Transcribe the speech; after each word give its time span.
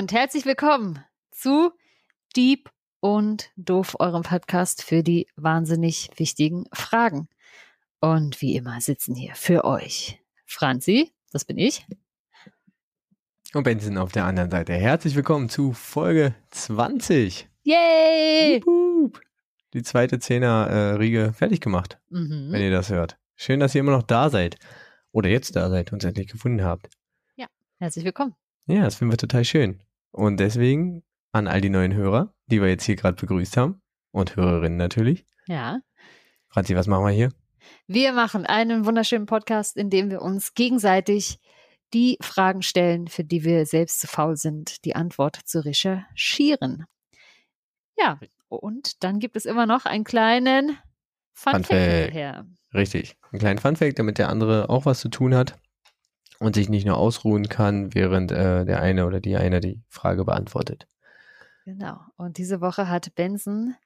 Und 0.00 0.12
herzlich 0.12 0.46
willkommen 0.46 1.04
zu 1.30 1.72
Deep 2.34 2.70
und 3.00 3.50
Doof, 3.56 3.96
eurem 3.98 4.22
Podcast 4.22 4.82
für 4.82 5.02
die 5.02 5.26
wahnsinnig 5.36 6.08
wichtigen 6.16 6.64
Fragen. 6.72 7.28
Und 8.00 8.40
wie 8.40 8.56
immer 8.56 8.80
sitzen 8.80 9.14
hier 9.14 9.34
für 9.34 9.62
euch 9.66 10.18
Franzi, 10.46 11.12
das 11.32 11.44
bin 11.44 11.58
ich. 11.58 11.86
Und 13.52 13.64
Benson 13.64 13.98
auf 13.98 14.10
der 14.10 14.24
anderen 14.24 14.50
Seite. 14.50 14.72
Herzlich 14.72 15.14
willkommen 15.16 15.50
zu 15.50 15.74
Folge 15.74 16.34
20. 16.48 17.50
Yay! 17.64 18.62
Die 19.74 19.82
zweite 19.82 20.18
Zehner-Riege 20.18 21.34
fertig 21.34 21.60
gemacht, 21.60 22.00
Mhm. 22.08 22.48
wenn 22.52 22.62
ihr 22.62 22.70
das 22.70 22.88
hört. 22.88 23.18
Schön, 23.36 23.60
dass 23.60 23.74
ihr 23.74 23.80
immer 23.80 23.92
noch 23.92 24.04
da 24.04 24.30
seid. 24.30 24.56
Oder 25.12 25.28
jetzt 25.28 25.56
da 25.56 25.68
seid 25.68 25.92
und 25.92 25.96
uns 25.96 26.04
endlich 26.04 26.28
gefunden 26.28 26.64
habt. 26.64 26.88
Herzlich 27.78 28.04
willkommen. 28.06 28.34
Ja, 28.66 28.82
das 28.82 28.96
finden 28.96 29.12
wir 29.12 29.16
total 29.18 29.44
schön. 29.44 29.82
Und 30.12 30.40
deswegen 30.40 31.02
an 31.32 31.46
all 31.46 31.60
die 31.60 31.70
neuen 31.70 31.94
Hörer, 31.94 32.34
die 32.46 32.60
wir 32.60 32.68
jetzt 32.68 32.84
hier 32.84 32.96
gerade 32.96 33.16
begrüßt 33.16 33.56
haben. 33.56 33.80
Und 34.12 34.36
Hörerinnen 34.36 34.76
natürlich. 34.78 35.24
Ja. 35.46 35.80
Franzi, 36.48 36.74
was 36.74 36.88
machen 36.88 37.04
wir 37.04 37.12
hier? 37.12 37.32
Wir 37.86 38.12
machen 38.12 38.46
einen 38.46 38.84
wunderschönen 38.86 39.26
Podcast, 39.26 39.76
in 39.76 39.90
dem 39.90 40.10
wir 40.10 40.22
uns 40.22 40.54
gegenseitig 40.54 41.38
die 41.92 42.18
Fragen 42.20 42.62
stellen, 42.62 43.08
für 43.08 43.24
die 43.24 43.44
wir 43.44 43.66
selbst 43.66 44.00
zu 44.00 44.06
faul 44.06 44.36
sind, 44.36 44.84
die 44.84 44.96
Antwort 44.96 45.36
zu 45.44 45.64
recherchieren. 45.64 46.86
Ja, 47.96 48.18
und 48.48 49.04
dann 49.04 49.18
gibt 49.18 49.36
es 49.36 49.44
immer 49.44 49.66
noch 49.66 49.84
einen 49.84 50.04
kleinen 50.04 50.78
Fun, 51.32 51.52
Fun 51.52 51.64
Fact. 51.64 52.46
Richtig. 52.74 53.16
Ein 53.32 53.38
kleinen 53.38 53.58
Funfact, 53.58 53.98
damit 53.98 54.18
der 54.18 54.28
andere 54.28 54.68
auch 54.70 54.86
was 54.86 55.00
zu 55.00 55.08
tun 55.08 55.34
hat 55.34 55.56
und 56.40 56.54
sich 56.54 56.68
nicht 56.68 56.86
nur 56.86 56.96
ausruhen 56.96 57.48
kann, 57.48 57.94
während 57.94 58.32
äh, 58.32 58.64
der 58.64 58.82
eine 58.82 59.06
oder 59.06 59.20
die 59.20 59.36
eine 59.36 59.60
die 59.60 59.82
Frage 59.88 60.24
beantwortet. 60.24 60.88
Genau. 61.64 62.00
Und 62.16 62.38
diese 62.38 62.60
Woche 62.60 62.88
hat 62.88 63.14
Benson 63.14 63.76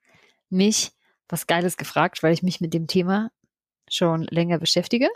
mich 0.49 0.93
was 1.29 1.47
Geiles 1.47 1.77
gefragt, 1.77 2.23
weil 2.23 2.33
ich 2.33 2.43
mich 2.43 2.61
mit 2.61 2.73
dem 2.73 2.87
Thema 2.87 3.31
schon 3.89 4.23
länger 4.31 4.59
beschäftige 4.59 5.09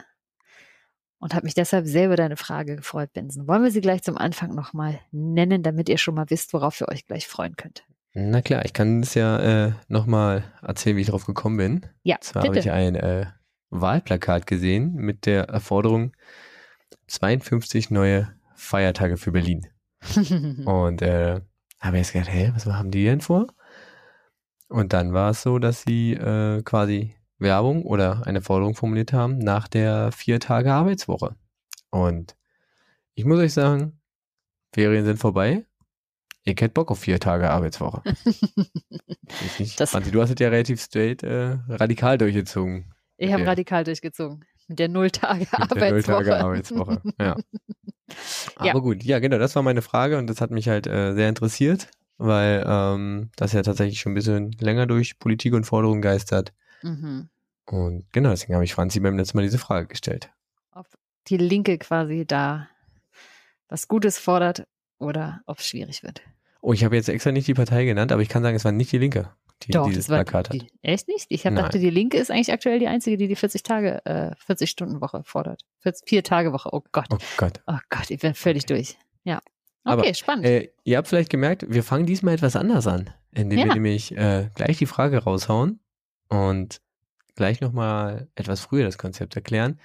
und 1.20 1.34
habe 1.34 1.44
mich 1.44 1.54
deshalb 1.54 1.86
sehr 1.86 2.06
über 2.06 2.16
deine 2.16 2.36
Frage 2.36 2.76
gefreut, 2.76 3.12
Benson. 3.12 3.46
Wollen 3.46 3.62
wir 3.62 3.70
sie 3.70 3.80
gleich 3.80 4.02
zum 4.02 4.18
Anfang 4.18 4.54
nochmal 4.54 4.98
nennen, 5.12 5.62
damit 5.62 5.88
ihr 5.88 5.98
schon 5.98 6.16
mal 6.16 6.28
wisst, 6.28 6.52
worauf 6.52 6.80
ihr 6.80 6.88
euch 6.88 7.06
gleich 7.06 7.28
freuen 7.28 7.56
könnt? 7.56 7.84
Na 8.14 8.42
klar, 8.42 8.64
ich 8.64 8.72
kann 8.72 9.02
es 9.02 9.14
ja 9.14 9.38
äh, 9.66 9.72
nochmal 9.86 10.42
erzählen, 10.62 10.96
wie 10.96 11.02
ich 11.02 11.08
drauf 11.08 11.26
gekommen 11.26 11.56
bin. 11.56 11.86
Ja, 12.02 12.16
Und 12.16 12.24
zwar 12.24 12.42
habe 12.44 12.58
ich 12.58 12.70
ein 12.70 12.96
äh, 12.96 13.26
Wahlplakat 13.70 14.46
gesehen 14.46 14.94
mit 14.94 15.26
der 15.26 15.60
Forderung 15.60 16.12
52 17.08 17.90
neue 17.90 18.32
Feiertage 18.54 19.16
für 19.16 19.32
Berlin. 19.32 19.66
Und 20.66 21.02
äh, 21.02 21.40
habe 21.80 21.96
jetzt 21.98 22.12
gedacht, 22.12 22.32
hä, 22.32 22.50
was 22.54 22.66
haben 22.66 22.90
die 22.90 23.04
denn 23.04 23.20
vor? 23.20 23.46
Und 24.68 24.92
dann 24.92 25.12
war 25.12 25.30
es 25.30 25.42
so, 25.42 25.58
dass 25.58 25.82
sie 25.82 26.12
äh, 26.12 26.62
quasi 26.62 27.14
Werbung 27.38 27.84
oder 27.84 28.26
eine 28.26 28.42
Forderung 28.42 28.74
formuliert 28.74 29.12
haben 29.12 29.38
nach 29.38 29.68
der 29.68 30.12
vier 30.12 30.40
Tage 30.40 30.72
Arbeitswoche. 30.72 31.36
Und 31.90 32.36
ich 33.14 33.24
muss 33.24 33.38
euch 33.38 33.52
sagen, 33.54 34.00
Ferien 34.74 35.04
sind 35.04 35.18
vorbei. 35.18 35.64
Ich 36.44 36.52
hätte 36.60 36.70
Bock 36.70 36.90
auf 36.90 36.98
vier 37.00 37.18
Tage 37.20 37.50
Arbeitswoche. 37.50 38.02
Ich 39.44 39.58
nicht. 39.60 39.78
Das- 39.78 39.90
Franzi, 39.90 40.10
du 40.10 40.22
hast 40.22 40.30
es 40.30 40.36
ja 40.40 40.48
relativ 40.48 40.80
straight 40.80 41.22
äh, 41.22 41.58
radikal 41.68 42.16
durchgezogen. 42.16 42.94
ich 43.18 43.30
habe 43.32 43.46
radikal 43.46 43.84
durchgezogen. 43.84 44.42
Mit 44.68 44.78
der 44.78 44.88
Null-Tage 44.88 45.40
Mit 45.40 45.50
der 45.50 45.60
Arbeitswoche. 45.60 45.92
Null-Tage 45.92 46.36
Arbeitswoche. 46.36 47.02
Ja. 47.20 47.36
Aber 48.56 48.66
Ja. 48.66 48.72
gut, 48.74 49.02
ja, 49.02 49.18
genau, 49.18 49.38
das 49.38 49.54
war 49.54 49.62
meine 49.62 49.82
Frage 49.82 50.16
und 50.18 50.28
das 50.28 50.40
hat 50.40 50.50
mich 50.50 50.68
halt 50.68 50.86
äh, 50.86 51.14
sehr 51.14 51.28
interessiert, 51.28 51.88
weil 52.16 52.64
ähm, 52.66 53.30
das 53.36 53.52
ja 53.52 53.62
tatsächlich 53.62 54.00
schon 54.00 54.12
ein 54.12 54.14
bisschen 54.14 54.52
länger 54.52 54.86
durch 54.86 55.18
Politik 55.18 55.52
und 55.54 55.64
Forderungen 55.64 56.00
geistert. 56.02 56.52
Mhm. 56.82 57.28
Und 57.66 58.06
genau, 58.12 58.30
deswegen 58.30 58.54
habe 58.54 58.64
ich 58.64 58.72
Franzi 58.74 59.00
beim 59.00 59.16
letzten 59.18 59.36
Mal 59.36 59.42
diese 59.42 59.58
Frage 59.58 59.88
gestellt. 59.88 60.30
Ob 60.72 60.86
die 61.26 61.36
Linke 61.36 61.76
quasi 61.76 62.24
da 62.26 62.68
was 63.68 63.88
Gutes 63.88 64.18
fordert 64.18 64.66
oder 64.98 65.42
ob 65.44 65.58
es 65.58 65.66
schwierig 65.68 66.02
wird. 66.02 66.22
Oh, 66.62 66.72
ich 66.72 66.82
habe 66.84 66.96
jetzt 66.96 67.10
extra 67.10 67.30
nicht 67.30 67.46
die 67.46 67.54
Partei 67.54 67.84
genannt, 67.84 68.10
aber 68.10 68.22
ich 68.22 68.30
kann 68.30 68.42
sagen, 68.42 68.56
es 68.56 68.64
war 68.64 68.72
nicht 68.72 68.90
die 68.90 68.98
Linke, 68.98 69.30
die 69.62 69.72
Doch, 69.72 69.86
dieses 69.86 70.06
das 70.06 70.16
war 70.16 70.24
Plakat 70.24 70.48
hat. 70.50 70.54
die, 70.54 70.66
echt 70.82 71.08
nicht? 71.08 71.26
Ich 71.28 71.44
hab, 71.46 71.54
dachte, 71.54 71.78
die 71.78 71.90
Linke 71.90 72.16
ist 72.18 72.30
eigentlich 72.30 72.52
aktuell 72.52 72.78
die 72.78 72.86
einzige, 72.88 73.16
die 73.16 73.28
die 73.28 73.36
40 73.36 73.62
Tage, 73.62 74.04
äh, 74.06 74.34
40 74.38 74.70
Stunden 74.70 75.00
Woche 75.00 75.22
fordert. 75.24 75.62
40, 75.80 76.08
vier 76.08 76.22
Tage 76.24 76.52
Woche. 76.52 76.70
Oh 76.72 76.82
Gott. 76.92 77.06
Oh 77.10 77.18
Gott. 77.36 77.60
Oh 77.66 77.78
Gott, 77.90 78.10
ich 78.10 78.20
bin 78.20 78.34
völlig 78.34 78.66
durch. 78.66 78.96
Ja. 79.24 79.40
Aber, 79.84 80.02
Okay, 80.02 80.14
spannend. 80.14 80.46
Äh, 80.46 80.70
ihr 80.84 80.96
habt 80.98 81.08
vielleicht 81.08 81.30
gemerkt, 81.30 81.64
wir 81.68 81.82
fangen 81.82 82.06
diesmal 82.06 82.34
etwas 82.34 82.56
anders 82.56 82.86
an, 82.86 83.10
indem 83.32 83.58
Ja. 83.58 83.64
wir 83.66 83.74
nämlich 83.74 84.16
äh, 84.16 84.50
gleich 84.54 84.78
die 84.78 84.86
Frage 84.86 85.18
raushauen 85.18 85.80
und 86.28 86.80
gleich 87.34 87.60
nochmal 87.60 88.28
etwas 88.34 88.60
früher 88.60 88.84
das 88.84 88.98
Konzept 88.98 89.34
erklären. 89.36 89.80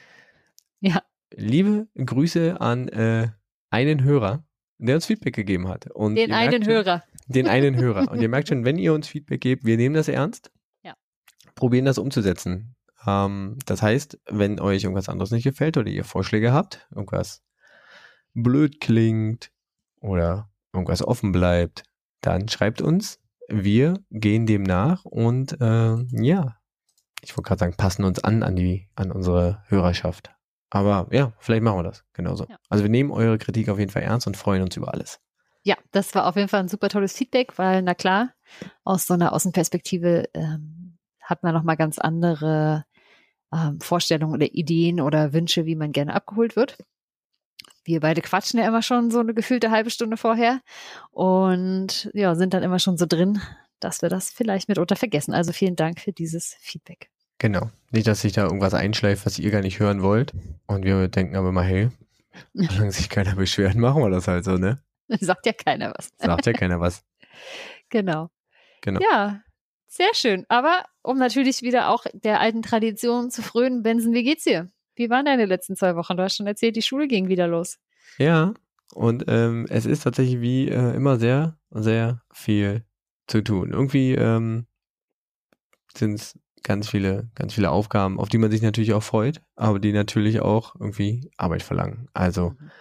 Ja. 0.82 1.02
Liebe 1.36 1.88
Grüße 1.96 2.60
an 2.60 2.88
äh, 2.90 3.30
einen 3.70 4.04
Hörer, 4.04 4.44
der 4.78 4.96
uns 4.96 5.06
Feedback 5.06 5.36
gegeben 5.36 5.68
hat. 5.68 5.90
Und 5.92 6.16
Den 6.16 6.32
einen 6.32 6.64
schon- 6.64 6.74
Hörer. 6.74 7.04
Den 7.28 7.48
einen 7.48 7.76
Hörer. 7.76 8.08
Und 8.12 8.22
ihr 8.22 8.30
merkt 8.30 8.50
schon, 8.50 8.66
wenn 8.66 8.78
ihr 8.78 8.94
uns 8.94 9.08
Feedback 9.08 9.42
gebt, 9.42 9.64
wir 9.66 9.78
nehmen 9.78 9.96
das 9.96 10.08
ernst. 10.08 10.52
Ja. 10.84 10.96
Probieren 11.56 11.86
das 11.86 11.98
umzusetzen. 11.98 12.76
Ähm, 13.06 13.58
das 13.66 13.82
heißt, 13.82 14.20
wenn 14.30 14.60
euch 14.60 14.84
irgendwas 14.84 15.10
anderes 15.10 15.32
nicht 15.32 15.44
gefällt 15.44 15.78
oder 15.78 15.90
ihr 15.90 16.04
Vorschläge 16.04 16.52
habt, 16.54 16.88
irgendwas 16.94 17.42
blöd 18.34 18.80
klingt 18.82 19.52
oder 20.02 20.50
irgendwas 20.74 21.04
offen 21.06 21.32
bleibt, 21.32 21.84
dann 22.22 22.48
schreibt 22.50 22.82
uns. 22.82 23.20
Wir 23.50 24.00
gehen 24.10 24.46
dem 24.46 24.64
nach 24.64 25.04
und 25.06 25.60
äh, 25.62 25.96
ja, 26.12 26.58
ich 27.22 27.38
wollte 27.38 27.48
gerade 27.48 27.60
sagen, 27.60 27.76
passen 27.78 28.04
uns 28.06 28.24
an 28.24 28.42
an 28.42 28.56
die 28.56 28.90
an 28.96 29.12
unsere 29.12 29.62
Hörerschaft. 29.68 30.33
Aber 30.74 31.08
ja, 31.12 31.34
vielleicht 31.38 31.62
machen 31.62 31.78
wir 31.78 31.84
das 31.84 32.04
genauso. 32.14 32.48
Ja. 32.50 32.58
Also 32.68 32.84
wir 32.84 32.90
nehmen 32.90 33.12
eure 33.12 33.38
Kritik 33.38 33.70
auf 33.70 33.78
jeden 33.78 33.92
Fall 33.92 34.02
ernst 34.02 34.26
und 34.26 34.36
freuen 34.36 34.64
uns 34.64 34.76
über 34.76 34.92
alles. 34.92 35.20
Ja, 35.62 35.78
das 35.92 36.16
war 36.16 36.26
auf 36.26 36.36
jeden 36.36 36.50
Fall 36.50 36.62
ein 36.62 36.68
super 36.68 36.90
tolles 36.90 37.14
Feedback, 37.14 37.60
weil, 37.60 37.84
na 37.84 37.94
klar, 37.94 38.32
aus 38.84 39.06
so 39.06 39.14
einer 39.14 39.34
Außenperspektive 39.34 40.30
ähm, 40.34 40.98
hat 41.22 41.44
man 41.44 41.54
nochmal 41.54 41.78
ganz 41.78 42.00
andere 42.00 42.86
ähm, 43.54 43.80
Vorstellungen 43.82 44.34
oder 44.34 44.48
Ideen 44.48 45.00
oder 45.00 45.32
Wünsche, 45.32 45.68
wie 45.68 45.76
man 45.76 45.92
gerne 45.92 46.16
abgeholt 46.16 46.56
wird. 46.56 46.78
Wir 47.86 48.00
beide 48.00 48.22
quatschen 48.22 48.60
ja 48.60 48.68
immer 48.68 48.82
schon 48.82 49.12
so 49.12 49.20
eine 49.20 49.36
gefühlte 49.36 49.70
halbe 49.70 49.92
Stunde 49.92 50.18
vorher 50.18 50.60
und 51.12 52.10
ja, 52.16 52.34
sind 52.34 52.56
dann 52.56 52.64
immer 52.64 52.80
schon 52.80 52.98
so 52.98 53.06
drin, 53.06 53.42
dass 53.80 54.02
wir 54.02 54.10
das 54.10 54.32
vielleicht 54.32 54.70
mitunter 54.70 54.96
vergessen. 54.96 55.36
Also 55.36 55.54
vielen 55.54 55.76
Dank 55.76 56.00
für 56.00 56.14
dieses 56.14 56.56
Feedback. 56.62 57.13
Genau. 57.44 57.70
Nicht, 57.92 58.08
dass 58.08 58.22
sich 58.22 58.32
da 58.32 58.46
irgendwas 58.46 58.74
einschleift, 58.74 59.26
was 59.26 59.38
ihr 59.38 59.52
gar 59.52 59.60
nicht 59.60 59.82
hören 59.82 60.02
wollt. 60.02 60.32
Und 60.66 60.86
wir 60.86 61.10
denken 61.10 61.36
aber 61.36 61.52
mal, 61.52 61.66
hey, 61.66 61.90
solange 62.54 62.94
sich 62.94 63.10
keiner 63.10 63.36
beschwert, 63.36 63.76
machen 63.76 64.02
wir 64.02 64.10
das 64.10 64.30
halt 64.30 64.46
so, 64.46 64.56
ne? 64.56 64.82
Sagt 65.10 65.46
ja 65.46 65.52
keiner 65.52 65.92
was. 65.94 66.14
Sagt 66.18 66.46
ja 66.46 66.54
keiner 66.58 66.80
was. 66.80 67.04
Genau. 67.90 68.30
Genau. 68.80 69.02
Ja, 69.02 69.42
sehr 69.88 70.14
schön. 70.14 70.46
Aber 70.48 70.86
um 71.02 71.18
natürlich 71.18 71.64
wieder 71.64 71.90
auch 71.90 72.06
der 72.14 72.40
alten 72.40 72.62
Tradition 72.62 73.30
zu 73.30 73.42
frönen, 73.42 73.84
Benson, 73.84 74.14
wie 74.14 74.24
geht's 74.24 74.46
dir? 74.46 74.72
Wie 74.96 75.10
waren 75.10 75.26
deine 75.26 75.44
letzten 75.44 75.76
zwei 75.76 75.98
Wochen? 75.98 76.16
Du 76.16 76.24
hast 76.24 76.38
schon 76.38 76.48
erzählt, 76.48 76.78
die 76.78 76.82
Schule 76.82 77.10
ging 77.10 77.28
wieder 77.28 77.48
los. 77.50 77.78
Ja. 78.20 78.54
Und 78.94 79.26
ähm, 79.28 79.66
es 79.70 79.86
ist 79.86 80.04
tatsächlich 80.04 80.40
wie 80.40 80.70
äh, 80.70 80.96
immer 80.96 81.20
sehr, 81.20 81.58
sehr 81.72 82.22
viel 82.32 82.86
zu 83.28 83.42
tun. 83.42 83.72
Irgendwie 83.74 84.14
ähm, 84.14 84.66
sind 85.94 86.14
es 86.14 86.40
ganz 86.64 86.90
viele, 86.90 87.30
ganz 87.36 87.54
viele 87.54 87.72
Aufgaben, 87.72 88.20
auf 88.20 88.30
die 88.30 88.38
man 88.38 88.52
sich 88.52 88.62
natürlich 88.62 88.94
auch 88.94 89.04
freut, 89.04 89.42
aber 89.56 89.80
die 89.80 89.92
natürlich 89.92 90.40
auch 90.40 90.76
irgendwie 90.76 91.30
Arbeit 91.38 91.64
verlangen. 91.64 92.08
Also 92.14 92.52
Mhm. 92.52 92.72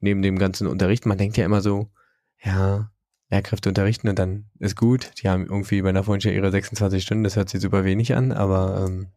neben 0.00 0.22
dem 0.22 0.38
ganzen 0.38 0.66
Unterrichten, 0.66 1.08
man 1.08 1.18
denkt 1.18 1.36
ja 1.36 1.44
immer 1.44 1.60
so, 1.60 1.90
ja, 2.42 2.90
Lehrkräfte 3.30 3.70
unterrichten 3.70 4.08
und 4.08 4.18
dann 4.18 4.50
ist 4.58 4.76
gut. 4.76 5.12
Die 5.22 5.28
haben 5.28 5.46
irgendwie 5.46 5.80
bei 5.80 5.88
einer 5.88 6.04
Vorhin 6.04 6.32
ihre 6.32 6.50
26 6.50 7.02
Stunden, 7.02 7.24
das 7.24 7.36
hört 7.36 7.48
sich 7.48 7.62
super 7.62 7.84
wenig 7.84 8.14
an, 8.14 8.32
aber 8.32 8.84
ähm, 8.86 9.08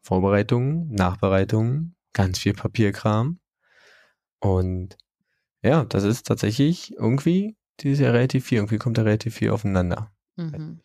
Vorbereitungen, 0.00 0.88
Nachbereitungen, 0.90 1.94
ganz 2.12 2.38
viel 2.40 2.54
Papierkram. 2.54 3.38
Und 4.40 4.96
ja, 5.62 5.84
das 5.84 6.02
ist 6.02 6.26
tatsächlich 6.26 6.96
irgendwie, 6.96 7.56
dieses 7.80 8.00
Jahr 8.00 8.14
relativ 8.14 8.46
viel, 8.46 8.58
irgendwie 8.58 8.78
kommt 8.78 8.98
da 8.98 9.02
relativ 9.02 9.36
viel 9.36 9.50
aufeinander. 9.50 10.12
Mhm. 10.36 10.80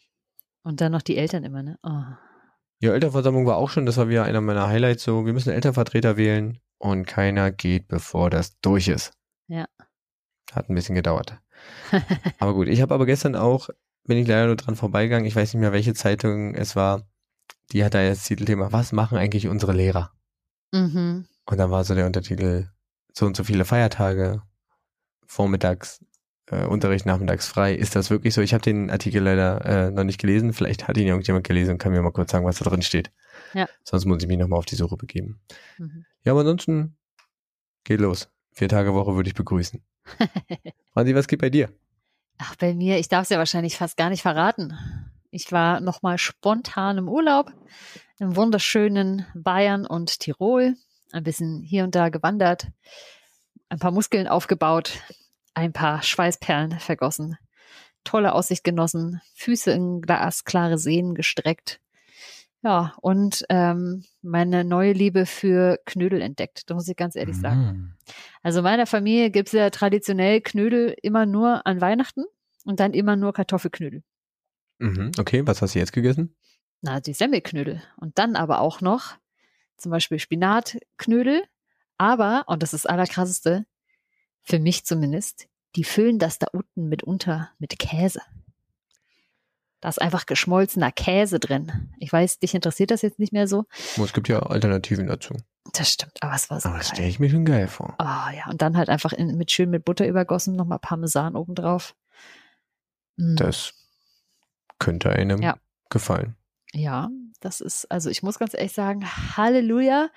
Und 0.67 0.81
dann 0.81 0.91
noch 0.91 1.01
die 1.01 1.15
Eltern 1.15 1.45
immer, 1.45 1.63
ne? 1.63 1.79
Oh. 1.81 2.03
Ja, 2.81 2.91
Elternversammlung 2.91 3.45
war 3.45 3.55
auch 3.55 3.69
schon, 3.69 3.85
das 3.85 3.95
war 3.95 4.09
wieder 4.09 4.25
einer 4.25 4.41
meiner 4.41 4.67
Highlights 4.67 5.01
so, 5.01 5.25
wir 5.25 5.31
müssen 5.31 5.53
Elternvertreter 5.53 6.17
wählen 6.17 6.59
und 6.77 7.07
keiner 7.07 7.51
geht, 7.51 7.87
bevor 7.87 8.29
das 8.29 8.59
durch 8.59 8.89
ist. 8.89 9.13
Ja. 9.47 9.69
Hat 10.51 10.69
ein 10.69 10.75
bisschen 10.75 10.93
gedauert. 10.93 11.39
aber 12.39 12.53
gut, 12.53 12.67
ich 12.67 12.81
habe 12.81 12.93
aber 12.93 13.05
gestern 13.05 13.37
auch, 13.37 13.69
bin 14.03 14.17
ich 14.17 14.27
leider 14.27 14.47
nur 14.47 14.57
dran 14.57 14.75
vorbeigegangen, 14.75 15.25
ich 15.25 15.37
weiß 15.37 15.53
nicht 15.53 15.61
mehr, 15.61 15.71
welche 15.71 15.93
Zeitung 15.93 16.53
es 16.53 16.75
war, 16.75 17.07
die 17.71 17.85
hat 17.85 17.93
da 17.93 18.01
jetzt 18.01 18.25
Titelthema, 18.25 18.73
was 18.73 18.91
machen 18.91 19.17
eigentlich 19.17 19.47
unsere 19.47 19.71
Lehrer? 19.71 20.11
Mhm. 20.73 21.29
Und 21.45 21.57
dann 21.57 21.71
war 21.71 21.85
so 21.85 21.95
der 21.95 22.05
Untertitel, 22.05 22.67
so 23.13 23.25
und 23.25 23.37
so 23.37 23.45
viele 23.45 23.63
Feiertage, 23.63 24.41
vormittags 25.27 26.03
äh, 26.51 26.65
Unterricht, 26.65 27.05
nachmittags 27.05 27.47
frei. 27.47 27.73
Ist 27.73 27.95
das 27.95 28.09
wirklich 28.09 28.33
so? 28.33 28.41
Ich 28.41 28.53
habe 28.53 28.61
den 28.61 28.89
Artikel 28.89 29.21
leider 29.21 29.65
äh, 29.65 29.91
noch 29.91 30.03
nicht 30.03 30.19
gelesen. 30.19 30.53
Vielleicht 30.53 30.87
hat 30.87 30.97
ihn 30.97 31.07
irgendjemand 31.07 31.45
gelesen 31.45 31.71
und 31.71 31.77
kann 31.77 31.91
mir 31.91 32.01
mal 32.01 32.11
kurz 32.11 32.31
sagen, 32.31 32.45
was 32.45 32.59
da 32.59 32.65
drin 32.65 32.81
steht. 32.81 33.11
Ja. 33.53 33.67
Sonst 33.83 34.05
muss 34.05 34.21
ich 34.21 34.27
mich 34.27 34.37
nochmal 34.37 34.59
auf 34.59 34.65
die 34.65 34.75
Suche 34.75 34.97
begeben. 34.97 35.39
Mhm. 35.77 36.05
Ja, 36.23 36.31
aber 36.33 36.41
ansonsten 36.41 36.97
geht 37.83 37.99
los. 37.99 38.29
Vier 38.51 38.69
Tage 38.69 38.93
Woche 38.93 39.15
würde 39.15 39.29
ich 39.29 39.35
begrüßen. 39.35 39.83
Franzi, 40.93 41.15
was 41.15 41.27
geht 41.27 41.41
bei 41.41 41.49
dir? 41.49 41.69
Ach, 42.37 42.55
bei 42.55 42.73
mir, 42.73 42.97
ich 42.97 43.07
darf 43.07 43.23
es 43.23 43.29
ja 43.29 43.37
wahrscheinlich 43.37 43.77
fast 43.77 43.97
gar 43.97 44.09
nicht 44.09 44.21
verraten. 44.21 44.73
Ich 45.31 45.51
war 45.51 45.81
nochmal 45.81 46.17
spontan 46.17 46.97
im 46.97 47.09
Urlaub 47.09 47.51
im 48.19 48.35
wunderschönen 48.35 49.25
Bayern 49.35 49.85
und 49.85 50.19
Tirol. 50.19 50.75
Ein 51.11 51.23
bisschen 51.23 51.61
hier 51.61 51.83
und 51.83 51.95
da 51.95 52.09
gewandert, 52.09 52.67
ein 53.69 53.79
paar 53.79 53.91
Muskeln 53.91 54.27
aufgebaut, 54.27 54.99
ein 55.57 55.73
paar 55.73 56.03
Schweißperlen 56.03 56.79
vergossen, 56.79 57.35
tolle 58.03 58.33
Aussicht 58.33 58.63
genossen, 58.63 59.21
Füße 59.33 59.71
in 59.71 60.01
glasklare 60.01 60.77
Seen 60.77 61.15
gestreckt. 61.15 61.81
Ja, 62.61 62.93
und 63.01 63.43
ähm, 63.49 64.05
meine 64.21 64.63
neue 64.63 64.93
Liebe 64.93 65.25
für 65.25 65.79
Knödel 65.85 66.21
entdeckt, 66.21 66.69
da 66.69 66.75
muss 66.75 66.87
ich 66.87 66.95
ganz 66.95 67.15
ehrlich 67.15 67.35
sagen. 67.37 67.61
Mm. 67.61 67.93
Also 68.43 68.59
in 68.59 68.65
meiner 68.65 68.85
Familie 68.85 69.31
gibt 69.31 69.47
es 69.47 69.53
ja 69.53 69.69
traditionell 69.71 70.41
Knödel 70.41 70.95
immer 71.01 71.25
nur 71.25 71.65
an 71.65 71.81
Weihnachten 71.81 72.25
und 72.65 72.79
dann 72.79 72.93
immer 72.93 73.15
nur 73.15 73.33
Kartoffelknödel. 73.33 74.03
Mhm. 74.79 75.11
Okay, 75.17 75.45
was 75.45 75.61
hast 75.61 75.73
du 75.73 75.79
jetzt 75.79 75.93
gegessen? 75.93 76.35
Na, 76.81 76.99
die 76.99 77.13
Semmelknödel. 77.13 77.81
Und 77.97 78.19
dann 78.19 78.35
aber 78.35 78.61
auch 78.61 78.81
noch 78.81 79.15
zum 79.77 79.91
Beispiel 79.91 80.19
Spinatknödel. 80.19 81.43
Aber, 81.97 82.43
und 82.47 82.61
das 82.61 82.73
ist 82.73 82.85
das 82.85 82.91
Allerkrasseste, 82.91 83.65
für 84.47 84.59
mich 84.59 84.85
zumindest, 84.85 85.47
die 85.75 85.83
füllen 85.83 86.19
das 86.19 86.39
da 86.39 86.47
unten 86.53 86.87
mitunter 86.87 87.51
mit 87.59 87.77
Käse. 87.77 88.21
Da 89.81 89.89
ist 89.89 90.01
einfach 90.01 90.25
geschmolzener 90.25 90.91
Käse 90.91 91.39
drin. 91.39 91.93
Ich 91.99 92.11
weiß, 92.11 92.39
dich 92.39 92.55
interessiert 92.55 92.89
das 92.89 93.01
jetzt 93.03 93.19
nicht 93.19 93.33
mehr 93.33 93.47
so. 93.47 93.65
Oh, 93.99 94.03
Es 94.05 94.13
gibt 94.13 94.27
ja 94.29 94.39
Alternativen 94.39 95.05
dazu. 95.07 95.35
Das 95.73 95.91
stimmt, 95.91 96.13
aber 96.23 96.33
es 96.33 96.49
war 96.49 96.61
so 96.61 96.69
Aber 96.69 96.77
das 96.79 96.87
stelle 96.87 97.09
ich 97.09 97.19
mir 97.19 97.29
schon 97.29 97.43
geil 97.45 97.67
vor. 97.67 97.93
Ah 97.99 98.31
ja, 98.31 98.49
und 98.49 98.61
dann 98.61 98.77
halt 98.77 98.89
einfach 98.89 99.11
in, 99.11 99.37
mit 99.37 99.51
schön 99.51 99.69
mit 99.69 99.83
Butter 99.85 100.07
übergossen, 100.07 100.55
nochmal 100.55 100.79
Parmesan 100.79 101.35
obendrauf. 101.35 101.93
Mm, 103.17 103.35
Das 103.35 103.73
könnte 104.79 105.11
einem 105.11 105.41
Ja. 105.41 105.57
gefallen. 105.89 106.35
Ja, 106.73 107.09
das 107.41 107.59
ist, 107.61 107.91
also 107.91 108.09
ich 108.09 108.23
muss 108.23 108.39
ganz 108.39 108.53
ehrlich 108.53 108.73
sagen, 108.73 109.05
Halleluja, 109.35 110.09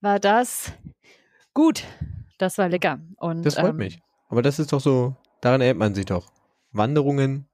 war 0.00 0.18
das 0.20 0.72
gut. 1.52 1.84
Das 2.44 2.58
war 2.58 2.68
lecker. 2.68 3.00
Und, 3.16 3.44
Das 3.46 3.54
freut 3.54 3.70
ähm, 3.70 3.76
mich. 3.76 4.00
Aber 4.28 4.42
das 4.42 4.58
ist 4.58 4.72
doch 4.72 4.80
so, 4.80 5.16
daran 5.40 5.62
erinnert 5.62 5.78
man 5.78 5.94
sich 5.94 6.04
doch. 6.04 6.30
Wanderungen, 6.72 7.46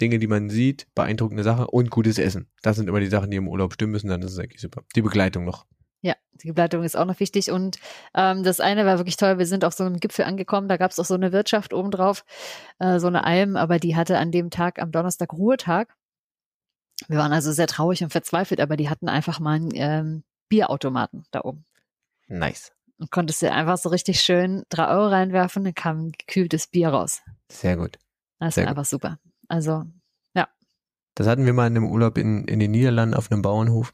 Dinge, 0.00 0.20
die 0.20 0.28
man 0.28 0.48
sieht, 0.48 0.86
beeindruckende 0.94 1.42
Sache 1.42 1.66
und 1.66 1.90
gutes 1.90 2.18
Essen. 2.18 2.48
Das 2.62 2.76
sind 2.76 2.88
immer 2.88 3.00
die 3.00 3.08
Sachen, 3.08 3.32
die 3.32 3.36
im 3.36 3.48
Urlaub 3.48 3.72
stimmen 3.72 3.90
müssen, 3.90 4.08
dann 4.08 4.22
ist 4.22 4.32
es 4.32 4.38
eigentlich 4.38 4.60
super. 4.60 4.82
Die 4.94 5.02
Begleitung 5.02 5.44
noch. 5.44 5.66
Ja, 6.02 6.14
die 6.34 6.48
Begleitung 6.48 6.84
ist 6.84 6.96
auch 6.96 7.04
noch 7.04 7.18
wichtig. 7.18 7.50
Und 7.50 7.78
ähm, 8.14 8.44
das 8.44 8.60
eine 8.60 8.86
war 8.86 8.98
wirklich 8.98 9.16
toll. 9.16 9.38
Wir 9.38 9.46
sind 9.46 9.64
auf 9.64 9.74
so 9.74 9.82
einem 9.82 9.98
Gipfel 9.98 10.24
angekommen. 10.24 10.68
Da 10.68 10.76
gab 10.76 10.92
es 10.92 11.00
auch 11.00 11.04
so 11.04 11.14
eine 11.14 11.32
Wirtschaft 11.32 11.72
obendrauf, 11.72 12.24
äh, 12.78 13.00
so 13.00 13.08
eine 13.08 13.24
Alm, 13.24 13.56
aber 13.56 13.80
die 13.80 13.96
hatte 13.96 14.18
an 14.18 14.30
dem 14.30 14.50
Tag, 14.50 14.80
am 14.80 14.92
Donnerstag, 14.92 15.32
Ruhetag. 15.32 15.96
Wir 17.08 17.18
waren 17.18 17.32
also 17.32 17.50
sehr 17.50 17.66
traurig 17.66 18.04
und 18.04 18.10
verzweifelt, 18.10 18.60
aber 18.60 18.76
die 18.76 18.88
hatten 18.88 19.08
einfach 19.08 19.40
mal 19.40 19.54
einen 19.54 19.70
ähm, 19.74 20.24
Bierautomaten 20.48 21.24
da 21.32 21.40
oben. 21.42 21.64
Nice. 22.28 22.73
Und 22.98 23.10
konntest 23.10 23.42
dir 23.42 23.52
einfach 23.52 23.76
so 23.78 23.88
richtig 23.88 24.20
schön 24.20 24.62
drei 24.68 24.88
Euro 24.88 25.08
reinwerfen, 25.08 25.64
dann 25.64 25.74
kam 25.74 26.12
gekühltes 26.12 26.68
Bier 26.68 26.90
raus. 26.90 27.22
Sehr 27.50 27.76
gut. 27.76 27.98
Das 28.38 28.54
Sehr 28.54 28.64
ist 28.64 28.68
gut. 28.68 28.78
einfach 28.78 28.88
super. 28.88 29.18
Also, 29.48 29.84
Das 31.16 31.28
hatten 31.28 31.46
wir 31.46 31.52
mal 31.52 31.68
in 31.68 31.76
einem 31.76 31.86
Urlaub 31.86 32.18
in, 32.18 32.44
in 32.46 32.58
den 32.58 32.72
Niederlanden 32.72 33.14
auf 33.14 33.30
einem 33.30 33.40
Bauernhof. 33.40 33.92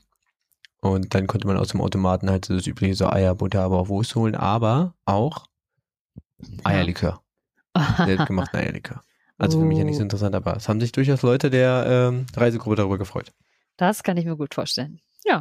Und 0.81 1.14
dann 1.14 1.26
konnte 1.26 1.47
man 1.47 1.58
aus 1.58 1.69
dem 1.69 1.82
Automaten 1.82 2.31
halt 2.31 2.47
so 2.47 2.55
das 2.55 2.67
übliche 2.67 2.94
so 2.94 3.11
Eier, 3.11 3.35
Butter, 3.35 3.61
aber 3.61 3.79
auch 3.79 3.88
Wurst 3.88 4.14
holen, 4.14 4.35
aber 4.35 4.94
auch 5.05 5.47
Eierlikör. 6.64 7.23
Selbstgemachten 7.97 8.58
Eierlikör. 8.58 9.02
Also 9.38 9.58
für 9.58 9.64
mich 9.64 9.79
ja 9.79 9.85
nicht 9.85 9.97
so 9.97 10.02
Oh. 10.02 10.05
interessant, 10.05 10.35
aber 10.35 10.56
es 10.56 10.69
haben 10.69 10.81
sich 10.81 10.93
durchaus 10.93 11.23
Leute 11.23 11.50
der 11.50 11.85
ähm, 11.87 12.26
Reisegruppe 12.35 12.76
darüber 12.76 12.99
gefreut. 12.99 13.32
Das 13.76 14.02
kann 14.02 14.17
ich 14.17 14.25
mir 14.25 14.37
gut 14.37 14.55
vorstellen. 14.55 15.00
Ja, 15.25 15.41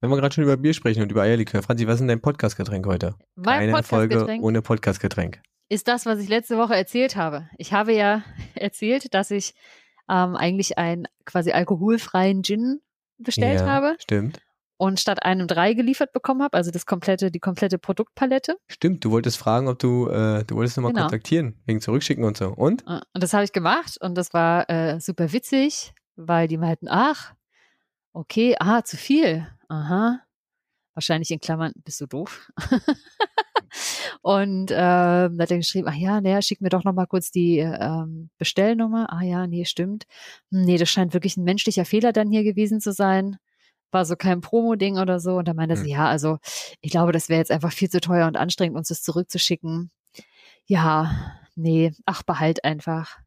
Wenn 0.00 0.10
wir 0.10 0.16
gerade 0.16 0.34
schon 0.34 0.44
über 0.44 0.56
Bier 0.56 0.72
sprechen 0.72 1.02
und 1.02 1.10
über 1.12 1.22
Eierlikör, 1.22 1.62
Franzi, 1.62 1.86
was 1.86 1.94
ist 1.94 2.00
denn 2.00 2.08
dein 2.08 2.22
Podcastgetränk 2.22 2.86
heute? 2.86 3.16
mein 3.36 3.70
Keine 3.70 3.82
Folge 3.82 4.14
Podcast-Getränk 4.14 4.42
ohne 4.44 4.62
Podcastgetränk. 4.62 5.42
ist 5.68 5.88
das, 5.88 6.06
was 6.06 6.18
ich 6.20 6.28
letzte 6.28 6.56
Woche 6.56 6.74
erzählt 6.74 7.16
habe. 7.16 7.48
Ich 7.58 7.72
habe 7.72 7.92
ja 7.92 8.22
erzählt, 8.54 9.12
dass 9.14 9.30
ich 9.30 9.54
ähm, 10.08 10.36
eigentlich 10.36 10.78
einen 10.78 11.06
quasi 11.26 11.52
alkoholfreien 11.52 12.42
Gin 12.42 12.80
bestellt 13.18 13.60
ja, 13.60 13.66
habe 13.66 13.96
Stimmt. 14.00 14.40
und 14.78 14.98
statt 14.98 15.22
einem 15.22 15.46
drei 15.46 15.74
geliefert 15.74 16.14
bekommen 16.14 16.42
habe, 16.42 16.56
also 16.56 16.70
das 16.70 16.86
komplette, 16.86 17.30
die 17.30 17.38
komplette 17.38 17.78
Produktpalette. 17.78 18.56
Stimmt, 18.68 19.04
du 19.04 19.10
wolltest 19.10 19.36
fragen, 19.36 19.68
ob 19.68 19.78
du, 19.78 20.08
äh, 20.08 20.44
du 20.44 20.56
wolltest 20.56 20.78
nochmal 20.78 20.92
Genau. 20.92 21.04
kontaktieren, 21.04 21.60
wegen 21.66 21.82
Zurückschicken 21.82 22.24
und 22.24 22.38
so. 22.38 22.48
Und? 22.48 22.82
Äh, 22.86 23.00
Und 23.12 23.22
das 23.22 23.34
habe 23.34 23.44
ich 23.44 23.52
gemacht 23.52 23.98
und 24.00 24.14
das 24.16 24.32
war 24.32 24.68
äh, 24.70 24.98
super 24.98 25.30
witzig, 25.34 25.92
weil 26.16 26.48
die 26.48 26.56
meinten, 26.56 26.88
ach, 26.88 27.34
okay, 28.14 28.56
ah, 28.58 28.82
zu 28.82 28.96
viel. 28.96 29.46
Aha. 29.70 30.20
Wahrscheinlich 30.94 31.30
in 31.30 31.40
Klammern, 31.40 31.72
bist 31.84 32.00
du 32.00 32.06
doof. 32.06 32.50
und 34.22 34.70
ähm, 34.72 35.36
da 35.36 35.42
hat 35.42 35.50
er 35.50 35.56
geschrieben, 35.58 35.88
ach 35.88 35.94
ja, 35.94 36.20
naja, 36.20 36.42
schick 36.42 36.60
mir 36.60 36.68
doch 36.68 36.84
noch 36.84 36.92
mal 36.92 37.06
kurz 37.06 37.30
die 37.30 37.58
ähm, 37.58 38.30
Bestellnummer. 38.38 39.12
Ah 39.12 39.22
ja, 39.22 39.46
nee, 39.46 39.64
stimmt. 39.64 40.04
Hm, 40.50 40.62
Nee, 40.64 40.76
das 40.78 40.90
scheint 40.90 41.14
wirklich 41.14 41.36
ein 41.36 41.44
menschlicher 41.44 41.84
Fehler 41.84 42.12
dann 42.12 42.30
hier 42.30 42.42
gewesen 42.44 42.80
zu 42.80 42.92
sein. 42.92 43.36
War 43.92 44.04
so 44.04 44.16
kein 44.16 44.40
Promo-Ding 44.40 44.98
oder 44.98 45.20
so. 45.20 45.36
Und 45.36 45.46
da 45.48 45.54
meinte 45.54 45.76
Hm. 45.76 45.84
sie, 45.84 45.90
ja, 45.90 46.06
also 46.06 46.38
ich 46.80 46.90
glaube, 46.90 47.12
das 47.12 47.28
wäre 47.28 47.38
jetzt 47.40 47.52
einfach 47.52 47.72
viel 47.72 47.88
zu 47.90 48.00
teuer 48.00 48.26
und 48.26 48.36
anstrengend, 48.36 48.76
uns 48.76 48.88
das 48.88 49.02
zurückzuschicken. 49.02 49.90
Ja, 50.66 51.38
nee, 51.54 51.92
ach, 52.06 52.22
behalt 52.24 52.64
einfach. 52.64 53.18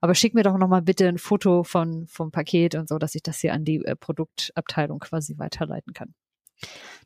Aber 0.00 0.14
schick 0.14 0.34
mir 0.34 0.42
doch 0.42 0.56
noch 0.58 0.68
mal 0.68 0.82
bitte 0.82 1.06
ein 1.08 1.18
Foto 1.18 1.62
von, 1.64 2.06
vom 2.08 2.30
Paket 2.30 2.74
und 2.74 2.88
so, 2.88 2.98
dass 2.98 3.14
ich 3.14 3.22
das 3.22 3.38
hier 3.38 3.52
an 3.52 3.64
die 3.64 3.84
äh, 3.84 3.94
Produktabteilung 3.96 4.98
quasi 4.98 5.38
weiterleiten 5.38 5.92
kann. 5.92 6.14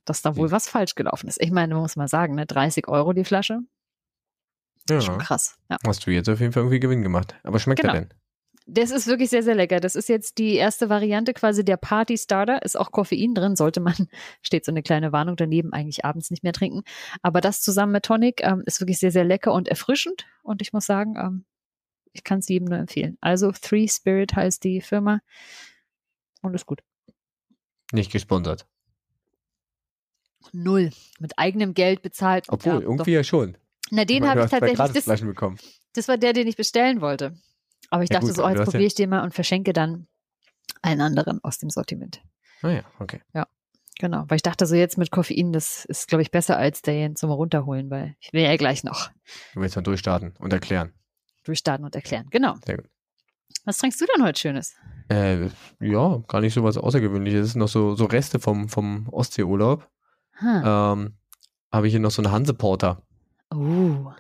Dass 0.05 0.23
da 0.23 0.37
wohl 0.37 0.49
Hm. 0.49 0.53
was 0.53 0.69
falsch 0.69 0.95
gelaufen 0.95 1.29
ist. 1.29 1.41
Ich 1.41 1.51
meine, 1.51 1.75
man 1.75 1.83
muss 1.83 1.97
mal 1.97 2.09
sagen, 2.09 2.35
ne, 2.35 2.47
30 2.47 2.89
Euro 2.89 3.13
die 3.13 3.25
Flasche. 3.25 3.61
Ja, 4.89 5.01
Schon 5.01 5.19
krass. 5.19 5.57
Ja. 5.71 5.79
hast 5.87 6.07
du 6.07 6.11
jetzt 6.11 6.29
auf 6.29 6.41
jeden 6.41 6.53
Fall 6.53 6.63
irgendwie 6.63 6.81
Gewinn 6.81 7.03
gemacht. 7.03 7.35
Aber 7.43 7.59
schmeckt 7.59 7.81
Genau. 7.81 7.95
er 7.95 8.01
denn? 8.03 8.15
Das 8.67 8.91
ist 8.91 9.07
wirklich 9.07 9.29
sehr, 9.29 9.43
sehr 9.43 9.55
lecker. 9.55 9.79
Das 9.79 9.95
ist 9.95 10.09
jetzt 10.09 10.39
die 10.39 10.55
erste 10.55 10.89
Variante 10.89 11.35
quasi 11.35 11.65
der 11.65 11.77
Party 11.77 12.17
Starter. 12.17 12.63
Ist 12.63 12.77
auch 12.79 12.91
Koffein 12.93 13.35
drin, 13.35 13.57
sollte 13.57 13.81
man, 13.81 13.95
steht 14.43 14.65
so 14.65 14.73
eine 14.73 14.83
kleine 14.83 15.13
Warnung 15.13 15.37
daneben, 15.37 15.73
eigentlich 15.73 16.05
abends 16.05 16.31
nicht 16.31 16.43
mehr 16.43 16.53
trinken. 16.55 16.83
Aber 17.23 17.41
das 17.41 17.61
zusammen 17.61 17.93
mit 17.93 18.05
Tonic 18.05 18.43
ähm, 18.43 18.63
ist 18.67 18.81
wirklich 18.81 18.99
sehr, 18.99 19.11
sehr 19.11 19.25
lecker 19.25 19.53
und 19.53 19.69
erfrischend. 19.69 20.27
Und 20.43 20.63
ich 20.63 20.73
muss 20.73 20.87
sagen, 20.87 21.17
ähm, 21.19 21.45
ich 22.15 22.25
kann 22.25 22.39
es 22.39 22.49
jedem 22.49 22.69
nur 22.69 22.79
empfehlen. 22.79 23.19
Also 23.21 23.53
Three 23.53 23.87
Spirit 23.89 24.35
heißt 24.35 24.65
die 24.65 24.81
Firma 24.81 25.21
und 26.41 26.55
ist 26.55 26.65
gut. 26.67 26.81
Nicht 27.93 28.11
gesponsert. 28.11 28.67
Null. 30.53 30.91
Mit 31.19 31.39
eigenem 31.39 31.75
Geld 31.75 32.03
bezahlt. 32.03 32.47
Obwohl, 32.49 32.75
Ja, 32.75 32.81
irgendwie 32.81 33.11
doch. 33.13 33.17
ja 33.19 33.25
schon. 33.25 33.57
Na, 33.91 34.05
den 34.05 34.27
habe 34.29 34.45
ich 34.45 34.51
tatsächlich. 34.51 35.05
Das, 35.05 35.21
bekommen. 35.21 35.59
das 35.95 36.09
war 36.09 36.17
der, 36.17 36.33
den 36.33 36.47
ich 36.47 36.57
bestellen 36.57 37.01
wollte. 37.01 37.37
Aber 37.91 38.03
ich 38.03 38.11
Ja, 38.11 38.15
dachte 38.15 38.27
gut, 38.29 38.37
so, 38.37 38.45
oh, 38.45 38.49
jetzt 38.49 38.59
ja- 38.59 38.65
probiere 38.65 38.85
ich 38.85 38.95
den 38.95 39.11
mal 39.11 39.23
und 39.23 39.35
verschenke 39.35 39.73
dann 39.73 40.07
einen 40.83 41.01
anderen 41.01 41.43
aus 41.45 41.59
dem 41.59 41.71
Sortiment. 41.71 42.23
Ah 42.63 42.71
ja, 42.71 42.83
okay. 42.99 43.21
Genau, 44.01 44.25
weil 44.27 44.37
ich 44.37 44.43
dachte 44.43 44.67
so 44.67 44.75
jetzt 44.75 44.99
mit 44.99 45.13
Koffein, 45.13 45.53
das 45.53 45.85
ist, 45.85 46.09
glaube 46.09 46.23
ich, 46.23 46.33
besser 46.33 46.57
als 46.59 46.83
den 46.83 47.15
zum 47.15 47.31
Runterholen, 47.31 47.91
weil 47.91 48.17
ich 48.19 48.33
will 48.33 48.43
ja 48.43 48.57
gleich 48.57 48.83
noch 48.83 49.11
Du 49.55 49.61
willst 49.61 49.77
mal 49.77 49.83
durchstarten 49.83 50.35
und 50.41 50.53
erklären. 50.53 50.93
Durchstarten 51.45 51.85
und 51.85 51.95
erklären. 51.95 52.27
Genau. 52.31 52.55
Sehr 52.65 52.77
gut. 52.79 52.89
Was 53.65 53.79
trinkst 53.79 54.01
du 54.01 54.07
denn 54.07 54.25
heute 54.25 54.39
Schönes? 54.39 54.75
Äh, 55.09 55.49
ja, 55.81 56.19
gar 56.29 56.41
nicht 56.41 56.55
so 56.55 56.63
was 56.65 56.77
Außergewöhnliches. 56.77 57.47
Es 57.47 57.53
sind 57.53 57.61
noch 57.61 57.69
so, 57.69 57.95
so 57.95 58.05
Reste 58.07 58.39
vom, 58.41 58.69
vom 58.69 59.09
Ostseeurlaub. 59.11 59.89
Hm. 60.33 60.63
Ähm, 60.65 61.15
habe 61.73 61.87
ich 61.87 61.93
hier 61.93 62.01
noch 62.01 62.11
so 62.11 62.23
eine 62.23 62.31
Hanseporter. 62.33 63.03
Uh, 63.53 64.11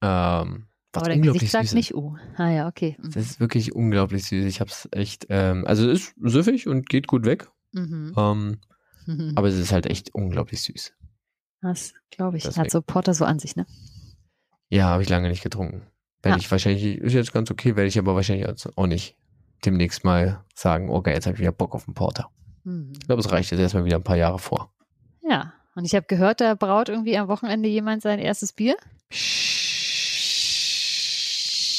Ähm, 0.00 0.66
was 0.92 1.02
aber 1.02 1.08
dein 1.08 1.18
unglaublich 1.18 1.40
Gesicht 1.40 1.52
sagt 1.52 1.64
süß 1.68 1.74
nicht 1.74 1.94
uh. 1.94 2.16
Ah 2.36 2.50
ja, 2.50 2.68
okay. 2.68 2.96
Mhm. 3.00 3.10
Das 3.10 3.16
ist 3.24 3.40
wirklich 3.40 3.74
unglaublich 3.74 4.24
süß. 4.26 4.44
Ich 4.44 4.60
hab's 4.60 4.88
echt, 4.92 5.26
ähm, 5.28 5.66
also 5.66 5.90
es 5.90 6.08
ist 6.08 6.14
süffig 6.22 6.68
und 6.68 6.88
geht 6.88 7.06
gut 7.08 7.24
weg. 7.24 7.50
Mhm. 7.72 8.12
Ähm, 8.16 8.60
Mhm. 9.06 9.32
aber 9.36 9.48
es 9.48 9.56
ist 9.56 9.72
halt 9.72 9.86
echt 9.86 10.14
unglaublich 10.14 10.62
süß. 10.62 10.94
Das 11.60 11.94
glaube 12.10 12.36
ich. 12.36 12.44
Deswegen. 12.44 12.62
Hat 12.64 12.70
so 12.70 12.80
Porter 12.82 13.14
so 13.14 13.24
an 13.24 13.38
sich, 13.38 13.56
ne? 13.56 13.66
Ja, 14.68 14.86
habe 14.88 15.02
ich 15.02 15.08
lange 15.08 15.28
nicht 15.28 15.42
getrunken. 15.42 15.82
Werde 16.24 16.38
Ja. 16.38 16.40
ich 16.44 16.50
wahrscheinlich, 16.50 16.98
ist 16.98 17.12
jetzt 17.12 17.32
ganz 17.32 17.50
okay, 17.50 17.76
werde 17.76 17.88
ich 17.88 17.98
aber 17.98 18.14
wahrscheinlich 18.14 18.46
auch 18.76 18.86
nicht 18.86 19.16
demnächst 19.64 20.04
mal 20.04 20.42
sagen, 20.54 20.90
okay, 20.90 21.12
jetzt 21.12 21.26
habe 21.26 21.34
ich 21.34 21.40
wieder 21.40 21.52
Bock 21.52 21.74
auf 21.74 21.86
einen 21.86 21.94
Porter. 21.94 22.30
Mhm. 22.64 22.92
Ich 22.94 23.06
glaube, 23.06 23.20
es 23.20 23.30
reicht 23.30 23.50
jetzt 23.50 23.60
erstmal 23.60 23.84
wieder 23.84 23.96
ein 23.96 24.02
paar 24.04 24.16
Jahre 24.16 24.38
vor. 24.38 24.72
Ja. 25.22 25.52
Und 25.76 25.84
ich 25.84 25.94
habe 25.94 26.06
gehört, 26.06 26.40
da 26.40 26.54
braut 26.54 26.88
irgendwie 26.88 27.16
am 27.18 27.28
Wochenende 27.28 27.68
jemand 27.68 28.00
sein 28.02 28.18
erstes 28.20 28.52
Bier. 28.52 28.76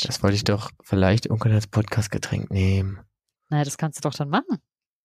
Das 0.05 0.21
wollte 0.21 0.35
ich 0.35 0.43
doch 0.43 0.69
vielleicht 0.83 1.25
irgendwann 1.25 1.53
als 1.53 1.67
Podcast-Getränk 1.67 2.51
nehmen. 2.51 2.99
Naja, 3.49 3.63
das 3.63 3.77
kannst 3.77 3.97
du 4.03 4.07
doch 4.09 4.13
dann 4.15 4.29
machen. 4.29 4.57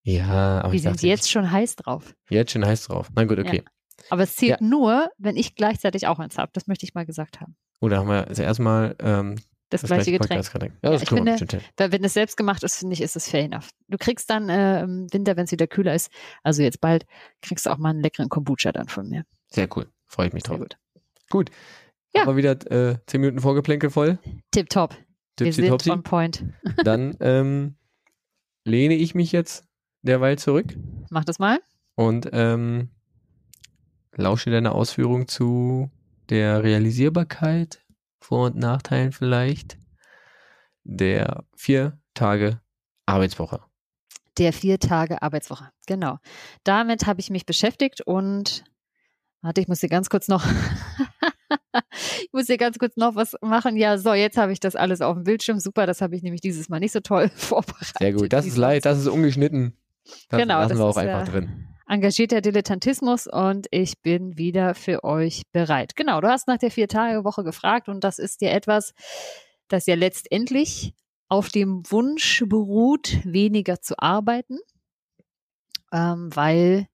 Ja, 0.03 0.61
aber 0.61 0.73
Wir 0.73 0.77
ich 0.77 0.83
sind 0.83 0.97
dachte, 0.97 1.07
jetzt 1.07 1.31
schon 1.31 1.51
heiß 1.51 1.77
drauf. 1.77 2.15
ich, 2.29 2.35
jetzt 2.35 2.53
schon 2.53 2.65
heiß 2.67 2.85
drauf. 2.85 3.09
Na 3.15 3.25
gut, 3.25 3.39
okay. 3.39 3.63
Aber 4.09 4.23
es 4.23 4.35
zählt 4.37 4.61
nur, 4.61 5.11
wenn 5.19 5.37
ich 5.37 5.55
gleichzeitig 5.55 6.07
auch 6.07 6.19
eins 6.19 6.37
habe. 6.39 6.51
Das 6.55 6.67
möchte 6.67 6.85
ich 6.85 6.95
mal 6.95 7.07
gesagt 7.07 7.41
haben. 7.41 7.57
Oder 7.81 7.99
haben 7.99 8.09
wir 8.09 8.29
also 8.29 8.43
erstmal 8.43 8.95
ähm, 9.01 9.37
Das, 9.71 9.83
gleiche 9.83 10.11
Getränk. 10.13 10.29
Podcast-Getränk. 10.31 10.75
Ja, 10.83 10.89
Ja, 10.89 10.93
das 10.93 11.03
ich 11.03 11.09
kriegen 11.09 11.25
wir 11.27 11.39
finde-. 11.39 11.61
Weil 11.77 11.93
wenn 11.93 12.05
es 12.05 12.15
selbst 12.15 12.37
gemacht 12.37 12.63
ist, 12.63 12.79
finde 12.79 12.95
ich, 12.95 13.01
ist 13.01 13.17
es 13.17 13.29
fair 13.29 13.45
enough. 13.45 13.71
Du 13.89 13.97
kriegst 13.99 14.29
dann 14.31 14.49
äh, 14.49 14.83
im 14.83 15.13
Winter, 15.13 15.37
wenn 15.37 15.45
es 15.45 15.53
wieder 15.53 15.67
kühler 15.67 15.95
ist, 15.95 16.11
also 16.43 16.63
jetzt 16.63 16.81
bald, 16.81 17.07
kriegst 17.43 17.67
du 17.67 17.71
auch 17.71 17.79
mal 17.79 17.91
einen 17.91 18.01
leckeren 18.03 18.29
Kombucha 18.29 18.73
dann 18.73 18.89
von 18.89 19.09
mir. 19.09 19.25
Sehr 19.49 19.69
cool. 19.77 19.87
Freue 20.07 20.29
ich 20.29 20.33
mich 20.33 20.43
Sehr 20.45 20.57
drauf. 20.57 20.61
gut. 20.61 20.77
Gut. 21.31 21.51
Ja. 22.15 22.23
Haben 22.23 22.37
wir 22.37 22.37
wieder 22.37 22.91
äh, 22.91 22.99
zehn 23.07 23.21
Minuten 23.21 23.41
Vorgeplänkel 23.41 23.91
voll. 23.91 24.19
Tipptopp. 24.51 24.97
Wir 25.39 25.53
sind 25.53 25.89
on 25.89 26.03
point. 26.03 26.45
Dann 26.85 27.17
ähm, 27.21 27.77
lehne 28.65 28.95
ich 28.95 29.15
mich 29.15 29.33
jetzt 29.33 29.65
derweil 30.03 30.39
zurück 30.39 30.77
Mach 31.11 31.25
das 31.25 31.39
mal. 31.39 31.61
und 31.95 32.29
ähm, 32.33 32.91
lausche 34.17 34.51
deine 34.51 34.73
Ausführung 34.73 35.29
zu 35.29 35.91
der 36.31 36.63
Realisierbarkeit, 36.63 37.85
Vor- 38.21 38.47
und 38.47 38.57
Nachteilen 38.57 39.13
vielleicht, 39.13 39.79
der 40.85 41.45
vier 41.57 41.99
Tage 42.15 42.61
Arbeitswoche. 43.07 43.61
Der 44.39 44.53
vier 44.53 44.79
Tage 44.79 45.23
Arbeitswoche. 45.23 45.71
Genau. 45.87 46.19
Damit 46.65 47.07
habe 47.07 47.21
ich 47.21 47.31
mich 47.31 47.47
beschäftigt 47.47 48.01
und 48.03 48.65
warte, 49.43 49.61
ich 49.61 49.69
muss 49.69 49.81
hier 49.81 49.89
ganz 49.89 50.09
kurz 50.09 50.29
noch, 50.29 50.45
ich 52.23 52.31
muss 52.33 52.47
hier 52.47 52.59
ganz 52.59 52.79
kurz 52.79 52.97
noch 52.97 53.17
was 53.17 53.37
machen. 53.43 53.77
Ja, 53.77 53.99
so, 53.99 54.15
jetzt 54.15 54.37
habe 54.37 54.53
ich 54.53 54.61
das 54.61 54.77
alles 54.77 55.01
auf 55.01 55.17
dem 55.17 55.25
Bildschirm. 55.25 55.59
Super, 55.59 55.87
das 55.87 56.01
habe 56.01 56.15
ich 56.15 56.23
nämlich 56.23 56.41
dieses 56.41 56.69
Mal 56.69 56.79
nicht 56.79 56.93
so 56.93 57.01
toll 57.01 57.31
vorbereitet. 57.35 57.97
Sehr 57.99 58.13
gut. 58.13 58.33
Das 58.33 58.47
ist 58.47 58.55
sonst. 58.55 58.87
das 58.87 58.99
ist 58.99 59.09
ungeschnitten. 59.09 59.77
Das 60.29 60.41
Genau, 60.41 60.61
lassen 60.61 60.71
das 60.71 60.79
wir 60.79 60.85
auch 60.85 60.91
ist, 60.91 60.97
einfach 60.99 61.29
äh, 61.29 61.31
drin. 61.31 61.67
Engagierter 61.91 62.41
Dilettantismus 62.41 63.27
und 63.27 63.67
ich 63.73 64.01
bin 64.01 64.39
wieder 64.39 64.75
für 64.75 65.03
euch 65.03 65.43
bereit. 65.51 65.97
Genau, 65.97 66.21
du 66.21 66.29
hast 66.29 66.47
nach 66.47 66.59
der 66.59 66.71
Vier-Tage-Woche 66.71 67.43
gefragt 67.43 67.89
und 67.89 68.05
das 68.05 68.19
ist 68.19 68.43
ja 68.43 68.51
etwas, 68.51 68.95
das 69.69 69.87
ja 69.87 69.97
letztendlich 69.97 70.95
auf 71.29 71.49
dem 71.49 71.83
Wunsch 71.91 72.45
beruht, 72.47 73.19
weniger 73.25 73.81
zu 73.81 73.99
arbeiten, 73.99 74.59
ähm, 75.93 76.31
weil 76.35 76.87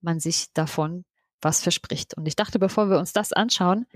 man 0.00 0.18
sich 0.18 0.52
davon 0.52 1.04
was 1.40 1.62
verspricht. 1.62 2.16
Und 2.16 2.26
ich 2.26 2.34
dachte, 2.34 2.58
bevor 2.58 2.90
wir 2.90 2.98
uns 2.98 3.12
das 3.12 3.32
anschauen, 3.32 3.86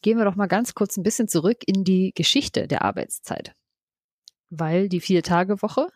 gehen 0.00 0.16
wir 0.16 0.24
doch 0.24 0.36
mal 0.36 0.48
ganz 0.48 0.74
kurz 0.74 0.96
ein 0.96 1.02
bisschen 1.02 1.28
zurück 1.28 1.58
in 1.66 1.84
die 1.84 2.12
Geschichte 2.14 2.66
der 2.66 2.82
Arbeitszeit. 2.82 3.54
Weil 4.48 4.88
die 4.88 5.00
Vier-Tage-Woche 5.00 5.88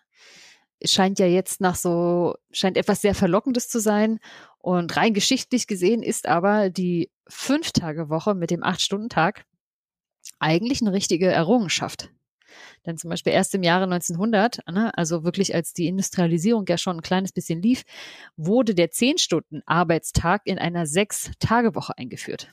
scheint 0.85 1.19
ja 1.19 1.26
jetzt 1.26 1.61
nach 1.61 1.76
so, 1.76 2.35
scheint 2.50 2.76
etwas 2.76 3.00
sehr 3.00 3.14
Verlockendes 3.14 3.69
zu 3.69 3.81
sein. 3.81 4.19
Und 4.59 4.97
rein 4.97 5.14
geschichtlich 5.14 5.67
gesehen 5.67 6.03
ist 6.03 6.26
aber 6.26 6.71
die 6.71 7.11
Fünf-Tage-Woche 7.29 8.35
mit 8.35 8.50
dem 8.50 8.62
Acht-Stunden-Tag 8.62 9.45
eigentlich 10.38 10.81
eine 10.81 10.93
richtige 10.93 11.31
Errungenschaft. 11.31 12.11
Denn 12.87 12.97
zum 12.97 13.11
Beispiel 13.11 13.33
erst 13.33 13.55
im 13.55 13.62
Jahre 13.62 13.85
1900, 13.85 14.61
ne, 14.71 14.97
also 14.97 15.25
wirklich 15.25 15.55
als 15.55 15.73
die 15.73 15.87
Industrialisierung 15.87 16.64
ja 16.69 16.79
schon 16.79 16.99
ein 16.99 17.03
kleines 17.03 17.33
bisschen 17.33 17.61
lief, 17.62 17.85
wurde 18.37 18.75
der 18.75 18.91
Zehn-Stunden-Arbeitstag 18.91 20.43
in 20.45 20.59
einer 20.59 20.87
Sechs-Tage-Woche 20.87 21.97
eingeführt. 21.99 22.50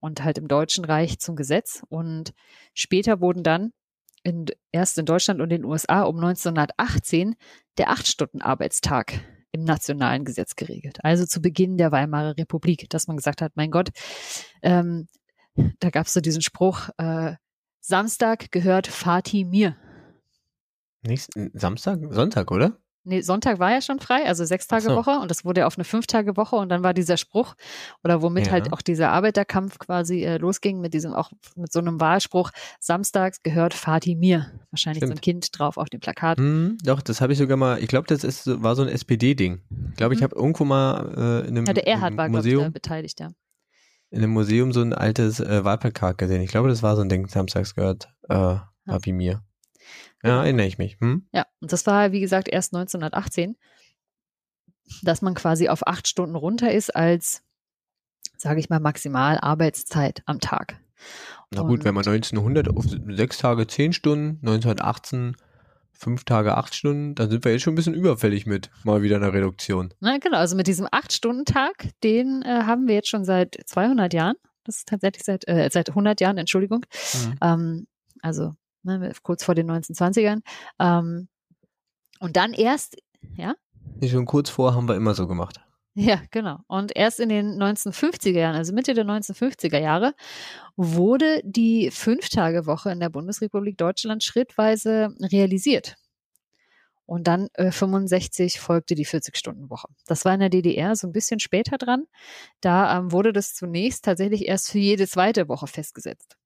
Und 0.00 0.22
halt 0.22 0.38
im 0.38 0.48
Deutschen 0.48 0.84
Reich 0.84 1.18
zum 1.18 1.36
Gesetz. 1.36 1.82
Und 1.88 2.32
später 2.74 3.20
wurden 3.20 3.42
dann 3.42 3.72
in, 4.26 4.46
erst 4.72 4.98
in 4.98 5.06
Deutschland 5.06 5.40
und 5.40 5.50
den 5.50 5.64
USA 5.64 6.02
um 6.02 6.16
1918 6.16 7.36
der 7.78 7.90
Acht-Stunden-Arbeitstag 7.90 9.20
im 9.52 9.62
nationalen 9.62 10.24
Gesetz 10.24 10.56
geregelt. 10.56 10.98
Also 11.04 11.26
zu 11.26 11.40
Beginn 11.40 11.76
der 11.76 11.92
Weimarer 11.92 12.36
Republik, 12.36 12.90
dass 12.90 13.06
man 13.06 13.16
gesagt 13.16 13.40
hat, 13.40 13.52
mein 13.54 13.70
Gott, 13.70 13.90
ähm, 14.62 15.06
da 15.78 15.90
gab 15.90 16.06
es 16.06 16.12
so 16.12 16.20
diesen 16.20 16.42
Spruch, 16.42 16.88
äh, 16.98 17.34
Samstag 17.80 18.50
gehört 18.50 18.88
Fatih 18.88 19.44
mir. 19.44 19.76
Nächsten 21.02 21.52
Samstag, 21.54 22.00
Sonntag, 22.10 22.50
oder? 22.50 22.76
Nee, 23.08 23.20
Sonntag 23.20 23.58
war 23.60 23.70
ja 23.70 23.80
schon 23.80 24.00
frei, 24.00 24.26
also 24.26 24.44
sechs 24.44 24.66
Tage 24.66 24.82
so. 24.82 24.96
Woche 24.96 25.18
und 25.20 25.30
das 25.30 25.44
wurde 25.44 25.66
auf 25.66 25.78
eine 25.78 25.84
fünf 25.84 26.06
Tage 26.08 26.36
Woche 26.36 26.56
und 26.56 26.68
dann 26.68 26.82
war 26.82 26.92
dieser 26.92 27.16
Spruch 27.16 27.54
oder 28.02 28.20
womit 28.20 28.46
Ja. 28.46 28.52
halt 28.52 28.72
auch 28.72 28.82
dieser 28.82 29.10
Arbeiterkampf 29.12 29.78
quasi 29.78 30.24
äh, 30.24 30.38
losging 30.38 30.80
mit 30.80 30.92
diesem 30.92 31.14
auch 31.14 31.30
mit 31.54 31.72
so 31.72 31.78
einem 31.78 32.00
Wahlspruch 32.00 32.50
Samstags 32.80 33.42
gehört 33.42 33.74
Fatih 33.74 34.16
mir. 34.16 34.50
Wahrscheinlich 34.72 35.02
so 35.02 35.06
ein 35.06 35.18
Stimmt. 35.18 35.22
Kind 35.22 35.58
drauf 35.58 35.76
auf 35.78 35.88
dem 35.88 36.00
Plakat. 36.00 36.38
Hm, 36.38 36.78
doch, 36.82 37.00
das 37.00 37.20
habe 37.20 37.32
ich 37.32 37.38
sogar 37.38 37.56
mal, 37.56 37.80
ich 37.80 37.88
glaube, 37.88 38.06
das 38.08 38.24
ist, 38.24 38.46
war 38.62 38.74
so 38.74 38.82
ein 38.82 38.88
SPD-Ding. 38.88 39.60
Ich 39.90 39.96
glaube, 39.96 40.14
ich 40.14 40.20
Mhm. 40.20 40.24
habe 40.24 40.36
irgendwo 40.36 40.64
mal 40.64 41.42
äh, 41.44 41.48
in 41.48 41.56
einem 41.56 41.66
Ja, 41.66 41.72
der 41.74 41.86
Erhard 41.86 42.16
war, 42.16 42.28
glaube 42.28 42.46
ich, 42.48 42.52
da 42.52 42.56
Museum, 42.58 42.72
beteiligt, 42.72 43.20
ja. 43.20 43.28
in 44.10 44.18
einem 44.18 44.32
Museum 44.32 44.72
so 44.72 44.80
ein 44.82 44.92
altes 44.92 45.40
äh, 45.40 45.64
Wahlplakat 45.64 46.18
gesehen. 46.18 46.42
Ich 46.42 46.50
glaube, 46.50 46.68
das 46.68 46.82
war 46.82 46.96
so 46.96 47.02
ein 47.02 47.08
Ding, 47.08 47.28
samstags 47.28 47.74
gehört, 47.76 48.08
äh, 48.28 48.56
Papi 48.86 49.12
mir. 49.12 49.42
Ja, 50.22 50.30
Genau. 50.30 50.42
erinnere 50.42 50.66
ich 50.66 50.78
mich. 50.78 50.98
Hm? 51.00 51.26
Ja, 51.32 51.46
und 51.60 51.72
das 51.72 51.86
war, 51.86 52.12
wie 52.12 52.20
gesagt, 52.20 52.48
erst 52.48 52.72
1918, 52.72 53.56
dass 55.02 55.22
man 55.22 55.34
quasi 55.34 55.68
auf 55.68 55.86
acht 55.86 56.08
Stunden 56.08 56.36
runter 56.36 56.70
ist 56.72 56.94
als, 56.94 57.42
sage 58.36 58.60
ich 58.60 58.68
mal, 58.68 58.80
maximal 58.80 59.38
Arbeitszeit 59.38 60.22
am 60.26 60.40
Tag. 60.40 60.78
Na 61.50 61.62
gut, 61.62 61.80
Und- 61.80 61.84
wenn 61.84 61.94
man 61.94 62.04
1900 62.04 62.68
auf 62.68 62.84
sechs 62.88 63.38
Tage 63.38 63.66
zehn 63.66 63.92
Stunden, 63.92 64.38
1918 64.42 65.36
fünf 65.92 66.24
Tage 66.24 66.56
acht 66.56 66.74
Stunden, 66.74 67.14
dann 67.14 67.30
sind 67.30 67.44
wir 67.44 67.52
jetzt 67.52 67.62
schon 67.62 67.72
ein 67.72 67.76
bisschen 67.76 67.94
überfällig 67.94 68.44
mit 68.46 68.70
mal 68.84 69.02
wieder 69.02 69.16
einer 69.16 69.32
Reduktion. 69.32 69.94
Na, 70.00 70.18
genau, 70.18 70.36
also 70.38 70.54
mit 70.54 70.66
diesem 70.66 70.86
Acht-Stunden-Tag, 70.90 71.88
den 72.04 72.42
äh, 72.42 72.64
haben 72.64 72.86
wir 72.86 72.94
jetzt 72.94 73.08
schon 73.08 73.24
seit 73.24 73.56
200 73.66 74.12
Jahren. 74.12 74.36
Das 74.64 74.76
ist 74.78 74.88
tatsächlich 74.88 75.24
seit, 75.24 75.48
äh, 75.48 75.68
seit 75.72 75.88
100 75.94 76.20
Jahren, 76.20 76.36
Entschuldigung. 76.36 76.84
Ähm, 77.40 77.86
also 78.20 78.54
ne, 78.86 79.12
kurz 79.22 79.44
vor 79.44 79.54
den 79.54 79.70
1920ern. 79.70 80.40
Ähm, 80.78 81.28
und 82.20 82.36
dann 82.36 82.52
erst, 82.52 82.96
ja, 83.36 83.54
schon 84.04 84.26
kurz 84.26 84.50
vor 84.50 84.74
haben 84.74 84.88
wir 84.88 84.96
immer 84.96 85.14
so 85.14 85.26
gemacht. 85.26 85.60
Ja, 85.98 86.20
genau. 86.30 86.58
Und 86.68 86.94
erst 86.94 87.20
in 87.20 87.30
den 87.30 87.58
1950er 87.58 88.38
Jahren, 88.38 88.54
also 88.54 88.74
Mitte 88.74 88.92
der 88.92 89.06
1950er 89.06 89.78
Jahre, 89.78 90.12
wurde 90.76 91.40
die 91.42 91.90
Fünf-Tage-Woche 91.90 92.90
in 92.90 93.00
der 93.00 93.08
Bundesrepublik 93.08 93.78
Deutschland 93.78 94.22
schrittweise 94.22 95.14
realisiert. 95.22 95.96
Und 97.06 97.28
dann 97.28 97.48
äh, 97.54 97.70
65 97.70 98.60
folgte 98.60 98.94
die 98.94 99.06
40-Stunden-Woche. 99.06 99.88
Das 100.06 100.26
war 100.26 100.34
in 100.34 100.40
der 100.40 100.50
DDR 100.50 100.96
so 100.96 101.06
ein 101.06 101.12
bisschen 101.12 101.40
später 101.40 101.78
dran. 101.78 102.04
Da 102.60 102.98
ähm, 102.98 103.12
wurde 103.12 103.32
das 103.32 103.54
zunächst 103.54 104.04
tatsächlich 104.04 104.46
erst 104.46 104.70
für 104.70 104.78
jede 104.78 105.08
zweite 105.08 105.48
Woche 105.48 105.66
festgesetzt. 105.66 106.36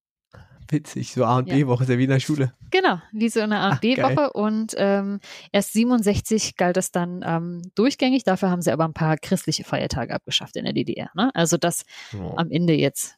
Witzig, 0.71 1.13
so 1.13 1.25
A 1.25 1.39
und 1.39 1.49
B-Woche 1.49 1.83
ist 1.83 1.91
ja 1.91 1.99
wie 1.99 2.05
in 2.05 2.11
der 2.11 2.21
Schule. 2.21 2.55
Genau, 2.71 3.01
wie 3.13 3.29
so 3.29 3.41
eine 3.41 3.59
Ach, 3.61 3.73
AfD-Woche. 3.73 4.33
Und 4.33 4.75
ähm, 4.77 5.21
erst 5.53 5.73
67 5.73 6.57
galt 6.57 6.77
das 6.77 6.93
dann 6.93 7.23
ähm, 7.27 7.63
durchgängig. 7.75 8.23
Dafür 8.25 8.51
haben 8.51 8.63
sie 8.63 8.71
aber 8.71 8.85
ein 8.85 8.95
paar 8.95 9.17
christliche 9.17 9.65
Feiertage 9.65 10.15
abgeschafft 10.15 10.57
in 10.57 10.65
der 10.65 10.73
DDR. 10.73 11.11
Ne? 11.15 11.31
Also 11.35 11.57
dass 11.57 11.85
Oh. 12.15 12.35
am 12.37 12.51
Ende 12.51 12.75
jetzt 12.75 13.17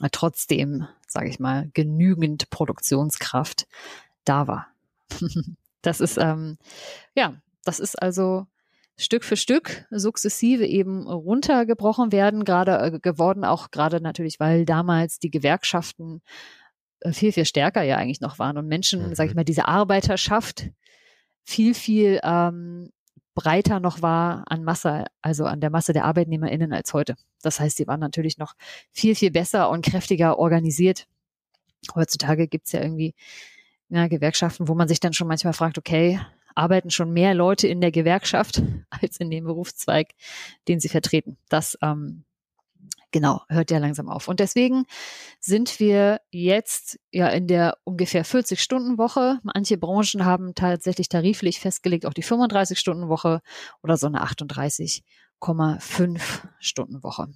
äh, 0.00 0.08
trotzdem, 0.12 0.86
sage 1.08 1.28
ich 1.28 1.40
mal, 1.40 1.70
genügend 1.74 2.50
Produktionskraft 2.50 3.66
da 4.24 4.46
war. 4.46 4.68
das 5.82 6.00
ist, 6.00 6.18
ähm, 6.18 6.58
ja, 7.14 7.34
das 7.64 7.80
ist 7.80 8.00
also 8.00 8.46
Stück 8.96 9.24
für 9.24 9.36
Stück 9.36 9.86
sukzessive 9.90 10.66
eben 10.66 11.06
runtergebrochen 11.08 12.12
werden, 12.12 12.44
gerade 12.44 12.78
äh, 12.78 12.98
geworden, 12.98 13.44
auch 13.44 13.70
gerade 13.70 14.00
natürlich, 14.00 14.38
weil 14.38 14.64
damals 14.64 15.18
die 15.18 15.30
Gewerkschaften 15.30 16.20
äh, 17.00 17.12
viel, 17.12 17.32
viel 17.32 17.44
stärker 17.44 17.82
ja 17.82 17.96
eigentlich 17.96 18.20
noch 18.20 18.38
waren 18.38 18.58
und 18.58 18.68
Menschen, 18.68 19.08
Mhm. 19.08 19.14
sage 19.14 19.30
ich 19.30 19.34
mal, 19.36 19.44
diese 19.44 19.66
Arbeiterschaft 19.66 20.70
viel, 21.42 21.74
viel 21.74 22.20
ähm, 22.22 22.90
breiter 23.34 23.80
noch 23.80 24.02
war 24.02 24.44
an 24.48 24.62
Masse, 24.62 25.06
also 25.22 25.46
an 25.46 25.60
der 25.60 25.70
Masse 25.70 25.92
der 25.92 26.04
ArbeitnehmerInnen 26.04 26.72
als 26.72 26.92
heute. 26.92 27.16
Das 27.40 27.60
heißt, 27.60 27.78
sie 27.78 27.86
waren 27.86 28.00
natürlich 28.00 28.36
noch 28.38 28.54
viel, 28.92 29.14
viel 29.14 29.30
besser 29.30 29.70
und 29.70 29.84
kräftiger 29.84 30.38
organisiert. 30.38 31.06
Heutzutage 31.94 32.46
gibt's 32.46 32.72
ja 32.72 32.82
irgendwie 32.82 33.14
ja, 33.88 34.06
Gewerkschaften, 34.06 34.68
wo 34.68 34.74
man 34.74 34.86
sich 34.86 35.00
dann 35.00 35.12
schon 35.14 35.28
manchmal 35.28 35.54
fragt, 35.54 35.78
okay, 35.78 36.20
arbeiten 36.54 36.90
schon 36.90 37.12
mehr 37.12 37.34
Leute 37.34 37.68
in 37.68 37.80
der 37.80 37.92
Gewerkschaft 37.92 38.62
als 38.90 39.18
in 39.18 39.30
dem 39.30 39.44
Berufszweig, 39.44 40.12
den 40.68 40.80
sie 40.80 40.88
vertreten. 40.88 41.36
Das 41.48 41.78
ähm, 41.82 42.24
genau 43.10 43.42
hört 43.48 43.70
ja 43.70 43.78
langsam 43.78 44.08
auf. 44.08 44.28
Und 44.28 44.40
deswegen 44.40 44.84
sind 45.38 45.78
wir 45.80 46.20
jetzt 46.30 46.98
ja 47.10 47.28
in 47.28 47.46
der 47.46 47.76
ungefähr 47.84 48.24
40-Stunden-Woche. 48.24 49.38
Manche 49.42 49.76
Branchen 49.76 50.24
haben 50.24 50.54
tatsächlich 50.54 51.08
tariflich 51.08 51.60
festgelegt 51.60 52.06
auch 52.06 52.14
die 52.14 52.24
35-Stunden-Woche 52.24 53.40
oder 53.82 53.96
so 53.96 54.06
eine 54.06 54.22
38 54.22 55.04
12,5 55.42 56.20
Stunden 56.60 57.02
Woche. 57.02 57.28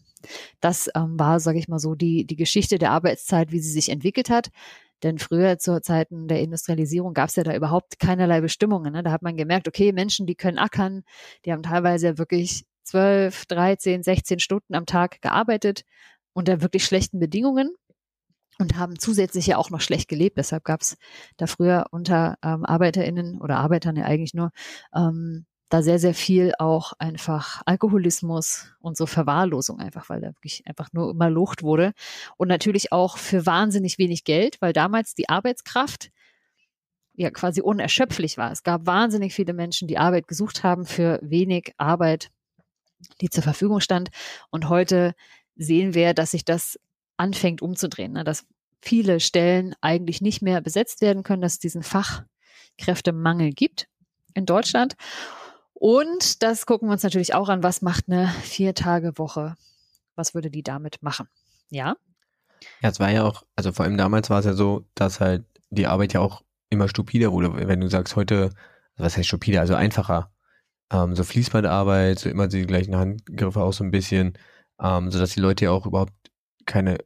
Das 0.61 0.89
ähm, 0.95 1.19
war, 1.19 1.41
sage 1.41 1.59
ich 1.59 1.69
mal 1.69 1.79
so, 1.79 1.95
die, 1.95 2.25
die 2.27 2.37
Geschichte 2.37 2.79
der 2.79 2.93
Arbeitszeit, 2.93 3.53
wie 3.53 3.61
sie 3.61 3.73
sich 3.73 3.89
entwickelt 3.89 4.31
hat. 4.31 4.51
Denn 5.03 5.19
früher 5.19 5.59
zu 5.59 5.81
Zeiten 5.81 6.29
der 6.29 6.41
Industrialisierung 6.41 7.15
gab 7.15 7.29
es 7.29 7.37
ja 7.37 7.43
da 7.43 7.55
überhaupt 7.55 7.99
keinerlei 7.99 8.41
Bestimmungen. 8.41 8.93
Ne? 8.93 9.03
Da 9.03 9.11
hat 9.11 9.23
man 9.23 9.37
gemerkt, 9.37 9.69
okay, 9.69 9.93
Menschen, 9.93 10.27
die 10.27 10.35
können 10.35 10.59
ackern, 10.59 11.03
die 11.45 11.53
haben 11.53 11.63
teilweise 11.63 12.19
wirklich 12.19 12.65
12, 12.85 13.47
13, 13.47 14.03
16 14.03 14.39
Stunden 14.39 14.75
am 14.75 14.87
Tag 14.87 15.21
gearbeitet 15.21 15.83
unter 16.33 16.61
wirklich 16.63 16.85
schlechten 16.85 17.19
Bedingungen 17.19 17.75
und 18.59 18.77
haben 18.77 18.99
zusätzlich 18.99 19.47
ja 19.47 19.57
auch 19.59 19.71
noch 19.71 19.81
schlecht 19.81 20.09
gelebt. 20.09 20.39
Deshalb 20.39 20.65
gab 20.65 20.83
es 20.83 20.97
da 21.37 21.47
früher 21.47 21.87
unter 21.91 22.37
ähm, 22.43 22.65
ArbeiterInnen 22.65 23.41
oder 23.41 23.57
Arbeitern 23.57 23.97
ja 23.97 24.05
eigentlich 24.05 24.35
nur 24.35 24.51
ähm, 24.95 25.47
da 25.69 25.83
sehr, 25.83 25.99
sehr 25.99 26.15
viel 26.15 26.53
auch 26.59 26.93
einfach 26.99 27.63
Alkoholismus 27.67 28.73
und 28.81 28.97
so 28.97 29.07
Verwahrlosung 29.07 29.81
einfach, 29.81 30.09
weil 30.09 30.21
da 30.21 30.29
wirklich 30.29 30.63
einfach 30.67 30.93
nur 30.93 31.11
immer 31.11 31.29
Lucht 31.29 31.63
wurde. 31.63 31.93
Und 32.37 32.49
natürlich 32.49 32.93
auch 32.93 33.19
für 33.19 33.47
wahnsinnig 33.47 33.99
wenig 33.99 34.25
Geld, 34.25 34.61
weil 34.61 34.73
damals 34.73 35.15
die 35.15 35.29
Arbeitskraft 35.29 36.11
ja 37.15 37.31
quasi 37.31 37.63
unerschöpflich 37.63 38.39
war. 38.39 38.53
Es 38.53 38.63
gab 38.63 38.87
wahnsinnig 38.87 39.35
viele 39.35 39.55
Menschen, 39.55 39.89
die 39.89 39.99
Arbeit 39.99 40.29
gesucht 40.29 40.63
haben 40.63 40.87
für 40.87 41.19
wenig 41.23 41.73
Arbeit, 41.79 42.31
die 43.21 43.31
zur 43.31 43.43
Verfügung 43.43 43.81
stand. 43.81 44.11
Und 44.51 44.69
heute 44.69 45.15
sehen 45.57 45.95
wir, 45.95 46.15
dass 46.15 46.33
sich 46.33 46.45
das 46.45 46.79
anfängt 47.17 47.63
umzudrehen, 47.63 48.13
ne? 48.13 48.25
dass 48.25 48.47
viele 48.81 49.21
Stellen 49.21 49.75
eigentlich 49.81 50.21
nicht 50.21 50.43
mehr 50.43 50.61
besetzt 50.61 51.01
werden 51.01 51.23
können, 51.23 51.43
dass 51.43 51.55
es 51.55 51.59
diesen 51.59 51.83
Fachkräftemangel 51.83 53.51
gibt 53.51 53.89
in 54.35 54.47
Deutschland. 54.47 54.95
Und 55.79 56.43
das 56.43 56.65
gucken 56.65 56.89
wir 56.89 56.93
uns 56.93 57.03
natürlich 57.03 57.35
auch 57.35 57.51
an, 57.51 57.63
was 57.63 57.83
macht 57.83 58.05
eine 58.09 58.29
Vier-Tage-Woche? 58.29 59.57
Was 60.15 60.35
würde 60.35 60.51
die 60.51 60.63
damit 60.63 61.03
machen? 61.03 61.29
Ja? 61.69 61.97
Ja, 62.81 62.89
es 62.89 62.99
war 62.99 63.11
ja 63.11 63.25
auch, 63.25 63.45
also 63.57 63.73
vor 63.73 63.85
allem 63.85 63.99
damals 63.99 64.31
war 64.31 64.39
es 64.39 64.47
ja 64.47 64.55
so, 64.55 64.87
dass 64.95 65.21
halt 65.21 65.45
die 65.69 65.87
Arbeit 65.87 66.15
ja 66.15 66.21
auch 66.21 66.43
immer 66.71 66.89
stupider 66.89 67.31
wurde. 67.31 67.69
Wenn 67.69 67.83
du 67.83 67.89
sagst, 67.89 68.17
heute, 68.17 68.51
was 68.97 69.19
heißt 69.19 69.29
stupider, 69.29 69.61
also 69.61 69.75
einfacher, 69.75 70.33
ähm, 70.91 71.15
so 71.15 71.25
Fließbandarbeit, 71.25 72.21
so 72.21 72.31
immer 72.31 72.49
die 72.49 72.67
gleichen 72.67 72.97
Handgriffe 72.97 73.61
auch 73.61 73.75
so 73.75 73.85
ein 73.85 73.91
bisschen, 73.91 74.39
ähm, 74.81 75.11
sodass 75.11 75.35
die 75.35 75.41
Leute 75.41 75.67
ja 75.67 75.73
auch 75.73 75.85
überhaupt 75.85 76.15
keine 76.65 76.97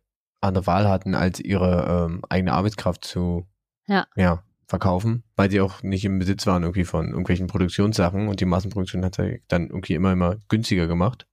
andere 0.40 0.68
Wahl 0.68 0.88
hatten, 0.88 1.16
als 1.16 1.40
ihre 1.40 2.06
ähm, 2.06 2.22
eigene 2.28 2.52
Arbeitskraft 2.52 3.04
zu 3.04 3.48
ja. 3.90 4.06
Ja, 4.14 4.44
verkaufen, 4.70 5.24
weil 5.34 5.50
sie 5.50 5.60
auch 5.60 5.82
nicht 5.82 6.04
im 6.04 6.20
Besitz 6.20 6.46
waren 6.46 6.62
irgendwie 6.62 6.84
von 6.84 7.08
irgendwelchen 7.08 7.48
Produktionssachen 7.48 8.28
und 8.28 8.40
die 8.40 8.44
Massenproduktion 8.44 9.04
hat 9.04 9.18
dann 9.48 9.66
irgendwie 9.66 9.94
immer, 9.94 10.12
immer 10.12 10.36
günstiger 10.48 10.86
gemacht. 10.86 11.26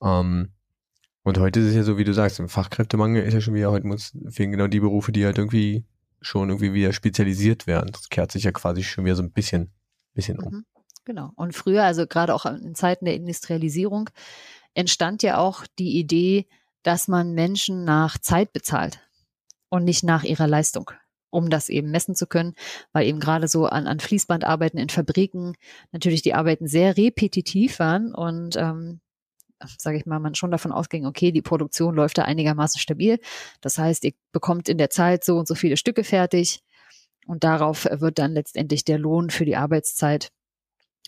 Ja. 0.00 0.20
Ähm, 0.20 0.50
und 1.22 1.38
heute 1.38 1.60
ist 1.60 1.66
es 1.66 1.74
ja 1.76 1.84
so, 1.84 1.96
wie 1.96 2.02
du 2.04 2.12
sagst, 2.12 2.40
im 2.40 2.48
Fachkräftemangel 2.48 3.22
ist 3.22 3.34
ja 3.34 3.40
schon 3.40 3.54
wieder, 3.54 3.70
heute 3.70 3.86
muss, 3.86 4.16
fehlen 4.30 4.50
genau 4.50 4.66
die 4.66 4.80
Berufe, 4.80 5.12
die 5.12 5.24
halt 5.24 5.38
irgendwie 5.38 5.84
schon 6.20 6.48
irgendwie 6.48 6.72
wieder 6.72 6.92
spezialisiert 6.92 7.68
werden. 7.68 7.92
Das 7.92 8.08
kehrt 8.08 8.32
sich 8.32 8.42
ja 8.42 8.50
quasi 8.50 8.82
schon 8.82 9.04
wieder 9.04 9.16
so 9.16 9.22
ein 9.22 9.30
bisschen, 9.30 9.70
bisschen 10.12 10.40
um. 10.40 10.52
Mhm, 10.52 10.64
genau. 11.04 11.30
Und 11.36 11.54
früher, 11.54 11.84
also 11.84 12.08
gerade 12.08 12.34
auch 12.34 12.46
in 12.46 12.74
Zeiten 12.74 13.04
der 13.04 13.14
Industrialisierung, 13.14 14.10
entstand 14.74 15.22
ja 15.22 15.38
auch 15.38 15.66
die 15.78 16.00
Idee, 16.00 16.48
dass 16.82 17.06
man 17.06 17.32
Menschen 17.32 17.84
nach 17.84 18.18
Zeit 18.18 18.52
bezahlt 18.52 18.98
und 19.68 19.84
nicht 19.84 20.02
nach 20.02 20.24
ihrer 20.24 20.48
Leistung 20.48 20.90
um 21.30 21.50
das 21.50 21.68
eben 21.68 21.90
messen 21.90 22.14
zu 22.14 22.26
können, 22.26 22.54
weil 22.92 23.06
eben 23.06 23.20
gerade 23.20 23.48
so 23.48 23.66
an, 23.66 23.86
an 23.86 24.00
Fließbandarbeiten 24.00 24.78
in 24.78 24.88
Fabriken 24.88 25.54
natürlich 25.92 26.22
die 26.22 26.34
Arbeiten 26.34 26.66
sehr 26.66 26.96
repetitiv 26.96 27.78
waren 27.78 28.14
und 28.14 28.56
ähm, 28.56 29.00
sage 29.78 29.98
ich 29.98 30.06
mal, 30.06 30.20
man 30.20 30.34
schon 30.34 30.50
davon 30.50 30.72
ausging, 30.72 31.06
okay, 31.06 31.32
die 31.32 31.42
Produktion 31.42 31.94
läuft 31.94 32.18
da 32.18 32.22
einigermaßen 32.22 32.80
stabil. 32.80 33.18
Das 33.60 33.78
heißt, 33.78 34.04
ihr 34.04 34.12
bekommt 34.32 34.68
in 34.68 34.78
der 34.78 34.90
Zeit 34.90 35.24
so 35.24 35.36
und 35.38 35.46
so 35.46 35.54
viele 35.54 35.76
Stücke 35.76 36.04
fertig 36.04 36.62
und 37.26 37.44
darauf 37.44 37.86
wird 37.90 38.18
dann 38.18 38.32
letztendlich 38.32 38.84
der 38.84 38.98
Lohn 38.98 39.30
für 39.30 39.44
die 39.44 39.56
Arbeitszeit 39.56 40.32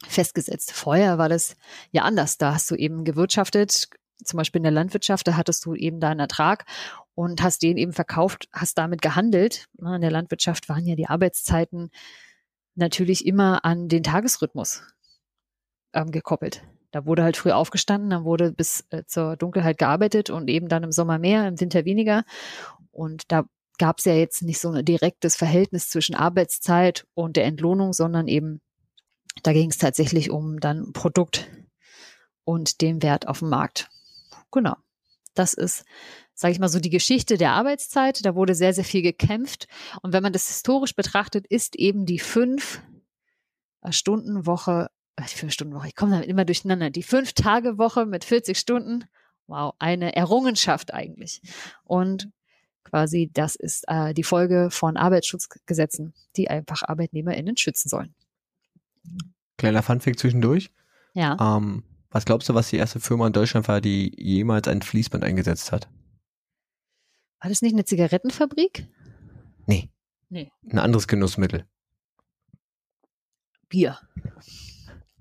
festgesetzt. 0.06 0.72
Vorher 0.72 1.18
war 1.18 1.28
das 1.28 1.56
ja 1.90 2.02
anders. 2.02 2.38
Da 2.38 2.54
hast 2.54 2.70
du 2.70 2.74
eben 2.74 3.04
gewirtschaftet, 3.04 3.88
zum 4.22 4.36
Beispiel 4.36 4.58
in 4.60 4.64
der 4.64 4.72
Landwirtschaft, 4.72 5.26
da 5.26 5.36
hattest 5.36 5.64
du 5.64 5.74
eben 5.74 6.00
deinen 6.00 6.20
Ertrag 6.20 6.64
und 7.14 7.42
hast 7.42 7.62
den 7.62 7.76
eben 7.76 7.92
verkauft, 7.92 8.48
hast 8.52 8.78
damit 8.78 9.02
gehandelt. 9.02 9.66
In 9.78 10.00
der 10.00 10.10
Landwirtschaft 10.10 10.68
waren 10.68 10.86
ja 10.86 10.96
die 10.96 11.08
Arbeitszeiten 11.08 11.90
natürlich 12.74 13.26
immer 13.26 13.64
an 13.64 13.88
den 13.88 14.02
Tagesrhythmus 14.02 14.82
ähm, 15.92 16.10
gekoppelt. 16.10 16.62
Da 16.90 17.06
wurde 17.06 17.22
halt 17.22 17.36
früh 17.36 17.50
aufgestanden, 17.50 18.10
dann 18.10 18.24
wurde 18.24 18.52
bis 18.52 18.84
äh, 18.90 19.04
zur 19.06 19.36
Dunkelheit 19.36 19.78
gearbeitet 19.78 20.30
und 20.30 20.48
eben 20.48 20.68
dann 20.68 20.82
im 20.82 20.92
Sommer 20.92 21.18
mehr, 21.18 21.48
im 21.48 21.60
Winter 21.60 21.84
weniger. 21.84 22.24
Und 22.90 23.24
da 23.28 23.44
gab 23.78 23.98
es 23.98 24.04
ja 24.04 24.14
jetzt 24.14 24.42
nicht 24.42 24.60
so 24.60 24.70
ein 24.70 24.84
direktes 24.84 25.36
Verhältnis 25.36 25.88
zwischen 25.88 26.14
Arbeitszeit 26.14 27.06
und 27.14 27.36
der 27.36 27.44
Entlohnung, 27.44 27.92
sondern 27.92 28.28
eben 28.28 28.60
da 29.42 29.52
ging 29.52 29.70
es 29.70 29.78
tatsächlich 29.78 30.30
um 30.30 30.60
dann 30.60 30.92
Produkt 30.92 31.48
und 32.44 32.80
den 32.80 33.02
Wert 33.02 33.28
auf 33.28 33.38
dem 33.38 33.48
Markt. 33.48 33.88
Genau. 34.50 34.76
Das 35.34 35.54
ist 35.54 35.84
sage 36.34 36.52
ich 36.52 36.58
mal 36.58 36.68
so, 36.68 36.80
die 36.80 36.90
Geschichte 36.90 37.36
der 37.36 37.52
Arbeitszeit. 37.52 38.24
Da 38.24 38.34
wurde 38.34 38.54
sehr, 38.54 38.72
sehr 38.72 38.84
viel 38.84 39.02
gekämpft. 39.02 39.68
Und 40.02 40.12
wenn 40.12 40.22
man 40.22 40.32
das 40.32 40.48
historisch 40.48 40.94
betrachtet, 40.94 41.46
ist 41.46 41.76
eben 41.76 42.06
die 42.06 42.18
fünf 42.18 42.82
äh, 43.82 43.92
Stunden 43.92 44.46
Woche, 44.46 44.90
äh, 45.16 45.22
die 45.22 45.36
fünf 45.36 45.52
Stunden 45.52 45.74
Woche, 45.74 45.88
ich 45.88 45.96
komme 45.96 46.12
damit 46.12 46.28
immer 46.28 46.44
durcheinander, 46.44 46.90
die 46.90 47.02
fünf 47.02 47.32
Tage 47.32 47.78
Woche 47.78 48.06
mit 48.06 48.24
40 48.24 48.58
Stunden, 48.58 49.04
wow, 49.46 49.74
eine 49.78 50.16
Errungenschaft 50.16 50.94
eigentlich. 50.94 51.42
Und 51.84 52.30
quasi 52.84 53.30
das 53.32 53.54
ist 53.54 53.84
äh, 53.88 54.14
die 54.14 54.24
Folge 54.24 54.68
von 54.70 54.96
Arbeitsschutzgesetzen, 54.96 56.14
die 56.36 56.48
einfach 56.48 56.82
ArbeitnehmerInnen 56.82 57.56
schützen 57.56 57.88
sollen. 57.88 58.14
Kleiner 59.58 59.82
Funfact 59.82 60.18
zwischendurch. 60.18 60.70
Ja. 61.14 61.56
Ähm, 61.56 61.84
was 62.10 62.24
glaubst 62.24 62.48
du, 62.48 62.54
was 62.54 62.68
die 62.68 62.76
erste 62.76 63.00
Firma 63.00 63.26
in 63.26 63.32
Deutschland 63.32 63.68
war, 63.68 63.80
die 63.80 64.12
jemals 64.18 64.68
ein 64.68 64.82
Fließband 64.82 65.24
eingesetzt 65.24 65.72
hat? 65.72 65.88
War 67.42 67.48
das 67.48 67.60
nicht 67.60 67.72
eine 67.72 67.84
Zigarettenfabrik? 67.84 68.86
Nee. 69.66 69.90
Nee. 70.28 70.52
Ein 70.70 70.78
anderes 70.78 71.08
Genussmittel. 71.08 71.66
Bier. 73.68 73.98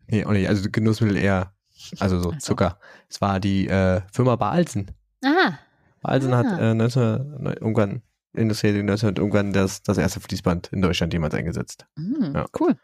Nee, 0.07 0.23
auch 0.25 0.31
nicht. 0.31 0.47
Also 0.47 0.69
Genussmittel 0.69 1.17
eher, 1.17 1.55
also 1.99 2.21
so 2.21 2.29
also. 2.29 2.39
Zucker. 2.39 2.79
Es 3.09 3.21
war 3.21 3.39
die 3.39 3.67
äh, 3.67 4.01
Firma 4.13 4.35
Balsen. 4.35 4.91
Aha. 5.23 5.57
Balsen 6.01 6.33
ah. 6.33 6.37
hat 6.37 6.59
äh, 6.59 6.75
19, 6.75 7.57
irgendwann, 7.59 8.03
Industrie 8.33 8.67
1900 8.67 9.17
irgendwann 9.17 9.51
das, 9.51 9.81
das 9.81 9.97
erste 9.97 10.19
Fließband 10.19 10.67
in 10.73 10.83
Deutschland 10.83 11.13
jemals 11.13 11.33
eingesetzt. 11.33 11.87
Mhm, 11.95 12.33
ja. 12.35 12.45
Cool. 12.59 12.77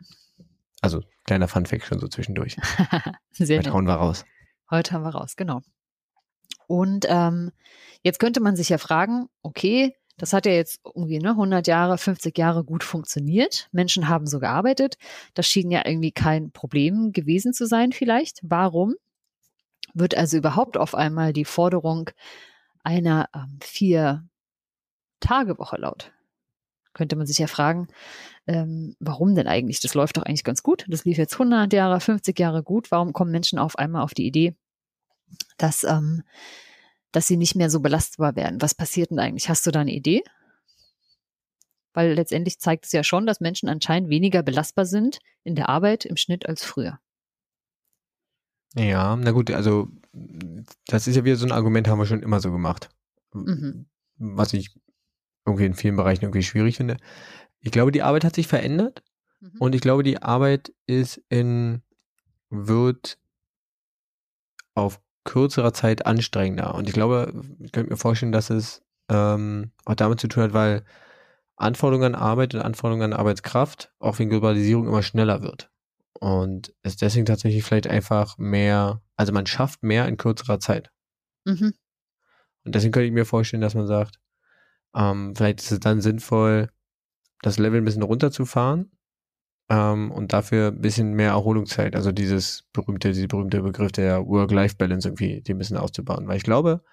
Also 0.82 1.04
kleiner 1.26 1.48
Funfact 1.48 1.86
schon 1.86 2.00
so 2.00 2.08
zwischendurch. 2.08 2.58
Sehr 3.32 3.60
Heute 3.60 3.72
hauen 3.72 3.86
wir 3.86 3.94
raus. 3.94 4.26
Heute 4.72 4.94
haben 4.94 5.04
wir 5.04 5.10
raus, 5.10 5.36
genau. 5.36 5.62
Und 6.68 7.08
ähm, 7.10 7.52
jetzt 8.04 8.20
könnte 8.20 8.42
man 8.42 8.56
sich 8.56 8.70
ja 8.70 8.78
fragen, 8.78 9.30
okay, 9.42 9.96
das 10.18 10.34
hat 10.34 10.46
ja 10.46 10.52
jetzt 10.52 10.82
irgendwie 10.84 11.20
ne, 11.20 11.30
100 11.32 11.66
Jahre, 11.68 11.98
50 11.98 12.38
Jahre 12.38 12.64
gut 12.64 12.84
funktioniert. 12.84 13.70
Menschen 13.72 14.10
haben 14.10 14.28
so 14.28 14.40
gearbeitet. 14.40 14.98
Das 15.34 15.48
schien 15.48 15.72
ja 15.72 15.82
irgendwie 15.86 16.12
kein 16.12 16.52
Problem 16.52 17.14
gewesen 17.14 17.54
zu 17.54 17.66
sein 17.68 17.92
vielleicht. 17.92 18.40
Warum 18.42 18.96
wird 19.94 20.18
also 20.18 20.38
überhaupt 20.38 20.78
auf 20.78 20.96
einmal 20.96 21.34
die 21.34 21.46
Forderung 21.46 22.10
einer 22.84 23.30
ähm, 23.34 23.60
Vier-Tage-Woche 23.62 25.78
laut? 25.78 26.12
Könnte 26.94 27.16
man 27.16 27.28
sich 27.28 27.38
ja 27.38 27.46
fragen, 27.46 27.90
ähm, 28.48 28.96
warum 29.00 29.36
denn 29.36 29.48
eigentlich? 29.48 29.82
Das 29.82 29.94
läuft 29.94 30.18
doch 30.18 30.24
eigentlich 30.24 30.44
ganz 30.44 30.64
gut. 30.64 30.84
Das 30.88 31.06
lief 31.06 31.20
jetzt 31.20 31.34
100 31.34 31.72
Jahre, 31.74 32.00
50 32.00 32.40
Jahre 32.40 32.64
gut. 32.64 32.90
Warum 32.90 33.14
kommen 33.14 33.30
Menschen 33.30 33.60
auf 33.60 33.78
einmal 33.78 34.02
auf 34.02 34.16
die 34.16 34.26
Idee, 34.26 34.56
dass, 35.58 35.84
ähm, 35.84 36.24
dass 37.12 37.28
sie 37.28 37.38
nicht 37.38 37.56
mehr 37.56 37.70
so 37.70 37.80
belastbar 37.80 38.36
werden. 38.36 38.62
Was 38.62 38.76
passiert 38.76 39.12
denn 39.12 39.20
eigentlich? 39.20 39.50
Hast 39.50 39.66
du 39.66 39.72
da 39.72 39.82
eine 39.82 39.94
Idee? 39.94 40.24
Weil 41.94 42.14
letztendlich 42.14 42.60
zeigt 42.60 42.86
es 42.86 42.92
ja 42.92 43.04
schon, 43.04 43.26
dass 43.26 43.40
Menschen 43.40 43.70
anscheinend 43.70 44.10
weniger 44.10 44.44
belastbar 44.44 44.86
sind 44.86 45.20
in 45.44 45.56
der 45.56 45.70
Arbeit 45.70 46.06
im 46.06 46.18
Schnitt 46.18 46.48
als 46.48 46.64
früher. 46.64 47.00
Ja, 48.76 49.16
na 49.16 49.32
gut, 49.32 49.50
also 49.50 49.88
das 50.86 51.08
ist 51.08 51.16
ja 51.16 51.24
wieder 51.24 51.38
so 51.38 51.46
ein 51.46 51.52
Argument, 51.52 51.88
haben 51.88 52.00
wir 52.00 52.06
schon 52.06 52.22
immer 52.22 52.40
so 52.40 52.52
gemacht. 52.52 52.90
Mhm. 53.34 53.88
Was 54.18 54.54
ich 54.54 54.76
irgendwie 55.46 55.66
in 55.66 55.74
vielen 55.74 55.96
Bereichen 55.96 56.26
irgendwie 56.26 56.44
schwierig 56.44 56.78
finde. 56.78 56.98
Ich 57.62 57.72
glaube, 57.72 57.92
die 57.92 58.04
Arbeit 58.04 58.26
hat 58.26 58.36
sich 58.36 58.48
verändert 58.48 59.04
mhm. 59.40 59.54
und 59.60 59.74
ich 59.74 59.82
glaube, 59.82 60.04
die 60.04 60.22
Arbeit 60.22 60.74
ist 60.86 61.22
in, 61.30 61.82
wird 62.50 63.18
auf 64.76 65.02
kürzerer 65.28 65.74
Zeit 65.74 66.08
anstrengender. 66.08 66.74
Und 66.74 66.88
ich 66.88 66.94
glaube, 66.94 67.32
ich 67.60 67.72
könnte 67.72 67.92
mir 67.92 67.98
vorstellen, 67.98 68.32
dass 68.32 68.50
es 68.50 68.82
ähm, 69.10 69.72
auch 69.86 69.96
damit 69.96 70.20
zu 70.20 70.28
tun 70.28 70.44
hat, 70.44 70.54
weil 70.54 70.84
Anforderungen 71.58 72.16
an 72.16 72.22
Arbeit 72.22 72.56
und 72.56 72.62
Anforderungen 72.62 73.14
an 73.14 73.20
Arbeitskraft 73.20 73.94
auch 74.00 74.18
wegen 74.18 74.30
Globalisierung 74.30 74.88
immer 74.88 75.04
schneller 75.04 75.42
wird. 75.42 75.70
Und 76.14 76.74
ist 76.82 77.02
deswegen 77.02 77.26
tatsächlich 77.26 77.64
vielleicht 77.64 77.88
einfach 77.88 78.38
mehr, 78.38 79.02
also 79.16 79.34
man 79.34 79.46
schafft 79.46 79.84
mehr 79.84 80.08
in 80.08 80.18
kürzerer 80.18 80.60
Zeit. 80.60 80.90
Mhm. 81.46 81.74
Und 82.64 82.76
deswegen 82.76 82.92
könnte 82.92 83.08
ich 83.08 83.14
mir 83.14 83.26
vorstellen, 83.26 83.62
dass 83.62 83.76
man 83.76 83.86
sagt, 83.86 84.20
ähm, 84.96 85.36
vielleicht 85.36 85.60
ist 85.60 85.72
es 85.72 85.80
dann 85.80 86.02
sinnvoll, 86.02 86.70
das 87.42 87.60
Level 87.60 87.80
ein 87.80 87.86
bisschen 87.86 88.02
runterzufahren 88.02 88.97
ähm, 89.70 90.12
und 90.12 90.34
dafür 90.34 90.70
ein 90.70 90.82
bisschen 90.82 91.14
mehr 91.14 91.32
Erholungszeit, 91.32 91.96
also 91.96 92.12
dieses 92.12 92.64
berühmte, 92.74 93.12
dieser 93.12 93.28
berühmte 93.28 93.62
Begriff 93.62 93.92
der 93.92 94.26
Work-Life-Balance 94.26 95.08
irgendwie, 95.08 95.42
die 95.42 95.54
ein 95.54 95.58
bisschen 95.58 95.78
auszubauen. 95.78 96.28
Weil 96.28 96.38
ich 96.38 96.44
glaube, 96.44 96.84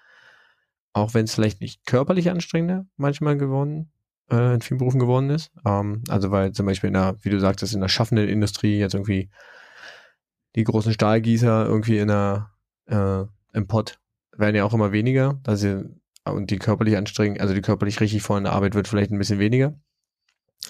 auch 0.93 1.13
wenn 1.13 1.25
es 1.25 1.35
vielleicht 1.35 1.61
nicht 1.61 1.85
körperlich 1.85 2.29
anstrengender 2.29 2.85
manchmal 2.97 3.37
geworden, 3.37 3.91
äh, 4.29 4.55
in 4.55 4.61
vielen 4.61 4.79
Berufen 4.79 4.99
geworden 4.99 5.29
ist, 5.29 5.51
ähm, 5.65 6.03
also 6.09 6.31
weil 6.31 6.51
zum 6.51 6.65
Beispiel 6.65 6.87
in 6.87 6.93
der, 6.93 7.15
wie 7.21 7.29
du 7.29 7.39
sagtest, 7.39 7.73
in 7.73 7.81
der 7.81 7.89
schaffenden 7.89 8.27
Industrie 8.27 8.79
jetzt 8.79 8.93
irgendwie 8.93 9.29
die 10.55 10.63
großen 10.63 10.93
Stahlgießer 10.93 11.65
irgendwie 11.65 11.99
in 11.99 12.07
der, 12.07 12.51
äh, 12.87 13.23
im 13.53 13.67
Pott 13.67 13.99
werden 14.37 14.55
ja 14.55 14.65
auch 14.65 14.73
immer 14.73 14.91
weniger, 14.91 15.39
dass 15.43 15.61
sie, 15.61 15.85
und 16.25 16.49
die 16.49 16.59
körperlich 16.59 16.97
anstrengend, 16.97 17.39
also 17.39 17.53
die 17.53 17.61
körperlich 17.61 17.99
richtig 18.01 18.23
vorne 18.23 18.51
Arbeit 18.51 18.73
wird 18.73 18.87
vielleicht 18.87 19.11
ein 19.11 19.17
bisschen 19.17 19.39
weniger. 19.39 19.79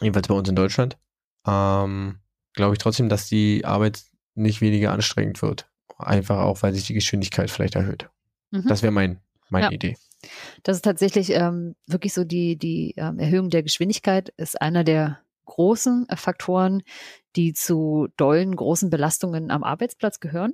Jedenfalls 0.01 0.27
bei 0.27 0.35
uns 0.35 0.49
in 0.49 0.55
Deutschland. 0.55 0.97
Ähm, 1.45 2.19
glaube 2.53 2.73
ich 2.73 2.79
trotzdem, 2.79 3.09
dass 3.09 3.27
die 3.27 3.65
Arbeit 3.65 4.03
nicht 4.33 4.61
weniger 4.61 4.91
anstrengend 4.91 5.41
wird. 5.41 5.69
Einfach 5.97 6.39
auch, 6.39 6.61
weil 6.61 6.73
sich 6.73 6.85
die 6.85 6.93
Geschwindigkeit 6.93 7.49
vielleicht 7.49 7.75
erhöht. 7.75 8.09
Mhm. 8.51 8.65
Das 8.67 8.81
wäre 8.81 8.91
mein, 8.91 9.19
meine 9.49 9.67
Ja. 9.67 9.71
Idee. 9.71 9.97
Das 10.63 10.77
ist 10.77 10.81
tatsächlich 10.83 11.31
ähm, 11.31 11.75
wirklich 11.85 12.13
so 12.13 12.23
die, 12.23 12.57
die 12.57 12.95
ähm, 12.97 13.19
Erhöhung 13.19 13.49
der 13.49 13.63
Geschwindigkeit 13.63 14.29
ist 14.37 14.59
einer 14.59 14.83
der 14.83 15.19
großen 15.45 16.07
äh, 16.09 16.15
Faktoren, 16.15 16.81
die 17.35 17.53
zu 17.53 18.07
dollen, 18.17 18.55
großen 18.55 18.89
Belastungen 18.89 19.51
am 19.51 19.63
Arbeitsplatz 19.63 20.19
gehören. 20.19 20.53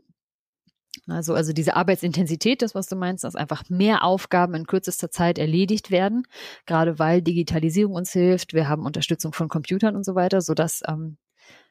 Also, 1.07 1.33
also 1.33 1.53
diese 1.53 1.75
Arbeitsintensität, 1.75 2.61
das, 2.61 2.75
was 2.75 2.87
du 2.87 2.95
meinst, 2.95 3.23
dass 3.23 3.35
einfach 3.35 3.63
mehr 3.69 4.03
Aufgaben 4.03 4.53
in 4.53 4.67
kürzester 4.67 5.09
Zeit 5.09 5.37
erledigt 5.39 5.89
werden, 5.89 6.23
gerade 6.65 6.99
weil 6.99 7.21
Digitalisierung 7.21 7.95
uns 7.95 8.11
hilft. 8.11 8.53
Wir 8.53 8.67
haben 8.67 8.85
Unterstützung 8.85 9.33
von 9.33 9.47
Computern 9.47 9.95
und 9.95 10.05
so 10.05 10.15
weiter, 10.15 10.41
sodass 10.41 10.81
ähm, 10.87 11.17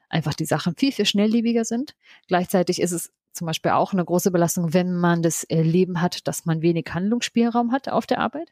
einfach 0.09 0.33
die 0.33 0.45
Sachen 0.45 0.75
viel, 0.75 0.91
viel 0.91 1.05
schnelllebiger 1.05 1.65
sind. 1.65 1.95
Gleichzeitig 2.27 2.81
ist 2.81 2.91
es 2.91 3.11
zum 3.33 3.47
Beispiel 3.47 3.71
auch 3.71 3.93
eine 3.93 4.03
große 4.03 4.31
Belastung, 4.31 4.73
wenn 4.73 4.93
man 4.93 5.21
das 5.21 5.43
Erleben 5.43 6.01
hat, 6.01 6.27
dass 6.27 6.45
man 6.45 6.61
wenig 6.61 6.87
Handlungsspielraum 6.91 7.71
hat 7.71 7.89
auf 7.89 8.05
der 8.05 8.19
Arbeit. 8.19 8.51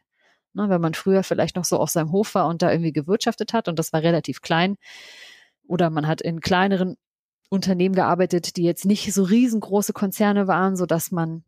Ne, 0.52 0.68
wenn 0.68 0.80
man 0.80 0.94
früher 0.94 1.22
vielleicht 1.22 1.54
noch 1.54 1.64
so 1.64 1.78
auf 1.78 1.90
seinem 1.90 2.10
Hof 2.10 2.34
war 2.34 2.48
und 2.48 2.62
da 2.62 2.72
irgendwie 2.72 2.92
gewirtschaftet 2.92 3.52
hat 3.52 3.68
und 3.68 3.78
das 3.78 3.92
war 3.92 4.02
relativ 4.02 4.40
klein. 4.40 4.76
Oder 5.68 5.90
man 5.90 6.08
hat 6.08 6.20
in 6.20 6.40
kleineren 6.40 6.96
Unternehmen 7.50 7.94
gearbeitet, 7.94 8.56
die 8.56 8.62
jetzt 8.62 8.86
nicht 8.86 9.12
so 9.12 9.24
riesengroße 9.24 9.92
Konzerne 9.92 10.46
waren, 10.46 10.76
so 10.76 10.86
dass 10.86 11.10
man 11.10 11.44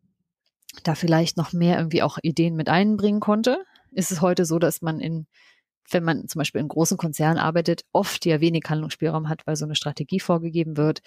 da 0.83 0.95
vielleicht 0.95 1.37
noch 1.37 1.53
mehr 1.53 1.77
irgendwie 1.77 2.03
auch 2.03 2.17
Ideen 2.21 2.55
mit 2.55 2.69
einbringen 2.69 3.19
konnte. 3.19 3.63
Ist 3.91 4.11
es 4.11 4.21
heute 4.21 4.45
so, 4.45 4.59
dass 4.59 4.81
man 4.81 4.99
in, 4.99 5.27
wenn 5.89 6.03
man 6.03 6.27
zum 6.27 6.39
Beispiel 6.39 6.59
in 6.59 6.67
großen 6.67 6.97
Konzernen 6.97 7.37
arbeitet, 7.37 7.85
oft 7.93 8.25
ja 8.25 8.41
wenig 8.41 8.63
Handlungsspielraum 8.67 9.29
hat, 9.29 9.47
weil 9.47 9.55
so 9.55 9.63
eine 9.63 9.75
Strategie 9.75 10.19
vorgegeben 10.19 10.75
wird. 10.75 11.01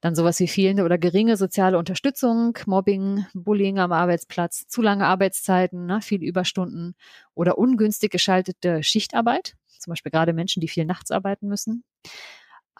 Dann 0.00 0.16
sowas 0.16 0.40
wie 0.40 0.48
fehlende 0.48 0.84
oder 0.84 0.98
geringe 0.98 1.36
soziale 1.36 1.78
Unterstützung, 1.78 2.58
Mobbing, 2.66 3.26
Bullying 3.34 3.78
am 3.78 3.92
Arbeitsplatz, 3.92 4.66
zu 4.66 4.82
lange 4.82 5.06
Arbeitszeiten, 5.06 5.86
ne, 5.86 6.00
viel 6.00 6.22
Überstunden 6.22 6.94
oder 7.34 7.58
ungünstig 7.58 8.10
geschaltete 8.10 8.82
Schichtarbeit, 8.82 9.54
zum 9.78 9.92
Beispiel 9.92 10.10
gerade 10.10 10.32
Menschen, 10.32 10.60
die 10.60 10.68
viel 10.68 10.84
nachts 10.84 11.12
arbeiten 11.12 11.46
müssen. 11.46 11.84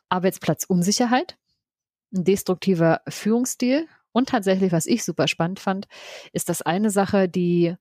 Arbeitsplatzunsicherheit, 0.08 1.36
ein 2.12 2.24
destruktiver 2.24 3.00
Führungsstil. 3.08 3.86
Und 4.12 4.28
tatsächlich, 4.28 4.72
was 4.72 4.86
ich 4.86 5.04
super 5.04 5.26
spannend 5.26 5.60
fand, 5.60 5.88
ist 6.32 6.48
das 6.48 6.62
eine 6.62 6.90
Sache, 6.90 7.28
die 7.28 7.74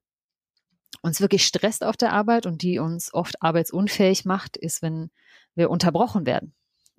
uns 1.02 1.20
wirklich 1.20 1.46
stresst 1.46 1.84
auf 1.84 1.98
der 1.98 2.13
Arbeit 2.13 2.46
und 2.46 2.62
die 2.62 2.80
uns 2.80 3.13
oft 3.13 3.41
arbeitsunfähig 3.41 4.26
macht, 4.26 4.56
ist, 4.58 4.82
wenn 4.82 5.10
wir 5.56 5.70
unterbrochen 5.70 6.26
werden 6.26 6.54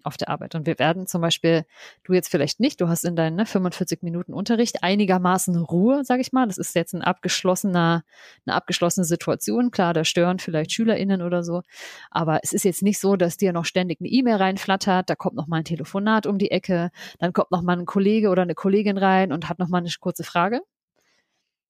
auf 0.04 0.16
der 0.16 0.28
Arbeit. 0.28 0.54
Und 0.54 0.66
wir 0.66 0.78
werden 0.78 1.06
zum 1.06 1.20
Beispiel, 1.20 1.64
du 2.04 2.12
jetzt 2.12 2.30
vielleicht 2.30 2.60
nicht, 2.60 2.80
du 2.80 2.88
hast 2.88 3.04
in 3.04 3.16
deinen 3.16 3.36
ne, 3.36 3.46
45 3.46 4.02
Minuten 4.02 4.32
Unterricht 4.32 4.82
einigermaßen 4.82 5.56
Ruhe, 5.56 6.04
sage 6.04 6.20
ich 6.20 6.32
mal. 6.32 6.46
Das 6.46 6.58
ist 6.58 6.74
jetzt 6.74 6.94
ein 6.94 7.02
abgeschlossener, 7.02 8.04
eine 8.46 8.54
abgeschlossene 8.54 9.04
Situation. 9.04 9.70
Klar, 9.70 9.94
da 9.94 10.04
stören 10.04 10.38
vielleicht 10.38 10.72
SchülerInnen 10.72 11.22
oder 11.22 11.42
so. 11.42 11.62
Aber 12.10 12.40
es 12.42 12.52
ist 12.52 12.64
jetzt 12.64 12.82
nicht 12.82 12.98
so, 12.98 13.16
dass 13.16 13.36
dir 13.36 13.52
noch 13.52 13.64
ständig 13.64 14.00
eine 14.00 14.08
E-Mail 14.08 14.36
reinflattert, 14.36 15.08
da 15.08 15.16
kommt 15.16 15.36
noch 15.36 15.46
mal 15.46 15.58
ein 15.58 15.64
Telefonat 15.64 16.26
um 16.26 16.38
die 16.38 16.50
Ecke, 16.50 16.90
dann 17.18 17.32
kommt 17.32 17.50
noch 17.50 17.62
mal 17.62 17.78
ein 17.78 17.86
Kollege 17.86 18.30
oder 18.30 18.42
eine 18.42 18.54
Kollegin 18.54 18.98
rein 18.98 19.32
und 19.32 19.48
hat 19.48 19.58
noch 19.58 19.68
mal 19.68 19.78
eine 19.78 19.90
kurze 20.00 20.24
Frage. 20.24 20.60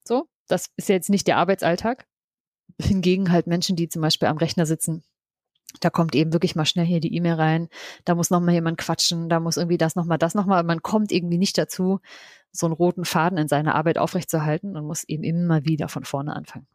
So, 0.05 0.27
das 0.49 0.71
ist 0.77 0.89
jetzt 0.89 1.11
nicht 1.11 1.27
der 1.27 1.37
Arbeitsalltag. 1.39 2.07
Hingegen 2.81 3.31
halt 3.31 3.47
Menschen, 3.47 3.77
die 3.77 3.89
zum 3.89 4.03
Beispiel 4.03 4.29
am 4.29 4.39
Rechner 4.39 4.67
sitzen, 4.67 5.05
da 5.81 5.91
kommt 5.91 6.15
eben 6.15 6.33
wirklich 6.33 6.55
mal 6.57 6.65
schnell 6.65 6.87
hier 6.87 7.01
die 7.01 7.15
E-Mail 7.15 7.35
rein, 7.35 7.69
da 8.05 8.15
muss 8.15 8.31
noch 8.31 8.41
mal 8.41 8.53
jemand 8.53 8.79
quatschen, 8.79 9.29
da 9.29 9.41
muss 9.41 9.57
irgendwie 9.57 9.79
das 9.79 9.97
noch 9.97 10.05
mal, 10.05 10.19
das 10.19 10.35
noch 10.35 10.47
mal. 10.47 10.63
Man 10.63 10.83
kommt 10.83 11.13
irgendwie 11.13 11.39
nicht 11.39 11.57
dazu, 11.59 12.01
so 12.53 12.67
einen 12.67 12.75
roten 12.75 13.05
Faden 13.05 13.39
in 13.39 13.49
seiner 13.49 13.75
Arbeit 13.75 13.99
aufrechtzuerhalten 13.99 14.77
und 14.77 14.87
muss 14.87 15.05
eben 15.05 15.25
immer 15.25 15.65
wieder 15.65 15.89
von 15.89 16.05
vorne 16.05 16.37
anfangen. 16.37 16.67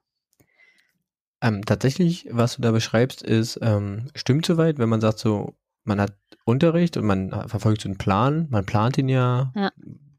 Ähm, 1.42 1.64
tatsächlich, 1.66 2.28
was 2.32 2.56
du 2.56 2.62
da 2.62 2.72
beschreibst, 2.72 3.22
ist, 3.22 3.60
ähm, 3.62 4.10
stimmt 4.16 4.46
soweit, 4.46 4.80
wenn 4.80 4.90
man 4.90 5.02
sagt 5.02 5.20
so, 5.20 5.56
man 5.84 6.02
hat 6.02 6.14
Unterricht 6.46 6.98
und 6.98 7.06
man 7.06 7.30
verfolgt 7.48 7.82
so 7.82 7.90
einen 7.90 7.98
Plan, 7.98 8.48
man 8.50 8.66
plant 8.66 8.98
ihn 8.98 9.08
ja, 9.10 9.52
Ja. 9.56 9.72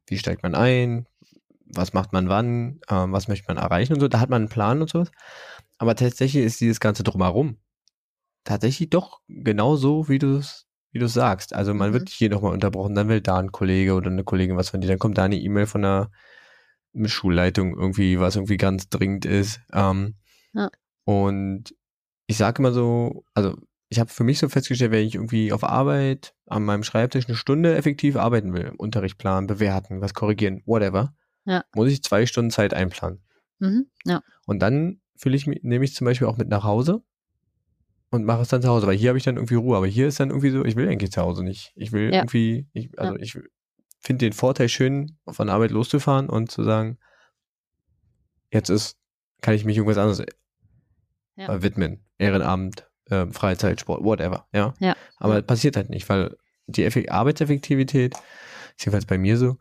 wie 0.06 0.18
steigt 0.18 0.42
man 0.42 0.54
ein, 0.54 1.06
was 1.66 1.92
macht 1.92 2.12
man 2.12 2.28
wann, 2.28 2.80
ähm, 2.88 3.12
was 3.12 3.28
möchte 3.28 3.46
man 3.48 3.56
erreichen 3.56 3.94
und 3.94 4.00
so, 4.00 4.08
da 4.08 4.20
hat 4.20 4.30
man 4.30 4.42
einen 4.42 4.48
Plan 4.48 4.80
und 4.80 4.88
sowas. 4.90 5.10
Aber 5.76 5.94
tatsächlich 5.96 6.44
ist 6.44 6.60
dieses 6.60 6.80
Ganze 6.80 7.02
drumherum 7.02 7.56
tatsächlich 8.48 8.90
doch 8.90 9.20
genau 9.28 9.76
so, 9.76 10.08
wie 10.08 10.18
du 10.18 10.36
es 10.38 10.66
wie 10.90 10.98
du 10.98 11.06
sagst. 11.06 11.54
Also 11.54 11.74
man 11.74 11.90
Mhm. 11.90 11.94
wird 11.94 12.08
hier 12.08 12.30
nochmal 12.30 12.54
unterbrochen, 12.54 12.94
dann 12.94 13.08
will 13.08 13.20
da 13.20 13.36
ein 13.38 13.52
Kollege 13.52 13.92
oder 13.94 14.10
eine 14.10 14.24
Kollegin 14.24 14.56
was 14.56 14.70
von 14.70 14.80
dir, 14.80 14.88
dann 14.88 14.98
kommt 14.98 15.18
da 15.18 15.24
eine 15.24 15.36
E-Mail 15.38 15.66
von 15.66 15.82
der 15.82 16.10
Schulleitung 17.04 17.76
irgendwie, 17.78 18.18
was 18.18 18.36
irgendwie 18.36 18.56
ganz 18.56 18.88
dringend 18.88 19.24
ist. 19.24 19.60
Ähm, 19.72 20.16
Ja. 20.54 20.70
Und 21.04 21.74
ich 22.26 22.36
sage 22.38 22.60
immer 22.62 22.72
so, 22.72 23.24
also 23.34 23.54
ich 23.90 23.98
habe 24.00 24.10
für 24.10 24.24
mich 24.24 24.38
so 24.38 24.48
festgestellt, 24.48 24.92
wenn 24.92 25.06
ich 25.06 25.14
irgendwie 25.14 25.52
auf 25.52 25.62
Arbeit 25.62 26.34
an 26.46 26.64
meinem 26.64 26.82
Schreibtisch 26.82 27.26
eine 27.28 27.36
Stunde 27.36 27.76
effektiv 27.76 28.16
arbeiten 28.16 28.52
will, 28.54 28.72
Unterricht 28.78 29.18
planen, 29.18 29.46
bewerten, 29.46 30.00
was 30.00 30.14
korrigieren, 30.14 30.62
whatever, 30.66 31.14
Ja. 31.44 31.64
muss 31.74 31.88
ich 31.90 32.02
zwei 32.02 32.24
Stunden 32.26 32.50
Zeit 32.50 32.72
einplanen. 32.74 33.22
Mhm. 33.58 33.90
Ja. 34.04 34.22
Und 34.46 34.60
dann 34.60 35.00
fühle 35.16 35.36
ich 35.36 35.46
mich, 35.46 35.60
nehme 35.62 35.84
ich 35.84 35.94
zum 35.94 36.06
Beispiel 36.06 36.26
auch 36.26 36.38
mit 36.38 36.48
nach 36.48 36.64
Hause 36.64 37.02
und 38.10 38.24
mache 38.24 38.42
es 38.42 38.48
dann 38.48 38.62
zu 38.62 38.68
Hause, 38.68 38.86
weil 38.86 38.96
hier 38.96 39.10
habe 39.10 39.18
ich 39.18 39.24
dann 39.24 39.36
irgendwie 39.36 39.54
Ruhe. 39.56 39.76
Aber 39.76 39.86
hier 39.86 40.08
ist 40.08 40.20
dann 40.20 40.30
irgendwie 40.30 40.50
so, 40.50 40.64
ich 40.64 40.76
will 40.76 40.88
eigentlich 40.88 41.12
zu 41.12 41.20
Hause 41.22 41.42
nicht. 41.44 41.72
Ich 41.76 41.92
will 41.92 42.12
Ja. 42.12 42.20
irgendwie, 42.20 42.66
ich, 42.72 42.90
also 42.98 43.16
ich 43.16 43.38
finde 44.00 44.26
den 44.26 44.32
Vorteil 44.32 44.68
schön, 44.68 45.18
von 45.28 45.48
Arbeit 45.48 45.70
loszufahren 45.70 46.28
und 46.30 46.50
zu 46.50 46.62
sagen, 46.64 46.98
jetzt 48.52 48.70
ist, 48.70 48.96
kann 49.40 49.54
ich 49.54 49.64
mich 49.64 49.76
irgendwas 49.76 49.98
anderes 49.98 50.22
Ja. 51.36 51.52
äh, 51.54 51.62
widmen. 51.62 52.04
Ehrenamt, 52.18 52.88
ähm, 53.10 53.32
Freizeit, 53.32 53.80
Sport, 53.80 54.02
whatever, 54.04 54.46
ja. 54.52 54.74
Ja. 54.80 54.96
Aber 55.18 55.36
Ja. 55.36 55.42
passiert 55.42 55.76
halt 55.76 55.90
nicht, 55.90 56.08
weil 56.08 56.36
die 56.66 56.84
Effe 56.84 57.10
Arbeitseffektivität, 57.10 58.14
ist 58.76 58.84
jedenfalls 58.84 59.06
bei 59.06 59.18
mir 59.18 59.36
so, 59.36 59.56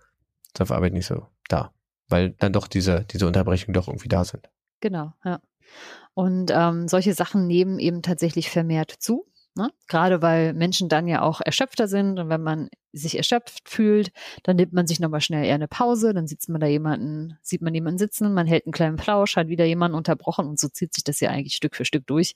ist 0.53 0.61
auf 0.61 0.71
Arbeit 0.71 0.93
nicht 0.93 1.05
so 1.05 1.27
da. 1.49 1.73
Weil 2.09 2.31
dann 2.31 2.53
doch 2.53 2.67
diese, 2.67 3.03
diese 3.11 3.27
Unterbrechungen 3.27 3.73
doch 3.73 3.87
irgendwie 3.87 4.07
da 4.09 4.23
sind. 4.23 4.49
Genau, 4.79 5.13
ja. 5.25 5.41
Und 6.13 6.51
ähm, 6.53 6.87
solche 6.87 7.13
Sachen 7.13 7.47
nehmen 7.47 7.79
eben 7.79 8.01
tatsächlich 8.01 8.49
vermehrt 8.49 8.91
zu. 8.91 9.25
Ne? 9.57 9.71
Gerade 9.87 10.21
weil 10.21 10.53
Menschen 10.53 10.87
dann 10.87 11.07
ja 11.07 11.23
auch 11.23 11.41
erschöpfter 11.41 11.87
sind 11.87 12.19
und 12.19 12.29
wenn 12.29 12.43
man 12.43 12.69
sich 12.93 13.17
erschöpft 13.17 13.67
fühlt, 13.67 14.11
dann 14.43 14.55
nimmt 14.55 14.73
man 14.73 14.85
sich 14.85 14.99
nochmal 14.99 15.21
schnell 15.21 15.43
eher 15.45 15.55
eine 15.55 15.67
Pause, 15.67 16.13
dann 16.13 16.27
sitzt 16.27 16.47
man 16.47 16.61
da 16.61 16.67
jemanden, 16.67 17.37
sieht 17.41 17.61
man 17.61 17.73
jemanden 17.73 17.97
sitzen, 17.97 18.33
man 18.33 18.45
hält 18.45 18.67
einen 18.67 18.73
kleinen 18.73 18.97
Plausch, 18.97 19.35
hat 19.35 19.47
wieder 19.47 19.65
jemanden 19.65 19.97
unterbrochen 19.97 20.47
und 20.47 20.59
so 20.59 20.69
zieht 20.69 20.93
sich 20.93 21.03
das 21.03 21.19
ja 21.19 21.31
eigentlich 21.31 21.55
Stück 21.55 21.75
für 21.75 21.85
Stück 21.85 22.05
durch. 22.05 22.35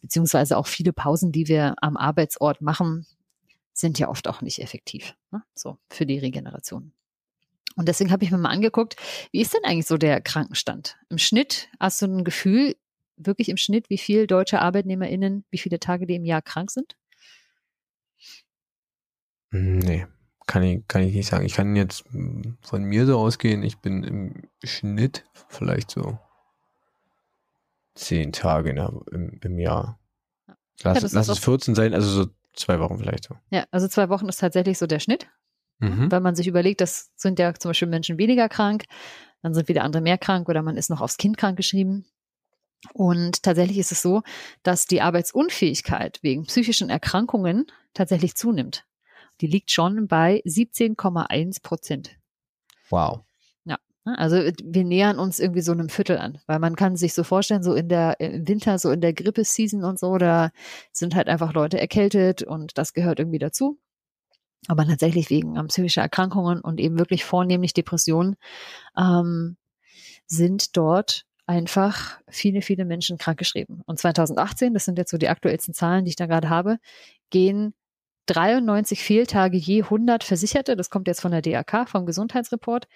Beziehungsweise 0.00 0.56
auch 0.56 0.66
viele 0.66 0.94
Pausen, 0.94 1.30
die 1.30 1.46
wir 1.46 1.74
am 1.82 1.96
Arbeitsort 1.96 2.62
machen, 2.62 3.06
sind 3.74 3.98
ja 3.98 4.08
oft 4.08 4.26
auch 4.26 4.40
nicht 4.40 4.62
effektiv. 4.62 5.14
Ne? 5.30 5.42
So 5.54 5.76
für 5.90 6.06
die 6.06 6.18
Regeneration. 6.18 6.92
Und 7.76 7.88
deswegen 7.88 8.10
habe 8.10 8.24
ich 8.24 8.30
mir 8.30 8.38
mal 8.38 8.50
angeguckt, 8.50 8.96
wie 9.32 9.42
ist 9.42 9.54
denn 9.54 9.64
eigentlich 9.64 9.86
so 9.86 9.98
der 9.98 10.20
Krankenstand? 10.20 10.96
Im 11.10 11.18
Schnitt 11.18 11.68
hast 11.78 12.00
du 12.00 12.06
ein 12.06 12.24
Gefühl, 12.24 12.74
wirklich 13.16 13.48
im 13.48 13.58
Schnitt, 13.58 13.90
wie 13.90 13.98
viel 13.98 14.26
deutsche 14.26 14.60
ArbeitnehmerInnen, 14.60 15.44
wie 15.50 15.58
viele 15.58 15.78
Tage 15.78 16.06
die 16.06 16.16
im 16.16 16.24
Jahr 16.24 16.42
krank 16.42 16.70
sind? 16.70 16.96
Nee, 19.50 20.06
kann 20.46 20.62
ich, 20.62 20.86
kann 20.88 21.02
ich 21.02 21.14
nicht 21.14 21.28
sagen. 21.28 21.44
Ich 21.44 21.54
kann 21.54 21.76
jetzt 21.76 22.04
von 22.62 22.84
mir 22.84 23.06
so 23.06 23.18
ausgehen, 23.18 23.62
ich 23.62 23.78
bin 23.78 24.04
im 24.04 24.42
Schnitt 24.64 25.24
vielleicht 25.48 25.90
so 25.90 26.18
zehn 27.94 28.32
Tage 28.32 28.74
der, 28.74 28.92
im, 29.12 29.38
im 29.42 29.58
Jahr. 29.58 29.98
Lass, 30.82 31.02
ist 31.02 31.12
lass 31.12 31.28
es 31.28 31.38
14 31.38 31.74
sein, 31.74 31.94
also 31.94 32.08
so 32.08 32.30
zwei 32.54 32.78
Wochen 32.80 32.98
vielleicht 32.98 33.24
so. 33.24 33.36
Ja, 33.50 33.64
also 33.70 33.88
zwei 33.88 34.08
Wochen 34.08 34.28
ist 34.28 34.40
tatsächlich 34.40 34.78
so 34.78 34.86
der 34.86 35.00
Schnitt. 35.00 35.28
Mhm. 35.78 36.10
Wenn 36.10 36.22
man 36.22 36.34
sich 36.34 36.46
überlegt, 36.46 36.80
das 36.80 37.10
sind 37.16 37.38
ja 37.38 37.52
zum 37.54 37.70
Beispiel 37.70 37.88
Menschen 37.88 38.18
weniger 38.18 38.48
krank, 38.48 38.84
dann 39.42 39.54
sind 39.54 39.68
wieder 39.68 39.84
andere 39.84 40.02
mehr 40.02 40.18
krank 40.18 40.48
oder 40.48 40.62
man 40.62 40.76
ist 40.76 40.90
noch 40.90 41.00
aufs 41.00 41.18
Kind 41.18 41.36
krank 41.36 41.56
geschrieben. 41.56 42.06
Und 42.92 43.42
tatsächlich 43.42 43.78
ist 43.78 43.92
es 43.92 44.02
so, 44.02 44.22
dass 44.62 44.86
die 44.86 45.00
Arbeitsunfähigkeit 45.00 46.18
wegen 46.22 46.44
psychischen 46.44 46.90
Erkrankungen 46.90 47.66
tatsächlich 47.94 48.36
zunimmt. 48.36 48.86
Die 49.40 49.46
liegt 49.46 49.70
schon 49.70 50.08
bei 50.08 50.42
17,1 50.46 51.62
Prozent. 51.62 52.16
Wow. 52.90 53.26
Ne? 54.06 54.18
Also 54.18 54.36
wir 54.36 54.84
nähern 54.84 55.18
uns 55.18 55.40
irgendwie 55.40 55.60
so 55.60 55.72
einem 55.72 55.88
Viertel 55.88 56.18
an, 56.18 56.38
weil 56.46 56.58
man 56.58 56.76
kann 56.76 56.96
sich 56.96 57.12
so 57.12 57.24
vorstellen, 57.24 57.62
so 57.62 57.74
in 57.74 57.88
der 57.88 58.20
im 58.20 58.46
Winter, 58.46 58.78
so 58.78 58.90
in 58.90 59.00
der 59.00 59.12
Grippeseason 59.12 59.84
und 59.84 59.98
so, 59.98 60.16
da 60.16 60.50
sind 60.92 61.14
halt 61.14 61.28
einfach 61.28 61.52
Leute 61.52 61.80
erkältet 61.80 62.42
und 62.42 62.78
das 62.78 62.94
gehört 62.94 63.18
irgendwie 63.18 63.38
dazu. 63.40 63.78
Aber 64.68 64.86
tatsächlich 64.86 65.30
wegen 65.30 65.56
ähm, 65.56 65.68
psychischer 65.68 66.02
Erkrankungen 66.02 66.60
und 66.60 66.80
eben 66.80 66.98
wirklich 66.98 67.24
vornehmlich 67.24 67.74
Depressionen 67.74 68.36
ähm, 68.96 69.56
sind 70.26 70.76
dort 70.76 71.24
einfach 71.46 72.18
viele, 72.28 72.60
viele 72.62 72.84
Menschen 72.84 73.18
krankgeschrieben. 73.18 73.82
Und 73.86 73.98
2018, 73.98 74.74
das 74.74 74.84
sind 74.84 74.98
jetzt 74.98 75.10
so 75.10 75.18
die 75.18 75.28
aktuellsten 75.28 75.74
Zahlen, 75.74 76.04
die 76.04 76.10
ich 76.10 76.16
da 76.16 76.26
gerade 76.26 76.50
habe, 76.50 76.78
gehen 77.30 77.74
93 78.26 79.02
Fehltage 79.02 79.56
je 79.56 79.84
100 79.84 80.24
Versicherte, 80.24 80.76
das 80.76 80.90
kommt 80.90 81.06
jetzt 81.06 81.20
von 81.20 81.30
der 81.30 81.42
DAK, 81.42 81.88
vom 81.88 82.06
Gesundheitsreport, 82.06 82.88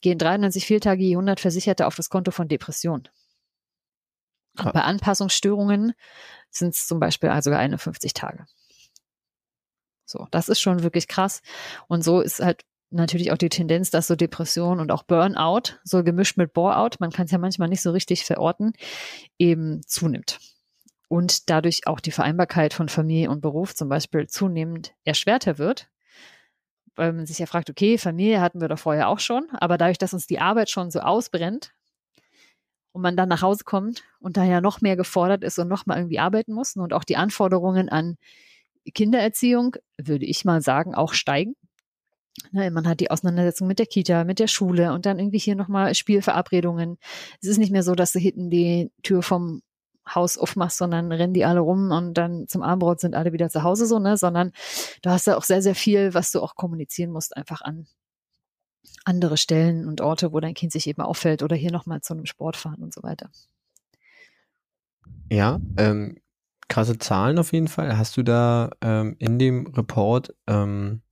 gehen 0.00 0.18
93 0.18 0.64
Fehltage 0.64 1.02
je 1.02 1.14
100 1.14 1.40
Versicherte 1.40 1.86
auf 1.86 1.96
das 1.96 2.08
Konto 2.08 2.30
von 2.30 2.46
Depression. 2.46 3.08
Krass. 4.56 4.72
Bei 4.72 4.82
Anpassungsstörungen 4.82 5.94
sind 6.50 6.74
es 6.74 6.86
zum 6.86 7.00
Beispiel 7.00 7.30
also 7.30 7.50
51 7.50 8.14
Tage. 8.14 8.46
So, 10.10 10.26
das 10.30 10.48
ist 10.48 10.60
schon 10.60 10.82
wirklich 10.82 11.08
krass. 11.08 11.40
Und 11.88 12.02
so 12.02 12.20
ist 12.20 12.40
halt 12.40 12.64
natürlich 12.90 13.30
auch 13.30 13.38
die 13.38 13.48
Tendenz, 13.48 13.90
dass 13.90 14.08
so 14.08 14.16
Depression 14.16 14.80
und 14.80 14.90
auch 14.90 15.04
Burnout, 15.04 15.78
so 15.84 16.02
gemischt 16.02 16.36
mit 16.36 16.52
Boreout, 16.52 16.96
man 16.98 17.10
kann 17.10 17.26
es 17.26 17.30
ja 17.30 17.38
manchmal 17.38 17.68
nicht 17.68 17.82
so 17.82 17.92
richtig 17.92 18.24
verorten, 18.24 18.72
eben 19.38 19.82
zunimmt. 19.86 20.40
Und 21.08 21.48
dadurch 21.50 21.86
auch 21.86 22.00
die 22.00 22.10
Vereinbarkeit 22.10 22.74
von 22.74 22.88
Familie 22.88 23.30
und 23.30 23.40
Beruf 23.40 23.74
zum 23.74 23.88
Beispiel 23.88 24.26
zunehmend 24.28 24.92
erschwerter 25.04 25.58
wird, 25.58 25.88
weil 26.96 27.12
man 27.12 27.26
sich 27.26 27.38
ja 27.38 27.46
fragt, 27.46 27.70
okay, 27.70 27.98
Familie 27.98 28.40
hatten 28.40 28.60
wir 28.60 28.68
doch 28.68 28.78
vorher 28.78 29.08
auch 29.08 29.20
schon, 29.20 29.48
aber 29.52 29.78
dadurch, 29.78 29.98
dass 29.98 30.12
uns 30.14 30.26
die 30.26 30.40
Arbeit 30.40 30.70
schon 30.70 30.90
so 30.90 31.00
ausbrennt 31.00 31.72
und 32.92 33.02
man 33.02 33.16
dann 33.16 33.28
nach 33.28 33.42
Hause 33.42 33.64
kommt 33.64 34.02
und 34.18 34.36
da 34.36 34.44
ja 34.44 34.60
noch 34.60 34.80
mehr 34.80 34.96
gefordert 34.96 35.44
ist 35.44 35.58
und 35.58 35.68
noch 35.68 35.86
mal 35.86 35.98
irgendwie 35.98 36.18
arbeiten 36.18 36.52
muss 36.52 36.74
und 36.76 36.92
auch 36.92 37.04
die 37.04 37.16
Anforderungen 37.16 37.88
an 37.88 38.16
Kindererziehung, 38.94 39.76
würde 39.98 40.26
ich 40.26 40.44
mal 40.44 40.62
sagen, 40.62 40.94
auch 40.94 41.12
steigen. 41.12 41.54
Ne, 42.52 42.70
man 42.70 42.88
hat 42.88 43.00
die 43.00 43.10
Auseinandersetzung 43.10 43.68
mit 43.68 43.78
der 43.78 43.86
Kita, 43.86 44.24
mit 44.24 44.38
der 44.38 44.46
Schule 44.46 44.92
und 44.92 45.04
dann 45.04 45.18
irgendwie 45.18 45.38
hier 45.38 45.56
nochmal 45.56 45.94
Spielverabredungen. 45.94 46.98
Es 47.42 47.48
ist 47.48 47.58
nicht 47.58 47.72
mehr 47.72 47.82
so, 47.82 47.94
dass 47.94 48.12
du 48.12 48.18
hinten 48.18 48.50
die 48.50 48.90
Tür 49.02 49.22
vom 49.22 49.62
Haus 50.08 50.38
aufmachst, 50.38 50.78
sondern 50.78 51.12
rennen 51.12 51.34
die 51.34 51.44
alle 51.44 51.60
rum 51.60 51.90
und 51.90 52.14
dann 52.14 52.48
zum 52.48 52.62
Abendbrot 52.62 53.00
sind 53.00 53.14
alle 53.14 53.32
wieder 53.32 53.50
zu 53.50 53.62
Hause 53.62 53.86
so, 53.86 53.98
ne? 53.98 54.16
Sondern 54.16 54.52
du 55.02 55.10
hast 55.10 55.26
da 55.26 55.36
auch 55.36 55.44
sehr, 55.44 55.62
sehr 55.62 55.74
viel, 55.74 56.14
was 56.14 56.32
du 56.32 56.40
auch 56.40 56.54
kommunizieren 56.54 57.10
musst, 57.10 57.36
einfach 57.36 57.60
an 57.60 57.86
andere 59.04 59.36
Stellen 59.36 59.86
und 59.86 60.00
Orte, 60.00 60.32
wo 60.32 60.40
dein 60.40 60.54
Kind 60.54 60.72
sich 60.72 60.86
eben 60.86 61.02
auffällt 61.02 61.42
oder 61.42 61.56
hier 61.56 61.72
nochmal 61.72 62.00
zu 62.00 62.14
einem 62.14 62.26
Sport 62.26 62.56
fahren 62.56 62.82
und 62.82 62.94
so 62.94 63.02
weiter. 63.02 63.30
Ja, 65.30 65.60
ähm, 65.76 66.16
krasse 66.70 66.96
Zahlen 66.98 67.38
auf 67.38 67.52
jeden 67.52 67.68
Fall. 67.68 67.98
Hast 67.98 68.16
du 68.16 68.22
da 68.22 68.70
ähm, 68.80 69.16
in 69.18 69.38
dem 69.38 69.66
Report, 69.66 70.34
ähm, 70.46 71.02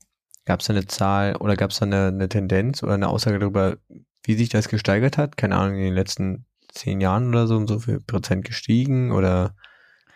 gab 0.47 0.61
es 0.61 0.67
da 0.69 0.73
eine 0.73 0.87
Zahl 0.87 1.37
oder 1.37 1.57
gab 1.57 1.71
es 1.73 1.81
da 1.81 1.85
eine, 1.87 2.07
eine 2.07 2.29
Tendenz 2.31 2.83
oder 2.83 2.95
eine 2.95 3.09
Aussage 3.09 3.39
darüber, 3.39 3.77
wie 4.25 4.35
sich 4.35 4.49
das 4.49 4.69
gesteigert 4.69 5.19
hat? 5.19 5.37
Keine 5.37 5.57
Ahnung, 5.57 5.77
in 5.77 5.83
den 5.85 5.95
letzten 5.95 6.47
zehn 6.73 7.01
Jahren 7.03 7.29
oder 7.29 7.47
so 7.47 7.57
um 7.57 7.67
so 7.69 7.79
viel 7.81 8.01
Prozent 8.01 8.45
gestiegen 8.47 9.13
oder 9.13 9.55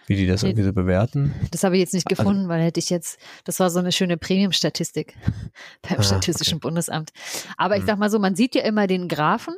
wie 0.06 0.16
die 0.16 0.26
das 0.26 0.42
irgendwie 0.42 0.64
so 0.64 0.72
bewerten? 0.72 1.34
Das 1.50 1.62
habe 1.64 1.76
ich 1.76 1.80
jetzt 1.80 1.94
nicht 1.94 2.06
Also- 2.10 2.22
gefunden, 2.22 2.48
weil 2.48 2.62
hätte 2.62 2.80
ich 2.80 2.90
jetzt, 2.90 3.18
das 3.44 3.60
war 3.60 3.70
so 3.70 3.78
eine 3.78 3.92
schöne 3.92 4.16
Premium-Statistik 4.16 5.14
beim 5.82 5.98
Ah, 5.98 6.02
Statistischen 6.02 6.60
Bundesamt. 6.60 7.10
Aber 7.56 7.76
ich 7.76 7.82
Hm. 7.82 7.86
sag 7.86 7.98
mal 7.98 8.10
so, 8.10 8.18
man 8.18 8.34
sieht 8.34 8.54
ja 8.54 8.62
immer 8.62 8.86
den 8.86 9.08
Graphen 9.08 9.54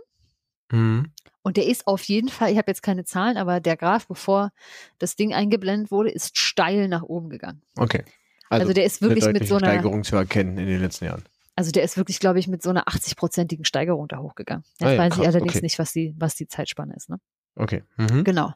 Mhm. 0.72 1.12
Und 1.44 1.58
der 1.58 1.66
ist 1.66 1.86
auf 1.86 2.02
jeden 2.04 2.30
Fall, 2.30 2.50
ich 2.50 2.56
habe 2.56 2.70
jetzt 2.70 2.82
keine 2.82 3.04
Zahlen, 3.04 3.36
aber 3.36 3.60
der 3.60 3.76
Graph, 3.76 4.08
bevor 4.08 4.50
das 4.98 5.14
Ding 5.14 5.34
eingeblendet 5.34 5.90
wurde, 5.90 6.10
ist 6.10 6.38
steil 6.38 6.88
nach 6.88 7.02
oben 7.02 7.28
gegangen. 7.28 7.60
Okay. 7.76 8.02
Also, 8.48 8.72
der 8.72 8.84
ist 8.84 9.02
wirklich 9.02 9.26
mit 9.26 9.46
so 9.46 9.56
einer, 9.56 9.66
Steigerung 9.66 10.04
zu 10.04 10.16
erkennen 10.16 10.56
in 10.56 10.66
den 10.66 10.80
letzten 10.80 11.04
Jahren. 11.04 11.22
also 11.54 11.70
der 11.70 11.82
ist 11.82 11.98
wirklich, 11.98 12.18
glaube 12.18 12.38
ich, 12.38 12.48
mit 12.48 12.62
so 12.62 12.70
einer 12.70 12.84
80-prozentigen 12.84 13.66
Steigerung 13.66 14.08
da 14.08 14.18
hochgegangen. 14.18 14.64
Jetzt 14.78 14.88
Ah 14.88 14.92
ja, 14.92 14.98
weiß 14.98 15.12
krass, 15.12 15.22
ich 15.22 15.28
allerdings 15.28 15.54
okay. 15.56 15.64
nicht, 15.64 15.78
was 15.78 15.92
die, 15.92 16.14
was 16.16 16.34
die 16.34 16.48
Zeitspanne 16.48 16.94
ist. 16.94 17.10
Ne? 17.10 17.18
Okay. 17.56 17.82
Mhm. 17.98 18.24
Genau. 18.24 18.54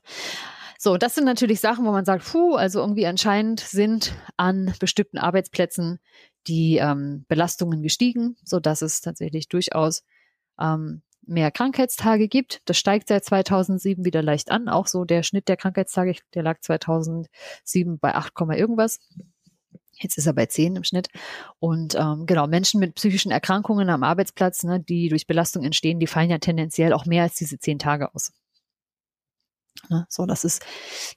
So, 0.79 0.97
das 0.97 1.15
sind 1.15 1.25
natürlich 1.25 1.61
Sachen, 1.61 1.85
wo 1.85 1.91
man 1.93 2.07
sagt, 2.07 2.25
puh, 2.25 2.55
also 2.55 2.81
irgendwie 2.81 3.07
anscheinend 3.07 3.61
sind 3.61 4.15
an 4.39 4.73
bestimmten 4.81 5.19
Arbeitsplätzen 5.19 5.99
die 6.47 6.77
ähm, 6.77 7.27
Belastungen 7.29 7.83
gestiegen, 7.83 8.37
so 8.45 8.61
dass 8.61 8.81
es 8.81 9.03
tatsächlich 9.03 9.49
durchaus 9.49 10.05
ähm, 10.59 11.03
mehr 11.29 11.51
Krankheitstage 11.51 12.29
gibt. 12.29 12.63
Das 12.65 12.79
steigt 12.79 13.09
seit 13.09 13.25
2007 13.25 14.05
wieder 14.05 14.23
leicht 14.23 14.51
an. 14.51 14.69
Auch 14.69 14.87
so 14.87 15.05
der 15.05 15.23
Schnitt 15.23 15.49
der 15.49 15.57
Krankheitstage, 15.57 16.17
der 16.35 16.43
lag 16.43 16.61
2007 16.61 17.99
bei 17.99 18.15
8, 18.15 18.35
Komma 18.35 18.55
irgendwas. 18.55 18.99
Jetzt 20.01 20.17
ist 20.17 20.27
er 20.27 20.33
bei 20.33 20.47
10 20.47 20.77
im 20.77 20.85
Schnitt. 20.85 21.09
Und 21.59 21.95
ähm, 21.97 22.27
genau, 22.27 22.47
Menschen 22.47 22.81
mit 22.81 22.95
psychischen 22.95 23.33
Erkrankungen 23.33 23.91
am 23.91 24.05
Arbeitsplatz, 24.05 24.63
ne, 24.63 24.81
die 24.81 25.09
durch 25.09 25.27
Belastung 25.27 25.65
entstehen, 25.65 25.99
die 25.99 26.07
fallen 26.07 26.31
ja 26.31 26.39
tendenziell 26.39 26.93
auch 26.93 27.05
mehr 27.05 27.25
als 27.25 27.35
diese 27.35 27.59
10 27.59 27.79
Tage 27.79 28.15
aus. 28.15 28.33
Ne? 29.89 30.07
So, 30.09 30.27
das 30.27 30.45
ist, 30.45 30.65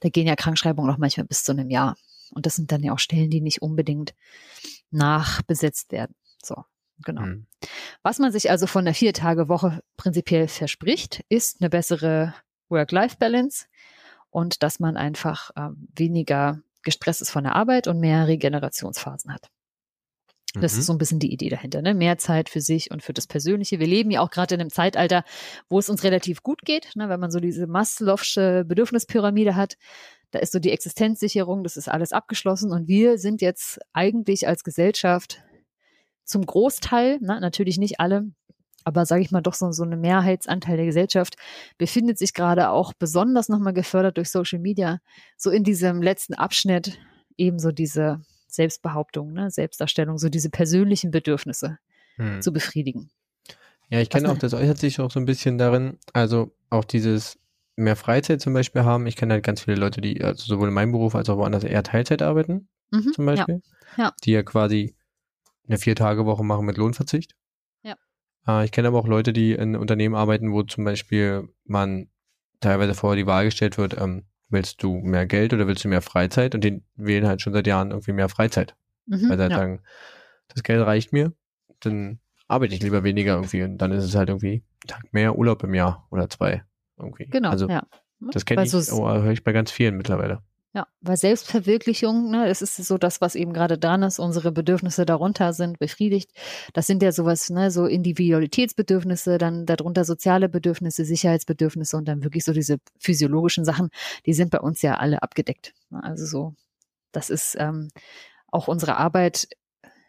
da 0.02 0.10
gehen 0.10 0.28
ja 0.28 0.36
Krankschreibungen 0.36 0.90
noch 0.90 0.98
manchmal 0.98 1.28
bis 1.28 1.44
zu 1.44 1.52
einem 1.52 1.70
Jahr. 1.70 1.96
Und 2.34 2.46
das 2.46 2.56
sind 2.56 2.72
dann 2.72 2.84
ja 2.84 2.94
auch 2.94 3.00
Stellen, 3.00 3.30
die 3.30 3.42
nicht 3.42 3.62
unbedingt 3.62 4.14
nachbesetzt 4.90 5.92
werden. 5.92 6.16
So, 6.44 6.64
genau. 7.04 7.22
Mhm. 7.22 7.48
Was 8.04 8.20
man 8.20 8.32
sich 8.32 8.50
also 8.50 8.68
von 8.68 8.86
der 8.86 8.94
Vier-Tage-Woche 8.94 9.82
prinzipiell 9.98 10.48
verspricht, 10.48 11.24
ist 11.30 11.62
eine 11.62 11.70
bessere 11.70 12.34
Work-Life-Balance 12.70 13.66
und 14.30 14.64
dass 14.64 14.80
man 14.80 14.98
einfach 14.98 15.52
ähm, 15.58 15.88
weniger 15.96 16.60
gestresst 16.84 17.22
ist 17.22 17.32
von 17.32 17.44
der 17.44 17.56
Arbeit 17.56 17.88
und 17.88 18.00
mehr 18.00 18.28
Regenerationsphasen 18.28 19.34
hat. 19.34 19.50
Das 20.54 20.74
Mhm. 20.74 20.80
ist 20.80 20.86
so 20.88 20.94
ein 20.94 20.98
bisschen 20.98 21.20
die 21.20 21.32
Idee 21.32 21.50
dahinter, 21.50 21.82
ne? 21.82 21.94
Mehr 21.94 22.18
Zeit 22.18 22.50
für 22.50 22.60
sich 22.60 22.92
und 22.92 23.02
für 23.04 23.14
das 23.14 23.26
Persönliche. 23.26 23.80
Wir 23.80 23.88
leben 23.88 24.12
ja 24.12 24.20
auch 24.20 24.30
gerade 24.32 24.56
in 24.56 24.62
einem 24.62 24.70
Zeitalter, 24.70 25.24
wo 25.70 25.80
es 25.80 25.88
uns 25.90 26.04
relativ 26.04 26.44
gut 26.44 26.62
geht, 26.64 26.94
ne? 26.96 27.08
wenn 27.08 27.22
man 27.22 27.32
so 27.32 27.40
diese 27.40 27.68
Maslow'sche 27.68 28.66
Bedürfnispyramide 28.66 29.56
hat. 29.56 29.76
Da 30.32 30.40
ist 30.40 30.52
so 30.52 30.60
die 30.60 30.72
Existenzsicherung, 30.72 31.64
das 31.64 31.78
ist 31.78 31.88
alles 31.88 32.12
abgeschlossen 32.12 32.72
und 32.72 32.88
wir 32.88 33.18
sind 33.18 33.42
jetzt 33.42 33.80
eigentlich 33.94 34.48
als 34.48 34.64
Gesellschaft 34.64 35.42
zum 36.32 36.46
Großteil, 36.46 37.20
ne? 37.22 37.40
natürlich 37.40 37.78
nicht 37.78 38.00
alle, 38.00 38.26
aber 38.84 39.06
sage 39.06 39.22
ich 39.22 39.32
mal 39.32 39.42
doch 39.42 39.54
so, 39.54 39.72
so 39.72 39.84
eine 39.84 39.98
Mehrheitsanteil 39.98 40.78
der 40.78 40.86
Gesellschaft 40.88 41.36
befindet 41.78 42.18
sich 42.18 42.34
gerade 42.34 42.70
auch 42.70 42.94
besonders 42.94 43.50
nochmal 43.50 43.74
gefördert 43.74 44.18
durch 44.18 44.30
Social 44.32 44.60
Media 44.60 45.00
so 45.38 45.52
in 45.52 45.64
diesem 45.64 46.02
letzten 46.02 46.34
Abschnitt 46.34 46.98
ebenso 47.38 47.72
diese 47.72 48.22
Selbstbehauptung, 48.48 49.34
ne, 49.34 49.52
Selbstdarstellung, 49.52 50.18
so 50.18 50.30
diese 50.30 50.50
persönlichen 50.50 51.12
Bedürfnisse 51.12 51.78
Mhm. 52.18 52.42
zu 52.42 52.52
befriedigen. 52.52 53.10
Ja, 53.90 54.00
ich 54.00 54.10
kenne 54.10 54.30
auch, 54.30 54.38
das 54.38 54.54
äußert 54.54 54.78
sich 54.78 55.00
auch 55.00 55.12
so 55.12 55.20
ein 55.20 55.26
bisschen 55.26 55.58
darin, 55.58 55.98
also 56.14 56.52
auch 56.70 56.84
dieses 56.86 57.40
mehr 57.78 57.96
Freizeit 57.96 58.42
zum 58.42 58.54
Beispiel 58.54 58.84
haben. 58.84 59.08
Ich 59.08 59.16
kenne 59.16 59.34
halt 59.34 59.44
ganz 59.46 59.62
viele 59.62 59.78
Leute, 59.78 60.02
die 60.02 60.24
also 60.24 60.46
sowohl 60.46 60.68
in 60.68 60.74
meinem 60.74 60.92
Beruf 60.92 61.16
als 61.16 61.30
auch 61.30 61.38
woanders 61.38 61.64
eher 61.64 61.84
Teilzeit 61.84 62.22
arbeiten, 62.22 62.68
Mhm, 62.92 63.14
zum 63.14 63.26
Beispiel. 63.26 63.62
Ja. 63.98 64.14
Die 64.24 64.32
ja 64.32 64.44
quasi 64.44 64.96
eine 65.68 65.78
Vier-Tage-Woche 65.78 66.44
machen 66.44 66.66
mit 66.66 66.78
Lohnverzicht. 66.78 67.36
Ja. 67.84 67.96
Äh, 68.48 68.66
ich 68.66 68.72
kenne 68.72 68.88
aber 68.90 69.00
auch 69.00 69.08
Leute, 69.08 69.34
die 69.34 69.54
in 69.54 69.76
Unternehmen 69.76 70.16
arbeiten, 70.16 70.52
wo 70.52 70.64
zum 70.64 70.84
Beispiel 70.84 71.50
man 71.66 72.10
teilweise 72.60 72.94
vorher 72.94 73.16
die 73.18 73.28
Wahl 73.28 73.46
gestellt 73.46 73.78
wird, 73.78 74.00
ähm, 74.00 74.26
willst 74.50 74.84
du 74.84 75.00
mehr 75.00 75.26
Geld 75.26 75.54
oder 75.54 75.68
willst 75.68 75.84
du 75.84 75.88
mehr 75.88 76.02
Freizeit? 76.02 76.54
Und 76.56 76.64
die 76.64 76.84
wählen 76.96 77.26
halt 77.28 77.42
schon 77.42 77.54
seit 77.54 77.68
Jahren 77.68 77.92
irgendwie 77.92 78.12
mehr 78.14 78.30
Freizeit. 78.30 78.76
Mhm, 79.06 79.30
Weil 79.30 79.38
sie 79.38 79.44
halt 79.44 79.52
ja. 79.52 79.58
sagen, 79.58 79.82
das 80.50 80.64
Geld 80.64 80.86
reicht 80.86 81.14
mir, 81.14 81.34
dann 81.80 82.20
arbeite 82.48 82.76
ich 82.76 82.82
lieber 82.84 83.04
weniger 83.04 83.36
irgendwie 83.36 83.64
und 83.64 83.78
dann 83.78 83.92
ist 83.94 84.04
es 84.04 84.14
halt 84.16 84.30
irgendwie 84.30 84.64
ein 84.84 84.88
Tag 84.88 85.14
mehr 85.14 85.38
Urlaub 85.38 85.64
im 85.64 85.74
Jahr 85.74 86.06
oder 86.12 86.30
zwei 86.30 86.64
irgendwie. 87.00 87.28
Genau, 87.28 87.50
Also 87.50 87.70
ja. 87.70 87.88
das 88.20 88.46
kenne 88.46 88.64
ich, 88.64 88.72
so- 88.72 89.02
oh, 89.02 89.08
höre 89.10 89.32
ich 89.32 89.44
bei 89.46 89.54
ganz 89.54 89.72
vielen 89.72 89.96
mittlerweile. 89.96 90.44
Ja, 90.74 90.88
weil 91.02 91.18
Selbstverwirklichung, 91.18 92.32
ne, 92.32 92.48
das 92.48 92.62
ist 92.62 92.78
so 92.78 92.98
das, 92.98 93.20
was 93.20 93.36
eben 93.36 93.52
gerade 93.52 93.78
dran 93.78 94.04
ist, 94.04 94.20
unsere 94.20 94.54
Bedürfnisse 94.54 95.06
darunter 95.06 95.52
sind 95.52 95.80
befriedigt. 95.80 96.32
Das 96.74 96.88
sind 96.88 97.04
ja 97.04 97.12
sowas, 97.12 97.50
ne, 97.50 97.72
so 97.72 97.86
Individualitätsbedürfnisse, 97.88 99.38
dann 99.38 99.66
darunter 99.66 100.06
soziale 100.06 100.48
Bedürfnisse, 100.48 101.04
Sicherheitsbedürfnisse 101.04 101.98
und 101.98 102.08
dann 102.08 102.24
wirklich 102.24 102.46
so 102.46 102.54
diese 102.54 102.78
physiologischen 103.00 103.66
Sachen, 103.66 103.90
die 104.26 104.34
sind 104.34 104.50
bei 104.50 104.62
uns 104.62 104.82
ja 104.82 104.96
alle 104.96 105.22
abgedeckt. 105.22 105.74
Ne, 105.90 106.02
Also 106.04 106.26
so, 106.26 106.56
das 107.12 107.30
ist 107.30 107.58
ähm, 107.60 107.90
auch 108.48 108.70
unsere 108.70 108.96
Arbeit 108.96 109.50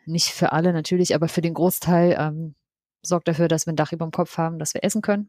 nicht 0.06 0.28
für 0.28 0.52
alle 0.52 0.72
natürlich, 0.72 1.14
aber 1.16 1.26
für 1.28 1.42
den 1.42 1.54
Großteil 1.54 2.16
ähm, 2.18 2.54
sorgt 3.02 3.26
dafür, 3.26 3.48
dass 3.48 3.66
wir 3.66 3.72
ein 3.72 3.76
Dach 3.76 3.92
über 3.92 4.06
dem 4.06 4.12
Kopf 4.12 4.38
haben, 4.38 4.60
dass 4.60 4.74
wir 4.74 4.84
essen 4.84 5.02
können. 5.02 5.28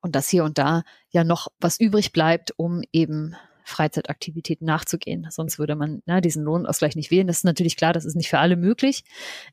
Und 0.00 0.16
dass 0.16 0.28
hier 0.28 0.44
und 0.44 0.58
da 0.58 0.82
ja 1.10 1.22
noch 1.22 1.48
was 1.60 1.78
übrig 1.78 2.12
bleibt, 2.12 2.52
um 2.56 2.82
eben 2.92 3.36
Freizeitaktivitäten 3.70 4.66
nachzugehen. 4.66 5.26
Sonst 5.30 5.58
würde 5.58 5.76
man 5.76 6.02
na, 6.06 6.20
diesen 6.20 6.44
Lohnausgleich 6.44 6.96
nicht 6.96 7.10
wählen. 7.10 7.26
Das 7.26 7.38
ist 7.38 7.44
natürlich 7.44 7.76
klar, 7.76 7.92
das 7.92 8.04
ist 8.04 8.16
nicht 8.16 8.28
für 8.28 8.38
alle 8.38 8.56
möglich. 8.56 9.04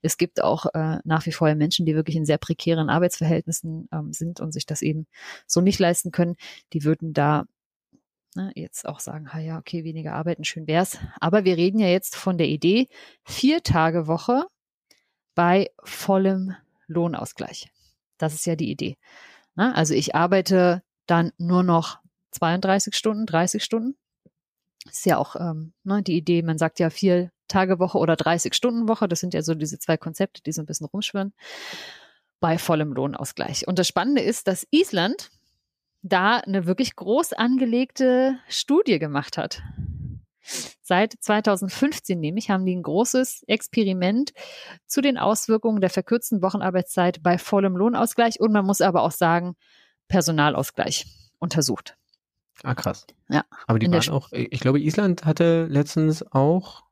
Es 0.01 0.17
gibt 0.17 0.41
auch 0.43 0.65
äh, 0.73 0.99
nach 1.03 1.25
wie 1.25 1.31
vor 1.31 1.53
Menschen, 1.55 1.85
die 1.85 1.95
wirklich 1.95 2.15
in 2.15 2.25
sehr 2.25 2.37
prekären 2.37 2.89
Arbeitsverhältnissen 2.89 3.87
ähm, 3.91 4.13
sind 4.13 4.39
und 4.39 4.51
sich 4.51 4.65
das 4.65 4.81
eben 4.81 5.07
so 5.45 5.61
nicht 5.61 5.79
leisten 5.79 6.11
können. 6.11 6.35
Die 6.73 6.83
würden 6.83 7.13
da 7.13 7.45
ne, 8.35 8.51
jetzt 8.55 8.87
auch 8.87 8.99
sagen, 8.99 9.29
ja, 9.39 9.57
okay, 9.57 9.83
weniger 9.83 10.13
arbeiten, 10.13 10.43
schön 10.43 10.67
wär's. 10.67 10.97
Aber 11.19 11.45
wir 11.45 11.57
reden 11.57 11.79
ja 11.79 11.87
jetzt 11.87 12.15
von 12.15 12.37
der 12.37 12.47
Idee, 12.47 12.87
vier 13.23 13.63
Tage 13.63 14.07
Woche 14.07 14.45
bei 15.35 15.69
vollem 15.83 16.55
Lohnausgleich. 16.87 17.71
Das 18.17 18.33
ist 18.33 18.45
ja 18.45 18.55
die 18.55 18.71
Idee. 18.71 18.97
Na, 19.55 19.73
also 19.73 19.93
ich 19.93 20.15
arbeite 20.15 20.83
dann 21.05 21.31
nur 21.37 21.63
noch 21.63 21.99
32 22.31 22.95
Stunden, 22.95 23.25
30 23.25 23.63
Stunden. 23.63 23.95
Ist 24.85 25.05
ja 25.05 25.17
auch 25.17 25.35
ähm, 25.35 25.73
ne, 25.83 26.03
die 26.03 26.17
Idee, 26.17 26.41
man 26.41 26.57
sagt 26.57 26.79
ja 26.79 26.89
vier 26.89 27.31
Tage 27.47 27.79
Woche 27.79 27.97
oder 27.97 28.15
30 28.15 28.53
Stunden 28.53 28.87
Woche. 28.87 29.07
Das 29.07 29.19
sind 29.19 29.33
ja 29.33 29.41
so 29.41 29.55
diese 29.55 29.79
zwei 29.79 29.97
Konzepte, 29.97 30.41
die 30.43 30.51
so 30.51 30.61
ein 30.61 30.65
bisschen 30.65 30.87
rumschwirren 30.87 31.33
bei 32.39 32.57
vollem 32.57 32.93
Lohnausgleich. 32.93 33.67
Und 33.67 33.79
das 33.79 33.87
Spannende 33.87 34.21
ist, 34.21 34.47
dass 34.47 34.67
Island 34.71 35.29
da 36.03 36.37
eine 36.37 36.65
wirklich 36.65 36.95
groß 36.95 37.33
angelegte 37.33 38.37
Studie 38.47 38.99
gemacht 38.99 39.37
hat. 39.37 39.61
Seit 40.81 41.13
2015 41.19 42.17
nämlich 42.17 42.49
haben 42.49 42.65
die 42.65 42.75
ein 42.75 42.83
großes 42.83 43.43
Experiment 43.47 44.31
zu 44.85 45.01
den 45.01 45.17
Auswirkungen 45.17 45.81
der 45.81 45.89
verkürzten 45.89 46.41
Wochenarbeitszeit 46.41 47.21
bei 47.21 47.37
vollem 47.37 47.75
Lohnausgleich 47.75 48.39
und 48.39 48.53
man 48.53 48.65
muss 48.65 48.79
aber 48.79 49.01
auch 49.01 49.11
sagen, 49.11 49.55
Personalausgleich 50.07 51.05
untersucht. 51.39 51.96
Ah, 52.63 52.75
krass. 52.75 53.05
Ja. 53.29 53.45
Aber 53.67 53.79
die 53.79 53.91
waren 53.91 54.09
auch, 54.09 54.31
ich 54.31 54.59
glaube, 54.59 54.79
Island 54.79 55.25
hatte 55.25 55.67
letztens 55.67 56.25
auch 56.31 56.83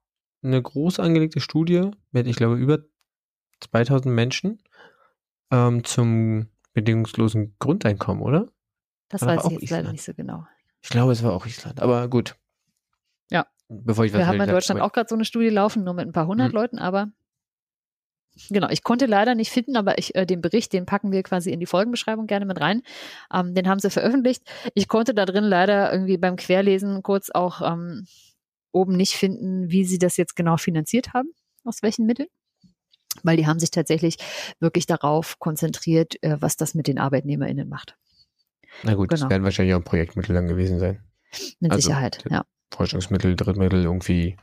eine 0.43 0.62
groß 0.62 0.99
angelegte 0.99 1.39
Studie 1.39 1.91
mit, 2.12 2.28
ich 2.28 2.36
glaube, 2.36 2.56
über 2.56 2.80
2000 3.62 4.13
Menschen 4.13 4.62
ähm, 5.51 5.84
zum 5.84 6.47
bedingungslosen 6.73 7.56
Grundeinkommen, 7.60 8.21
oder? 8.21 8.49
Das 9.10 9.21
War 9.21 9.38
weiß 9.38 9.45
ich 9.51 9.62
jetzt 9.62 9.69
leider 9.71 9.91
nicht 9.91 10.04
so 10.04 10.13
genau. 10.13 10.45
Ich 10.82 10.89
glaube, 10.89 11.12
es 11.12 11.23
war 11.23 11.34
auch 11.34 11.45
Island, 11.45 11.82
aber 11.82 12.08
gut. 12.08 12.36
Ja. 13.32 13.47
Bevor 13.69 14.06
ich 14.06 14.13
was 14.13 14.19
Wir 14.19 14.28
haben 14.28 14.39
in 14.39 14.49
Deutschland 14.49 14.82
auch 14.82 14.91
gerade 14.91 15.08
so 15.10 15.15
eine 15.15 15.25
Studie 15.25 15.49
laufen, 15.49 15.84
nur 15.84 15.93
mit 15.93 16.08
ein 16.08 16.12
paar 16.12 16.28
hundert 16.28 16.49
Hm. 16.49 16.56
Leuten, 16.56 16.80
aber 16.80 17.12
genau, 18.50 18.69
ich 18.69 18.84
konnte 18.84 19.06
leider 19.06 19.36
nicht 19.36 19.52
finden, 19.52 19.78
aber 19.78 19.98
ich, 19.98 20.15
äh, 20.15 20.26
den 20.26 20.41
Bericht, 20.41 20.74
den 20.74 20.86
packen 20.86 21.12
wir 21.12 21.24
quasi 21.24 21.52
in 21.52 21.60
die 21.60 21.65
Folgenbeschreibung 21.65 22.28
gerne 22.28 22.45
mit 22.45 22.60
rein. 22.60 22.82
Ähm, 23.34 23.54
den 23.54 23.67
haben 23.67 23.80
sie 23.80 23.89
veröffentlicht. 23.89 24.43
Ich 24.74 24.88
konnte 24.88 25.13
da 25.13 25.26
drin 25.26 25.43
leider 25.43 25.91
irgendwie 25.91 26.17
beim 26.17 26.36
Querlesen 26.36 27.04
kurz 27.04 27.30
auch 27.30 27.62
ähm, 27.62 28.06
oben 28.71 28.98
nicht 28.98 29.13
finden, 29.13 29.69
wie 29.69 29.86
sie 29.86 29.98
das 29.98 30.17
jetzt 30.17 30.36
genau 30.36 30.58
finanziert 30.58 31.13
haben, 31.13 31.30
aus 31.63 31.82
welchen 31.82 32.06
Mitteln. 32.06 32.30
Weil 33.24 33.38
die 33.38 33.48
haben 33.48 33.60
sich 33.60 33.71
tatsächlich 33.71 34.17
wirklich 34.60 34.86
darauf 34.86 35.39
konzentriert, 35.39 36.21
äh, 36.21 36.38
was 36.39 36.58
das 36.58 36.76
mit 36.76 36.88
den 36.88 37.00
ArbeitnehmerInnen 37.00 37.69
macht. 37.69 37.95
Na 38.84 38.93
gut, 38.93 39.12
das 39.12 39.21
genau. 39.21 39.30
werden 39.30 39.43
wahrscheinlich 39.43 39.76
auch 39.76 39.84
Projektmittel 39.84 40.36
dann 40.36 40.48
gewesen 40.48 40.80
sein. 40.80 41.02
Mit 41.60 41.71
Also, 41.71 41.88
Sicherheit, 41.88 42.24
ja. 42.30 42.45
Forschungsmittel, 42.71 43.36
Drittmittel 43.36 43.84
irgendwie. 43.84 44.38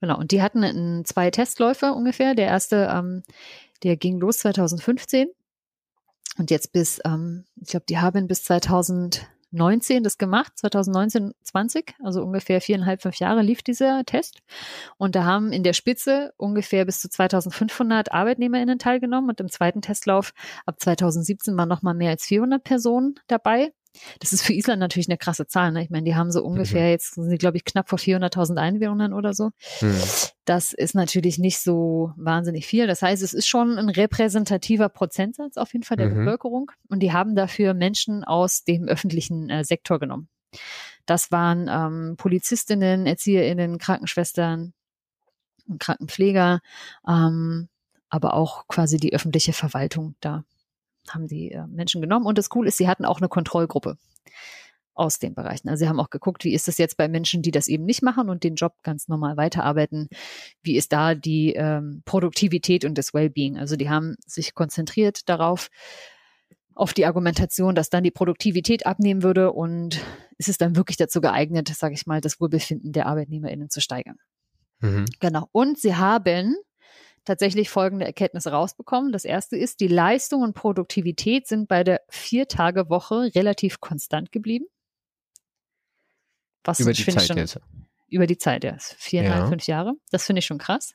Genau, 0.00 0.18
und 0.18 0.30
die 0.32 0.42
hatten 0.42 0.62
in 0.62 1.04
zwei 1.04 1.30
Testläufe 1.30 1.92
ungefähr. 1.92 2.34
Der 2.34 2.46
erste, 2.46 2.88
ähm, 2.90 3.22
der 3.82 3.96
ging 3.96 4.18
los 4.18 4.38
2015 4.38 5.28
und 6.38 6.50
jetzt 6.50 6.72
bis, 6.72 7.00
ähm, 7.04 7.44
ich 7.60 7.68
glaube, 7.68 7.86
die 7.88 7.98
haben 7.98 8.26
bis 8.26 8.44
2019 8.44 10.02
das 10.02 10.18
gemacht, 10.18 10.52
2019, 10.56 11.32
20, 11.42 11.94
also 12.02 12.22
ungefähr 12.22 12.60
viereinhalb, 12.60 13.02
fünf 13.02 13.16
Jahre 13.18 13.42
lief 13.42 13.62
dieser 13.62 14.04
Test. 14.04 14.40
Und 14.98 15.14
da 15.14 15.24
haben 15.24 15.52
in 15.52 15.62
der 15.62 15.72
Spitze 15.72 16.32
ungefähr 16.36 16.84
bis 16.84 17.00
zu 17.00 17.08
2500 17.08 18.12
ArbeitnehmerInnen 18.12 18.78
teilgenommen 18.78 19.30
und 19.30 19.40
im 19.40 19.50
zweiten 19.50 19.82
Testlauf 19.82 20.32
ab 20.66 20.76
2017 20.78 21.56
waren 21.56 21.68
nochmal 21.68 21.94
mehr 21.94 22.10
als 22.10 22.26
400 22.26 22.62
Personen 22.62 23.14
dabei. 23.28 23.72
Das 24.20 24.32
ist 24.32 24.42
für 24.42 24.52
Island 24.52 24.80
natürlich 24.80 25.08
eine 25.08 25.18
krasse 25.18 25.46
Zahl. 25.46 25.72
Ne? 25.72 25.82
Ich 25.82 25.90
meine, 25.90 26.04
die 26.04 26.14
haben 26.14 26.30
so 26.30 26.42
ungefähr 26.42 26.90
jetzt, 26.90 27.14
sind 27.14 27.30
die, 27.30 27.38
glaube 27.38 27.56
ich, 27.56 27.64
knapp 27.64 27.88
vor 27.88 27.98
400.000 27.98 28.56
Einwohnern 28.56 29.12
oder 29.12 29.34
so. 29.34 29.50
Hm. 29.78 29.94
Das 30.44 30.72
ist 30.72 30.94
natürlich 30.94 31.38
nicht 31.38 31.58
so 31.58 32.12
wahnsinnig 32.16 32.66
viel. 32.66 32.86
Das 32.86 33.02
heißt, 33.02 33.22
es 33.22 33.34
ist 33.34 33.46
schon 33.48 33.78
ein 33.78 33.88
repräsentativer 33.88 34.88
Prozentsatz 34.88 35.56
auf 35.56 35.72
jeden 35.72 35.84
Fall 35.84 35.96
der 35.96 36.08
Mhm. 36.08 36.14
Bevölkerung. 36.18 36.70
Und 36.88 37.00
die 37.00 37.12
haben 37.12 37.34
dafür 37.34 37.74
Menschen 37.74 38.24
aus 38.24 38.64
dem 38.64 38.86
öffentlichen 38.88 39.50
äh, 39.50 39.64
Sektor 39.64 39.98
genommen. 39.98 40.28
Das 41.04 41.30
waren 41.30 41.68
ähm, 41.68 42.16
Polizistinnen, 42.16 43.06
ErzieherInnen, 43.06 43.78
Krankenschwestern, 43.78 44.72
und 45.68 45.80
Krankenpfleger, 45.80 46.60
ähm, 47.06 47.68
aber 48.08 48.34
auch 48.34 48.66
quasi 48.68 48.98
die 48.98 49.14
öffentliche 49.14 49.52
Verwaltung. 49.52 50.14
Da 50.20 50.44
haben 51.14 51.26
die 51.26 51.52
äh, 51.52 51.66
Menschen 51.66 52.00
genommen. 52.00 52.26
Und 52.26 52.38
das 52.38 52.48
Cool 52.54 52.66
ist, 52.66 52.76
sie 52.76 52.88
hatten 52.88 53.04
auch 53.04 53.18
eine 53.18 53.28
Kontrollgruppe 53.28 53.96
aus 54.94 55.18
den 55.18 55.34
Bereichen. 55.34 55.68
Also 55.68 55.84
sie 55.84 55.88
haben 55.88 56.00
auch 56.00 56.10
geguckt, 56.10 56.44
wie 56.44 56.54
ist 56.54 56.68
es 56.68 56.78
jetzt 56.78 56.96
bei 56.96 57.06
Menschen, 57.06 57.42
die 57.42 57.50
das 57.50 57.68
eben 57.68 57.84
nicht 57.84 58.02
machen 58.02 58.30
und 58.30 58.44
den 58.44 58.54
Job 58.54 58.72
ganz 58.82 59.08
normal 59.08 59.36
weiterarbeiten. 59.36 60.08
Wie 60.62 60.76
ist 60.76 60.92
da 60.92 61.14
die 61.14 61.52
ähm, 61.52 62.02
Produktivität 62.06 62.84
und 62.84 62.96
das 62.96 63.12
Wellbeing? 63.12 63.58
Also 63.58 63.76
die 63.76 63.90
haben 63.90 64.16
sich 64.26 64.54
konzentriert 64.54 65.28
darauf, 65.28 65.68
auf 66.76 66.92
die 66.92 67.06
Argumentation, 67.06 67.74
dass 67.74 67.88
dann 67.88 68.04
die 68.04 68.10
Produktivität 68.10 68.86
abnehmen 68.86 69.22
würde 69.22 69.52
und 69.52 69.98
ist 70.36 70.50
es 70.50 70.58
dann 70.58 70.76
wirklich 70.76 70.98
dazu 70.98 71.22
geeignet, 71.22 71.68
sage 71.68 71.94
ich 71.94 72.06
mal, 72.06 72.20
das 72.20 72.38
Wohlbefinden 72.38 72.92
der 72.92 73.06
ArbeitnehmerInnen 73.06 73.70
zu 73.70 73.80
steigern. 73.80 74.18
Mhm. 74.80 75.06
Genau. 75.18 75.48
Und 75.52 75.78
sie 75.78 75.96
haben 75.96 76.54
tatsächlich 77.26 77.68
folgende 77.68 78.06
Erkenntnisse 78.06 78.50
rausbekommen. 78.50 79.12
Das 79.12 79.24
erste 79.26 79.56
ist, 79.56 79.80
die 79.80 79.88
Leistung 79.88 80.42
und 80.42 80.54
Produktivität 80.54 81.46
sind 81.46 81.68
bei 81.68 81.84
der 81.84 82.00
Vier-Tage-Woche 82.08 83.32
relativ 83.34 83.80
konstant 83.80 84.32
geblieben. 84.32 84.66
Was 86.64 86.80
Über 86.80 86.92
die 86.92 87.04
Zeit 87.04 87.22
schon, 87.26 87.36
jetzt. 87.36 87.60
über 88.08 88.26
die 88.26 88.38
Zeit, 88.38 88.64
ja. 88.64 88.76
Viereinhalb, 88.78 89.42
Ja. 89.44 89.48
fünf 89.48 89.66
Jahre. 89.66 89.92
Das 90.10 90.24
finde 90.26 90.40
ich 90.40 90.46
schon 90.46 90.58
krass. 90.58 90.94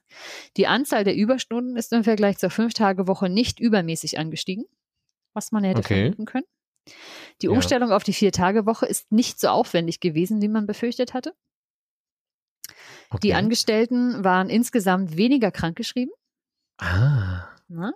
Die 0.57 0.67
Anzahl 0.67 1.03
der 1.03 1.15
Überstunden 1.15 1.77
ist 1.77 1.93
im 1.93 2.03
Vergleich 2.03 2.37
zur 2.39 2.49
Fünf-Tage-Woche 2.49 3.29
nicht 3.29 3.59
übermäßig 3.59 4.17
angestiegen, 4.19 4.65
was 5.33 5.51
man 5.51 5.63
hätte 5.63 5.79
Okay. 5.79 6.01
vermuten 6.01 6.25
können. 6.25 6.45
Die 7.41 7.45
Ja. 7.45 7.51
Umstellung 7.51 7.91
auf 7.91 8.03
die 8.03 8.13
Vier-Tage-Woche 8.13 8.85
ist 8.85 9.11
nicht 9.11 9.39
so 9.39 9.47
aufwendig 9.49 9.99
gewesen, 9.99 10.41
wie 10.41 10.47
man 10.49 10.65
befürchtet 10.65 11.13
hatte. 11.13 11.33
Die 13.13 13.17
Okay. 13.29 13.33
Angestellten 13.33 14.23
waren 14.23 14.49
insgesamt 14.49 15.15
weniger 15.17 15.51
krankgeschrieben. 15.51 16.13
Ah. 16.81 17.47
Ne? 17.69 17.93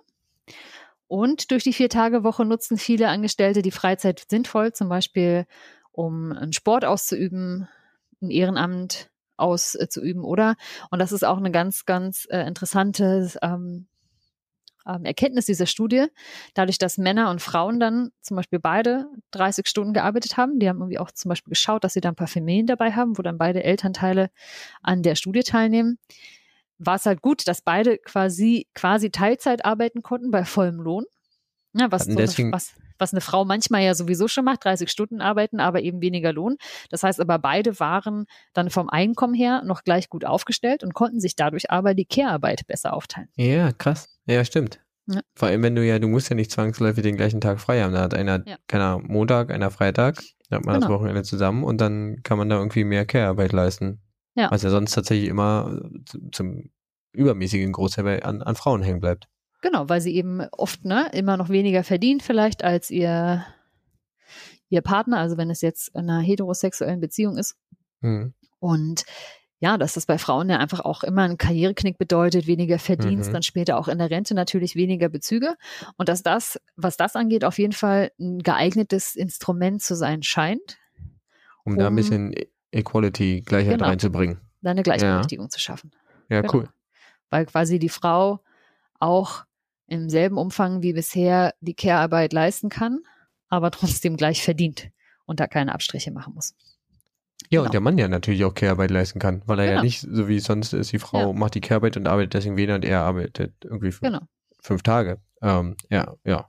Und 1.08 1.50
durch 1.50 1.64
die 1.64 1.72
Vier-Tage-Woche 1.72 2.44
nutzen 2.44 2.78
viele 2.78 3.08
Angestellte 3.08 3.62
die 3.62 3.70
Freizeit 3.70 4.24
sinnvoll, 4.28 4.72
zum 4.72 4.88
Beispiel 4.88 5.46
um 5.92 6.32
einen 6.32 6.52
Sport 6.52 6.84
auszuüben, 6.84 7.68
ein 8.22 8.30
Ehrenamt 8.30 9.10
auszuüben, 9.36 10.24
oder? 10.24 10.56
Und 10.90 11.00
das 11.00 11.12
ist 11.12 11.24
auch 11.24 11.36
eine 11.36 11.50
ganz, 11.50 11.84
ganz 11.84 12.26
äh, 12.30 12.46
interessante 12.46 13.30
ähm, 13.42 13.86
ähm, 14.86 15.04
Erkenntnis 15.04 15.46
dieser 15.46 15.66
Studie. 15.66 16.06
Dadurch, 16.54 16.78
dass 16.78 16.96
Männer 16.96 17.30
und 17.30 17.42
Frauen 17.42 17.78
dann 17.78 18.12
zum 18.22 18.36
Beispiel 18.36 18.60
beide 18.60 19.06
30 19.32 19.66
Stunden 19.66 19.92
gearbeitet 19.92 20.36
haben, 20.36 20.58
die 20.58 20.68
haben 20.68 20.78
irgendwie 20.78 20.98
auch 20.98 21.10
zum 21.10 21.28
Beispiel 21.28 21.50
geschaut, 21.50 21.84
dass 21.84 21.92
sie 21.92 22.00
dann 22.00 22.12
ein 22.12 22.16
paar 22.16 22.26
Familien 22.28 22.66
dabei 22.66 22.92
haben, 22.92 23.18
wo 23.18 23.22
dann 23.22 23.38
beide 23.38 23.62
Elternteile 23.62 24.30
an 24.82 25.02
der 25.02 25.16
Studie 25.16 25.42
teilnehmen 25.42 25.98
war 26.78 26.96
es 26.96 27.06
halt 27.06 27.22
gut, 27.22 27.46
dass 27.48 27.62
beide 27.62 27.98
quasi, 27.98 28.66
quasi 28.74 29.10
Teilzeit 29.10 29.64
arbeiten 29.64 30.02
konnten 30.02 30.30
bei 30.30 30.44
vollem 30.44 30.80
Lohn. 30.80 31.04
Ja, 31.74 31.92
was, 31.92 32.04
so 32.04 32.10
eine, 32.12 32.52
was, 32.52 32.72
was 32.98 33.12
eine 33.12 33.20
Frau 33.20 33.44
manchmal 33.44 33.82
ja 33.82 33.94
sowieso 33.94 34.28
schon 34.28 34.46
macht, 34.46 34.64
30 34.64 34.90
Stunden 34.90 35.20
arbeiten, 35.20 35.60
aber 35.60 35.82
eben 35.82 36.00
weniger 36.00 36.32
Lohn. 36.32 36.56
Das 36.88 37.02
heißt 37.02 37.20
aber, 37.20 37.38
beide 37.38 37.78
waren 37.80 38.24
dann 38.54 38.70
vom 38.70 38.88
Einkommen 38.88 39.34
her 39.34 39.62
noch 39.62 39.84
gleich 39.84 40.08
gut 40.08 40.24
aufgestellt 40.24 40.82
und 40.82 40.94
konnten 40.94 41.20
sich 41.20 41.36
dadurch 41.36 41.70
aber 41.70 41.92
die 41.92 42.06
Care-Arbeit 42.06 42.66
besser 42.66 42.94
aufteilen. 42.94 43.28
Ja, 43.36 43.72
krass. 43.72 44.08
Ja, 44.26 44.42
stimmt. 44.44 44.80
Ja. 45.06 45.20
Vor 45.34 45.48
allem, 45.48 45.62
wenn 45.62 45.74
du 45.76 45.84
ja, 45.86 45.98
du 45.98 46.08
musst 46.08 46.30
ja 46.30 46.34
nicht 46.34 46.50
zwangsläufig 46.50 47.02
den 47.02 47.16
gleichen 47.16 47.40
Tag 47.42 47.60
frei 47.60 47.82
haben. 47.82 47.92
Da 47.92 48.00
hat 48.00 48.14
einer, 48.14 48.42
Ja. 48.46 48.56
keiner 48.68 48.98
Montag, 48.98 49.50
einer 49.50 49.70
Freitag, 49.70 50.22
da 50.48 50.56
hat 50.56 50.64
man 50.64 50.76
das 50.76 50.84
Genau. 50.86 50.98
Wochenende 50.98 51.22
zusammen 51.22 51.62
und 51.62 51.78
dann 51.80 52.22
kann 52.22 52.38
man 52.38 52.48
da 52.48 52.56
irgendwie 52.56 52.84
mehr 52.84 53.04
Care-Arbeit 53.04 53.52
leisten. 53.52 54.00
Ja. 54.36 54.50
Was 54.50 54.62
ja 54.62 54.70
sonst 54.70 54.92
tatsächlich 54.92 55.28
immer 55.28 55.80
äh, 55.92 56.18
zum, 56.30 56.70
übermäßigen 57.12 57.72
Großteil 57.72 58.22
an, 58.22 58.42
an 58.42 58.54
Frauen 58.56 58.82
hängen 58.82 59.00
bleibt. 59.00 59.26
Genau, 59.62 59.88
weil 59.88 60.00
sie 60.02 60.14
eben 60.14 60.42
oft 60.52 60.84
ne, 60.84 61.10
immer 61.14 61.36
noch 61.38 61.48
weniger 61.48 61.82
verdient 61.82 62.22
vielleicht 62.22 62.62
als 62.62 62.90
ihr, 62.90 63.44
ihr 64.68 64.82
Partner, 64.82 65.18
also 65.18 65.36
wenn 65.38 65.50
es 65.50 65.62
jetzt 65.62 65.88
in 65.94 66.10
einer 66.10 66.20
heterosexuellen 66.20 67.00
Beziehung 67.00 67.38
ist. 67.38 67.56
Hm. 68.02 68.34
Und 68.58 69.04
ja, 69.58 69.78
dass 69.78 69.94
das 69.94 70.04
bei 70.04 70.18
Frauen 70.18 70.50
ja 70.50 70.58
einfach 70.58 70.80
auch 70.80 71.02
immer 71.02 71.22
einen 71.22 71.38
Karriereknick 71.38 71.96
bedeutet, 71.96 72.46
weniger 72.46 72.78
Verdienst, 72.78 73.30
Mhm. 73.30 73.32
dann 73.32 73.42
später 73.42 73.78
auch 73.78 73.88
in 73.88 73.96
der 73.96 74.10
Rente 74.10 74.34
natürlich 74.34 74.76
weniger 74.76 75.08
Bezüge. 75.08 75.54
Und 75.96 76.10
dass 76.10 76.22
das, 76.22 76.60
was 76.76 76.98
das 76.98 77.16
angeht, 77.16 77.42
auf 77.42 77.58
jeden 77.58 77.72
Fall 77.72 78.12
ein 78.20 78.40
geeignetes 78.42 79.16
Instrument 79.16 79.80
zu 79.80 79.96
sein 79.96 80.22
scheint, 80.22 80.76
Um 81.64 81.78
da 81.78 81.86
ein 81.86 81.92
Um- 81.92 81.96
bisschen 81.96 82.32
E- 82.34 82.48
Equality, 82.76 83.42
Gleichheit 83.42 83.74
Genau. 83.78 83.86
reinzubringen. 83.86 84.40
eine 84.64 84.82
Gleichberechtigung 84.82 85.48
zu 85.48 85.60
schaffen. 85.60 85.92
Ja, 86.28 86.40
Genau. 86.40 86.54
cool. 86.54 86.68
Weil 87.30 87.46
quasi 87.46 87.78
die 87.78 87.88
Frau 87.88 88.40
auch 88.98 89.44
im 89.86 90.10
selben 90.10 90.38
Umfang 90.38 90.82
wie 90.82 90.92
bisher 90.92 91.54
die 91.60 91.74
Care-Arbeit 91.74 92.32
leisten 92.32 92.68
kann, 92.68 93.00
aber 93.48 93.70
trotzdem 93.70 94.16
gleich 94.16 94.42
verdient 94.42 94.90
und 95.24 95.38
da 95.38 95.46
keine 95.46 95.72
Abstriche 95.72 96.10
machen 96.10 96.34
muss. 96.34 96.54
Ja, 97.48 97.60
Genau. 97.60 97.64
und 97.66 97.74
der 97.74 97.80
Mann 97.80 97.96
ja 97.98 98.08
natürlich 98.08 98.44
auch 98.44 98.54
Care-Arbeit 98.54 98.90
leisten 98.90 99.20
kann, 99.20 99.42
weil 99.46 99.60
er 99.60 99.64
ja 99.66 99.70
Genau. 99.72 99.82
nicht, 99.84 100.00
so 100.00 100.26
wie 100.26 100.40
sonst 100.40 100.72
ist, 100.72 100.90
die 100.90 100.98
Frau 100.98 101.28
Ja. 101.28 101.32
macht 101.32 101.54
die 101.54 101.60
Care-Arbeit 101.60 101.96
und 101.96 102.08
arbeitet 102.08 102.34
deswegen 102.34 102.56
weniger 102.56 102.74
und 102.74 102.84
er 102.84 103.02
arbeitet 103.02 103.54
irgendwie 103.62 103.92
fünf, 103.92 104.00
Genau. 104.12 104.26
fünf 104.60 104.82
Tage. 104.82 105.20
Ähm, 105.42 105.76
ja, 105.90 106.16
ja. 106.24 106.48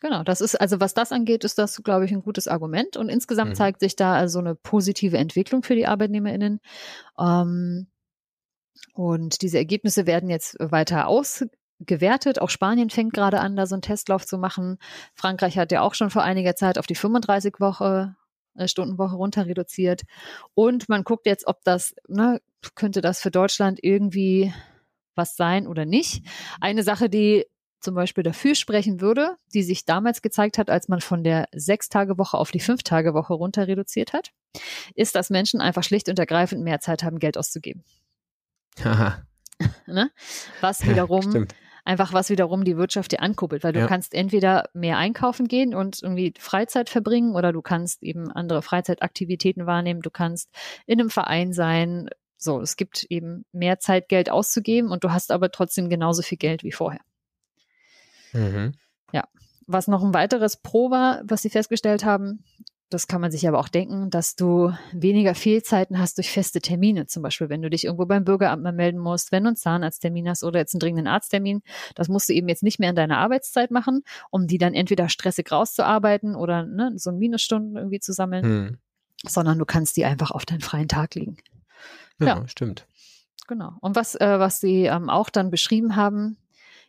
Genau, 0.00 0.22
das 0.22 0.40
ist, 0.40 0.54
also 0.60 0.80
was 0.80 0.94
das 0.94 1.10
angeht, 1.10 1.42
ist 1.44 1.58
das, 1.58 1.82
glaube 1.82 2.04
ich, 2.04 2.12
ein 2.12 2.22
gutes 2.22 2.46
Argument. 2.46 2.96
Und 2.96 3.08
insgesamt 3.08 3.50
Mhm. 3.50 3.54
zeigt 3.56 3.80
sich 3.80 3.96
da 3.96 4.14
also 4.14 4.38
eine 4.38 4.54
positive 4.54 5.18
Entwicklung 5.18 5.62
für 5.62 5.74
die 5.74 5.86
ArbeitnehmerInnen. 5.86 6.60
Ähm, 7.18 7.88
und 8.94 9.42
diese 9.42 9.58
Ergebnisse 9.58 10.06
werden 10.06 10.28
jetzt 10.30 10.56
weiter 10.60 11.08
ausgewertet. 11.08 12.40
Auch 12.40 12.50
Spanien 12.50 12.90
fängt 12.90 13.12
gerade 13.12 13.40
an, 13.40 13.56
da 13.56 13.66
so 13.66 13.74
einen 13.74 13.82
Testlauf 13.82 14.26
zu 14.26 14.38
machen. 14.38 14.78
Frankreich 15.14 15.58
hat 15.58 15.72
ja 15.72 15.82
auch 15.82 15.94
schon 15.94 16.10
vor 16.10 16.22
einiger 16.22 16.54
Zeit 16.56 16.78
auf 16.78 16.86
die 16.86 16.94
35 16.94 17.54
Woche, 17.58 18.14
äh, 18.56 18.68
Stundenwoche 18.68 19.16
runter 19.16 19.46
reduziert. 19.46 20.02
Und 20.54 20.88
man 20.88 21.04
guckt 21.04 21.26
jetzt, 21.26 21.46
ob 21.46 21.62
das, 21.64 21.94
ne, 22.08 22.40
könnte 22.74 23.00
das 23.00 23.20
für 23.20 23.30
Deutschland 23.30 23.78
irgendwie 23.82 24.52
was 25.16 25.36
sein 25.36 25.66
oder 25.66 25.84
nicht. 25.84 26.24
Eine 26.60 26.82
Sache, 26.84 27.08
die 27.08 27.46
zum 27.80 27.94
Beispiel 27.94 28.24
dafür 28.24 28.54
sprechen 28.54 29.00
würde, 29.00 29.36
die 29.54 29.62
sich 29.62 29.84
damals 29.84 30.22
gezeigt 30.22 30.58
hat, 30.58 30.70
als 30.70 30.88
man 30.88 31.00
von 31.00 31.22
der 31.24 31.48
Sechs-Tage-Woche 31.52 32.36
auf 32.36 32.50
die 32.50 32.60
Fünf-Tage-Woche 32.60 33.34
runter 33.34 33.66
reduziert 33.68 34.12
hat, 34.12 34.30
ist, 34.94 35.14
dass 35.14 35.30
Menschen 35.30 35.60
einfach 35.60 35.82
schlicht 35.84 36.08
und 36.08 36.18
ergreifend 36.18 36.62
mehr 36.64 36.80
Zeit 36.80 37.02
haben, 37.04 37.18
Geld 37.18 37.38
auszugeben. 37.38 37.84
Haha. 38.82 39.22
Ne? 39.86 40.10
Was 40.60 40.86
wiederum 40.86 41.22
Stimmt. 41.22 41.54
einfach 41.84 42.12
was 42.12 42.30
wiederum 42.30 42.62
die 42.62 42.76
Wirtschaft 42.76 43.10
dir 43.10 43.20
ankuppelt, 43.20 43.64
weil 43.64 43.72
du 43.72 43.80
Ja. 43.80 43.86
kannst 43.88 44.14
entweder 44.14 44.68
mehr 44.72 44.98
einkaufen 44.98 45.48
gehen 45.48 45.74
und 45.74 46.00
irgendwie 46.00 46.32
Freizeit 46.38 46.88
verbringen 46.88 47.34
oder 47.34 47.52
du 47.52 47.60
kannst 47.60 48.04
eben 48.04 48.30
andere 48.30 48.62
Freizeitaktivitäten 48.62 49.66
wahrnehmen, 49.66 50.00
du 50.00 50.10
kannst 50.10 50.48
in 50.86 51.00
einem 51.00 51.10
Verein 51.10 51.52
sein. 51.52 52.08
So, 52.36 52.60
es 52.60 52.76
gibt 52.76 53.02
eben 53.08 53.44
mehr 53.50 53.80
Zeit, 53.80 54.08
Geld 54.08 54.30
auszugeben 54.30 54.92
und 54.92 55.02
du 55.02 55.10
hast 55.10 55.32
aber 55.32 55.50
trotzdem 55.50 55.88
genauso 55.90 56.22
viel 56.22 56.38
Geld 56.38 56.62
wie 56.62 56.70
vorher. 56.70 57.00
Mhm. 58.32 58.72
Was 59.70 59.86
noch 59.86 60.02
ein 60.02 60.14
weiteres 60.14 60.56
Pro 60.56 60.90
war, 60.90 61.20
was 61.24 61.42
sie 61.42 61.50
festgestellt 61.50 62.02
haben, 62.02 62.42
das 62.88 63.06
kann 63.06 63.20
man 63.20 63.30
sich 63.30 63.46
aber 63.46 63.58
auch 63.58 63.68
denken, 63.68 64.08
dass 64.08 64.34
du 64.34 64.72
weniger 64.92 65.34
Fehlzeiten 65.34 65.98
hast 65.98 66.16
durch 66.16 66.30
feste 66.30 66.62
Termine. 66.62 67.04
Zum 67.06 67.22
Beispiel, 67.22 67.50
wenn 67.50 67.60
du 67.60 67.68
dich 67.68 67.84
irgendwo 67.84 68.06
beim 68.06 68.24
Bürgeramt 68.24 68.62
mal 68.62 68.72
melden 68.72 68.98
musst, 68.98 69.30
wenn 69.30 69.42
du 69.42 69.48
einen 69.48 69.56
Zahnarzttermin 69.56 70.26
hast 70.26 70.42
oder 70.42 70.58
jetzt 70.58 70.72
einen 70.74 70.80
dringenden 70.80 71.06
Arzttermin. 71.06 71.60
Das 71.96 72.08
musst 72.08 72.30
du 72.30 72.32
eben 72.32 72.48
jetzt 72.48 72.62
nicht 72.62 72.78
mehr 72.80 72.88
in 72.88 72.96
deiner 72.96 73.18
Arbeitszeit 73.18 73.70
machen, 73.70 74.04
um 74.30 74.46
die 74.46 74.56
dann 74.56 74.72
entweder 74.72 75.10
stressig 75.10 75.52
rauszuarbeiten 75.52 76.34
oder 76.34 76.64
ne, 76.64 76.92
so 76.96 77.10
ein 77.10 77.18
Minusstunden 77.18 77.76
irgendwie 77.76 78.00
zu 78.00 78.14
sammeln, 78.14 78.44
Hm. 78.46 78.78
sondern 79.26 79.58
du 79.58 79.66
kannst 79.66 79.98
die 79.98 80.06
einfach 80.06 80.30
auf 80.30 80.46
deinen 80.46 80.62
freien 80.62 80.88
Tag 80.88 81.14
legen. 81.14 81.36
Ja, 82.20 82.38
Ja. 82.38 82.48
stimmt. 82.48 82.86
Genau. 83.48 83.72
Und 83.82 83.96
was, 83.96 84.14
äh, 84.14 84.38
was 84.38 84.60
sie 84.60 84.84
ähm, 84.86 85.10
auch 85.10 85.28
dann 85.28 85.50
beschrieben 85.50 85.94
haben, 85.94 86.38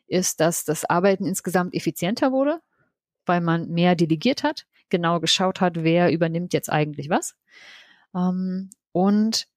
ist, 0.09 0.39
dass 0.39 0.65
das 0.65 0.85
Arbeiten 0.85 1.25
insgesamt 1.25 1.73
effizienter 1.73 2.31
wurde, 2.31 2.61
weil 3.25 3.41
man 3.41 3.69
mehr 3.69 3.95
delegiert 3.95 4.43
hat, 4.43 4.65
genau 4.89 5.19
geschaut 5.19 5.61
hat, 5.61 5.83
wer 5.83 6.11
übernimmt 6.11 6.53
jetzt 6.53 6.71
eigentlich 6.71 7.09
was. 7.09 7.35
Ähm, 8.15 8.69
und 8.91 9.47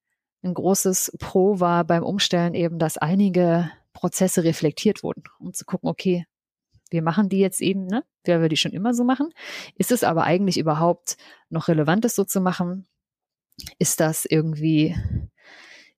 ein 0.43 0.55
großes 0.55 1.17
Pro 1.19 1.61
war 1.61 1.85
beim 1.85 2.03
Umstellen 2.03 2.55
eben, 2.55 2.79
dass 2.79 2.99
einige 2.99 3.71
Prozesse 3.93 4.45
reflektiert 4.45 5.03
wurden, 5.03 5.23
um 5.39 5.53
zu 5.53 5.65
gucken, 5.65 5.89
okay, 5.89 6.27
wir 6.91 7.03
machen 7.03 7.29
die 7.29 7.39
jetzt 7.39 7.61
eben, 7.61 7.87
ne, 7.87 8.05
wer 8.25 8.43
wir 8.43 8.49
die 8.49 8.57
schon 8.57 8.73
immer 8.73 8.93
so 8.95 9.05
machen. 9.05 9.31
Ist 9.77 9.93
es 9.93 10.05
aber 10.05 10.25
eigentlich 10.25 10.59
überhaupt 10.59 11.17
noch 11.49 11.69
relevant, 11.69 12.05
das 12.05 12.15
so 12.15 12.25
zu 12.25 12.41
machen? 12.41 12.87
Ist 13.79 14.01
das 14.01 14.25
irgendwie 14.25 14.97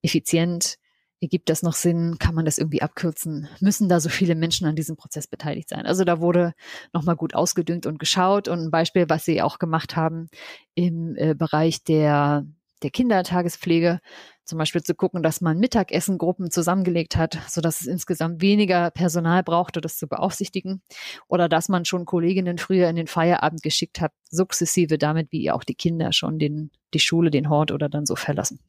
effizient? 0.02 0.76
Ergibt 1.24 1.48
das 1.48 1.62
noch 1.62 1.72
Sinn? 1.72 2.18
Kann 2.18 2.34
man 2.34 2.44
das 2.44 2.58
irgendwie 2.58 2.82
abkürzen? 2.82 3.48
Müssen 3.58 3.88
da 3.88 3.98
so 3.98 4.10
viele 4.10 4.34
Menschen 4.34 4.66
an 4.66 4.76
diesem 4.76 4.94
Prozess 4.94 5.26
beteiligt 5.26 5.70
sein? 5.70 5.86
Also 5.86 6.04
da 6.04 6.20
wurde 6.20 6.52
nochmal 6.92 7.16
gut 7.16 7.34
ausgedüngt 7.34 7.86
und 7.86 7.98
geschaut. 7.98 8.46
Und 8.46 8.58
ein 8.58 8.70
Beispiel, 8.70 9.08
was 9.08 9.24
sie 9.24 9.40
auch 9.40 9.58
gemacht 9.58 9.96
haben 9.96 10.28
im 10.74 11.16
äh, 11.16 11.34
Bereich 11.34 11.82
der, 11.82 12.44
der 12.82 12.90
Kindertagespflege, 12.90 14.00
zum 14.44 14.58
Beispiel 14.58 14.82
zu 14.82 14.94
gucken, 14.94 15.22
dass 15.22 15.40
man 15.40 15.58
Mittagessengruppen 15.58 16.50
zusammengelegt 16.50 17.16
hat, 17.16 17.38
sodass 17.48 17.80
es 17.80 17.86
insgesamt 17.86 18.42
weniger 18.42 18.90
Personal 18.90 19.42
brauchte, 19.42 19.80
das 19.80 19.96
zu 19.96 20.06
beaufsichtigen. 20.06 20.82
Oder 21.26 21.48
dass 21.48 21.70
man 21.70 21.86
schon 21.86 22.04
Kolleginnen 22.04 22.58
früher 22.58 22.90
in 22.90 22.96
den 22.96 23.06
Feierabend 23.06 23.62
geschickt 23.62 24.02
hat, 24.02 24.12
sukzessive 24.28 24.98
damit, 24.98 25.32
wie 25.32 25.50
auch 25.50 25.64
die 25.64 25.74
Kinder 25.74 26.12
schon 26.12 26.38
den, 26.38 26.70
die 26.92 27.00
Schule, 27.00 27.30
den 27.30 27.48
Hort 27.48 27.72
oder 27.72 27.88
dann 27.88 28.04
so 28.04 28.14
verlassen. 28.14 28.60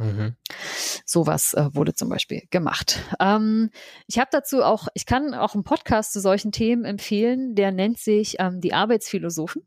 Mhm. 0.00 0.34
Sowas 1.04 1.54
äh, 1.54 1.68
wurde 1.72 1.94
zum 1.94 2.08
Beispiel 2.08 2.42
gemacht. 2.50 3.00
Ähm, 3.20 3.70
ich 4.06 4.18
habe 4.18 4.28
dazu 4.32 4.62
auch, 4.62 4.88
ich 4.94 5.06
kann 5.06 5.34
auch 5.34 5.54
einen 5.54 5.64
Podcast 5.64 6.12
zu 6.12 6.20
solchen 6.20 6.52
Themen 6.52 6.84
empfehlen, 6.84 7.54
der 7.54 7.70
nennt 7.70 7.98
sich 7.98 8.36
ähm, 8.38 8.60
die 8.60 8.72
Arbeitsphilosophen. 8.72 9.62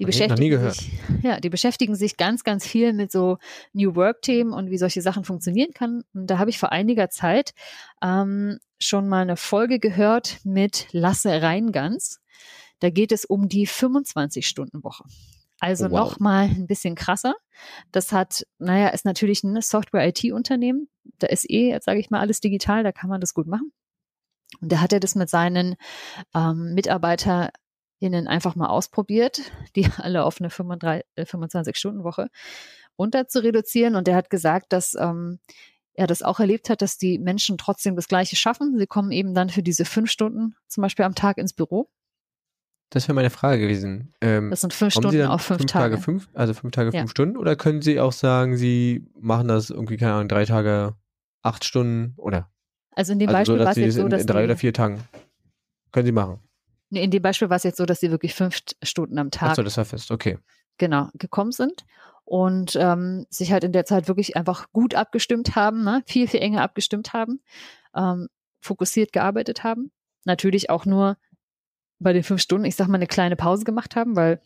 Die 0.00 0.04
beschäftigen 0.04 0.50
gehört. 0.50 0.74
sich, 0.74 0.92
ja, 1.22 1.38
die 1.38 1.48
beschäftigen 1.48 1.94
sich 1.94 2.16
ganz, 2.16 2.42
ganz 2.42 2.66
viel 2.66 2.92
mit 2.92 3.12
so 3.12 3.38
New 3.72 3.94
Work-Themen 3.94 4.52
und 4.52 4.70
wie 4.70 4.78
solche 4.78 5.02
Sachen 5.02 5.24
funktionieren 5.24 5.72
kann. 5.72 6.02
Und 6.12 6.26
da 6.26 6.38
habe 6.38 6.50
ich 6.50 6.58
vor 6.58 6.72
einiger 6.72 7.10
Zeit 7.10 7.54
ähm, 8.02 8.58
schon 8.80 9.08
mal 9.08 9.22
eine 9.22 9.36
Folge 9.36 9.78
gehört 9.78 10.38
mit 10.44 10.88
Lasse 10.90 11.42
Reingans. 11.42 12.20
Da 12.80 12.90
geht 12.90 13.12
es 13.12 13.24
um 13.24 13.48
die 13.48 13.68
25-Stunden-Woche. 13.68 15.04
Also 15.62 15.86
Oh, 15.86 15.90
wow. 15.90 15.98
noch 16.00 16.18
mal 16.18 16.46
ein 16.46 16.66
bisschen 16.66 16.96
krasser. 16.96 17.36
Das 17.92 18.10
hat, 18.10 18.44
naja, 18.58 18.88
ist 18.88 19.04
natürlich 19.04 19.44
ein 19.44 19.60
Software-IT-Unternehmen. 19.62 20.88
Da 21.20 21.28
ist 21.28 21.48
eh, 21.48 21.70
jetzt 21.70 21.84
sage 21.84 22.00
ich 22.00 22.10
mal, 22.10 22.18
alles 22.18 22.40
digital, 22.40 22.82
da 22.82 22.90
kann 22.90 23.08
man 23.08 23.20
das 23.20 23.32
gut 23.32 23.46
machen. 23.46 23.72
Und 24.60 24.72
da 24.72 24.80
hat 24.80 24.92
er 24.92 24.98
das 24.98 25.14
mit 25.14 25.30
seinen 25.30 25.76
ähm, 26.34 26.74
MitarbeiterInnen 26.74 28.26
einfach 28.26 28.56
mal 28.56 28.66
ausprobiert, 28.66 29.40
die 29.76 29.88
alle 29.98 30.24
auf 30.24 30.40
eine 30.40 30.50
35 30.50 31.06
äh, 31.14 31.22
25-Stunden-Woche 31.22 32.28
runter 32.98 33.28
zu 33.28 33.44
reduzieren. 33.44 33.94
Und 33.94 34.08
er 34.08 34.16
hat 34.16 34.30
gesagt, 34.30 34.72
dass 34.72 34.94
ähm, 34.98 35.38
er 35.94 36.08
das 36.08 36.22
auch 36.22 36.40
erlebt 36.40 36.70
hat, 36.70 36.82
dass 36.82 36.98
die 36.98 37.20
Menschen 37.20 37.56
trotzdem 37.56 37.94
das 37.94 38.08
Gleiche 38.08 38.34
schaffen. 38.34 38.76
Sie 38.76 38.86
kommen 38.88 39.12
eben 39.12 39.32
dann 39.32 39.48
für 39.48 39.62
diese 39.62 39.84
fünf 39.84 40.10
Stunden 40.10 40.56
zum 40.66 40.82
Beispiel 40.82 41.04
am 41.04 41.14
Tag 41.14 41.38
ins 41.38 41.52
Büro. 41.52 41.88
Das 42.92 43.08
wäre 43.08 43.14
meine 43.14 43.30
Frage 43.30 43.62
gewesen. 43.62 44.12
Ähm, 44.20 44.50
Das 44.50 44.60
sind 44.60 44.74
fünf 44.74 44.92
Stunden 44.92 45.22
auf 45.26 45.40
fünf, 45.40 45.60
fünf 45.60 45.70
Tage. 45.72 45.96
fünf, 45.96 46.28
also 46.34 46.52
fünf 46.52 46.72
Tage, 46.72 46.90
Ja. 46.92 47.00
fünf 47.00 47.10
Stunden? 47.10 47.38
Oder 47.38 47.56
können 47.56 47.80
Sie 47.80 47.98
auch 47.98 48.12
sagen, 48.12 48.58
Sie 48.58 49.06
machen 49.18 49.48
das 49.48 49.70
irgendwie, 49.70 49.96
keine 49.96 50.12
Ahnung, 50.12 50.28
drei 50.28 50.44
Tage, 50.44 50.94
acht 51.40 51.64
Stunden 51.64 52.12
oder? 52.18 52.50
Also 52.94 53.14
in 53.14 53.18
dem 53.18 53.30
also 53.30 53.38
Beispiel 53.38 53.58
so, 53.58 53.64
war 53.64 53.70
es 53.70 53.76
jetzt 53.78 53.94
so, 53.94 54.02
in, 54.02 54.10
dass 54.10 54.20
in 54.20 54.26
drei 54.26 54.40
die, 54.40 54.44
oder 54.44 54.56
vier 54.58 54.74
Tagen. 54.74 55.00
Können 55.90 56.04
Sie 56.04 56.12
machen. 56.12 56.40
Nee, 56.90 57.02
in 57.02 57.10
dem 57.10 57.22
Beispiel 57.22 57.48
war 57.48 57.56
es 57.56 57.62
jetzt 57.62 57.78
so, 57.78 57.86
dass 57.86 58.00
sie 58.00 58.10
wirklich 58.10 58.34
fünf 58.34 58.58
Stunden 58.82 59.18
am 59.18 59.30
Tag 59.30 59.50
Achso, 59.52 59.62
das 59.62 59.78
war 59.78 59.86
fest, 59.86 60.10
okay. 60.10 60.36
genau 60.76 61.08
gekommen 61.14 61.52
sind 61.52 61.86
und 62.24 62.76
ähm, 62.76 63.24
sich 63.30 63.52
halt 63.52 63.64
in 63.64 63.72
der 63.72 63.86
Zeit 63.86 64.08
wirklich 64.08 64.36
einfach 64.36 64.70
gut 64.72 64.94
abgestimmt 64.94 65.56
haben, 65.56 65.82
ne? 65.84 66.02
viel, 66.04 66.28
viel 66.28 66.40
enger 66.40 66.60
abgestimmt 66.60 67.14
haben, 67.14 67.40
ähm, 67.96 68.28
fokussiert 68.60 69.14
gearbeitet 69.14 69.64
haben. 69.64 69.90
Natürlich 70.26 70.68
auch 70.68 70.84
nur 70.84 71.16
bei 72.02 72.12
den 72.12 72.22
fünf 72.22 72.40
Stunden, 72.40 72.64
ich 72.64 72.76
sag 72.76 72.88
mal, 72.88 72.96
eine 72.96 73.06
kleine 73.06 73.36
Pause 73.36 73.64
gemacht 73.64 73.96
haben, 73.96 74.16
weil 74.16 74.36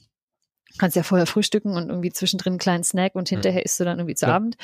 du 0.71 0.79
kannst 0.79 0.97
ja 0.97 1.03
vorher 1.03 1.27
frühstücken 1.27 1.75
und 1.75 1.89
irgendwie 1.89 2.13
zwischendrin 2.13 2.55
einen 2.55 2.59
kleinen 2.59 2.85
Snack 2.85 3.15
und 3.15 3.29
hinterher 3.29 3.65
isst 3.65 3.81
du 3.81 3.85
dann 3.85 3.99
irgendwie 3.99 4.15
zu 4.15 4.27
Ja. 4.27 4.35
Abend. 4.35 4.57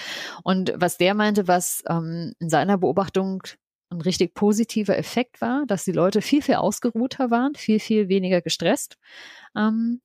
Und 0.43 0.73
was 0.77 0.99
der 0.99 1.15
meinte, 1.15 1.49
was 1.49 1.83
ähm, 1.89 2.35
in 2.39 2.51
seiner 2.51 2.79
Beobachtung 2.79 3.43
ein 3.91 4.01
richtig 4.01 4.35
positiver 4.35 4.97
Effekt 4.97 5.41
war, 5.41 5.65
dass 5.67 5.85
die 5.85 5.93
Leute 5.93 6.23
viel, 6.23 6.43
viel 6.43 6.57
ausgeruhter 6.57 7.31
waren, 7.31 7.55
viel, 7.55 7.79
viel 7.79 8.09
weniger 8.09 8.41
gestresst. 8.41 8.97
Ähm, 9.57 10.01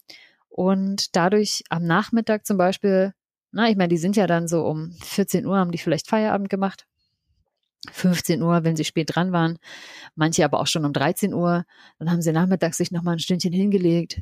und 0.50 1.16
dadurch 1.16 1.64
am 1.70 1.84
Nachmittag 1.84 2.46
zum 2.46 2.58
Beispiel, 2.58 3.14
na, 3.52 3.70
ich 3.70 3.78
meine, 3.78 3.90
die 3.90 3.98
sind 3.98 4.16
ja 4.16 4.28
dann 4.28 4.48
so 4.48 4.66
um 4.66 4.92
14 5.04 5.46
Uhr, 5.46 5.58
haben 5.58 5.72
die 5.72 5.78
vielleicht 5.78 6.08
Feierabend 6.08 6.50
gemacht. 6.50 6.86
15 7.92 8.42
Uhr, 8.42 8.64
wenn 8.64 8.76
sie 8.76 8.86
spät 8.86 9.16
dran 9.16 9.32
waren, 9.32 9.58
manche 10.16 10.46
aber 10.46 10.60
auch 10.60 10.68
schon 10.68 10.86
um 10.86 10.94
13 10.94 11.34
Uhr. 11.34 11.66
Dann 12.00 12.12
haben 12.12 12.22
sie 12.22 12.32
nachmittags 12.32 12.78
sich 12.78 12.92
nochmal 12.92 13.16
ein 13.16 13.20
Stündchen 13.20 13.54
hingelegt 13.54 14.22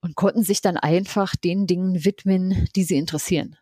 und 0.00 0.14
konnten 0.14 0.42
sich 0.42 0.60
dann 0.60 0.76
einfach 0.76 1.34
den 1.36 1.66
Dingen 1.66 2.04
widmen, 2.04 2.68
die 2.76 2.84
sie 2.84 2.96
interessieren. 2.96 3.56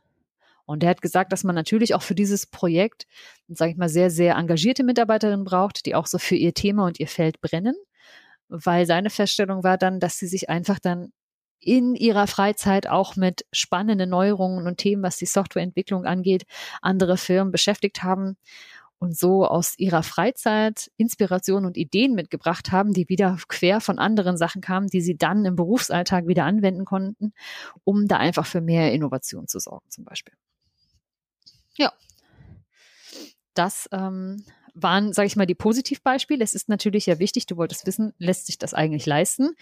Und 0.67 0.83
der 0.83 0.91
hat 0.91 1.03
gesagt, 1.03 1.33
dass 1.33 1.45
man 1.45 1.55
natürlich 1.55 1.95
auch 1.95 2.03
für 2.03 2.15
dieses 2.15 2.47
Projekt, 2.47 3.07
sage 3.49 3.73
ich 3.73 3.77
mal, 3.77 3.89
sehr, 3.89 4.11
sehr 4.11 4.37
engagierte 4.37 4.83
Mitarbeiterinnen 4.83 5.45
braucht, 5.45 5.85
die 5.85 5.95
auch 5.95 6.07
so 6.07 6.19
für 6.19 6.37
ihr 6.37 6.55
Thema 6.55 6.87
und 6.87 6.99
ihr 7.01 7.09
Feld 7.09 7.41
brennen. 7.41 7.75
Weil 8.49 8.87
seine 8.87 9.11
Feststellung 9.11 9.63
war 9.63 9.79
dann, 9.79 10.01
dass 10.01 10.19
sie 10.19 10.27
sich 10.27 10.49
einfach 10.49 10.79
dann 10.79 11.13
in 11.61 11.95
ihrer 11.95 12.27
Freizeit 12.27 12.87
auch 12.87 13.17
mit 13.17 13.47
spannenden 13.53 14.11
Neuerungen 14.11 14.67
und 14.67 14.79
Themen, 14.79 15.03
was 15.03 15.17
die 15.17 15.27
Softwareentwicklung 15.27 16.05
angeht, 16.05 16.45
andere 16.83 17.17
Firmen 17.17 17.53
beschäftigt 17.53 18.03
haben 18.03 18.37
und 18.99 19.17
so 19.17 19.47
aus 19.47 19.79
ihrer 19.79 20.03
Freizeit 20.03 20.91
Inspiration 20.97 21.67
und 21.67 21.77
Ideen 21.77 22.15
mitgebracht 22.15 22.73
haben, 22.73 22.93
die 22.93 23.09
wieder 23.09 23.39
quer 23.49 23.81
von 23.81 23.99
anderen 23.99 24.37
Sachen 24.37 24.61
kamen, 24.61 24.89
die 24.89 25.01
sie 25.01 25.17
dann 25.17 25.45
im 25.45 25.57
Berufsalltag 25.57 26.27
wieder 26.27 26.45
anwenden 26.45 26.85
konnten, 26.85 27.33
um 27.85 28.07
da 28.07 28.17
einfach 28.19 28.47
für 28.47 28.61
mehr 28.61 28.93
Innovation 28.93 29.49
zu 29.49 29.59
sorgen, 29.59 29.89
zum 29.91 30.05
Beispiel. 30.05 30.35
Ja, 31.77 31.93
das 33.55 33.89
ähm, 33.93 34.45
waren, 34.75 35.13
sage 35.13 35.27
ich 35.27 35.37
mal, 35.37 35.47
die 35.47 35.55
Positivbeispiele. 35.55 36.43
Es 36.43 36.55
ist 36.55 36.69
natürlich 36.69 37.07
ja 37.07 37.19
wichtig, 37.19 37.47
du 37.47 37.57
wolltest 37.57 37.87
wissen, 37.87 38.13
lässt 38.19 38.47
sich 38.47 38.59
das 38.59 38.75
eigentlich 38.75 39.07
leisten? 39.07 39.55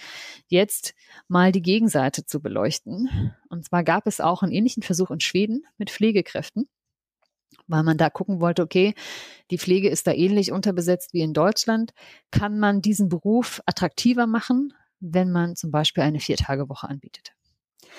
Jetzt 0.48 0.94
mal 1.28 1.52
die 1.52 1.62
Gegenseite 1.62 2.24
zu 2.24 2.40
beleuchten. 2.40 3.34
Und 3.48 3.66
zwar 3.66 3.84
gab 3.84 4.06
es 4.06 4.20
auch 4.20 4.42
einen 4.42 4.52
ähnlichen 4.52 4.82
Versuch 4.82 5.10
in 5.10 5.20
Schweden 5.20 5.64
mit 5.76 5.90
Pflegekräften, 5.90 6.68
weil 7.66 7.82
man 7.82 7.96
da 7.96 8.10
gucken 8.10 8.40
wollte, 8.40 8.62
okay, 8.62 8.94
die 9.50 9.58
Pflege 9.58 9.88
ist 9.88 10.06
da 10.06 10.12
ähnlich 10.12 10.52
unterbesetzt 10.52 11.12
wie 11.12 11.20
in 11.20 11.32
Deutschland. 11.34 11.92
Kann 12.30 12.58
man 12.58 12.82
diesen 12.82 13.08
Beruf 13.08 13.60
attraktiver 13.66 14.26
machen, 14.26 14.72
wenn 15.00 15.30
man 15.30 15.56
zum 15.56 15.70
Beispiel 15.70 16.02
eine 16.02 16.20
Viertagewoche 16.20 16.88
anbietet? 16.88 17.32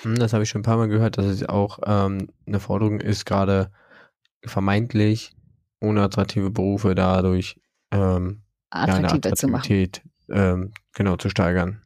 Hm, 0.02 0.16
das 0.16 0.32
habe 0.32 0.42
ich 0.42 0.48
schon 0.48 0.60
ein 0.60 0.64
paar 0.64 0.76
Mal 0.76 0.88
gehört, 0.88 1.18
dass 1.18 1.26
es 1.26 1.48
auch 1.48 1.78
ähm, 1.86 2.28
eine 2.46 2.60
Forderung 2.60 3.00
ist, 3.00 3.24
gerade 3.24 3.70
vermeintlich 4.44 5.34
unattraktive 5.80 6.50
Berufe 6.50 6.94
dadurch 6.94 7.60
ähm, 7.90 8.42
attraktiver 8.70 9.30
ja, 9.30 9.34
zu 9.34 9.48
machen. 9.48 9.90
Ähm, 10.30 10.72
genau, 10.94 11.16
zu 11.16 11.28
steigern. 11.28 11.83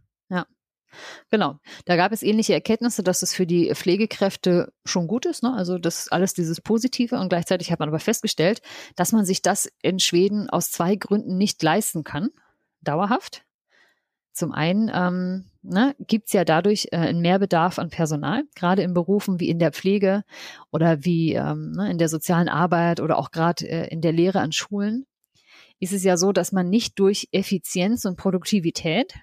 Genau. 1.30 1.59
Da 1.84 1.97
gab 1.97 2.12
es 2.12 2.22
ähnliche 2.22 2.55
Erkenntnisse, 2.55 3.03
dass 3.03 3.22
es 3.22 3.34
für 3.34 3.47
die 3.47 3.74
Pflegekräfte 3.74 4.72
schon 4.84 5.07
gut 5.07 5.26
ist. 5.26 5.43
Ne? 5.43 5.53
Also 5.55 5.78
das 5.78 6.09
alles 6.11 6.34
dieses 6.34 6.61
Positive. 6.61 7.18
Und 7.18 7.28
gleichzeitig 7.28 7.70
hat 7.70 7.80
man 7.80 7.89
aber 7.89 7.99
festgestellt, 7.99 8.62
dass 8.97 9.12
man 9.12 9.24
sich 9.24 9.43
das 9.43 9.70
in 9.82 9.99
Schweden 9.99 10.49
aus 10.51 10.70
zwei 10.70 10.97
Gründen 10.97 11.36
nicht 11.36 11.62
leisten 11.62 12.05
kann. 12.05 12.30
Dauerhaft. 12.80 13.45
Zum 14.32 14.53
einen 14.53 14.89
ähm, 14.95 15.47
ne, 15.62 15.97
gibt 15.99 16.28
es 16.28 16.32
ja 16.32 16.45
dadurch 16.45 16.89
äh, 16.93 16.99
einen 16.99 17.20
Mehrbedarf 17.20 17.80
an 17.80 17.91
Personal, 17.91 18.45
gerade 18.55 18.82
in 18.82 18.95
Berufen 18.95 19.41
wie 19.41 19.49
in 19.49 19.59
der 19.59 19.72
Pflege 19.72 20.22
oder 20.70 21.05
wie 21.05 21.34
ähm, 21.34 21.72
ne, 21.72 21.91
in 21.91 21.99
der 21.99 22.09
sozialen 22.09 22.49
Arbeit 22.49 23.01
oder 23.01 23.18
auch 23.18 23.32
gerade 23.32 23.68
äh, 23.68 23.89
in 23.89 24.01
der 24.01 24.12
Lehre 24.12 24.41
an 24.41 24.53
Schulen. 24.53 25.07
Ist 25.80 25.93
es 25.93 26.05
ja 26.05 26.16
so, 26.16 26.32
dass 26.32 26.53
man 26.53 26.70
nicht 26.70 26.99
durch 27.01 27.28
Effizienz 27.32 28.05
und 28.05 28.16
Produktivität 28.16 29.14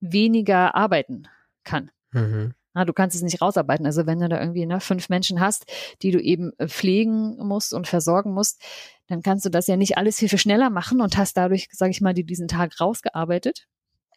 weniger 0.00 0.74
arbeiten 0.74 1.28
kann. 1.64 1.90
Mhm. 2.12 2.54
Na, 2.74 2.84
du 2.84 2.92
kannst 2.92 3.16
es 3.16 3.22
nicht 3.22 3.40
rausarbeiten. 3.40 3.86
Also 3.86 4.06
wenn 4.06 4.20
du 4.20 4.28
da 4.28 4.38
irgendwie 4.38 4.66
ne, 4.66 4.80
fünf 4.80 5.08
Menschen 5.08 5.40
hast, 5.40 5.64
die 6.02 6.10
du 6.10 6.20
eben 6.20 6.52
äh, 6.58 6.68
pflegen 6.68 7.38
musst 7.38 7.72
und 7.72 7.86
versorgen 7.88 8.34
musst, 8.34 8.60
dann 9.06 9.22
kannst 9.22 9.46
du 9.46 9.48
das 9.48 9.66
ja 9.66 9.76
nicht 9.76 9.96
alles 9.96 10.18
viel, 10.18 10.28
viel 10.28 10.38
schneller 10.38 10.68
machen 10.68 11.00
und 11.00 11.16
hast 11.16 11.38
dadurch, 11.38 11.68
sage 11.72 11.90
ich 11.90 12.02
mal, 12.02 12.12
diesen 12.12 12.48
Tag 12.48 12.78
rausgearbeitet. 12.78 13.66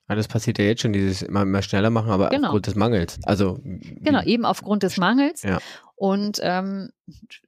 Ja, 0.09 0.15
das 0.15 0.27
passiert 0.27 0.57
ja 0.57 0.65
jetzt 0.65 0.81
schon, 0.81 0.91
dieses 0.91 1.21
immer, 1.21 1.43
immer 1.43 1.61
schneller 1.61 1.91
machen, 1.91 2.11
aber 2.11 2.29
genau. 2.29 2.47
aufgrund 2.47 2.67
des 2.67 2.75
Mangels. 2.75 3.19
Also 3.23 3.59
genau, 3.63 4.23
eben 4.23 4.43
aufgrund 4.43 4.81
des 4.81 4.97
Mangels. 4.97 5.43
Ja. 5.43 5.59
Und 5.95 6.39
ähm, 6.41 6.89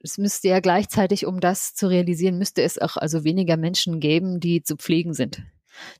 es 0.00 0.16
müsste 0.16 0.48
ja 0.48 0.60
gleichzeitig, 0.60 1.26
um 1.26 1.40
das 1.40 1.74
zu 1.74 1.88
realisieren, 1.88 2.38
müsste 2.38 2.62
es 2.62 2.80
auch 2.80 2.96
also 2.96 3.24
weniger 3.24 3.56
Menschen 3.56 3.98
geben, 3.98 4.38
die 4.38 4.62
zu 4.62 4.76
pflegen 4.76 5.12
sind, 5.12 5.42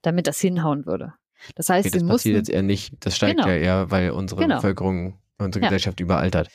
damit 0.02 0.26
das 0.26 0.38
hinhauen 0.40 0.86
würde. 0.86 1.14
Das 1.54 1.68
heißt, 1.68 1.86
okay, 1.86 1.92
das 1.92 2.02
sie 2.02 2.08
passiert 2.08 2.36
jetzt 2.36 2.50
eher 2.50 2.62
nicht. 2.62 2.94
Das 3.00 3.16
steigt 3.16 3.36
genau. 3.36 3.48
ja 3.48 3.56
eher, 3.56 3.90
weil 3.90 4.10
unsere 4.10 4.42
genau. 4.42 4.56
Bevölkerung, 4.56 5.18
unsere 5.38 5.64
ja. 5.64 5.68
Gesellschaft 5.68 6.00
überaltert. 6.00 6.48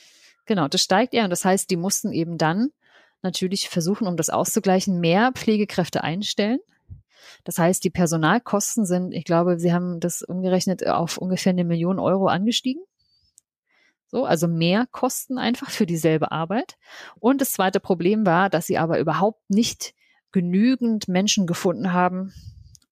Genau, 0.46 0.68
das 0.68 0.82
steigt 0.82 1.14
eher 1.14 1.24
und 1.24 1.30
das 1.30 1.44
heißt, 1.44 1.70
die 1.70 1.76
mussten 1.76 2.12
eben 2.12 2.38
dann 2.38 2.70
natürlich 3.22 3.68
versuchen, 3.68 4.06
um 4.06 4.16
das 4.16 4.30
auszugleichen, 4.30 5.00
mehr 5.00 5.32
Pflegekräfte 5.34 6.02
einstellen 6.02 6.60
das 7.44 7.58
heißt, 7.58 7.82
die 7.84 7.90
Personalkosten 7.90 8.84
sind, 8.84 9.12
ich 9.12 9.24
glaube, 9.24 9.58
Sie 9.58 9.72
haben 9.72 10.00
das 10.00 10.22
umgerechnet 10.22 10.86
auf 10.86 11.18
ungefähr 11.18 11.50
eine 11.50 11.64
Million 11.64 11.98
Euro 11.98 12.26
angestiegen. 12.26 12.82
So, 14.06 14.24
also 14.24 14.48
mehr 14.48 14.86
Kosten 14.90 15.38
einfach 15.38 15.70
für 15.70 15.84
dieselbe 15.86 16.32
Arbeit. 16.32 16.76
Und 17.18 17.40
das 17.40 17.52
zweite 17.52 17.80
Problem 17.80 18.24
war, 18.24 18.48
dass 18.48 18.66
sie 18.66 18.78
aber 18.78 18.98
überhaupt 18.98 19.50
nicht 19.50 19.94
genügend 20.32 21.08
Menschen 21.08 21.46
gefunden 21.46 21.92
haben, 21.92 22.32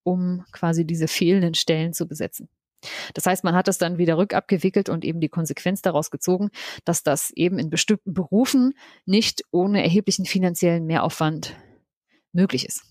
um 0.07 0.45
quasi 0.53 0.87
diese 0.87 1.09
fehlenden 1.09 1.55
Stellen 1.55 1.93
zu 1.93 2.07
besetzen. 2.07 2.49
Das 3.15 3.27
heißt, 3.27 3.43
man 3.43 3.55
hat 3.55 3.67
das 3.67 3.79
dann 3.79 3.99
wieder 3.99 4.17
rückabgewickelt 4.17 4.89
und 4.89 5.05
eben 5.05 5.21
die 5.21 5.29
Konsequenz 5.29 5.83
daraus 5.83 6.11
gezogen, 6.11 6.51
dass 6.85 7.03
das 7.03 7.31
eben 7.31 7.59
in 7.59 7.71
bestimmten 7.71 8.15
Berufen 8.15 8.75
nicht 9.05 9.43
ohne 9.51 9.83
erheblichen 9.83 10.25
finanziellen 10.25 10.87
Mehraufwand 10.87 11.57
möglich 12.33 12.67
ist. 12.67 12.85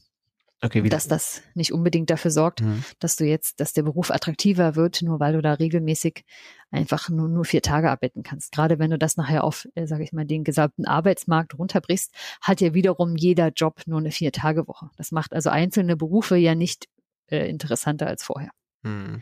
Okay, 0.62 0.82
dass 0.82 1.08
das 1.08 1.44
nicht 1.54 1.74
unbedingt 1.74 2.10
dafür 2.10 2.32
sorgt, 2.32 2.62
mhm. 2.62 2.84
dass 3.00 3.18
du 3.18 3.26
jetzt, 3.26 3.60
dass 3.60 3.74
der 3.74 3.84
Beruf 3.84 4.10
attraktiver 4.10 4.76
wird, 4.76 5.02
nur 5.02 5.20
weil 5.20 5.34
du 5.34 5.42
da 5.42 5.54
regelmäßig 5.54 6.24
einfach 6.72 7.10
nur, 7.10 7.28
nur 7.28 7.46
vier 7.46 7.62
Tage 7.62 7.92
arbeiten 7.92 8.24
kannst. 8.24 8.52
Gerade 8.52 8.80
wenn 8.80 8.90
du 8.90 8.98
das 8.98 9.18
nachher 9.18 9.44
auf, 9.44 9.68
äh, 9.76 9.86
sage 9.86 10.04
ich 10.04 10.14
mal, 10.14 10.26
den 10.26 10.44
gesamten 10.44 10.86
Arbeitsmarkt 10.86 11.60
runterbrichst, 11.60 12.14
hat 12.42 12.62
ja 12.62 12.74
wiederum 12.74 13.16
jeder 13.16 13.50
Job 13.50 13.82
nur 13.86 14.00
eine 14.00 14.12
Vier-Tage-Woche. 14.12 14.90
Das 14.98 15.12
macht 15.12 15.34
also 15.34 15.50
einzelne 15.50 15.98
Berufe 15.98 16.38
ja 16.38 16.56
nicht 16.56 16.88
äh, 17.30 17.50
interessanter 17.50 18.08
als 18.08 18.24
vorher. 18.24 18.52
Mhm. 18.84 19.22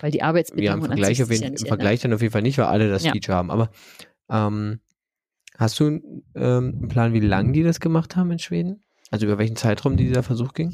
Weil 0.00 0.10
die 0.10 0.22
Arbeitsbedingungen 0.22 0.80
ja, 0.80 0.84
im 0.84 0.98
Vergleich, 0.98 1.22
auf 1.22 1.30
jeden, 1.30 1.42
ja 1.42 1.48
im 1.50 1.66
Vergleich 1.66 2.00
dann 2.00 2.12
auf 2.12 2.20
jeden 2.20 2.32
Fall 2.32 2.42
nicht, 2.42 2.58
weil 2.58 2.66
alle 2.66 2.88
das 2.88 3.04
ja. 3.04 3.12
Feature 3.12 3.36
haben. 3.36 3.50
Aber 3.50 3.70
ähm, 4.28 4.80
hast 5.56 5.78
du 5.78 5.84
ähm, 5.84 6.02
einen 6.34 6.88
Plan, 6.88 7.12
wie 7.12 7.20
lange 7.20 7.52
die 7.52 7.62
das 7.62 7.78
gemacht 7.78 8.16
haben 8.16 8.30
in 8.32 8.38
Schweden? 8.38 8.82
Also 9.10 9.26
über 9.26 9.38
welchen 9.38 9.54
Zeitraum 9.54 9.96
dieser 9.96 10.24
Versuch 10.24 10.54
ging? 10.54 10.72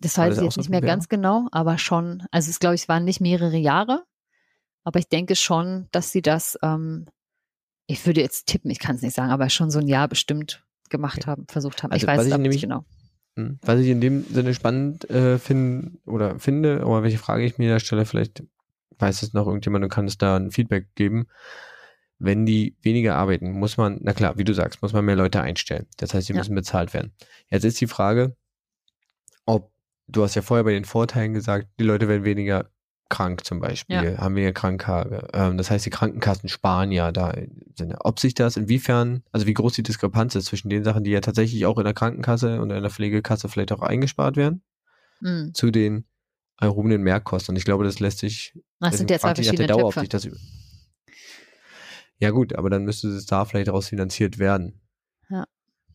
Das 0.00 0.18
weiß 0.18 0.38
ich 0.38 0.42
jetzt 0.42 0.56
nicht 0.56 0.70
mehr 0.70 0.80
ganz 0.80 1.08
genau, 1.08 1.46
aber 1.52 1.78
schon, 1.78 2.24
also 2.30 2.50
es 2.50 2.58
glaube 2.58 2.74
ich, 2.74 2.88
waren 2.88 3.04
nicht 3.04 3.20
mehrere 3.20 3.56
Jahre, 3.56 4.04
aber 4.82 4.98
ich 4.98 5.08
denke 5.08 5.36
schon, 5.36 5.88
dass 5.92 6.10
sie 6.10 6.22
das, 6.22 6.58
ähm, 6.62 7.06
ich 7.86 8.04
würde 8.06 8.20
jetzt 8.20 8.46
tippen, 8.46 8.70
ich 8.70 8.78
kann 8.78 8.96
es 8.96 9.02
nicht 9.02 9.14
sagen, 9.14 9.30
aber 9.30 9.50
schon 9.50 9.70
so 9.70 9.78
ein 9.78 9.86
Jahr 9.86 10.08
bestimmt 10.08 10.64
gemacht 10.88 11.26
haben, 11.26 11.46
versucht 11.48 11.82
haben. 11.82 11.92
Also, 11.92 12.04
ich 12.04 12.08
weiß 12.08 12.26
es 12.26 12.38
nicht 12.38 12.60
genau. 12.60 12.84
Hm, 13.36 13.58
was 13.62 13.80
ich 13.80 13.88
in 13.88 14.00
dem 14.00 14.24
Sinne 14.24 14.54
spannend 14.54 15.08
äh, 15.10 15.38
finde 15.38 15.92
oder 16.06 16.38
finde, 16.38 16.84
oder 16.84 17.02
welche 17.02 17.18
Frage 17.18 17.44
ich 17.44 17.58
mir 17.58 17.70
da 17.70 17.80
stelle, 17.80 18.06
vielleicht 18.06 18.42
weiß 18.98 19.22
es 19.22 19.32
noch 19.32 19.46
irgendjemand 19.46 19.84
und 19.84 19.90
kann 19.90 20.06
es 20.06 20.18
da 20.18 20.36
ein 20.36 20.50
Feedback 20.50 20.88
geben 20.94 21.26
wenn 22.20 22.44
die 22.44 22.76
weniger 22.82 23.16
arbeiten, 23.16 23.50
muss 23.50 23.78
man, 23.78 23.98
na 24.02 24.12
klar, 24.12 24.36
wie 24.36 24.44
du 24.44 24.52
sagst, 24.52 24.82
muss 24.82 24.92
man 24.92 25.04
mehr 25.04 25.16
Leute 25.16 25.40
einstellen. 25.40 25.86
Das 25.96 26.12
heißt, 26.12 26.26
sie 26.26 26.34
ja. 26.34 26.38
müssen 26.38 26.54
bezahlt 26.54 26.92
werden. 26.92 27.12
Jetzt 27.48 27.64
ist 27.64 27.80
die 27.80 27.86
Frage, 27.86 28.36
ob, 29.46 29.72
du 30.06 30.22
hast 30.22 30.34
ja 30.34 30.42
vorher 30.42 30.64
bei 30.64 30.72
den 30.72 30.84
Vorteilen 30.84 31.32
gesagt, 31.32 31.68
die 31.80 31.84
Leute 31.84 32.08
werden 32.08 32.24
weniger 32.24 32.70
krank 33.10 33.44
zum 33.44 33.60
Beispiel, 33.60 34.14
ja. 34.14 34.18
haben 34.18 34.34
weniger 34.34 34.54
Kranktage. 34.54 35.28
Ähm, 35.34 35.58
das 35.58 35.70
heißt, 35.70 35.84
die 35.84 35.90
Krankenkassen 35.90 36.48
sparen 36.48 36.90
ja 36.90 37.12
da. 37.12 37.34
Ob 37.98 38.18
sich 38.18 38.32
das 38.34 38.56
inwiefern, 38.56 39.22
also 39.32 39.46
wie 39.46 39.52
groß 39.52 39.74
die 39.74 39.82
Diskrepanz 39.82 40.34
ist 40.34 40.46
zwischen 40.46 40.70
den 40.70 40.84
Sachen, 40.84 41.04
die 41.04 41.10
ja 41.10 41.20
tatsächlich 41.20 41.66
auch 41.66 41.76
in 41.76 41.84
der 41.84 41.92
Krankenkasse 41.92 42.60
und 42.60 42.70
in 42.70 42.80
der 42.80 42.90
Pflegekasse 42.90 43.48
vielleicht 43.48 43.72
auch 43.72 43.82
eingespart 43.82 44.36
werden, 44.36 44.62
mhm. 45.20 45.52
zu 45.52 45.70
den 45.70 46.06
erhobenen 46.58 47.02
Mehrkosten. 47.02 47.52
Und 47.52 47.56
ich 47.56 47.64
glaube, 47.64 47.84
das 47.84 48.00
lässt 48.00 48.20
sich, 48.20 48.54
das 48.78 48.96
sind 48.96 49.10
ja 49.10 49.18
zwei 49.18 49.34
verschiedene 49.34 49.66
Dauer, 49.66 49.84
ob 49.84 49.94
sich 49.94 50.08
das 50.08 50.26
ja 52.20 52.30
gut, 52.30 52.54
aber 52.54 52.68
dann 52.68 52.84
müsste 52.84 53.08
es 53.08 53.24
da 53.24 53.46
vielleicht 53.46 53.68
daraus 53.68 53.88
finanziert 53.88 54.38
werden. 54.38 54.80
Ja. 55.30 55.46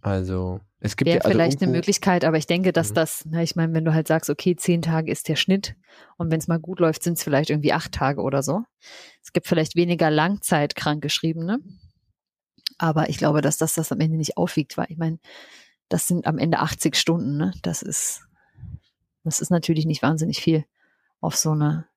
Also 0.02 0.60
es 0.86 0.98
gibt 0.98 1.08
Wäre 1.08 1.18
ja 1.18 1.22
also 1.24 1.36
vielleicht 1.36 1.62
eine 1.62 1.72
Möglichkeit, 1.72 2.24
aber 2.24 2.38
ich 2.38 2.48
denke, 2.48 2.72
dass 2.72 2.92
mhm. 2.92 2.96
das, 2.96 3.26
na, 3.30 3.42
ich 3.42 3.56
meine, 3.56 3.74
wenn 3.74 3.86
du 3.86 3.94
halt 3.94 4.08
sagst, 4.08 4.30
okay, 4.30 4.56
zehn 4.56 4.82
Tage 4.82 5.12
ist 5.12 5.28
der 5.28 5.36
Schnitt 5.36 5.76
und 6.18 6.32
wenn 6.32 6.40
es 6.40 6.48
mal 6.48 6.60
gut 6.60 6.80
läuft, 6.80 7.04
sind 7.04 7.18
es 7.18 7.24
vielleicht 7.24 7.50
irgendwie 7.50 7.74
acht 7.74 7.92
Tage 7.92 8.22
oder 8.22 8.44
so. 8.44 8.64
Es 9.24 9.34
gibt 9.34 9.48
vielleicht 9.48 9.76
weniger 9.76 10.12
Langzeitkrankgeschriebene, 10.12 11.60
aber 12.78 13.10
ich 13.10 13.18
glaube, 13.18 13.42
dass 13.42 13.58
das 13.58 13.74
das 13.74 13.92
am 13.92 14.00
Ende 14.00 14.18
nicht 14.18 14.38
aufwiegt, 14.38 14.78
weil 14.78 14.88
ich 14.90 14.98
meine, 14.98 15.20
das 15.90 16.08
sind 16.08 16.28
am 16.28 16.38
Ende 16.38 16.60
80 16.60 16.96
Stunden, 16.96 17.38
ne? 17.38 17.54
Das 17.62 17.82
ist, 17.82 18.24
das 19.24 19.40
ist 19.40 19.50
natürlich 19.50 19.86
nicht 19.86 20.02
wahnsinnig 20.02 20.42
viel 20.42 20.66
auf 21.22 21.36
so 21.36 21.52
eine 21.52 21.88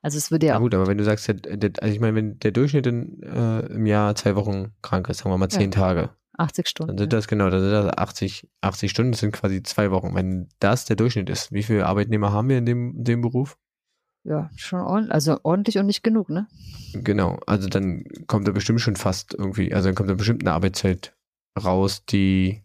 also 0.00 0.16
es 0.16 0.30
würde 0.30 0.46
ja, 0.46 0.54
ja 0.54 0.58
gut, 0.58 0.74
aber 0.74 0.86
wenn 0.86 0.98
du 0.98 1.04
sagst, 1.04 1.26
der, 1.28 1.34
der, 1.34 1.72
also 1.80 1.92
ich 1.92 2.00
meine, 2.00 2.14
wenn 2.14 2.38
der 2.38 2.52
Durchschnitt 2.52 2.86
in, 2.86 3.20
äh, 3.22 3.60
im 3.66 3.84
Jahr 3.84 4.14
zwei 4.14 4.36
Wochen 4.36 4.72
krank 4.80 5.08
ist, 5.08 5.18
sagen 5.18 5.30
wir 5.30 5.38
mal 5.38 5.48
zehn 5.48 5.70
ja. 5.72 5.80
Tage. 5.80 6.10
80 6.38 6.68
Stunden. 6.68 6.88
Dann 6.88 6.98
sind 6.98 7.12
das 7.12 7.28
genau, 7.28 7.50
dann 7.50 7.60
sind 7.60 7.72
das 7.72 7.98
80, 7.98 8.48
80 8.60 8.90
Stunden, 8.90 9.12
das 9.12 9.20
sind 9.20 9.32
quasi 9.32 9.62
zwei 9.62 9.90
Wochen. 9.90 10.14
Wenn 10.14 10.48
das 10.60 10.84
der 10.84 10.96
Durchschnitt 10.96 11.28
ist, 11.30 11.52
wie 11.52 11.62
viele 11.62 11.86
Arbeitnehmer 11.86 12.32
haben 12.32 12.48
wir 12.48 12.58
in 12.58 12.66
dem, 12.66 12.92
dem 12.96 13.20
Beruf? 13.20 13.58
Ja, 14.24 14.50
schon 14.56 14.80
ordentlich, 14.80 15.12
also 15.12 15.38
ordentlich 15.42 15.78
und 15.78 15.86
nicht 15.86 16.02
genug, 16.02 16.28
ne? 16.28 16.46
Genau, 16.92 17.38
also 17.46 17.68
dann 17.68 18.04
kommt 18.26 18.46
da 18.46 18.52
bestimmt 18.52 18.80
schon 18.80 18.96
fast 18.96 19.34
irgendwie, 19.34 19.72
also 19.72 19.88
dann 19.88 19.94
kommt 19.94 20.10
da 20.10 20.14
bestimmt 20.14 20.42
eine 20.42 20.52
Arbeitszeit 20.52 21.16
raus, 21.62 22.04
die 22.04 22.62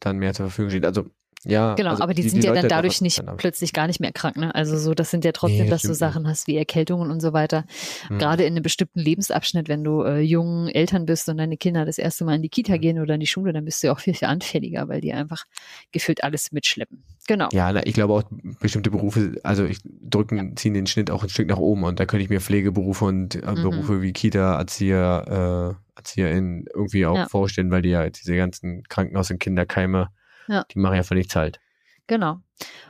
dann 0.00 0.18
mehr 0.18 0.34
zur 0.34 0.46
Verfügung 0.46 0.70
steht. 0.70 0.86
Also 0.86 1.10
ja, 1.44 1.74
genau, 1.74 1.90
also 1.90 2.02
aber 2.02 2.14
die, 2.14 2.22
die 2.22 2.28
sind 2.28 2.42
die 2.42 2.46
ja 2.48 2.54
dann 2.54 2.68
dadurch 2.68 3.00
nicht 3.00 3.22
plötzlich 3.36 3.72
gar 3.72 3.86
nicht 3.86 4.00
mehr 4.00 4.12
krank, 4.12 4.36
ne? 4.36 4.54
Also 4.54 4.78
so, 4.78 4.94
das 4.94 5.10
sind 5.10 5.24
ja 5.24 5.32
trotzdem, 5.32 5.64
Nee, 5.64 5.70
dass 5.70 5.82
du 5.82 5.94
Sachen 5.94 6.26
hast 6.26 6.46
wie 6.46 6.56
Erkältungen 6.56 7.10
und 7.10 7.20
so 7.20 7.32
weiter. 7.32 7.64
Hm. 8.08 8.18
Gerade 8.18 8.44
in 8.44 8.54
einem 8.54 8.62
bestimmten 8.62 9.00
Lebensabschnitt, 9.00 9.68
wenn 9.68 9.84
du 9.84 10.02
äh, 10.02 10.20
jung 10.20 10.68
Eltern 10.68 11.06
bist 11.06 11.28
und 11.28 11.38
deine 11.38 11.56
Kinder 11.56 11.84
das 11.84 11.98
erste 11.98 12.24
Mal 12.24 12.36
in 12.36 12.42
die 12.42 12.48
Kita 12.48 12.76
gehen 12.76 12.98
oder 13.00 13.14
in 13.14 13.20
die 13.20 13.26
Schule, 13.26 13.52
dann 13.52 13.64
bist 13.64 13.82
du 13.82 13.88
ja 13.88 13.92
auch 13.92 14.00
viel, 14.00 14.14
viel 14.14 14.28
anfälliger, 14.28 14.88
weil 14.88 15.00
die 15.00 15.12
einfach 15.12 15.44
gefühlt 15.92 16.24
alles 16.24 16.52
mitschleppen. 16.52 17.04
Genau. 17.26 17.48
Ja, 17.52 17.72
na, 17.72 17.86
ich 17.86 17.94
glaube 17.94 18.12
auch 18.12 18.22
bestimmte 18.60 18.90
Berufe, 18.90 19.36
also 19.42 19.64
ich 19.64 19.78
drücken, 19.84 20.56
ziehen 20.56 20.74
den 20.74 20.86
Schnitt 20.86 21.10
auch 21.10 21.22
ein 21.22 21.28
Stück 21.30 21.48
nach 21.48 21.56
oben 21.56 21.84
und 21.84 21.98
da 21.98 22.04
könnte 22.06 22.22
ich 22.24 22.30
mir 22.30 22.40
Pflegeberufe 22.40 23.04
und 23.06 23.34
äh, 23.36 23.50
Mhm. 23.50 23.62
Berufe 23.62 24.02
wie 24.02 24.12
Kita, 24.12 24.58
Erzieher, 24.58 25.76
äh, 25.96 25.98
ErzieherInnen 25.98 26.66
irgendwie 26.74 27.06
auch 27.06 27.16
Ja. 27.16 27.28
vorstellen, 27.28 27.70
weil 27.70 27.82
die 27.82 27.90
ja 27.90 28.08
diese 28.10 28.36
ganzen 28.36 28.82
Krankenhaus- 28.88 29.30
und 29.30 29.38
Kinderkeime, 29.38 30.08
Ja. 30.48 30.64
die 30.70 30.78
machen 30.78 30.96
ja 30.96 31.02
für 31.02 31.14
nichts 31.14 31.34
halt. 31.36 31.60
Genau. 32.06 32.40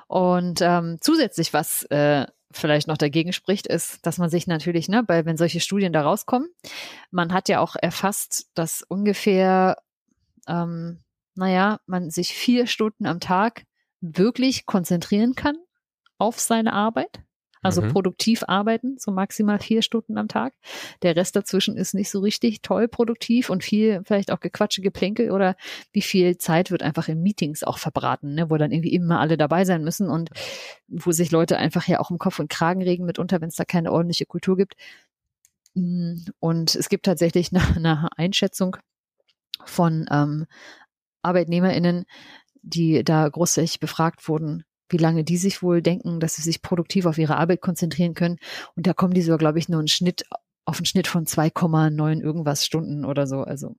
Und 0.07 0.61
ähm, 0.61 0.99
zusätzlich, 1.01 1.53
was 1.53 1.85
äh, 1.85 2.27
vielleicht 2.51 2.89
noch 2.89 2.97
dagegen 2.97 3.33
spricht, 3.33 3.67
ist, 3.67 4.05
dass 4.07 4.19
man 4.19 4.31
sich 4.31 4.47
natürlich, 4.47 4.89
ne, 4.89 5.03
bei, 5.03 5.25
wenn 5.25 5.37
solche 5.37 5.61
Studien 5.61 5.93
da 5.93 6.03
rauskommen, 6.03 6.49
man 7.11 7.33
hat 7.33 7.49
ja 7.49 7.61
auch 7.61 7.77
erfasst, 7.81 8.51
dass 8.55 8.83
ungefähr, 8.83 9.77
ähm, 10.49 11.03
naja, 11.35 11.81
man 11.87 12.11
sich 12.11 12.33
vier 12.33 12.67
Stunden 12.67 13.07
am 13.07 13.21
Tag 13.21 13.65
wirklich 14.01 14.67
konzentrieren 14.67 15.35
kann 15.35 15.57
auf 16.19 16.39
seine 16.39 16.73
Arbeit. 16.73 17.23
Also 17.65 17.83
Mhm. 17.83 17.89
produktiv 17.89 18.45
arbeiten, 18.47 18.97
so 18.99 19.11
maximal 19.11 19.59
vier 19.59 19.83
Stunden 19.83 20.19
am 20.19 20.29
Tag. 20.29 20.55
Der 21.03 21.17
Rest 21.17 21.35
dazwischen 21.35 21.77
ist 21.77 21.95
nicht 21.95 22.11
so 22.11 22.21
richtig 22.21 22.63
toll 22.63 22.87
produktiv 22.87 23.51
und 23.51 23.65
viel 23.65 24.03
vielleicht 24.05 24.31
auch 24.31 24.41
Gequatsche, 24.41 24.83
Geplänkel 24.83 25.33
oder 25.33 25.57
wie 25.93 26.03
viel 26.03 26.39
Zeit 26.39 26.71
wird 26.71 26.83
einfach 26.83 27.09
in 27.09 27.23
Meetings 27.23 27.65
auch 27.65 27.79
verbraten, 27.79 28.35
ne, 28.35 28.51
wo 28.51 28.57
dann 28.57 28.71
irgendwie 28.71 28.95
immer 28.95 29.19
alle 29.21 29.37
dabei 29.37 29.65
sein 29.65 29.83
müssen 29.83 30.09
und 30.09 30.31
wo 30.87 31.11
sich 31.11 31.33
Leute 31.33 31.59
einfach 31.59 31.89
ja 31.89 32.01
auch 32.01 32.11
im 32.11 32.19
Kopf 32.19 32.39
und 32.39 32.51
Kragen 32.51 32.83
regen 32.83 33.05
mitunter, 33.07 33.41
wenn 33.41 33.49
es 33.49 33.57
da 33.57 33.65
keine 33.65 33.91
ordentliche 33.91 34.27
Kultur 34.27 34.57
gibt. 34.57 34.75
Mm, 35.75 36.17
Und 36.41 36.75
es 36.75 36.89
gibt 36.89 37.07
tatsächlich 37.07 37.53
eine, 37.53 37.77
eine 37.77 38.09
Einschätzung 38.17 38.77
von 39.65 40.07
ähm, 40.11 40.47
ArbeitnehmerInnen, 41.23 42.05
die 42.63 43.05
da 43.05 43.29
großflächig 43.29 43.81
befragt 43.81 44.29
wurden, 44.29 44.65
wie 44.95 45.03
lange 45.03 45.25
die 45.25 45.37
sich 45.37 45.61
wohl 45.61 45.83
denken, 45.83 46.21
dass 46.21 46.37
sie 46.37 46.43
sich 46.43 46.63
produktiv 46.63 47.05
auf 47.05 47.19
ihre 47.19 47.37
Arbeit 47.37 47.61
konzentrieren 47.61 48.15
können. 48.15 48.37
Und 48.77 48.87
da 48.87 48.95
kommen 48.95 49.13
die 49.13 49.23
so, 49.23 49.37
glaube 49.37 49.59
ich, 49.59 49.69
nur 49.69 49.81
einen 49.81 49.89
Schnitt 49.89 50.25
auf 50.67 50.77
einen 50.79 50.87
Schnitt 50.87 51.09
von 51.09 51.27
2,9 51.27 52.21
irgendwas 52.23 52.65
Stunden 52.65 53.05
oder 53.05 53.27
so. 53.27 53.41
Also 53.43 53.75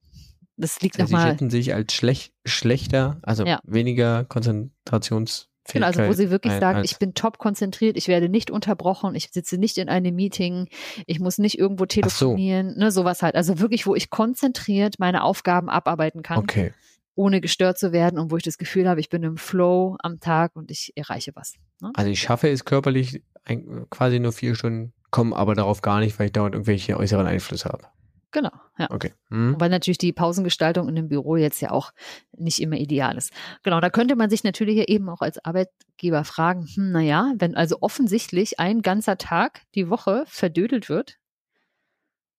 das 0.58 0.82
liegt 0.82 1.00
Also 1.00 1.16
sie 1.16 1.22
schätzen 1.24 1.50
sich 1.50 1.74
als 1.74 1.94
schlech 1.94 2.32
schlechter, 2.46 3.18
also 3.24 3.46
Ja. 3.46 3.60
weniger 3.64 4.24
Konzentrationsfähigkeit. 4.26 5.74
Genau, 5.74 5.88
also 5.88 6.06
wo 6.08 6.14
sie 6.14 6.30
wirklich 6.30 6.54
ein- 6.54 6.60
sagen, 6.60 6.82
ich 6.84 6.98
bin 7.00 7.14
top 7.16 7.40
konzentriert, 7.40 7.98
ich 7.98 8.08
werde 8.08 8.30
nicht 8.30 8.52
unterbrochen, 8.52 9.16
ich 9.16 9.30
sitze 9.32 9.58
nicht 9.58 9.78
in 9.80 9.90
einem 9.90 10.14
Meeting, 10.16 10.68
ich 11.08 11.20
muss 11.20 11.40
nicht 11.40 11.58
irgendwo 11.58 11.84
so. 11.86 11.88
telefonieren, 11.88 12.78
ne, 12.78 12.92
sowas 12.92 13.24
halt. 13.24 13.34
Also 13.36 13.60
wirklich, 13.60 13.88
wo 13.88 13.96
ich 13.96 14.12
konzentriert 14.12 15.00
meine 15.00 15.24
Aufgaben 15.24 15.70
abarbeiten 15.70 16.22
kann, 16.22 16.38
Okay. 16.40 16.72
Ohne 17.16 17.42
gestört 17.42 17.78
zu 17.80 17.92
werden 17.92 18.20
und 18.20 18.32
wo 18.32 18.38
ich 18.38 18.44
das 18.44 18.58
Gefühl 18.58 18.88
habe, 18.88 19.00
ich 19.00 19.10
bin 19.10 19.24
im 19.24 19.38
Flow 19.38 19.96
am 20.00 20.20
Tag 20.20 20.56
und 20.56 20.70
ich 20.70 20.94
erreiche 20.96 21.32
was. 21.36 21.54
Ne? 21.82 21.92
Also 21.96 22.10
ich 22.12 22.20
schaffe 22.20 22.50
es 22.50 22.66
körperlich 22.66 23.24
ein, 23.46 23.88
quasi 23.90 24.20
nur 24.20 24.34
vier 24.34 24.56
Stunden, 24.56 24.94
komme 25.12 25.36
aber 25.36 25.56
darauf 25.56 25.82
gar 25.82 26.00
nicht, 26.00 26.20
weil 26.20 26.28
ich 26.28 26.34
dauernd 26.34 26.56
irgendwelche 26.56 26.98
äußeren 26.98 27.26
Einflüsse 27.26 27.70
habe. 27.70 27.86
Genau, 28.32 28.52
ja. 28.78 28.92
Okay. 28.92 29.14
Hm. 29.30 29.56
Weil 29.58 29.70
natürlich 29.70 29.98
die 29.98 30.12
Pausengestaltung 30.12 30.90
in 30.90 30.96
dem 30.96 31.08
Büro 31.08 31.38
jetzt 31.38 31.62
ja 31.62 31.72
auch 31.72 31.92
nicht 32.36 32.60
immer 32.60 32.76
ideal 32.76 33.16
ist. 33.16 33.32
Genau, 33.64 33.80
da 33.80 33.90
könnte 33.90 34.18
man 34.18 34.30
sich 34.30 34.44
natürlich 34.44 34.76
ja 34.76 34.84
eben 34.84 35.08
auch 35.08 35.22
als 35.22 35.44
Arbeitgeber 35.46 36.26
fragen, 36.26 36.68
hm, 36.68 36.92
naja, 36.92 37.34
wenn 37.38 37.56
also 37.56 37.78
offensichtlich 37.80 38.60
ein 38.60 38.82
ganzer 38.82 39.18
Tag 39.18 39.62
die 39.74 39.90
Woche 39.90 40.26
verdödelt 40.28 40.90
wird, 40.90 41.18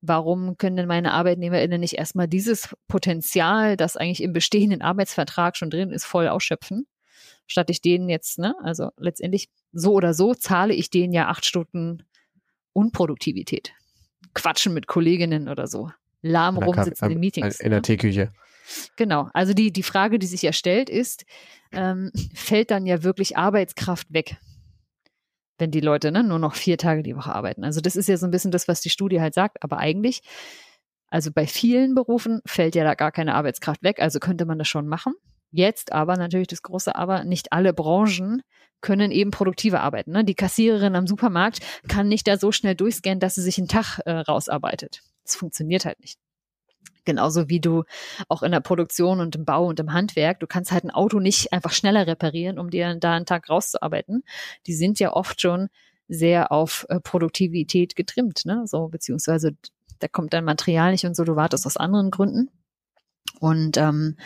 warum 0.01 0.57
können 0.57 0.77
denn 0.77 0.87
meine 0.87 1.13
ArbeitnehmerInnen 1.13 1.81
nicht 1.81 1.95
erstmal 1.95 2.29
dieses 2.29 2.75
Potenzial, 2.89 3.77
das 3.77 3.97
eigentlich 3.97 4.23
im 4.23 4.33
bestehenden 4.33 4.83
Arbeitsvertrag 4.83 5.57
schon 5.57 5.71
drin 5.71 5.91
ist, 5.91 6.05
voll 6.05 6.29
ausschöpfen? 6.29 6.87
Statt 7.47 7.71
ich 7.71 7.81
denen 7.81 8.09
jetzt, 8.09 8.39
ne, 8.39 8.55
also 8.63 8.91
letztendlich 8.99 9.49
so 9.73 9.93
oder 9.93 10.15
so 10.15 10.35
zahle 10.35 10.75
ich 10.75 10.91
denen 10.91 11.13
ja 11.13 11.29
acht 11.29 11.45
Stunden 11.45 12.03
Unproduktivität. 12.73 13.73
Quatschen 14.35 14.75
mit 14.75 14.87
Kolleginnen 14.87 15.49
oder 15.49 15.67
so. 15.67 15.91
Lahm 16.23 16.59
rumsitzen 16.59 17.11
in 17.11 17.21
Meetings. 17.21 17.61
In 17.61 17.71
der 17.71 17.79
ne? 17.79 17.83
Teeküche. 17.83 18.33
Genau. 18.97 19.29
Also 19.33 19.55
die, 19.55 19.73
die 19.73 19.83
Frage, 19.83 20.19
die 20.19 20.27
sich 20.27 20.43
ja 20.43 20.53
stellt, 20.53 20.91
ist, 20.91 21.25
ähm, 21.73 22.11
fällt 22.35 22.71
dann 22.71 22.85
ja 22.87 23.03
wirklich 23.03 23.37
Arbeitskraft 23.37 24.13
weg, 24.13 24.37
wenn 25.59 25.71
die 25.71 25.81
Leute 25.81 26.13
ne, 26.13 26.23
nur 26.23 26.39
noch 26.39 26.55
vier 26.55 26.79
Tage 26.79 27.03
die 27.03 27.17
Woche 27.17 27.35
arbeiten. 27.35 27.65
Also 27.65 27.81
das 27.81 27.97
ist 27.97 28.09
ja 28.09 28.17
so 28.17 28.27
ein 28.27 28.31
bisschen 28.31 28.51
das, 28.51 28.69
was 28.69 28.81
die 28.81 28.91
Studie 28.91 29.21
halt 29.21 29.35
sagt. 29.35 29.63
Aber 29.63 29.79
eigentlich, 29.79 30.21
also 31.09 31.31
bei 31.33 31.47
vielen 31.47 31.95
Berufen 31.95 32.41
fällt 32.47 32.75
ja 32.75 32.85
da 32.85 32.95
gar 32.95 33.13
keine 33.13 33.35
Arbeitskraft 33.35 33.83
weg. 33.83 34.01
Also 34.01 34.19
könnte 34.19 34.47
man 34.47 34.59
das 34.59 34.69
schon 34.69 34.87
machen. 34.87 35.15
Jetzt 35.51 35.93
aber 35.93 36.17
natürlich 36.17 36.49
das 36.49 36.63
große 36.63 36.95
Aber, 36.95 37.25
nicht 37.25 37.53
alle 37.53 37.73
Branchen 37.73 38.43
können 38.81 39.11
eben 39.11 39.31
produktiver 39.31 39.81
arbeiten. 39.81 40.13
Ne? 40.13 40.25
Die 40.25 40.35
Kassiererin 40.35 40.97
am 40.97 41.07
Supermarkt 41.07 41.61
kann 41.89 42.09
nicht 42.09 42.29
da 42.29 42.37
so 42.37 42.53
schnell 42.53 42.75
durchscannen, 42.75 43.21
dass 43.21 43.37
sie 43.37 43.43
sich 43.43 43.59
einen 43.59 43.69
Tag 43.69 44.01
äh, 44.05 44.13
rausarbeitet. 44.13 45.01
Das 45.25 45.35
funktioniert 45.35 45.85
halt 45.85 45.99
nicht. 46.01 46.19
Genauso 47.07 47.49
wie 47.49 47.61
du 47.61 47.85
auch 48.29 48.43
in 48.43 48.53
der 48.53 48.61
Produktion 48.61 49.21
und 49.21 49.35
im 49.37 49.47
Bau 49.47 49.67
und 49.67 49.81
im 49.81 49.95
Handwerk, 49.95 50.41
du 50.41 50.47
kannst 50.47 50.73
halt 50.73 50.85
ein 50.85 50.91
Auto 50.91 51.21
nicht 51.21 51.53
einfach 51.53 51.73
schneller 51.73 52.07
reparieren, 52.07 52.59
um 52.59 52.69
dir 52.69 52.95
da 52.97 53.15
einen 53.15 53.25
Tag 53.25 53.49
rauszuarbeiten. 53.49 54.25
Die 54.67 54.75
sind 54.75 54.99
ja 54.99 55.13
oft 55.13 55.41
schon 55.41 55.69
sehr 56.09 56.53
auf 56.53 56.85
äh, 56.89 57.01
Produktivität 57.01 57.97
getrimmt, 57.97 58.45
ne? 58.45 58.65
So, 58.67 58.89
beziehungsweise 58.89 59.57
da 59.99 60.09
kommt 60.09 60.35
dein 60.35 60.45
Material 60.45 60.93
nicht 60.93 61.07
und 61.07 61.17
so, 61.17 61.25
du 61.25 61.37
wartest 61.37 61.67
aus 61.67 61.77
anderen 61.77 62.11
Gründen. 62.11 62.51
Und 63.41 63.77
ähm, 63.77 64.17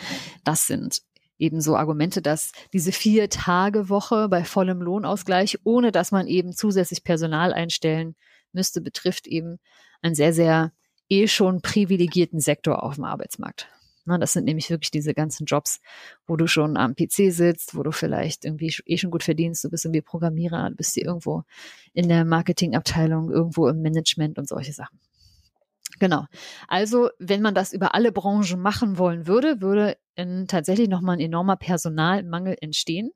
das 0.43 0.67
sind 0.67 1.01
eben 1.37 1.61
so 1.61 1.75
Argumente, 1.75 2.21
dass 2.21 2.51
diese 2.71 2.91
Vier-Tage-Woche 2.91 4.29
bei 4.29 4.43
vollem 4.43 4.81
Lohnausgleich, 4.81 5.59
ohne 5.63 5.91
dass 5.91 6.11
man 6.11 6.27
eben 6.27 6.53
zusätzlich 6.53 7.03
Personal 7.03 7.53
einstellen 7.53 8.15
müsste, 8.53 8.81
betrifft 8.81 9.27
eben 9.27 9.59
einen 10.01 10.15
sehr, 10.15 10.33
sehr 10.33 10.71
eh 11.11 11.27
schon 11.27 11.61
privilegierten 11.61 12.39
Sektor 12.39 12.83
auf 12.83 12.95
dem 12.95 13.03
Arbeitsmarkt. 13.03 13.67
Das 14.05 14.33
sind 14.33 14.45
nämlich 14.45 14.69
wirklich 14.69 14.91
diese 14.91 15.13
ganzen 15.13 15.45
Jobs, 15.45 15.79
wo 16.25 16.35
du 16.35 16.47
schon 16.47 16.75
am 16.75 16.95
PC 16.95 17.31
sitzt, 17.31 17.75
wo 17.75 17.83
du 17.83 17.91
vielleicht 17.91 18.45
irgendwie 18.45 18.73
eh 18.85 18.97
schon 18.97 19.11
gut 19.11 19.23
verdienst, 19.23 19.63
du 19.63 19.69
bist 19.69 19.85
irgendwie 19.85 20.01
Programmierer, 20.01 20.69
du 20.69 20.75
bist 20.75 20.95
hier 20.95 21.05
irgendwo 21.05 21.43
in 21.93 22.09
der 22.09 22.25
Marketingabteilung, 22.25 23.29
irgendwo 23.29 23.67
im 23.67 23.81
Management 23.81 24.39
und 24.39 24.49
solche 24.49 24.73
Sachen. 24.73 24.99
Genau. 25.99 26.25
Also, 26.67 27.09
wenn 27.19 27.41
man 27.43 27.53
das 27.53 27.73
über 27.73 27.93
alle 27.93 28.11
Branchen 28.11 28.59
machen 28.59 28.97
wollen 28.97 29.27
würde, 29.27 29.61
würde 29.61 29.97
in, 30.15 30.47
tatsächlich 30.47 30.89
nochmal 30.89 31.17
ein 31.17 31.21
enormer 31.21 31.57
Personalmangel 31.57 32.57
entstehen. 32.59 33.11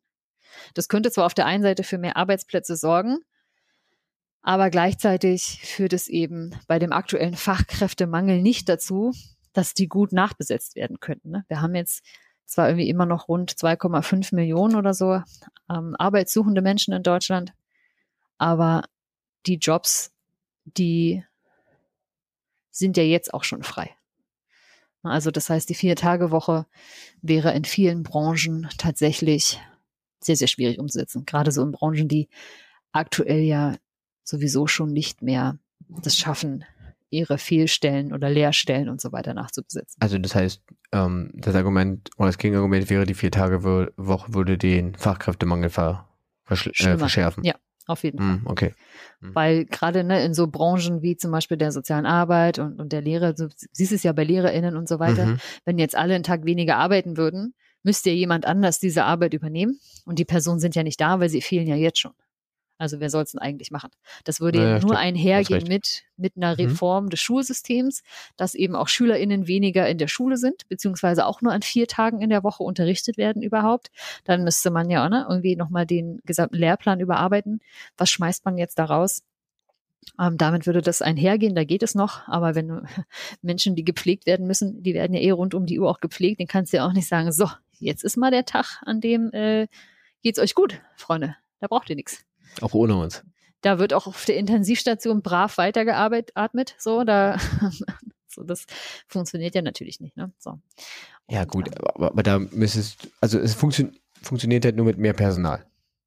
Das 0.75 0.87
könnte 0.87 1.11
zwar 1.11 1.25
auf 1.25 1.33
der 1.33 1.47
einen 1.47 1.63
Seite 1.63 1.83
für 1.83 1.97
mehr 1.97 2.15
Arbeitsplätze 2.15 2.75
sorgen, 2.75 3.17
aber 4.47 4.69
gleichzeitig 4.69 5.59
führt 5.63 5.91
es 5.91 6.07
eben 6.07 6.55
bei 6.67 6.77
dem 6.77 6.91
aktuellen 6.91 7.33
Fachkräftemangel 7.33 8.43
nicht 8.43 8.69
dazu, 8.69 9.11
dass 9.53 9.73
die 9.73 9.87
gut 9.87 10.11
nachbesetzt 10.11 10.75
werden 10.75 10.99
könnten. 10.99 11.31
Ne? 11.31 11.45
Wir 11.47 11.63
haben 11.63 11.73
jetzt 11.73 12.05
zwar 12.45 12.69
irgendwie 12.69 12.87
immer 12.87 13.07
noch 13.07 13.27
rund 13.27 13.51
2,5 13.51 14.35
Millionen 14.35 14.75
oder 14.75 14.93
so 14.93 15.19
ähm, 15.67 15.95
arbeitssuchende 15.97 16.61
Menschen 16.61 16.93
in 16.93 17.01
Deutschland, 17.01 17.53
aber 18.37 18.83
die 19.47 19.55
Jobs, 19.55 20.13
die 20.63 21.25
sind 22.69 22.97
ja 22.97 23.03
jetzt 23.03 23.33
auch 23.33 23.43
schon 23.43 23.63
frei. 23.63 23.95
Also 25.01 25.31
das 25.31 25.49
heißt, 25.49 25.67
die 25.69 25.75
Vier-Tage-Woche 25.75 26.67
wäre 27.23 27.51
in 27.55 27.65
vielen 27.65 28.03
Branchen 28.03 28.69
tatsächlich 28.77 29.59
sehr, 30.19 30.35
sehr 30.35 30.47
schwierig 30.47 30.77
umzusetzen. 30.77 31.25
Gerade 31.25 31.51
so 31.51 31.63
in 31.63 31.71
Branchen, 31.71 32.07
die 32.07 32.29
aktuell 32.91 33.41
ja 33.41 33.75
sowieso 34.25 34.67
schon 34.67 34.91
nicht 34.91 35.21
mehr 35.21 35.57
das 35.87 36.17
schaffen, 36.17 36.65
ihre 37.09 37.37
Fehlstellen 37.37 38.11
oder 38.13 38.29
Leerstellen 38.29 38.89
und 38.89 38.99
so 38.99 39.11
weiter 39.11 39.33
nachzubesetzen. 39.33 39.95
Also 40.01 40.17
das 40.17 40.35
heißt, 40.35 40.61
ähm, 40.91 41.31
das 41.33 41.55
Argument 41.55 42.09
oder 42.17 42.27
das 42.27 42.37
Gegenargument 42.37 42.89
wäre, 42.89 43.05
die 43.05 43.13
Vier-Tage-Woche 43.13 44.33
würde 44.33 44.57
den 44.57 44.95
Fachkräftemangel 44.95 45.69
ver 45.69 46.09
äh, 46.49 46.55
verschärfen. 46.97 47.43
Ja, 47.43 47.55
auf 47.87 48.03
jeden 48.03 48.17
Fall. 48.17 48.27
Hm, 48.27 48.41
okay. 48.45 48.73
Weil 49.21 49.65
gerade 49.65 50.03
ne, 50.03 50.23
in 50.25 50.33
so 50.33 50.47
Branchen 50.47 51.01
wie 51.01 51.17
zum 51.17 51.31
Beispiel 51.31 51.57
der 51.57 51.71
sozialen 51.71 52.05
Arbeit 52.05 52.59
und, 52.59 52.79
und 52.79 52.91
der 52.91 53.01
Lehre, 53.01 53.35
so, 53.37 53.47
siehst 53.71 53.91
es 53.91 54.03
ja 54.03 54.11
bei 54.11 54.23
LehrerInnen 54.23 54.75
und 54.75 54.87
so 54.87 54.99
weiter, 54.99 55.25
Mhm. 55.25 55.37
wenn 55.63 55.79
jetzt 55.79 55.95
alle 55.95 56.15
einen 56.15 56.23
Tag 56.23 56.45
weniger 56.45 56.77
arbeiten 56.77 57.17
würden, 57.17 57.53
müsste 57.83 58.09
ja 58.09 58.15
jemand 58.15 58.45
anders 58.45 58.79
diese 58.79 59.03
Arbeit 59.05 59.33
übernehmen. 59.33 59.79
Und 60.05 60.19
die 60.19 60.25
Personen 60.25 60.59
sind 60.59 60.75
ja 60.75 60.83
nicht 60.83 60.99
da, 60.99 61.19
weil 61.19 61.29
sie 61.29 61.41
fehlen 61.41 61.67
ja 61.67 61.75
jetzt 61.75 61.99
schon. 61.99 62.13
Also 62.77 62.99
wer 62.99 63.09
soll 63.09 63.23
es 63.23 63.31
denn 63.31 63.39
eigentlich 63.41 63.71
machen? 63.71 63.89
Das 64.25 64.41
würde 64.41 64.59
Naja, 64.59 64.69
ja 64.71 64.79
nur 64.79 64.95
stimmt. 64.95 64.99
einhergehen 64.99 65.67
mit, 65.67 66.03
mit 66.17 66.35
einer 66.35 66.51
Mhm. 66.51 66.55
Reform 66.55 67.09
des 67.09 67.21
Schulsystems, 67.21 68.03
dass 68.35 68.53
eben 68.55 68.75
auch 68.75 68.87
SchülerInnen 68.89 69.47
weniger 69.47 69.87
in 69.87 69.97
der 69.97 70.07
Schule 70.07 70.37
sind, 70.37 70.67
beziehungsweise 70.67 71.25
auch 71.25 71.41
nur 71.41 71.53
an 71.53 71.61
vier 71.61 71.87
Tagen 71.87 72.21
in 72.21 72.29
der 72.29 72.43
Woche 72.43 72.63
unterrichtet 72.63 73.17
werden 73.17 73.41
überhaupt. 73.41 73.91
Dann 74.25 74.43
müsste 74.43 74.71
man 74.71 74.89
ja 74.89 75.07
ne, 75.07 75.25
irgendwie 75.29 75.55
nochmal 75.55 75.85
den 75.85 76.19
gesamten 76.25 76.57
Lehrplan 76.57 76.99
überarbeiten. 76.99 77.61
Was 77.97 78.09
schmeißt 78.09 78.43
man 78.45 78.57
jetzt 78.57 78.77
da 78.79 78.85
raus? 78.85 79.23
Ähm, 80.19 80.37
damit 80.37 80.67
würde 80.67 80.81
das 80.81 81.01
einhergehen, 81.01 81.55
da 81.55 81.63
geht 81.63 81.81
es 81.81 81.95
noch. 81.95 82.27
Aber 82.27 82.55
wenn 82.55 82.85
Menschen, 83.41 83.75
die 83.75 83.83
gepflegt 83.83 84.25
werden 84.25 84.47
müssen, 84.47 84.83
die 84.83 84.93
werden 84.93 85.13
ja 85.13 85.21
eh 85.21 85.31
rund 85.31 85.53
um 85.53 85.65
die 85.65 85.79
Uhr 85.79 85.89
auch 85.89 85.99
gepflegt, 85.99 86.39
den 86.39 86.47
kannst 86.47 86.73
du 86.73 86.77
ja 86.77 86.85
auch 86.87 86.93
nicht 86.93 87.07
sagen, 87.07 87.31
so, 87.31 87.49
jetzt 87.79 88.03
ist 88.03 88.17
mal 88.17 88.31
der 88.31 88.45
Tag, 88.45 88.81
an 88.85 89.01
dem 89.01 89.31
äh, 89.33 89.67
geht's 90.21 90.39
euch 90.39 90.53
gut, 90.55 90.79
Freunde. 90.95 91.35
Da 91.59 91.67
braucht 91.67 91.89
ihr 91.89 91.95
nichts. 91.95 92.23
Auch 92.61 92.73
ohne 92.73 92.95
uns. 92.97 93.23
Da 93.61 93.79
wird 93.79 93.93
auch 93.93 94.07
auf 94.07 94.25
der 94.25 94.37
Intensivstation 94.37 95.21
brav 95.21 95.57
weitergeatmet. 95.57 96.75
So, 96.77 97.03
da 97.03 97.37
so, 98.27 98.43
das 98.43 98.65
funktioniert 99.07 99.55
ja 99.55 99.61
natürlich 99.61 99.99
nicht. 99.99 100.15
Ne? 100.17 100.31
So. 100.37 100.59
Ja, 101.29 101.45
gut, 101.45 101.67
ähm, 101.67 101.73
aber, 101.95 102.07
aber 102.11 102.23
da 102.23 102.39
müsstest 102.39 103.09
also 103.21 103.39
es 103.39 103.53
funktio 103.55 103.87
funktioniert 104.21 104.65
halt 104.65 104.75
nur 104.75 104.85
mit 104.85 104.97
mehr 104.97 105.13
Personal. 105.13 105.65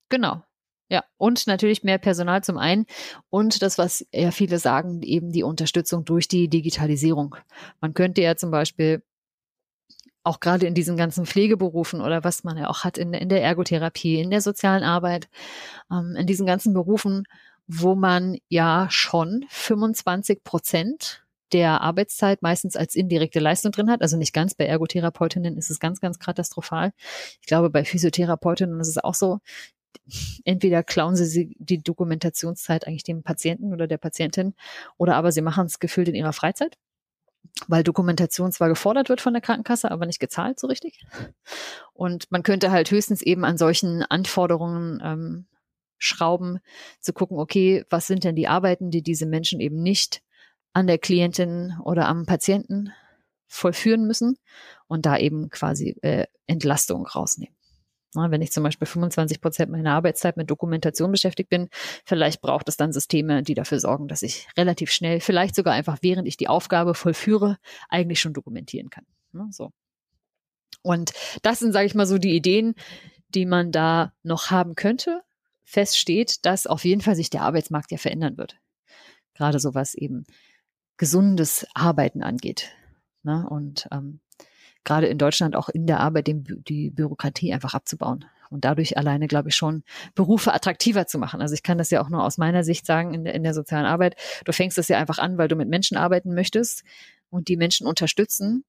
Genau. 0.08 0.42
Ja, 0.90 1.04
und 1.18 1.46
natürlich 1.46 1.84
mehr 1.84 1.98
Personal 1.98 2.42
zum 2.42 2.56
einen 2.56 2.86
und 3.28 3.60
das, 3.60 3.76
was 3.76 4.06
ja 4.12 4.30
viele 4.30 4.58
sagen, 4.58 5.02
eben 5.02 5.32
die 5.32 5.42
Unterstützung 5.42 6.04
durch 6.04 6.28
die 6.28 6.48
Digitalisierung. 6.48 7.36
Man 7.80 7.92
könnte 7.92 8.22
ja 8.22 8.36
zum 8.36 8.50
Beispiel 8.50 9.02
auch 10.24 10.40
gerade 10.40 10.66
in 10.66 10.74
diesen 10.74 10.96
ganzen 10.96 11.26
Pflegeberufen 11.26 12.00
oder 12.00 12.24
was 12.24 12.44
man 12.44 12.56
ja 12.56 12.68
auch 12.68 12.84
hat 12.84 12.98
in, 12.98 13.12
in 13.14 13.28
der 13.28 13.42
Ergotherapie, 13.42 14.20
in 14.20 14.30
der 14.30 14.40
sozialen 14.40 14.82
Arbeit, 14.82 15.28
ähm, 15.90 16.16
in 16.16 16.26
diesen 16.26 16.46
ganzen 16.46 16.74
Berufen, 16.74 17.24
wo 17.66 17.94
man 17.94 18.38
ja 18.48 18.88
schon 18.90 19.44
25 19.48 20.42
Prozent 20.44 21.24
der 21.52 21.80
Arbeitszeit 21.80 22.42
meistens 22.42 22.76
als 22.76 22.94
indirekte 22.94 23.40
Leistung 23.40 23.72
drin 23.72 23.90
hat. 23.90 24.02
Also 24.02 24.16
nicht 24.16 24.32
ganz. 24.32 24.54
Bei 24.54 24.66
Ergotherapeutinnen 24.66 25.56
ist 25.56 25.70
es 25.70 25.80
ganz, 25.80 26.00
ganz 26.00 26.18
katastrophal. 26.18 26.92
Ich 27.40 27.46
glaube, 27.46 27.70
bei 27.70 27.84
Physiotherapeutinnen 27.84 28.80
ist 28.80 28.88
es 28.88 28.98
auch 28.98 29.14
so. 29.14 29.38
Entweder 30.44 30.82
klauen 30.82 31.16
sie 31.16 31.56
die 31.58 31.82
Dokumentationszeit 31.82 32.86
eigentlich 32.86 33.04
dem 33.04 33.22
Patienten 33.22 33.72
oder 33.72 33.86
der 33.86 33.98
Patientin 33.98 34.54
oder 34.96 35.16
aber 35.16 35.32
sie 35.32 35.42
machen 35.42 35.66
es 35.66 35.78
gefühlt 35.78 36.08
in 36.08 36.14
ihrer 36.14 36.32
Freizeit, 36.32 36.76
weil 37.66 37.82
Dokumentation 37.82 38.52
zwar 38.52 38.68
gefordert 38.68 39.08
wird 39.08 39.20
von 39.20 39.32
der 39.32 39.42
Krankenkasse, 39.42 39.90
aber 39.90 40.06
nicht 40.06 40.20
gezahlt 40.20 40.60
so 40.60 40.66
richtig. 40.66 41.04
Und 41.92 42.30
man 42.30 42.42
könnte 42.42 42.70
halt 42.70 42.90
höchstens 42.90 43.22
eben 43.22 43.44
an 43.44 43.58
solchen 43.58 44.02
Anforderungen 44.02 45.00
ähm, 45.02 45.46
schrauben, 45.98 46.60
zu 47.00 47.12
gucken, 47.12 47.38
okay, 47.38 47.84
was 47.90 48.06
sind 48.06 48.24
denn 48.24 48.36
die 48.36 48.48
Arbeiten, 48.48 48.90
die 48.90 49.02
diese 49.02 49.26
Menschen 49.26 49.60
eben 49.60 49.82
nicht 49.82 50.22
an 50.72 50.86
der 50.86 50.98
Klientin 50.98 51.74
oder 51.82 52.06
am 52.06 52.24
Patienten 52.24 52.92
vollführen 53.48 54.06
müssen 54.06 54.38
und 54.86 55.06
da 55.06 55.16
eben 55.16 55.50
quasi 55.50 55.96
äh, 56.02 56.26
Entlastung 56.46 57.06
rausnehmen. 57.06 57.57
Na, 58.14 58.30
wenn 58.30 58.40
ich 58.40 58.52
zum 58.52 58.62
Beispiel 58.62 58.86
25 58.86 59.40
Prozent 59.40 59.70
meiner 59.70 59.92
Arbeitszeit 59.92 60.36
mit 60.36 60.50
Dokumentation 60.50 61.12
beschäftigt 61.12 61.50
bin, 61.50 61.68
vielleicht 62.04 62.40
braucht 62.40 62.68
es 62.68 62.76
dann 62.76 62.92
Systeme, 62.92 63.42
die 63.42 63.54
dafür 63.54 63.80
sorgen, 63.80 64.08
dass 64.08 64.22
ich 64.22 64.48
relativ 64.56 64.90
schnell, 64.90 65.20
vielleicht 65.20 65.54
sogar 65.54 65.74
einfach 65.74 65.98
während 66.00 66.26
ich 66.26 66.38
die 66.38 66.48
Aufgabe 66.48 66.94
vollführe, 66.94 67.58
eigentlich 67.88 68.20
schon 68.20 68.32
dokumentieren 68.32 68.88
kann. 68.88 69.04
Ne, 69.32 69.48
so. 69.50 69.72
Und 70.82 71.12
das 71.42 71.58
sind, 71.58 71.72
sage 71.72 71.86
ich 71.86 71.94
mal, 71.94 72.06
so 72.06 72.18
die 72.18 72.34
Ideen, 72.34 72.74
die 73.34 73.44
man 73.44 73.72
da 73.72 74.14
noch 74.22 74.50
haben 74.50 74.74
könnte. 74.74 75.22
Fest 75.64 75.98
steht, 75.98 76.46
dass 76.46 76.66
auf 76.66 76.84
jeden 76.84 77.02
Fall 77.02 77.14
sich 77.14 77.28
der 77.28 77.42
Arbeitsmarkt 77.42 77.90
ja 77.90 77.98
verändern 77.98 78.38
wird. 78.38 78.56
Gerade 79.34 79.58
so 79.58 79.74
was 79.74 79.94
eben 79.94 80.24
gesundes 80.96 81.66
Arbeiten 81.74 82.22
angeht. 82.22 82.72
Ne? 83.22 83.46
Und 83.48 83.86
ähm, 83.92 84.20
gerade 84.84 85.06
in 85.06 85.18
Deutschland 85.18 85.56
auch 85.56 85.68
in 85.68 85.86
der 85.86 86.00
Arbeit 86.00 86.26
den, 86.26 86.44
die 86.68 86.90
Bürokratie 86.90 87.52
einfach 87.52 87.74
abzubauen 87.74 88.24
und 88.50 88.64
dadurch 88.64 88.96
alleine, 88.96 89.26
glaube 89.26 89.50
ich, 89.50 89.56
schon 89.56 89.82
Berufe 90.14 90.52
attraktiver 90.52 91.06
zu 91.06 91.18
machen. 91.18 91.40
Also 91.40 91.54
ich 91.54 91.62
kann 91.62 91.78
das 91.78 91.90
ja 91.90 92.02
auch 92.02 92.08
nur 92.08 92.24
aus 92.24 92.38
meiner 92.38 92.64
Sicht 92.64 92.86
sagen 92.86 93.14
in 93.14 93.24
der, 93.24 93.34
in 93.34 93.42
der 93.42 93.54
sozialen 93.54 93.86
Arbeit. 93.86 94.16
Du 94.44 94.52
fängst 94.52 94.78
das 94.78 94.88
ja 94.88 94.98
einfach 94.98 95.18
an, 95.18 95.38
weil 95.38 95.48
du 95.48 95.56
mit 95.56 95.68
Menschen 95.68 95.96
arbeiten 95.96 96.34
möchtest 96.34 96.84
und 97.30 97.48
die 97.48 97.56
Menschen 97.56 97.86
unterstützen. 97.86 98.64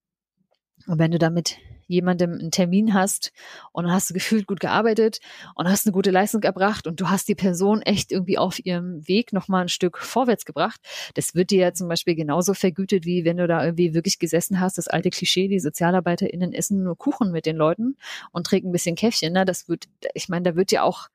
Und 0.86 0.98
wenn 0.98 1.10
du 1.10 1.18
damit 1.18 1.56
jemandem 1.90 2.32
einen 2.32 2.50
Termin 2.50 2.94
hast 2.94 3.32
und 3.72 3.84
dann 3.84 3.92
hast 3.92 4.10
du 4.10 4.14
gefühlt 4.14 4.46
gut 4.46 4.60
gearbeitet 4.60 5.20
und 5.54 5.68
hast 5.68 5.86
eine 5.86 5.92
gute 5.92 6.10
Leistung 6.10 6.42
erbracht 6.42 6.86
und 6.86 7.00
du 7.00 7.10
hast 7.10 7.28
die 7.28 7.34
Person 7.34 7.82
echt 7.82 8.12
irgendwie 8.12 8.38
auf 8.38 8.64
ihrem 8.64 9.06
Weg 9.08 9.32
nochmal 9.32 9.62
ein 9.62 9.68
Stück 9.68 9.98
vorwärts 9.98 10.44
gebracht, 10.44 10.80
das 11.14 11.34
wird 11.34 11.50
dir 11.50 11.60
ja 11.60 11.74
zum 11.74 11.88
Beispiel 11.88 12.14
genauso 12.14 12.54
vergütet, 12.54 13.04
wie 13.04 13.24
wenn 13.24 13.36
du 13.36 13.46
da 13.46 13.64
irgendwie 13.64 13.92
wirklich 13.92 14.18
gesessen 14.18 14.60
hast, 14.60 14.78
das 14.78 14.88
alte 14.88 15.10
Klischee, 15.10 15.48
die 15.48 15.60
SozialarbeiterInnen 15.60 16.52
essen 16.52 16.82
nur 16.82 16.96
Kuchen 16.96 17.32
mit 17.32 17.46
den 17.46 17.56
Leuten 17.56 17.96
und 18.30 18.46
trinken 18.46 18.68
ein 18.68 18.72
bisschen 18.72 18.96
Käffchen, 18.96 19.32
ne? 19.32 19.44
das 19.44 19.68
wird, 19.68 19.88
ich 20.14 20.28
meine, 20.28 20.50
da 20.50 20.56
wird 20.56 20.72
ja 20.72 20.82
auch 20.82 21.08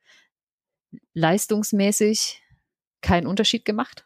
leistungsmäßig 1.14 2.42
kein 3.02 3.28
Unterschied 3.28 3.66
gemacht, 3.66 4.06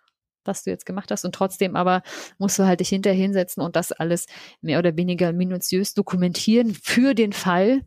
was 0.50 0.64
du 0.64 0.72
jetzt 0.72 0.86
gemacht 0.86 1.12
hast. 1.12 1.24
Und 1.24 1.34
trotzdem 1.34 1.78
aber 1.78 2.02
musst 2.38 2.60
du 2.60 2.66
halt 2.66 2.82
dich 2.82 2.90
hinterher 2.90 3.22
hinsetzen 3.22 3.64
und 3.64 3.78
das 3.78 3.94
alles 3.94 4.26
mehr 4.62 4.80
oder 4.80 4.98
weniger 4.98 5.32
minutiös 5.32 5.94
dokumentieren 5.94 6.76
für 6.76 7.14
den 7.16 7.32
Fall, 7.32 7.82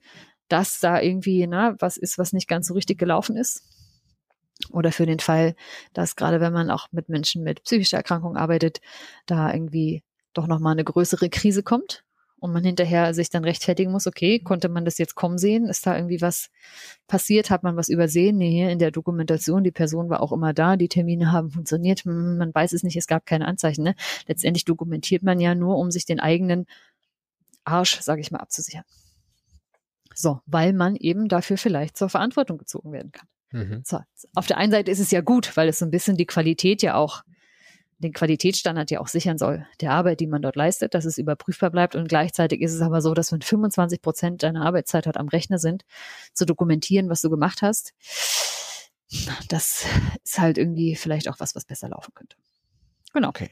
dass 0.48 0.80
da 0.80 1.00
irgendwie 1.00 1.46
na, 1.46 1.74
was 1.78 1.98
ist, 1.98 2.16
was 2.16 2.32
nicht 2.32 2.48
ganz 2.48 2.66
so 2.68 2.74
richtig 2.74 2.98
gelaufen 2.98 3.36
ist. 3.36 3.62
Oder 4.70 4.92
für 4.92 5.06
den 5.06 5.18
Fall, 5.18 5.54
dass 5.92 6.16
gerade 6.16 6.40
wenn 6.40 6.52
man 6.52 6.70
auch 6.70 6.86
mit 6.92 7.08
Menschen 7.08 7.42
mit 7.42 7.64
psychischer 7.64 7.96
Erkrankung 7.98 8.36
arbeitet, 8.36 8.80
da 9.26 9.52
irgendwie 9.52 10.04
doch 10.32 10.46
nochmal 10.46 10.72
eine 10.72 10.84
größere 10.84 11.28
Krise 11.28 11.62
kommt 11.62 12.04
und 12.42 12.52
man 12.52 12.64
hinterher 12.64 13.14
sich 13.14 13.30
dann 13.30 13.44
rechtfertigen 13.44 13.92
muss, 13.92 14.08
okay, 14.08 14.40
konnte 14.40 14.68
man 14.68 14.84
das 14.84 14.98
jetzt 14.98 15.14
kommen 15.14 15.38
sehen? 15.38 15.68
Ist 15.68 15.86
da 15.86 15.94
irgendwie 15.94 16.20
was 16.20 16.50
passiert? 17.06 17.50
Hat 17.50 17.62
man 17.62 17.76
was 17.76 17.88
übersehen? 17.88 18.36
Nee, 18.36 18.50
hier 18.50 18.70
in 18.70 18.80
der 18.80 18.90
Dokumentation, 18.90 19.62
die 19.62 19.70
Person 19.70 20.10
war 20.10 20.20
auch 20.20 20.32
immer 20.32 20.52
da, 20.52 20.76
die 20.76 20.88
Termine 20.88 21.30
haben 21.30 21.52
funktioniert, 21.52 22.00
hm, 22.00 22.38
man 22.38 22.52
weiß 22.52 22.72
es 22.72 22.82
nicht, 22.82 22.96
es 22.96 23.06
gab 23.06 23.26
keine 23.26 23.46
Anzeichen. 23.46 23.84
Ne? 23.84 23.94
Letztendlich 24.26 24.64
dokumentiert 24.64 25.22
man 25.22 25.38
ja 25.38 25.54
nur, 25.54 25.78
um 25.78 25.92
sich 25.92 26.04
den 26.04 26.18
eigenen 26.18 26.66
Arsch, 27.62 28.00
sage 28.00 28.20
ich 28.20 28.32
mal, 28.32 28.40
abzusichern. 28.40 28.82
So, 30.12 30.40
weil 30.46 30.72
man 30.72 30.96
eben 30.96 31.28
dafür 31.28 31.58
vielleicht 31.58 31.96
zur 31.96 32.08
Verantwortung 32.08 32.58
gezogen 32.58 32.90
werden 32.90 33.12
kann. 33.12 33.28
Mhm. 33.52 33.82
So, 33.84 34.00
auf 34.34 34.48
der 34.48 34.58
einen 34.58 34.72
Seite 34.72 34.90
ist 34.90 34.98
es 34.98 35.12
ja 35.12 35.20
gut, 35.20 35.56
weil 35.56 35.68
es 35.68 35.78
so 35.78 35.84
ein 35.84 35.92
bisschen 35.92 36.16
die 36.16 36.26
Qualität 36.26 36.82
ja 36.82 36.96
auch, 36.96 37.22
den 38.02 38.12
Qualitätsstandard 38.12 38.90
ja 38.90 39.00
auch 39.00 39.08
sichern 39.08 39.38
soll, 39.38 39.66
der 39.80 39.92
Arbeit, 39.92 40.20
die 40.20 40.26
man 40.26 40.42
dort 40.42 40.56
leistet, 40.56 40.94
dass 40.94 41.04
es 41.04 41.18
überprüfbar 41.18 41.70
bleibt. 41.70 41.94
Und 41.94 42.08
gleichzeitig 42.08 42.60
ist 42.60 42.74
es 42.74 42.82
aber 42.82 43.00
so, 43.00 43.14
dass 43.14 43.32
wenn 43.32 43.40
25 43.40 44.02
Prozent 44.02 44.42
deiner 44.42 44.66
Arbeitszeit 44.66 45.06
halt 45.06 45.16
am 45.16 45.28
Rechner 45.28 45.58
sind, 45.58 45.84
zu 46.34 46.44
dokumentieren, 46.44 47.08
was 47.08 47.22
du 47.22 47.30
gemacht 47.30 47.62
hast, 47.62 47.94
das 49.48 49.84
ist 50.24 50.38
halt 50.38 50.58
irgendwie 50.58 50.96
vielleicht 50.96 51.28
auch 51.28 51.38
was, 51.38 51.54
was 51.54 51.64
besser 51.64 51.88
laufen 51.88 52.12
könnte. 52.14 52.36
Genau. 53.12 53.28
Okay. 53.28 53.50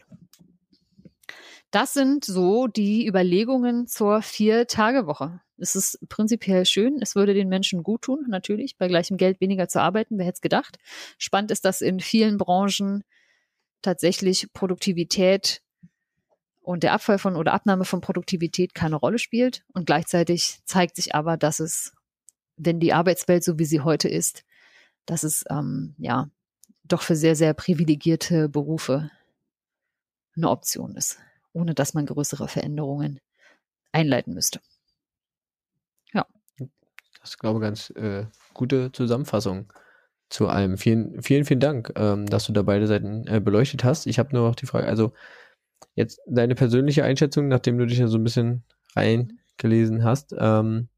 Das 1.70 1.92
sind 1.92 2.24
so 2.24 2.66
die 2.66 3.06
Überlegungen 3.06 3.86
zur 3.86 4.22
Vier-Tage-Woche. 4.22 5.40
Es 5.56 5.76
ist 5.76 6.00
prinzipiell 6.08 6.66
schön. 6.66 6.98
Es 7.00 7.14
würde 7.14 7.34
den 7.34 7.48
Menschen 7.48 7.82
gut 7.82 8.02
tun, 8.02 8.26
natürlich, 8.28 8.76
bei 8.76 8.88
gleichem 8.88 9.18
Geld 9.18 9.40
weniger 9.40 9.68
zu 9.68 9.80
arbeiten. 9.80 10.18
Wer 10.18 10.24
hätte 10.24 10.36
es 10.36 10.40
gedacht? 10.40 10.78
Spannend 11.18 11.50
ist, 11.50 11.64
dass 11.64 11.80
in 11.80 12.00
vielen 12.00 12.38
Branchen 12.38 13.04
tatsächlich 13.82 14.52
Produktivität 14.52 15.62
und 16.60 16.82
der 16.82 16.92
Abfall 16.92 17.18
von 17.18 17.36
oder 17.36 17.52
Abnahme 17.52 17.84
von 17.84 18.00
Produktivität 18.00 18.74
keine 18.74 18.96
Rolle 18.96 19.18
spielt. 19.18 19.64
Und 19.72 19.86
gleichzeitig 19.86 20.60
zeigt 20.64 20.96
sich 20.96 21.14
aber, 21.14 21.36
dass 21.36 21.60
es, 21.60 21.92
wenn 22.56 22.80
die 22.80 22.92
Arbeitswelt 22.92 23.44
so 23.44 23.58
wie 23.58 23.64
sie 23.64 23.80
heute 23.80 24.08
ist, 24.08 24.44
dass 25.06 25.22
es 25.22 25.44
ähm, 25.50 25.94
ja 25.98 26.30
doch 26.84 27.02
für 27.02 27.16
sehr, 27.16 27.36
sehr 27.36 27.54
privilegierte 27.54 28.48
Berufe 28.48 29.10
eine 30.36 30.50
Option 30.50 30.96
ist, 30.96 31.18
ohne 31.52 31.74
dass 31.74 31.94
man 31.94 32.06
größere 32.06 32.48
Veränderungen 32.48 33.20
einleiten 33.92 34.34
müsste. 34.34 34.60
Das 37.20 37.30
ist, 37.30 37.38
glaube 37.38 37.58
ich, 37.58 37.62
ganz 37.62 37.90
äh, 37.90 38.26
gute 38.54 38.92
Zusammenfassung 38.92 39.70
zu 40.30 40.48
allem. 40.48 40.78
Vielen, 40.78 41.20
vielen, 41.22 41.44
vielen 41.44 41.60
Dank, 41.60 41.92
ähm, 41.96 42.26
dass 42.26 42.46
du 42.46 42.52
da 42.52 42.62
beide 42.62 42.86
Seiten 42.86 43.26
äh, 43.26 43.40
beleuchtet 43.40 43.84
hast. 43.84 44.06
Ich 44.06 44.18
habe 44.18 44.34
nur 44.34 44.48
noch 44.48 44.54
die 44.54 44.66
Frage, 44.66 44.86
also 44.86 45.12
jetzt 45.94 46.20
deine 46.26 46.54
persönliche 46.54 47.04
Einschätzung, 47.04 47.48
nachdem 47.48 47.78
du 47.78 47.86
dich 47.86 47.98
ja 47.98 48.06
so 48.06 48.16
ein 48.16 48.24
bisschen 48.24 48.64
reingelesen 48.94 50.04
hast, 50.04 50.34
ähm, 50.38 50.88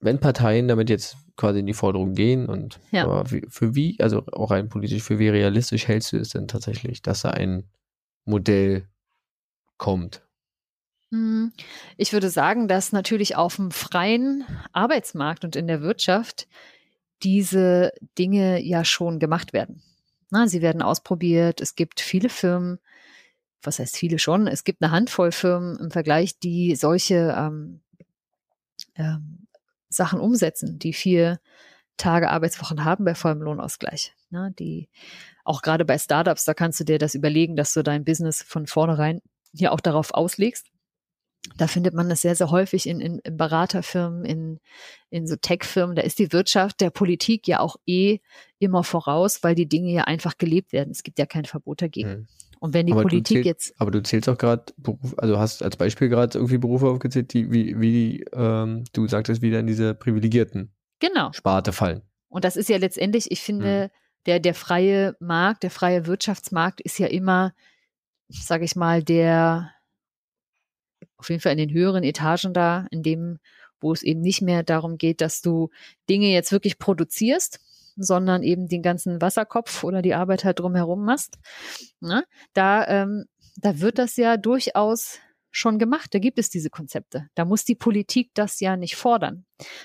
wenn 0.00 0.20
Parteien 0.20 0.68
damit 0.68 0.90
jetzt 0.90 1.16
quasi 1.36 1.60
in 1.60 1.66
die 1.66 1.74
Forderung 1.74 2.14
gehen 2.14 2.46
und 2.46 2.78
Ja. 2.92 3.28
wie, 3.30 3.42
für 3.48 3.74
wie, 3.74 3.98
also 4.00 4.24
auch 4.32 4.50
rein 4.50 4.68
politisch, 4.68 5.02
für 5.02 5.18
wie 5.18 5.28
realistisch 5.28 5.88
hältst 5.88 6.12
du 6.12 6.18
es 6.18 6.30
denn 6.30 6.46
tatsächlich, 6.46 7.02
dass 7.02 7.22
da 7.22 7.30
ein 7.30 7.64
Modell 8.24 8.86
kommt? 9.76 10.22
Hm, 11.10 11.52
Ich 11.96 12.12
würde 12.12 12.28
sagen, 12.30 12.68
dass 12.68 12.92
natürlich 12.92 13.36
auf 13.36 13.56
dem 13.56 13.70
freien 13.70 14.44
Arbeitsmarkt 14.72 15.44
und 15.44 15.56
in 15.56 15.66
der 15.66 15.80
Wirtschaft 15.80 16.48
diese 17.24 17.92
Dinge 18.18 18.62
ja 18.62 18.84
schon 18.84 19.18
gemacht 19.18 19.52
werden. 19.52 19.82
Na, 20.30 20.46
sie 20.46 20.62
werden 20.62 20.82
ausprobiert. 20.82 21.60
Es 21.60 21.74
gibt 21.74 22.00
viele 22.00 22.28
Firmen, 22.28 22.78
was 23.62 23.78
heißt 23.78 23.96
viele 23.96 24.18
schon? 24.18 24.46
Es 24.46 24.64
gibt 24.64 24.82
eine 24.82 24.92
Handvoll 24.92 25.32
Firmen 25.32 25.76
im 25.78 25.90
Vergleich, 25.90 26.38
die 26.38 26.76
solche 26.76 27.34
ähm, 27.36 27.80
ähm, 28.96 29.46
Sachen 29.88 30.20
umsetzen, 30.20 30.78
die 30.78 30.92
vier 30.92 31.40
Tage 31.96 32.30
Arbeitswochen 32.30 32.84
haben 32.84 33.04
bei 33.04 33.14
vollem 33.14 33.42
Lohnausgleich. 33.42 34.14
Ne? 34.30 34.52
Die 34.58 34.88
auch 35.44 35.62
gerade 35.62 35.84
bei 35.84 35.98
Startups, 35.98 36.44
da 36.44 36.54
kannst 36.54 36.80
du 36.80 36.84
dir 36.84 36.98
das 36.98 37.14
überlegen, 37.14 37.56
dass 37.56 37.72
du 37.72 37.82
dein 37.82 38.04
Business 38.04 38.42
von 38.42 38.66
vornherein 38.66 39.20
hier 39.52 39.72
auch 39.72 39.80
darauf 39.80 40.12
auslegst. 40.12 40.66
Da 41.56 41.66
findet 41.66 41.94
man 41.94 42.08
das 42.08 42.22
sehr, 42.22 42.34
sehr 42.34 42.50
häufig 42.50 42.88
in, 42.88 43.00
in, 43.00 43.18
in 43.18 43.36
Beraterfirmen, 43.36 44.24
in, 44.24 44.60
in 45.10 45.26
so 45.26 45.36
Tech-Firmen. 45.36 45.94
Da 45.94 46.02
ist 46.02 46.18
die 46.18 46.32
Wirtschaft 46.32 46.80
der 46.80 46.90
Politik 46.90 47.46
ja 47.46 47.60
auch 47.60 47.76
eh 47.86 48.18
immer 48.58 48.82
voraus, 48.82 49.42
weil 49.42 49.54
die 49.54 49.68
Dinge 49.68 49.92
ja 49.92 50.04
einfach 50.04 50.38
gelebt 50.38 50.72
werden. 50.72 50.90
Es 50.90 51.02
gibt 51.02 51.18
ja 51.18 51.26
kein 51.26 51.44
Verbot 51.44 51.82
dagegen. 51.82 52.10
Hm. 52.10 52.26
Und 52.60 52.72
wenn 52.72 52.86
die 52.86 52.92
aber 52.92 53.02
Politik 53.02 53.44
zählst, 53.44 53.46
jetzt. 53.46 53.74
Aber 53.78 53.90
du 53.90 54.02
zählst 54.02 54.26
auch 54.28 54.38
gerade 54.38 54.72
Beruf, 54.78 55.14
also 55.18 55.38
hast 55.38 55.62
als 55.62 55.76
Beispiel 55.76 56.08
gerade 56.08 56.38
irgendwie 56.38 56.56
Berufe 56.56 56.88
aufgezählt, 56.88 57.34
die, 57.34 57.52
wie, 57.52 57.78
wie 57.78 58.24
ähm, 58.32 58.84
du 58.94 59.06
sagtest, 59.06 59.42
wieder 59.42 59.60
in 59.60 59.66
diese 59.66 59.94
privilegierten 59.94 60.72
genau. 60.98 61.30
Sparte 61.32 61.72
fallen. 61.72 62.00
Und 62.28 62.44
das 62.44 62.56
ist 62.56 62.70
ja 62.70 62.78
letztendlich, 62.78 63.30
ich 63.30 63.42
finde, 63.42 63.82
hm. 63.82 63.90
der, 64.26 64.40
der 64.40 64.54
freie 64.54 65.14
Markt, 65.20 65.62
der 65.62 65.70
freie 65.70 66.06
Wirtschaftsmarkt 66.06 66.80
ist 66.80 66.98
ja 66.98 67.06
immer, 67.06 67.52
sage 68.28 68.64
ich 68.64 68.76
mal, 68.76 69.02
der 69.02 69.73
auf 71.16 71.28
jeden 71.30 71.40
Fall 71.40 71.52
in 71.52 71.58
den 71.58 71.72
höheren 71.72 72.04
Etagen 72.04 72.52
da, 72.52 72.86
in 72.90 73.02
dem, 73.02 73.38
wo 73.80 73.92
es 73.92 74.02
eben 74.02 74.20
nicht 74.20 74.42
mehr 74.42 74.62
darum 74.62 74.98
geht, 74.98 75.20
dass 75.20 75.42
du 75.42 75.70
Dinge 76.08 76.28
jetzt 76.28 76.52
wirklich 76.52 76.78
produzierst, 76.78 77.60
sondern 77.96 78.42
eben 78.42 78.66
den 78.66 78.82
ganzen 78.82 79.20
Wasserkopf 79.20 79.84
oder 79.84 80.02
die 80.02 80.14
Arbeit 80.14 80.44
halt 80.44 80.58
drumherum 80.60 81.04
machst. 81.04 81.38
Ne? 82.00 82.24
Da, 82.52 82.86
ähm, 82.88 83.26
da 83.56 83.80
wird 83.80 83.98
das 83.98 84.16
ja 84.16 84.36
durchaus 84.36 85.18
schon 85.50 85.78
gemacht. 85.78 86.12
Da 86.12 86.18
gibt 86.18 86.38
es 86.38 86.50
diese 86.50 86.70
Konzepte. 86.70 87.28
Da 87.34 87.44
muss 87.44 87.64
die 87.64 87.76
Politik 87.76 88.30
das 88.34 88.60
ja 88.60 88.76
nicht 88.76 88.96
fordern. 88.96 89.44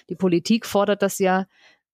Die 0.10 0.16
Politik 0.16 0.66
fordert 0.66 1.02
das 1.02 1.20
ja, 1.20 1.46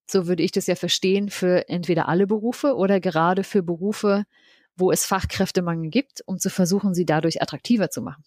so 0.09 0.27
würde 0.27 0.43
ich 0.43 0.51
das 0.51 0.67
ja 0.67 0.75
verstehen, 0.75 1.29
für 1.29 1.67
entweder 1.67 2.07
alle 2.07 2.27
Berufe 2.27 2.75
oder 2.75 2.99
gerade 2.99 3.43
für 3.43 3.63
Berufe, 3.63 4.23
wo 4.77 4.91
es 4.91 5.05
Fachkräftemangel 5.05 5.89
gibt, 5.89 6.21
um 6.25 6.37
zu 6.37 6.49
versuchen, 6.49 6.93
sie 6.93 7.05
dadurch 7.05 7.41
attraktiver 7.41 7.89
zu 7.89 8.01
machen. 8.01 8.23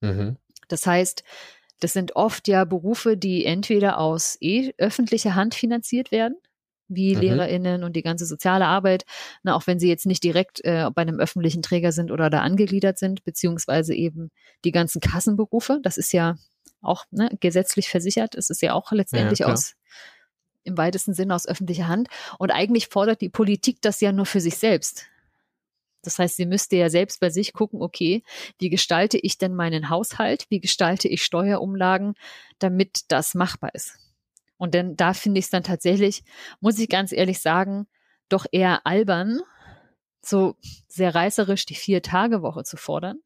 Mhm. 0.00 0.36
Das 0.68 0.86
heißt, 0.86 1.24
das 1.80 1.92
sind 1.92 2.16
oft 2.16 2.48
ja 2.48 2.64
Berufe, 2.64 3.16
die 3.16 3.44
entweder 3.44 3.98
aus 3.98 4.36
eh 4.40 4.72
öffentlicher 4.78 5.34
Hand 5.34 5.54
finanziert 5.54 6.10
werden, 6.10 6.36
wie 6.88 7.14
mhm. 7.14 7.22
LehrerInnen 7.22 7.84
und 7.84 7.94
die 7.94 8.02
ganze 8.02 8.26
soziale 8.26 8.66
Arbeit, 8.66 9.04
na, 9.42 9.54
auch 9.54 9.66
wenn 9.66 9.78
sie 9.78 9.88
jetzt 9.88 10.06
nicht 10.06 10.22
direkt 10.22 10.64
äh, 10.64 10.90
bei 10.94 11.02
einem 11.02 11.18
öffentlichen 11.18 11.62
Träger 11.62 11.92
sind 11.92 12.10
oder 12.10 12.30
da 12.30 12.40
angegliedert 12.40 12.98
sind, 12.98 13.24
beziehungsweise 13.24 13.94
eben 13.94 14.30
die 14.64 14.72
ganzen 14.72 15.00
Kassenberufe, 15.00 15.80
das 15.82 15.96
ist 15.96 16.12
ja 16.12 16.36
auch 16.80 17.04
ne, 17.10 17.30
gesetzlich 17.40 17.88
versichert, 17.88 18.34
es 18.34 18.50
ist 18.50 18.62
ja 18.62 18.74
auch 18.74 18.92
letztendlich 18.92 19.40
ja, 19.40 19.46
aus 19.46 19.74
im 20.64 20.76
weitesten 20.76 21.14
Sinne 21.14 21.34
aus 21.34 21.46
öffentlicher 21.46 21.88
Hand. 21.88 22.08
Und 22.38 22.50
eigentlich 22.50 22.88
fordert 22.88 23.20
die 23.20 23.28
Politik 23.28 23.82
das 23.82 24.00
ja 24.00 24.12
nur 24.12 24.26
für 24.26 24.40
sich 24.40 24.56
selbst. 24.56 25.06
Das 26.06 26.18
heißt, 26.18 26.36
sie 26.36 26.46
müsste 26.46 26.76
ja 26.76 26.90
selbst 26.90 27.20
bei 27.20 27.30
sich 27.30 27.52
gucken, 27.52 27.82
okay, 27.82 28.22
wie 28.58 28.70
gestalte 28.70 29.18
ich 29.18 29.38
denn 29.38 29.54
meinen 29.54 29.90
Haushalt? 29.90 30.46
Wie 30.50 30.60
gestalte 30.60 31.08
ich 31.08 31.22
Steuerumlagen, 31.22 32.14
damit 32.58 33.02
das 33.08 33.34
machbar 33.34 33.74
ist? 33.74 33.98
Und 34.56 34.74
denn 34.74 34.96
da 34.96 35.14
finde 35.14 35.40
ich 35.40 35.46
es 35.46 35.50
dann 35.50 35.62
tatsächlich, 35.62 36.22
muss 36.60 36.78
ich 36.78 36.88
ganz 36.88 37.12
ehrlich 37.12 37.40
sagen, 37.40 37.86
doch 38.28 38.46
eher 38.50 38.86
albern, 38.86 39.40
so 40.22 40.56
sehr 40.88 41.14
reißerisch 41.14 41.66
die 41.66 41.74
Vier-Tage-Woche 41.74 42.64
zu 42.64 42.76
fordern, 42.76 43.18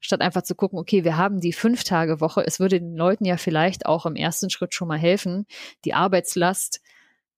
statt 0.00 0.20
einfach 0.20 0.42
zu 0.42 0.54
gucken, 0.54 0.78
okay, 0.78 1.04
wir 1.04 1.16
haben 1.16 1.40
die 1.40 1.52
Fünf-Tage-Woche. 1.52 2.42
Es 2.46 2.58
würde 2.58 2.80
den 2.80 2.96
Leuten 2.96 3.24
ja 3.24 3.36
vielleicht 3.36 3.86
auch 3.86 4.06
im 4.06 4.16
ersten 4.16 4.50
Schritt 4.50 4.74
schon 4.74 4.88
mal 4.88 4.98
helfen, 4.98 5.46
die 5.84 5.94
Arbeitslast 5.94 6.80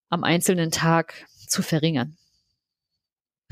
am 0.08 0.24
einzelnen 0.24 0.70
Tag 0.70 1.26
zu 1.48 1.62
verringern. 1.62 2.16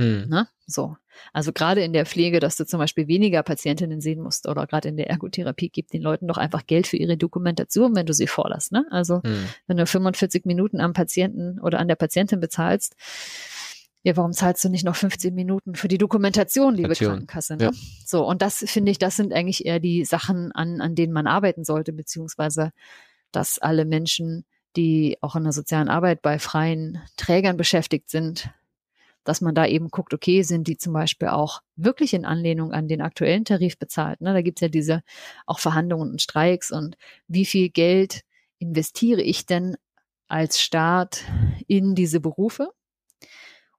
Hm. 0.01 0.29
Ne? 0.29 0.49
So. 0.67 0.97
Also 1.33 1.53
gerade 1.53 1.83
in 1.83 1.93
der 1.93 2.07
Pflege, 2.07 2.41
dass 2.41 2.57
du 2.57 2.65
zum 2.65 2.79
Beispiel 2.79 3.07
weniger 3.07 3.43
Patientinnen 3.43 4.01
sehen 4.01 4.23
musst 4.23 4.49
oder 4.49 4.67
gerade 4.67 4.89
in 4.89 4.97
der 4.97 5.11
Ergotherapie 5.11 5.69
gibt 5.69 5.93
den 5.93 6.03
Leuten 6.03 6.27
doch 6.27 6.39
einfach 6.39 6.67
Geld 6.67 6.87
für 6.87 6.97
ihre 6.97 7.17
Dokumentation, 7.17 7.95
wenn 7.95 8.07
du 8.07 8.15
sie 8.15 8.27
vorlässt. 8.27 8.73
Ne? 8.73 8.87
Also 8.91 9.23
hm. 9.23 9.47
wenn 9.67 9.77
du 9.77 9.87
45 9.87 10.47
Minuten 10.47 10.81
am 10.81 10.93
Patienten 10.93 11.61
oder 11.61 11.79
an 11.79 11.89
der 11.89 11.97
Patientin 11.97 12.41
bezahlst, 12.41 12.97
ja, 14.03 14.17
warum 14.17 14.33
zahlst 14.33 14.65
du 14.65 14.71
nicht 14.71 14.85
noch 14.85 14.97
15 14.97 15.35
Minuten 15.35 15.75
für 15.75 15.89
die 15.89 15.99
Dokumentation, 15.99 16.75
liebe 16.75 16.95
Station. 16.95 17.27
Krankenkasse? 17.27 17.57
Ne? 17.57 17.65
Ja. 17.65 17.71
So, 18.07 18.27
und 18.27 18.41
das 18.41 18.65
finde 18.67 18.91
ich, 18.91 18.99
das 18.99 19.17
sind 19.17 19.35
eigentlich 19.35 19.67
eher 19.67 19.79
die 19.79 20.07
Sachen, 20.07 20.53
an, 20.53 20.81
an 20.81 20.95
denen 20.95 21.13
man 21.13 21.27
arbeiten 21.27 21.65
sollte, 21.65 21.93
beziehungsweise 21.93 22.71
dass 23.31 23.59
alle 23.59 23.85
Menschen, 23.85 24.47
die 24.77 25.19
auch 25.21 25.37
in 25.37 25.43
der 25.43 25.53
sozialen 25.53 25.89
Arbeit 25.89 26.23
bei 26.23 26.39
freien 26.39 27.03
Trägern 27.17 27.59
beschäftigt 27.59 28.09
sind, 28.09 28.51
dass 29.25 29.41
man 29.41 29.55
da 29.55 29.67
eben 29.67 29.89
guckt, 29.89 30.15
okay, 30.15 30.43
sind 30.43 30.67
die 30.67 30.77
zum 30.77 30.93
Beispiel 30.93 31.29
auch 31.29 31.61
wirklich 31.77 32.15
in 32.15 32.25
Anlehnung 32.25 32.73
an 32.73 32.89
den 32.89 33.01
aktuellen 33.01 33.45
Tarif 33.45 33.79
bezahlt? 33.79 34.21
Ne? 34.21 34.33
Da 34.33 34.43
gibt's 34.43 34.61
ja 34.61 34.69
diese 34.69 35.03
auch 35.47 35.59
Verhandlungen 35.59 36.11
und 36.11 36.23
Streiks 36.23 36.71
und 36.71 36.97
wie 37.29 37.45
viel 37.45 37.69
Geld 37.69 38.23
investiere 38.59 39.23
ich 39.23 39.47
denn 39.47 39.77
als 40.29 40.61
Staat 40.61 41.25
in 41.67 41.95
diese 41.95 42.21
Berufe? 42.21 42.71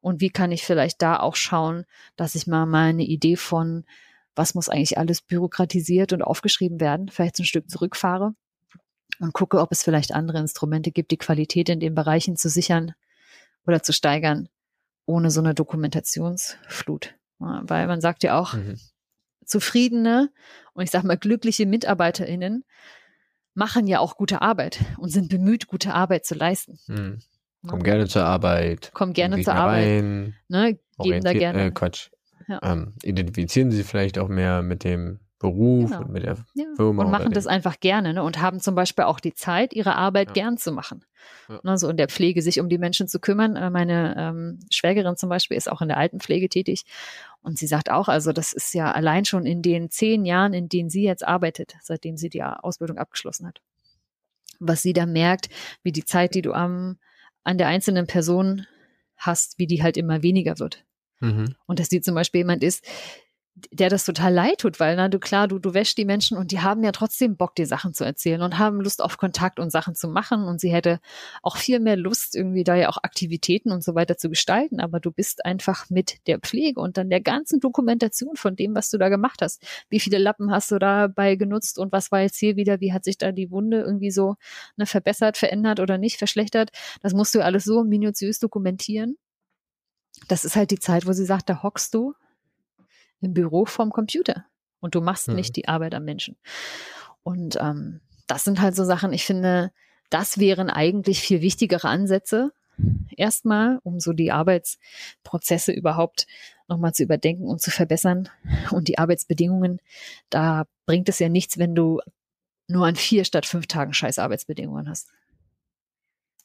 Und 0.01 0.19
wie 0.19 0.31
kann 0.31 0.51
ich 0.51 0.63
vielleicht 0.63 1.01
da 1.01 1.19
auch 1.19 1.35
schauen, 1.35 1.85
dass 2.15 2.35
ich 2.35 2.47
mal 2.47 2.65
meine 2.65 3.03
Idee 3.03 3.35
von, 3.35 3.85
was 4.35 4.55
muss 4.55 4.67
eigentlich 4.67 4.97
alles 4.97 5.21
bürokratisiert 5.21 6.11
und 6.11 6.23
aufgeschrieben 6.23 6.79
werden, 6.79 7.09
vielleicht 7.09 7.39
ein 7.39 7.45
Stück 7.45 7.69
zurückfahre 7.69 8.33
und 9.19 9.33
gucke, 9.33 9.59
ob 9.59 9.71
es 9.71 9.83
vielleicht 9.83 10.13
andere 10.13 10.39
Instrumente 10.39 10.91
gibt, 10.91 11.11
die 11.11 11.17
Qualität 11.17 11.69
in 11.69 11.79
den 11.79 11.93
Bereichen 11.93 12.35
zu 12.35 12.49
sichern 12.49 12.93
oder 13.67 13.83
zu 13.83 13.93
steigern, 13.93 14.49
ohne 15.05 15.31
so 15.31 15.39
eine 15.41 15.53
Dokumentationsflut. 15.53 17.15
Weil 17.39 17.87
man 17.87 18.01
sagt 18.01 18.23
ja 18.23 18.39
auch, 18.39 18.53
mhm. 18.53 18.79
zufriedene 19.45 20.31
und 20.73 20.83
ich 20.83 20.91
sage 20.91 21.07
mal 21.07 21.17
glückliche 21.17 21.65
MitarbeiterInnen 21.65 22.63
machen 23.53 23.87
ja 23.87 23.99
auch 23.99 24.15
gute 24.15 24.41
Arbeit 24.41 24.79
und 24.97 25.09
sind 25.09 25.29
bemüht, 25.29 25.67
gute 25.67 25.93
Arbeit 25.93 26.25
zu 26.25 26.35
leisten. 26.35 26.79
Mhm. 26.87 27.19
Kommen 27.67 27.83
gerne 27.83 28.07
zur 28.07 28.23
Arbeit. 28.23 28.91
Kommen 28.93 29.13
gerne 29.13 29.41
zur 29.41 29.53
Arbeit. 29.53 29.85
Rein, 29.85 30.35
ne, 30.47 30.79
geben 30.99 31.23
da 31.23 31.33
gerne. 31.33 31.65
Äh, 31.65 31.71
Quatsch. 31.71 32.09
Ja. 32.47 32.59
Ähm, 32.63 32.95
identifizieren 33.03 33.71
sie 33.71 33.83
vielleicht 33.83 34.17
auch 34.17 34.27
mehr 34.27 34.61
mit 34.61 34.83
dem 34.83 35.19
Beruf 35.41 35.89
genau. 35.89 36.01
und 36.01 36.11
mit 36.11 36.23
der 36.23 36.37
ja. 36.53 36.65
Firma. 36.75 37.03
Und 37.03 37.11
machen 37.11 37.33
das 37.33 37.47
einfach 37.47 37.79
gerne 37.79 38.13
ne? 38.13 38.23
und 38.23 38.39
haben 38.41 38.59
zum 38.59 38.75
Beispiel 38.75 39.05
auch 39.05 39.19
die 39.19 39.33
Zeit, 39.33 39.73
ihre 39.73 39.95
Arbeit 39.95 40.29
ja. 40.29 40.33
gern 40.33 40.57
zu 40.57 40.71
machen. 40.71 41.03
Ja. 41.49 41.59
Ne, 41.63 41.77
so 41.77 41.89
in 41.89 41.97
der 41.97 42.07
Pflege 42.07 42.41
sich 42.41 42.59
um 42.59 42.69
die 42.69 42.77
Menschen 42.77 43.07
zu 43.07 43.19
kümmern. 43.19 43.55
Äh, 43.55 43.69
meine 43.69 44.15
ähm, 44.17 44.59
Schwägerin 44.71 45.17
zum 45.17 45.29
Beispiel 45.29 45.57
ist 45.57 45.69
auch 45.71 45.81
in 45.81 45.87
der 45.87 45.97
Altenpflege 45.97 46.47
tätig 46.47 46.83
und 47.41 47.57
sie 47.57 47.67
sagt 47.67 47.89
auch, 47.89 48.07
also 48.07 48.31
das 48.31 48.53
ist 48.53 48.73
ja 48.73 48.91
allein 48.91 49.25
schon 49.25 49.45
in 49.45 49.61
den 49.61 49.89
zehn 49.89 50.25
Jahren, 50.25 50.53
in 50.53 50.69
denen 50.69 50.89
sie 50.89 51.03
jetzt 51.03 51.27
arbeitet, 51.27 51.75
seitdem 51.81 52.17
sie 52.17 52.29
die 52.29 52.43
Ausbildung 52.43 52.97
abgeschlossen 52.97 53.47
hat, 53.47 53.61
was 54.59 54.81
sie 54.81 54.93
da 54.93 55.05
merkt, 55.05 55.49
wie 55.83 55.91
die 55.91 56.05
Zeit, 56.05 56.35
die 56.35 56.41
du 56.41 56.53
am 56.53 56.97
an 57.43 57.57
der 57.57 57.67
einzelnen 57.67 58.05
Person 58.05 58.67
hast, 59.17 59.57
wie 59.57 59.65
die 59.65 59.81
halt 59.81 59.97
immer 59.97 60.21
weniger 60.21 60.59
wird. 60.59 60.83
Mhm. 61.19 61.55
Und 61.65 61.79
dass 61.79 61.89
die 61.89 62.01
zum 62.01 62.15
Beispiel 62.15 62.39
jemand 62.39 62.63
ist, 62.63 62.85
der 63.71 63.89
das 63.89 64.05
total 64.05 64.33
leid 64.33 64.59
tut, 64.59 64.79
weil 64.79 64.95
na, 64.95 65.07
du 65.07 65.19
klar, 65.19 65.47
du, 65.47 65.59
du 65.59 65.73
wäschst 65.73 65.97
die 65.97 66.05
Menschen 66.05 66.37
und 66.37 66.51
die 66.51 66.61
haben 66.61 66.83
ja 66.83 66.91
trotzdem 66.91 67.35
Bock, 67.37 67.55
dir 67.55 67.67
Sachen 67.67 67.93
zu 67.93 68.03
erzählen 68.03 68.41
und 68.41 68.57
haben 68.57 68.81
Lust 68.81 69.01
auf 69.01 69.17
Kontakt 69.17 69.59
und 69.59 69.71
Sachen 69.71 69.95
zu 69.95 70.07
machen 70.07 70.43
und 70.43 70.59
sie 70.59 70.71
hätte 70.71 70.99
auch 71.41 71.57
viel 71.57 71.79
mehr 71.79 71.97
Lust, 71.97 72.35
irgendwie 72.35 72.63
da 72.63 72.75
ja 72.75 72.89
auch 72.89 72.97
Aktivitäten 73.03 73.71
und 73.71 73.83
so 73.83 73.95
weiter 73.95 74.17
zu 74.17 74.29
gestalten, 74.29 74.79
aber 74.79 74.99
du 74.99 75.11
bist 75.11 75.45
einfach 75.45 75.89
mit 75.89 76.25
der 76.27 76.39
Pflege 76.39 76.79
und 76.79 76.97
dann 76.97 77.09
der 77.09 77.21
ganzen 77.21 77.59
Dokumentation 77.59 78.35
von 78.35 78.55
dem, 78.55 78.75
was 78.75 78.89
du 78.89 78.97
da 78.97 79.09
gemacht 79.09 79.41
hast. 79.41 79.63
Wie 79.89 79.99
viele 79.99 80.17
Lappen 80.17 80.51
hast 80.51 80.71
du 80.71 80.79
dabei 80.79 81.35
genutzt 81.35 81.77
und 81.77 81.91
was 81.91 82.11
war 82.11 82.21
jetzt 82.21 82.37
hier 82.37 82.55
wieder, 82.55 82.79
wie 82.79 82.93
hat 82.93 83.03
sich 83.03 83.17
da 83.17 83.31
die 83.31 83.51
Wunde 83.51 83.81
irgendwie 83.81 84.11
so 84.11 84.35
ne, 84.77 84.85
verbessert, 84.85 85.37
verändert 85.37 85.79
oder 85.79 85.97
nicht, 85.97 86.17
verschlechtert? 86.17 86.71
Das 87.01 87.13
musst 87.13 87.35
du 87.35 87.43
alles 87.43 87.63
so 87.63 87.83
minutiös 87.83 88.39
dokumentieren. 88.39 89.17
Das 90.27 90.45
ist 90.45 90.55
halt 90.55 90.71
die 90.71 90.79
Zeit, 90.79 91.07
wo 91.07 91.13
sie 91.13 91.25
sagt, 91.25 91.49
da 91.49 91.63
hockst 91.63 91.93
du 91.93 92.13
im 93.21 93.33
Büro 93.33 93.65
vom 93.65 93.91
Computer 93.91 94.45
und 94.79 94.95
du 94.95 95.01
machst 95.01 95.27
mhm. 95.27 95.35
nicht 95.35 95.55
die 95.55 95.67
Arbeit 95.67 95.95
am 95.95 96.03
Menschen. 96.03 96.37
Und 97.23 97.57
ähm, 97.59 98.01
das 98.27 98.43
sind 98.43 98.61
halt 98.61 98.75
so 98.75 98.83
Sachen, 98.83 99.13
ich 99.13 99.25
finde, 99.25 99.71
das 100.09 100.39
wären 100.39 100.69
eigentlich 100.69 101.21
viel 101.21 101.41
wichtigere 101.41 101.87
Ansätze, 101.87 102.51
erstmal, 103.15 103.79
um 103.83 103.99
so 103.99 104.13
die 104.13 104.31
Arbeitsprozesse 104.31 105.71
überhaupt 105.71 106.27
nochmal 106.67 106.93
zu 106.93 107.03
überdenken 107.03 107.45
und 107.45 107.61
zu 107.61 107.71
verbessern 107.71 108.29
und 108.71 108.87
die 108.87 108.97
Arbeitsbedingungen. 108.97 109.79
Da 110.29 110.65
bringt 110.85 111.09
es 111.09 111.19
ja 111.19 111.29
nichts, 111.29 111.57
wenn 111.57 111.75
du 111.75 112.01
nur 112.67 112.85
an 112.87 112.95
vier 112.95 113.25
statt 113.25 113.45
fünf 113.45 113.67
Tagen 113.67 113.93
scheiß 113.93 114.19
Arbeitsbedingungen 114.19 114.89
hast. 114.89 115.09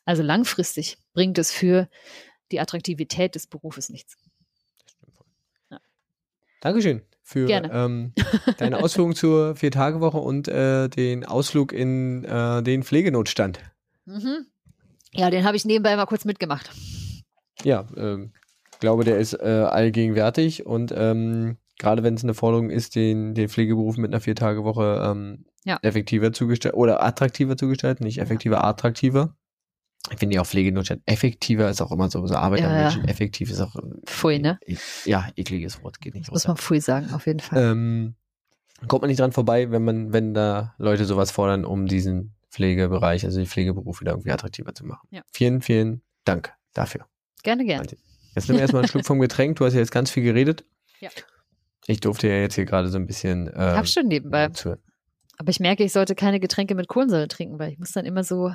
Also 0.05 0.23
langfristig 0.23 0.99
bringt 1.15 1.39
es 1.39 1.53
für 1.53 1.89
die 2.53 2.61
Attraktivität 2.61 3.35
des 3.35 3.47
Berufes 3.47 3.89
nichts. 3.89 4.17
Ja. 6.57 6.71
Dankeschön 6.71 7.03
für 7.23 7.49
ähm, 7.51 8.13
deine 8.59 8.79
Ausführungen 8.79 9.15
zur 9.15 9.57
Vier-Tage-Woche 9.57 10.19
und 10.19 10.49
äh, 10.49 10.89
den 10.89 11.25
Ausflug 11.25 11.73
in 11.73 12.25
äh, 12.25 12.63
den 12.63 12.83
Pflegenotstand. 12.83 13.59
Mhm. 14.05 14.47
Ja, 15.13 15.31
den 15.31 15.45
habe 15.45 15.57
ich 15.57 15.65
nebenbei 15.65 15.97
mal 15.97 16.07
kurz 16.07 16.25
mitgemacht. 16.25 16.71
Ja, 17.65 17.87
ähm, 17.97 18.33
glaube, 18.79 19.05
der 19.05 19.19
ist 19.19 19.35
äh, 19.35 19.67
allgegenwärtig 19.69 20.67
und 20.67 20.93
ähm, 20.97 21.57
gerade 21.79 22.03
wenn 22.03 22.15
es 22.15 22.23
eine 22.23 22.35
Forderung 22.35 22.71
ist, 22.71 22.95
den, 22.95 23.35
den 23.35 23.49
Pflegeberuf 23.49 23.97
mit 23.97 24.13
einer 24.13 24.21
Vier-Tage-Woche 24.21 25.03
ähm, 25.05 25.47
Ja. 25.65 25.79
effektiver 25.83 26.33
zu 26.33 26.47
gestalten 26.47 26.79
oder 26.79 27.03
attraktiver 27.03 27.57
zu 27.57 27.69
gestalten, 27.69 28.05
nicht 28.05 28.19
effektiver, 28.19 28.65
attraktiver. 28.65 29.35
Ich 30.13 30.19
finde 30.19 30.37
ja 30.37 30.43
auch 30.43 30.47
Pflegenotstand 30.47 31.03
effektiver 31.07 31.69
ist 31.69 31.81
auch 31.81 31.91
immer 31.91 32.09
so, 32.11 32.25
so 32.27 32.35
Arbeit 32.35 32.61
Ja, 32.61 32.75
ja. 32.75 32.83
Menschen. 32.83 33.09
Effektiv 33.09 33.51
ist 33.51 33.61
auch 33.61 33.75
äh, 33.77 33.83
Pfui, 34.07 34.39
ne? 34.39 34.59
e- 34.65 34.77
ja 35.05 35.29
ekliges 35.37 35.83
Wort, 35.83 36.01
geht 36.01 36.15
nicht 36.15 36.31
Muss 36.31 36.47
man 36.47 36.57
Pfui 36.57 36.81
sagen, 36.81 37.13
auf 37.13 37.27
jeden 37.27 37.41
Fall. 37.41 37.63
Ähm, 37.73 38.15
kommt 38.89 39.03
man 39.03 39.09
nicht 39.09 39.21
dran 39.21 39.33
vorbei, 39.33 39.71
wenn 39.71 39.83
man, 39.85 40.13
wenn 40.13 40.33
da 40.35 40.75
Leute 40.79 41.05
sowas 41.07 41.31
fordern, 41.31 41.65
um 41.65 41.87
diesen 41.87 42.35
Pflegebereich, 42.51 43.25
also 43.25 43.41
die 43.41 43.47
Pflegeberuf 43.47 44.01
wieder 44.01 44.13
irgendwie 44.13 44.31
attraktiver 44.31 44.75
zu 44.75 44.87
machen. 44.87 45.07
Ja. 45.11 45.23
Vielen, 45.33 45.61
vielen 45.61 46.03
Dank 46.25 46.55
dafür. 46.73 47.07
gerne, 47.43 47.65
gerne. 47.65 47.87
Jetzt 48.35 48.49
nimm 48.49 48.59
erstmal 48.59 48.83
einen 48.83 48.89
Schluck 48.89 49.07
vom 49.07 49.19
Getränk. 49.19 49.57
Du 49.57 49.65
hast 49.65 49.73
ja 49.75 49.81
jetzt 49.81 49.93
ganz 49.93 50.11
viel 50.11 50.23
geredet. 50.23 50.65
Ja. 51.01 51.09
Ich 51.87 52.01
durfte 52.01 52.29
ja 52.29 52.35
jetzt 52.35 52.55
hier 52.55 52.65
gerade 52.65 52.89
so 52.89 52.99
ein 52.99 53.07
bisschen 53.07 53.49
äh, 53.49 53.53
Hab 53.57 53.87
schon 53.89 54.09
nebenbei. 54.09 54.49
zuhören. 54.49 54.81
Aber 55.39 55.51
ich 55.51 55.61
merke, 55.61 55.85
ich 55.85 55.93
sollte 55.93 56.15
keine 56.15 56.41
Getränke 56.41 56.75
mit 56.75 56.89
Kohlensäure 56.89 57.29
trinken, 57.29 57.59
weil 57.59 57.73
ich 57.73 57.79
muss 57.79 57.93
dann 57.93 58.07
immer 58.07 58.25
so 58.25 58.55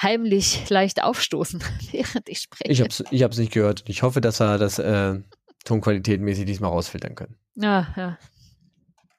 heimlich 0.00 0.68
leicht 0.68 1.02
aufstoßen, 1.02 1.62
während 1.92 2.28
ich 2.28 2.40
spreche. 2.40 2.70
Ich 2.70 2.80
hab's, 2.82 3.02
ich 3.10 3.22
hab's 3.22 3.38
nicht 3.38 3.52
gehört. 3.52 3.84
Ich 3.88 4.02
hoffe, 4.02 4.20
dass 4.20 4.40
wir 4.40 4.58
das 4.58 4.78
äh, 4.78 5.18
tonqualitätmäßig 5.64 6.44
diesmal 6.44 6.70
rausfiltern 6.70 7.14
können. 7.14 7.36
ja, 7.54 7.88
ja. 7.96 8.18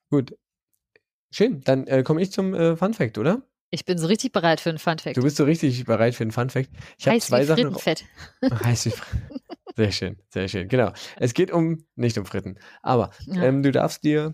Gut. 0.10 0.36
Schön. 1.32 1.62
Dann 1.62 1.88
äh, 1.88 2.04
komme 2.04 2.22
ich 2.22 2.32
zum 2.34 2.54
äh, 2.54 2.76
Fun 2.76 2.94
Fact, 2.94 3.18
oder? 3.18 3.44
Ich 3.70 3.86
bin 3.86 3.98
so 3.98 4.08
richtig 4.08 4.34
bereit 4.34 4.60
für 4.60 4.68
einen 4.70 4.80
Funfact. 4.80 5.16
Du 5.16 5.22
bist 5.22 5.38
so 5.38 5.46
richtig 5.46 5.86
bereit 5.86 6.14
für 6.14 6.24
einen 6.24 6.32
Fun 6.32 6.50
Fact. 6.50 6.70
Ich 6.98 7.08
habe 7.08 7.16
Heiß 7.16 7.28
zwei 7.28 7.44
wie 7.44 7.46
Sachen. 7.46 7.74
Frittenfett. 7.74 8.04
Heiß 8.66 8.86
wie 8.88 8.92
Sehr 9.78 9.92
schön, 9.94 10.18
sehr 10.28 10.50
schön. 10.50 10.68
Genau. 10.68 10.92
Es 11.16 11.34
geht 11.34 11.50
um, 11.50 11.86
nicht 11.96 12.18
um 12.18 12.26
Fritten. 12.26 12.60
Aber 12.82 13.12
Ja. 13.28 13.44
ähm, 13.44 13.64
du 13.64 13.72
darfst 13.72 14.04
dir, 14.04 14.34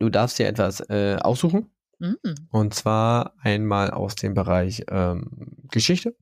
du 0.00 0.08
darfst 0.08 0.38
dir 0.38 0.48
etwas 0.48 0.80
äh, 0.90 1.16
aussuchen. 1.20 1.70
Mm. 1.98 2.14
Und 2.50 2.74
zwar 2.74 3.34
einmal 3.40 3.90
aus 3.90 4.16
dem 4.16 4.34
Bereich 4.34 4.84
ähm, 4.90 5.66
Geschichte 5.70 6.16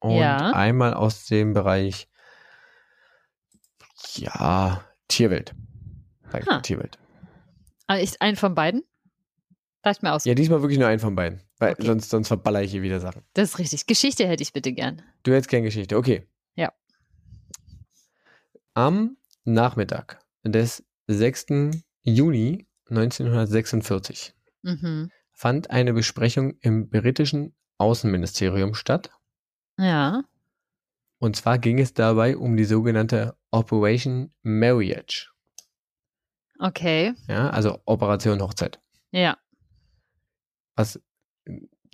und 0.00 0.16
Ja. 0.18 0.50
einmal 0.50 0.92
aus 0.92 1.24
dem 1.26 1.54
Bereich, 1.54 2.08
ja, 4.16 4.84
Tierwelt. 5.08 5.54
Ha. 6.32 6.60
Tierwelt. 6.60 6.98
Ah, 7.86 7.98
ich, 7.98 8.20
einen 8.20 8.36
von 8.36 8.54
beiden? 8.54 8.82
Darf 9.82 9.96
ich 9.96 10.02
mir 10.02 10.12
aus? 10.12 10.24
Ja, 10.24 10.34
diesmal 10.34 10.62
wirklich 10.62 10.78
nur 10.78 10.88
einen 10.88 11.00
von 11.00 11.14
beiden. 11.14 11.40
Weil 11.58 11.72
Okay. 11.72 11.86
sonst, 11.86 12.10
sonst 12.10 12.28
verballer 12.28 12.62
ich 12.62 12.70
hier 12.70 12.82
wieder 12.82 13.00
Sachen. 13.00 13.22
Das 13.34 13.50
ist 13.50 13.58
richtig. 13.58 13.86
Geschichte 13.86 14.26
hätte 14.26 14.42
ich 14.42 14.52
bitte 14.52 14.72
gern. 14.72 15.02
Du 15.22 15.32
hättest 15.32 15.48
gern 15.48 15.62
Geschichte, 15.62 15.96
okay. 15.96 16.26
Ja. 16.54 16.72
Am 18.74 19.16
Nachmittag 19.44 20.24
des 20.44 20.84
6. 21.08 21.46
Juni 22.02 22.66
1946 22.90 24.34
Mhm. 24.62 25.10
fand 25.32 25.70
eine 25.70 25.92
Besprechung 25.94 26.54
im 26.60 26.90
britischen 26.90 27.54
Außenministerium 27.78 28.74
statt. 28.74 29.10
Ja. 29.78 30.22
Und 31.18 31.36
zwar 31.36 31.58
ging 31.58 31.78
es 31.78 31.94
dabei 31.94 32.36
um 32.36 32.56
die 32.56 32.64
sogenannte 32.64 33.36
Operation 33.50 34.32
Marriage. 34.42 35.30
Okay. 36.58 37.14
Ja, 37.26 37.50
also 37.50 37.80
Operation 37.86 38.40
Hochzeit. 38.42 38.80
Ja. 39.12 39.38
Was, 40.76 41.00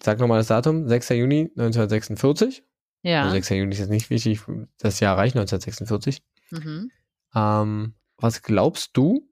sag 0.03 0.19
nochmal 0.19 0.39
das 0.39 0.49
Datum, 0.49 0.89
6. 0.89 1.11
Juni 1.11 1.51
1946. 1.57 2.65
Ja. 3.03 3.23
Also 3.23 3.35
6. 3.35 3.51
Juni 3.51 3.73
ist 3.73 3.79
jetzt 3.79 3.91
nicht 3.91 4.11
wichtig, 4.11 4.41
das 4.79 4.99
Jahr 5.01 5.17
reicht 5.17 5.37
1946. 5.37 6.23
Mhm. 6.51 6.91
Ähm, 7.35 7.95
was 8.17 8.43
glaubst 8.43 8.97
du, 8.97 9.29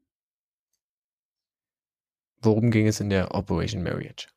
worum 2.45 2.71
ging 2.71 2.87
es 2.87 3.01
in 3.01 3.11
der 3.11 3.35
Operation 3.35 3.83
Marriage? 3.83 4.29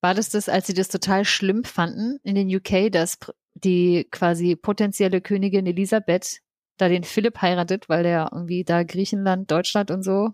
War 0.00 0.14
das 0.14 0.28
das, 0.28 0.48
als 0.48 0.66
sie 0.66 0.74
das 0.74 0.88
total 0.88 1.24
schlimm 1.24 1.64
fanden 1.64 2.18
in 2.22 2.34
den 2.34 2.54
UK, 2.54 2.92
dass 2.92 3.18
die 3.54 4.06
quasi 4.10 4.56
potenzielle 4.56 5.20
Königin 5.20 5.66
Elisabeth 5.66 6.40
da 6.76 6.88
den 6.88 7.04
Philipp 7.04 7.40
heiratet, 7.40 7.88
weil 7.88 8.02
der 8.02 8.30
irgendwie 8.32 8.64
da 8.64 8.82
Griechenland, 8.82 9.50
Deutschland 9.50 9.90
und 9.90 10.02
so 10.02 10.30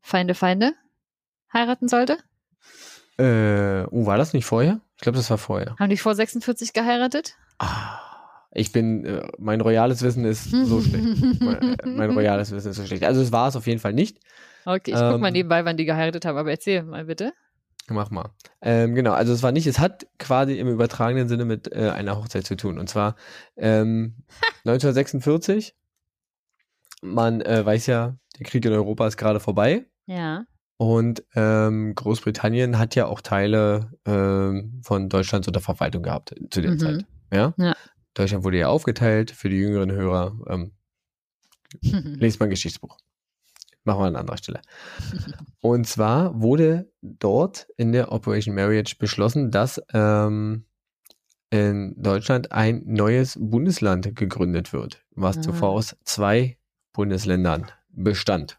Feinde, 0.00 0.34
Feinde 0.34 0.74
heiraten 1.52 1.88
sollte? 1.88 2.18
Äh, 3.18 3.86
oh, 3.90 4.06
war 4.06 4.18
das 4.18 4.32
nicht 4.32 4.44
vorher? 4.44 4.80
Ich 4.96 5.02
glaube, 5.02 5.16
das 5.16 5.30
war 5.30 5.38
vorher. 5.38 5.74
Haben 5.78 5.90
die 5.90 5.96
vor 5.96 6.14
46 6.14 6.72
geheiratet? 6.72 7.36
Ah, 7.58 7.98
ich 8.52 8.72
bin, 8.72 9.04
äh, 9.04 9.28
mein 9.38 9.60
royales 9.60 10.02
Wissen 10.02 10.24
ist 10.24 10.50
so 10.50 10.80
schlecht. 10.80 11.04
Mein, 11.40 11.78
äh, 11.78 11.86
mein 11.86 12.10
royales 12.10 12.52
Wissen 12.52 12.70
ist 12.70 12.76
so 12.76 12.86
schlecht. 12.86 13.04
Also 13.04 13.20
es 13.20 13.32
war 13.32 13.48
es 13.48 13.56
auf 13.56 13.66
jeden 13.66 13.80
Fall 13.80 13.92
nicht. 13.92 14.20
Okay, 14.70 14.90
ich 14.90 14.96
guck 14.96 15.14
Ähm, 15.14 15.20
mal 15.20 15.30
nebenbei, 15.30 15.64
wann 15.64 15.76
die 15.78 15.86
geheiratet 15.86 16.24
haben, 16.26 16.36
aber 16.36 16.50
erzähl 16.50 16.82
mal 16.82 17.04
bitte. 17.06 17.32
Mach 17.88 18.10
mal. 18.10 18.30
Ähm, 18.60 18.94
genau, 18.94 19.12
also 19.12 19.32
es 19.32 19.42
war 19.42 19.50
nicht, 19.50 19.66
es 19.66 19.78
hat 19.78 20.06
quasi 20.18 20.58
im 20.58 20.68
übertragenen 20.68 21.26
Sinne 21.26 21.46
mit 21.46 21.72
äh, 21.72 21.88
einer 21.88 22.18
Hochzeit 22.18 22.44
zu 22.46 22.54
tun. 22.54 22.78
Und 22.78 22.88
zwar 22.90 23.16
ähm, 23.56 24.16
1946. 24.66 25.74
Man 27.00 27.40
äh, 27.40 27.64
weiß 27.64 27.86
ja, 27.86 28.16
der 28.38 28.44
Krieg 28.46 28.64
in 28.66 28.72
Europa 28.72 29.06
ist 29.06 29.16
gerade 29.16 29.40
vorbei. 29.40 29.86
Ja. 30.06 30.44
Und 30.76 31.24
ähm, 31.34 31.94
Großbritannien 31.94 32.78
hat 32.78 32.94
ja 32.94 33.06
auch 33.06 33.20
Teile 33.22 33.92
ähm, 34.04 34.80
von 34.84 35.08
Deutschland 35.08 35.46
unter 35.46 35.60
Verwaltung 35.60 36.02
gehabt 36.02 36.34
zu 36.50 36.60
der 36.60 36.72
Mhm. 36.72 36.78
Zeit. 36.78 37.06
Ja? 37.32 37.54
Ja. 37.56 37.74
Deutschland 38.14 38.44
wurde 38.44 38.58
ja 38.58 38.68
aufgeteilt 38.68 39.30
für 39.30 39.48
die 39.48 39.56
jüngeren 39.56 39.92
Hörer. 39.92 40.36
Ähm, 40.48 40.72
lest 41.82 42.38
mal 42.38 42.46
ein 42.46 42.50
Geschichtsbuch. 42.50 42.96
Machen 43.88 44.00
wir 44.02 44.06
an 44.08 44.16
anderer 44.16 44.36
Stelle. 44.36 44.60
Und 45.60 45.86
zwar 45.86 46.40
wurde 46.42 46.90
dort 47.00 47.66
in 47.78 47.92
der 47.92 48.12
Operation 48.12 48.54
Marriage 48.54 48.96
beschlossen, 48.98 49.50
dass 49.50 49.80
ähm, 49.94 50.66
in 51.48 51.94
Deutschland 51.96 52.52
ein 52.52 52.82
neues 52.84 53.38
Bundesland 53.40 54.14
gegründet 54.14 54.74
wird, 54.74 55.02
was 55.12 55.38
Ah. 55.38 55.40
zuvor 55.40 55.70
aus 55.70 55.96
zwei 56.04 56.58
Bundesländern 56.92 57.70
bestand. 57.88 58.58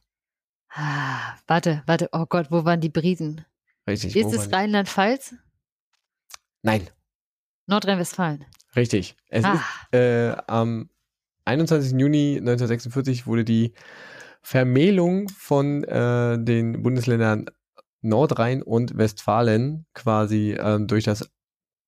Ah, 0.72 1.36
warte, 1.46 1.84
warte, 1.86 2.10
oh 2.12 2.26
Gott, 2.26 2.48
wo 2.50 2.66
waren 2.66 2.82
die 2.82 2.90
Briten? 2.90 3.46
Richtig. 3.88 4.16
Ist 4.16 4.34
es 4.34 4.52
Rheinland-Pfalz? 4.52 5.36
Nein, 6.64 6.90
Nordrhein-Westfalen. 7.68 8.46
richtig. 8.76 9.16
Es 9.30 9.46
Ah, 9.46 9.54
ist 9.92 9.94
äh, 10.00 10.36
am 10.48 10.90
21. 11.46 11.92
Juni 12.00 12.38
1946 12.38 13.28
wurde 13.28 13.46
die 13.46 13.74
Vermählung 14.42 15.30
von 15.30 15.84
äh, 15.84 16.38
den 16.44 16.82
Bundesländern 16.84 17.46
Nordrhein 18.02 18.62
und 18.64 18.98
Westfalen 18.98 19.86
quasi 19.94 20.56
ähm, 20.58 20.88
durch 20.88 21.04
das 21.04 21.30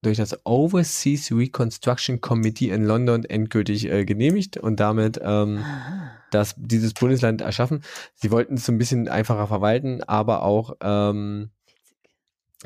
durch 0.03 0.17
das 0.17 0.45
Overseas 0.45 1.31
Reconstruction 1.31 2.21
Committee 2.21 2.69
in 2.69 2.83
London 2.83 3.23
endgültig 3.23 3.85
äh, 3.85 4.03
genehmigt 4.03 4.57
und 4.57 4.79
damit 4.79 5.19
ähm, 5.23 5.59
Ah. 5.63 6.11
das, 6.31 6.55
dieses 6.57 6.93
Bundesland 6.93 7.41
erschaffen. 7.41 7.83
Sie 8.15 8.31
wollten 8.31 8.55
es 8.55 8.65
so 8.65 8.71
ein 8.71 8.79
bisschen 8.79 9.07
einfacher 9.07 9.45
verwalten, 9.47 10.01
aber 10.03 10.41
auch 10.41 10.75
ähm, 10.81 11.51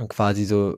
quasi 0.07 0.45
so, 0.45 0.77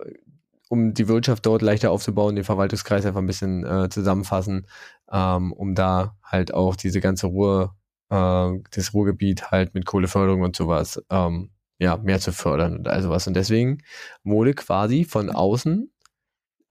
um 0.70 0.93
die 0.93 1.08
Wirtschaft 1.08 1.45
dort 1.45 1.62
leichter 1.62 1.91
aufzubauen, 1.91 2.36
den 2.36 2.43
Verwaltungskreis 2.43 3.05
einfach 3.05 3.22
ein 3.22 3.28
bisschen 3.28 3.64
äh, 3.66 3.89
zusammenfassen, 3.89 4.68
ähm, 5.12 5.53
um 5.53 5.76
da 5.76 6.18
halt 6.24 6.53
auch 6.53 6.76
diese 6.76 7.01
ganze 7.01 7.28
Ruhr, 7.28 7.76
äh, 8.10 8.49
das 8.72 8.93
Ruhrgebiet 8.93 9.51
halt 9.51 9.74
mit 9.74 9.86
Kohleförderung 9.86 10.41
und 10.41 10.55
sowas, 10.55 11.01
ähm, 11.10 11.51
ja, 11.80 11.97
mehr 11.97 12.20
zu 12.20 12.32
fördern 12.32 12.78
und 12.78 12.88
all 12.88 13.01
sowas. 13.03 13.28
Und 13.28 13.36
deswegen 13.36 13.84
wurde 14.24 14.53
quasi 14.53 15.03
von 15.05 15.30
außen 15.30 15.91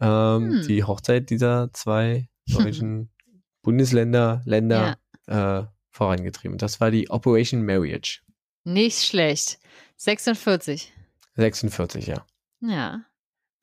ähm, 0.01 0.51
Hm. 0.51 0.67
die 0.67 0.85
Hochzeit 0.85 1.31
dieser 1.31 1.73
zwei 1.73 2.29
deutschen 2.49 3.11
Bundesländer, 3.63 4.43
Länder 4.45 4.99
äh, 5.27 5.63
vorangetrieben. 5.91 6.59
Das 6.59 6.81
war 6.81 6.91
die 6.91 7.11
Operation 7.11 7.65
Marriage. 7.65 8.21
Nicht 8.65 9.03
schlecht. 9.05 9.59
46. 9.97 10.93
46, 11.37 12.07
ja. 12.07 12.27
Ja. 12.61 13.05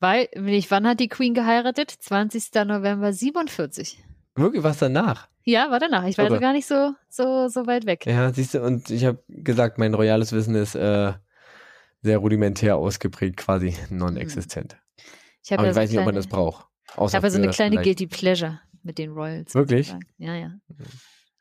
Weil, 0.00 0.28
wann 0.34 0.86
hat 0.86 1.00
die 1.00 1.08
Queen 1.08 1.34
geheiratet? 1.34 1.90
20. 1.90 2.52
November 2.66 3.12
47. 3.12 4.02
Wirklich 4.36 4.62
was 4.62 4.78
danach. 4.78 5.28
Ja, 5.44 5.70
war 5.70 5.78
danach. 5.78 6.04
Ich 6.06 6.16
war 6.18 6.24
also 6.26 6.40
gar 6.40 6.52
nicht 6.52 6.66
so, 6.66 6.94
so, 7.08 7.48
so 7.48 7.66
weit 7.66 7.86
weg. 7.86 8.06
Ja, 8.06 8.32
siehst 8.32 8.54
du, 8.54 8.62
und 8.62 8.90
ich 8.90 9.04
habe 9.04 9.22
gesagt, 9.28 9.78
mein 9.78 9.94
royales 9.94 10.32
Wissen 10.32 10.54
ist 10.54 10.74
äh, 10.74 11.12
sehr 12.02 12.18
rudimentär 12.18 12.76
ausgeprägt, 12.76 13.36
quasi 13.36 13.76
non-existent. 13.90 14.76
Ich 15.42 15.52
habe 15.52 15.60
Aber 15.60 15.66
ja 15.66 15.70
ich 15.70 15.74
so 15.74 15.80
weiß 15.82 15.90
nicht, 15.90 15.98
ob 15.98 16.04
man 16.06 16.14
kleine- 16.14 16.18
das 16.24 16.26
braucht. 16.28 16.66
ich 17.06 17.14
habe 17.14 17.30
so 17.30 17.38
eine 17.38 17.50
kleine 17.50 17.76
Guilty 17.82 18.06
Pleasure 18.06 18.60
mit 18.82 18.98
den 18.98 19.10
Royals. 19.12 19.54
Wirklich? 19.54 19.88
sozusagen. 19.88 20.08
Ja, 20.18 20.34
ja. 20.34 20.52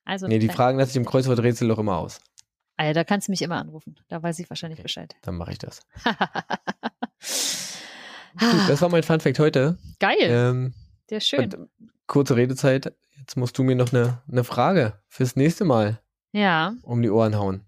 Also 0.05 0.27
Nee, 0.27 0.39
die 0.39 0.49
fragen 0.49 0.77
das 0.77 0.89
sich 0.89 0.97
im 0.97 1.05
Kreuzworträtsel 1.05 1.67
doch 1.69 1.79
immer 1.79 1.97
aus. 1.97 2.19
Ah 2.75 2.85
ja, 2.85 2.93
da 2.93 3.03
kannst 3.05 3.27
du 3.27 3.31
mich 3.31 3.41
immer 3.41 3.57
anrufen. 3.57 3.95
Da 4.09 4.21
weiß 4.21 4.39
ich 4.39 4.49
wahrscheinlich 4.49 4.81
Bescheid. 4.81 5.15
Dann 5.21 5.35
mache 5.37 5.51
ich 5.51 5.59
das. 5.59 5.79
Gut, 8.39 8.67
das 8.69 8.81
war 8.81 8.89
mein 8.89 9.03
Funfact 9.03 9.39
heute. 9.39 9.77
Geil, 9.99 10.15
Ähm, 10.21 10.73
sehr 11.07 11.21
schön. 11.21 11.53
und, 11.53 11.69
kurze 12.13 12.35
Redezeit. 12.35 12.93
Jetzt 13.17 13.37
musst 13.37 13.57
du 13.57 13.63
mir 13.63 13.75
noch 13.75 13.91
eine, 13.91 14.21
eine 14.31 14.43
Frage 14.43 14.99
fürs 15.07 15.35
nächste 15.35 15.65
Mal 15.65 15.99
Ja, 16.31 16.75
um 16.83 17.01
die 17.01 17.09
Ohren 17.09 17.37
hauen. 17.37 17.65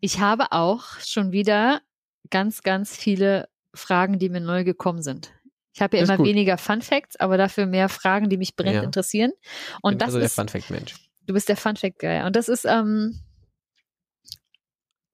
ich 0.00 0.20
habe 0.20 0.52
auch 0.52 0.98
schon 1.00 1.32
wieder 1.32 1.82
ganz, 2.30 2.62
ganz 2.62 2.96
viele 2.96 3.48
Fragen, 3.74 4.18
die 4.18 4.30
mir 4.30 4.40
neu 4.40 4.64
gekommen 4.64 5.02
sind. 5.02 5.32
Ich 5.74 5.82
habe 5.82 5.96
ja 5.98 6.02
Ist 6.02 6.08
immer 6.08 6.16
gut. 6.16 6.26
weniger 6.26 6.56
Fun 6.58 6.80
Facts, 6.80 7.16
aber 7.20 7.36
dafür 7.36 7.66
mehr 7.66 7.88
Fragen, 7.90 8.30
die 8.30 8.38
mich 8.38 8.56
brennend 8.56 8.76
Ja. 8.76 8.82
interessieren. 8.82 9.32
Bin 9.32 9.78
Und 9.82 10.00
das 10.00 10.06
also 10.08 10.18
der 10.18 10.26
ist, 10.26 10.34
Funfact-Mensch. 10.34 10.94
du 11.26 11.34
bist 11.34 11.48
der 11.50 11.56
Fun 11.58 11.76
Fact 11.76 11.98
Guy. 11.98 12.22
Und 12.24 12.36
das 12.36 12.48
ist, 12.48 12.64
ähm, 12.64 13.20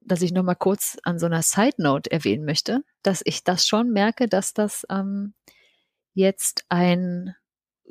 dass 0.01 0.21
ich 0.21 0.31
noch 0.31 0.43
mal 0.43 0.55
kurz 0.55 0.97
an 1.03 1.19
so 1.19 1.25
einer 1.25 1.41
Side 1.41 1.75
Note 1.77 2.09
erwähnen 2.09 2.45
möchte, 2.45 2.83
dass 3.03 3.21
ich 3.25 3.43
das 3.43 3.67
schon 3.67 3.91
merke, 3.91 4.27
dass 4.27 4.53
das 4.53 4.85
ähm, 4.89 5.33
jetzt 6.13 6.63
ein 6.69 7.35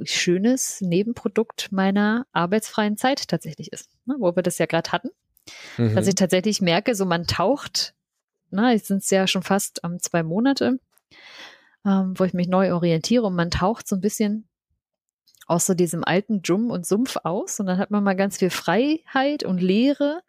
schönes 0.03 0.81
Nebenprodukt 0.81 1.71
meiner 1.71 2.27
arbeitsfreien 2.33 2.97
Zeit 2.97 3.29
tatsächlich 3.29 3.73
ist, 3.73 3.91
ne, 4.07 4.17
wo 4.19 4.35
wir 4.35 4.43
das 4.43 4.59
ja 4.59 4.67
gerade 4.67 4.93
hatten. 4.93 5.11
Mhm. 5.77 5.95
dass 5.95 6.07
ich 6.07 6.15
tatsächlich 6.15 6.61
merke, 6.61 6.95
so 6.95 7.05
man 7.05 7.27
taucht, 7.27 7.95
na, 8.51 8.73
jetzt 8.73 8.87
sind 8.87 9.03
es 9.03 9.11
ja 9.11 9.27
schon 9.27 9.43
fast 9.43 9.81
ähm, 9.85 9.99
zwei 10.01 10.23
Monate, 10.23 10.79
ähm, 11.85 12.15
wo 12.17 12.25
ich 12.25 12.35
mich 12.35 12.49
neu 12.49 12.73
orientiere 12.73 13.25
und 13.25 13.35
man 13.35 13.51
taucht 13.51 13.87
so 13.89 13.97
ein 13.97 14.01
bisschen 14.01 14.49
aus 15.47 15.67
so 15.67 15.75
diesem 15.75 16.05
alten 16.05 16.43
Dschum 16.43 16.71
und 16.71 16.87
Sumpf 16.87 17.17
aus 17.25 17.61
und 17.61 17.67
dann 17.67 17.79
hat 17.79 17.91
man 17.91 18.03
mal 18.03 18.15
ganz 18.15 18.39
viel 18.39 18.51
Freiheit 18.51 19.45
und 19.45 19.61
Leere 19.61 20.23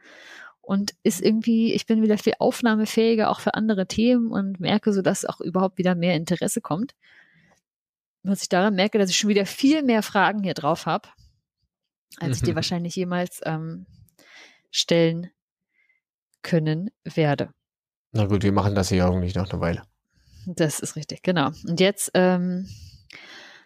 und 0.62 0.96
ist 1.04 1.22
irgendwie, 1.22 1.74
ich 1.74 1.86
bin 1.86 2.02
wieder 2.02 2.18
viel 2.18 2.34
aufnahmefähiger 2.40 3.30
auch 3.30 3.40
für 3.40 3.54
andere 3.54 3.88
Themen 3.88 4.32
und 4.32 4.60
merke 4.60 4.92
so, 4.92 5.02
dass 5.02 5.24
auch 5.24 5.40
überhaupt 5.40 5.78
wieder 5.78 5.96
mehr 5.96 6.16
Interesse 6.16 6.60
kommt. 6.60 6.96
Was 8.28 8.42
ich 8.42 8.50
daran 8.50 8.76
merke, 8.76 8.98
dass 8.98 9.10
ich 9.10 9.18
schon 9.18 9.30
wieder 9.30 9.46
viel 9.46 9.84
mehr 9.84 10.02
Fragen 10.02 10.42
hier 10.44 10.54
drauf 10.56 10.86
habe, 10.88 11.10
als 12.18 12.38
ich 12.38 12.44
dir 12.44 12.52
Mhm. 12.52 12.56
wahrscheinlich 12.56 12.96
jemals 12.96 13.40
ähm, 13.46 13.86
stellen 14.72 15.30
können 16.42 16.90
werde. 17.04 17.52
Na 18.12 18.26
gut, 18.26 18.44
wir 18.44 18.52
machen 18.52 18.74
das 18.76 18.90
hier 18.90 19.06
hoffentlich 19.06 19.36
noch 19.36 19.50
eine 19.52 19.62
Weile. 19.62 19.84
Das 20.48 20.80
ist 20.80 20.96
richtig, 20.96 21.22
genau. 21.24 21.52
Und 21.68 21.80
jetzt 21.80 22.12
ähm, 22.14 22.68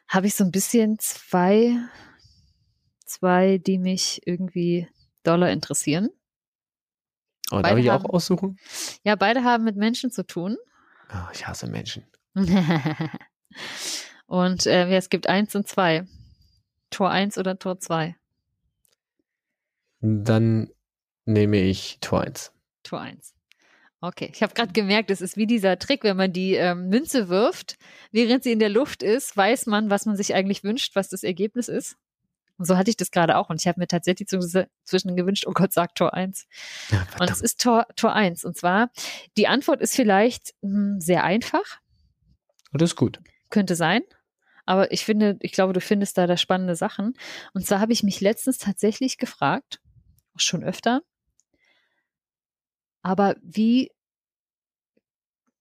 habe 0.07 0.27
ich 0.27 0.35
so 0.35 0.43
ein 0.43 0.51
bisschen 0.51 0.97
zwei, 0.99 1.75
zwei, 3.05 3.57
die 3.59 3.77
mich 3.77 4.21
irgendwie 4.25 4.87
doller 5.23 5.51
interessieren. 5.51 6.09
Beide 7.49 7.63
darf 7.69 7.77
ich 7.79 7.89
auch 7.91 7.93
haben- 8.03 8.05
aussuchen? 8.07 8.57
Ja, 9.03 9.15
beide 9.15 9.43
haben 9.43 9.63
mit 9.63 9.75
Menschen 9.75 10.11
zu 10.11 10.25
tun. 10.25 10.57
Ah, 11.09 11.29
ich 11.33 11.47
hasse 11.47 11.67
Menschen. 11.67 12.05
und 14.29 14.65
äh, 14.67 14.87
ja, 14.87 14.97
es 14.97 15.09
gibt 15.09 15.27
eins 15.27 15.55
und 15.55 15.67
zwei. 15.67 16.05
Tor 16.91 17.09
eins 17.09 17.37
oder 17.37 17.57
Tor 17.57 17.79
zwei? 17.79 18.15
Dann 20.01 20.69
nehme 21.25 21.57
ich 21.57 21.97
Tor 21.99 22.21
1. 22.21 22.51
Tor 22.83 23.01
eins. 23.01 23.33
Okay, 24.01 24.29
ich 24.33 24.41
habe 24.41 24.53
gerade 24.53 24.71
gemerkt, 24.71 25.11
es 25.11 25.19
ist 25.19 25.35
wie 25.35 25.45
dieser 25.45 25.77
Trick, 25.77 26.03
wenn 26.03 26.15
man 26.15 26.31
die 26.31 26.53
ähm, 26.53 26.87
Münze 26.87 27.27
wirft, 27.27 27.77
während 28.11 28.43
sie 28.43 28.53
in 28.53 28.59
der 28.59 28.69
Luft 28.69 29.03
ist, 29.03 29.35
weiß 29.35 29.65
man, 29.65 29.89
was 29.89 30.05
man 30.05 30.15
sich 30.15 30.33
eigentlich 30.33 30.63
wünscht, 30.63 30.95
was 30.95 31.09
das 31.09 31.23
Ergebnis 31.23 31.67
ist. 31.67 31.97
Und 32.57 32.65
so 32.65 32.77
hatte 32.77 32.89
ich 32.89 32.97
das 32.97 33.11
gerade 33.11 33.35
auch. 33.37 33.49
Und 33.49 33.59
ich 33.59 33.67
habe 33.67 33.79
mir 33.79 33.87
tatsächlich 33.87 34.27
zwischen 34.29 35.15
gewünscht, 35.15 35.45
oh 35.47 35.51
Gott, 35.53 35.73
sag 35.73 35.95
Tor 35.95 36.13
eins. 36.13 36.45
Ja, 36.91 37.05
Und 37.19 37.29
es 37.29 37.41
ist 37.41 37.61
Tor, 37.61 37.87
Tor 37.95 38.13
eins. 38.13 38.45
Und 38.45 38.55
zwar, 38.57 38.89
die 39.37 39.47
Antwort 39.47 39.81
ist 39.81 39.95
vielleicht 39.95 40.53
mh, 40.61 40.99
sehr 41.01 41.23
einfach, 41.23 41.79
Und 42.71 42.81
das 42.81 42.91
ist 42.91 42.95
gut. 42.95 43.19
könnte 43.49 43.75
sein. 43.75 44.01
Aber 44.69 44.91
ich 44.91 45.03
finde, 45.03 45.35
ich 45.41 45.53
glaube, 45.53 45.73
du 45.73 45.81
findest 45.81 46.15
da 46.19 46.27
da 46.27 46.37
spannende 46.37 46.75
Sachen. 46.75 47.15
Und 47.55 47.65
zwar 47.65 47.79
habe 47.79 47.91
ich 47.91 48.03
mich 48.03 48.21
letztens 48.21 48.59
tatsächlich 48.59 49.17
gefragt, 49.17 49.81
auch 50.35 50.41
schon 50.41 50.63
öfter, 50.63 51.01
aber 53.01 53.35
wie 53.41 53.89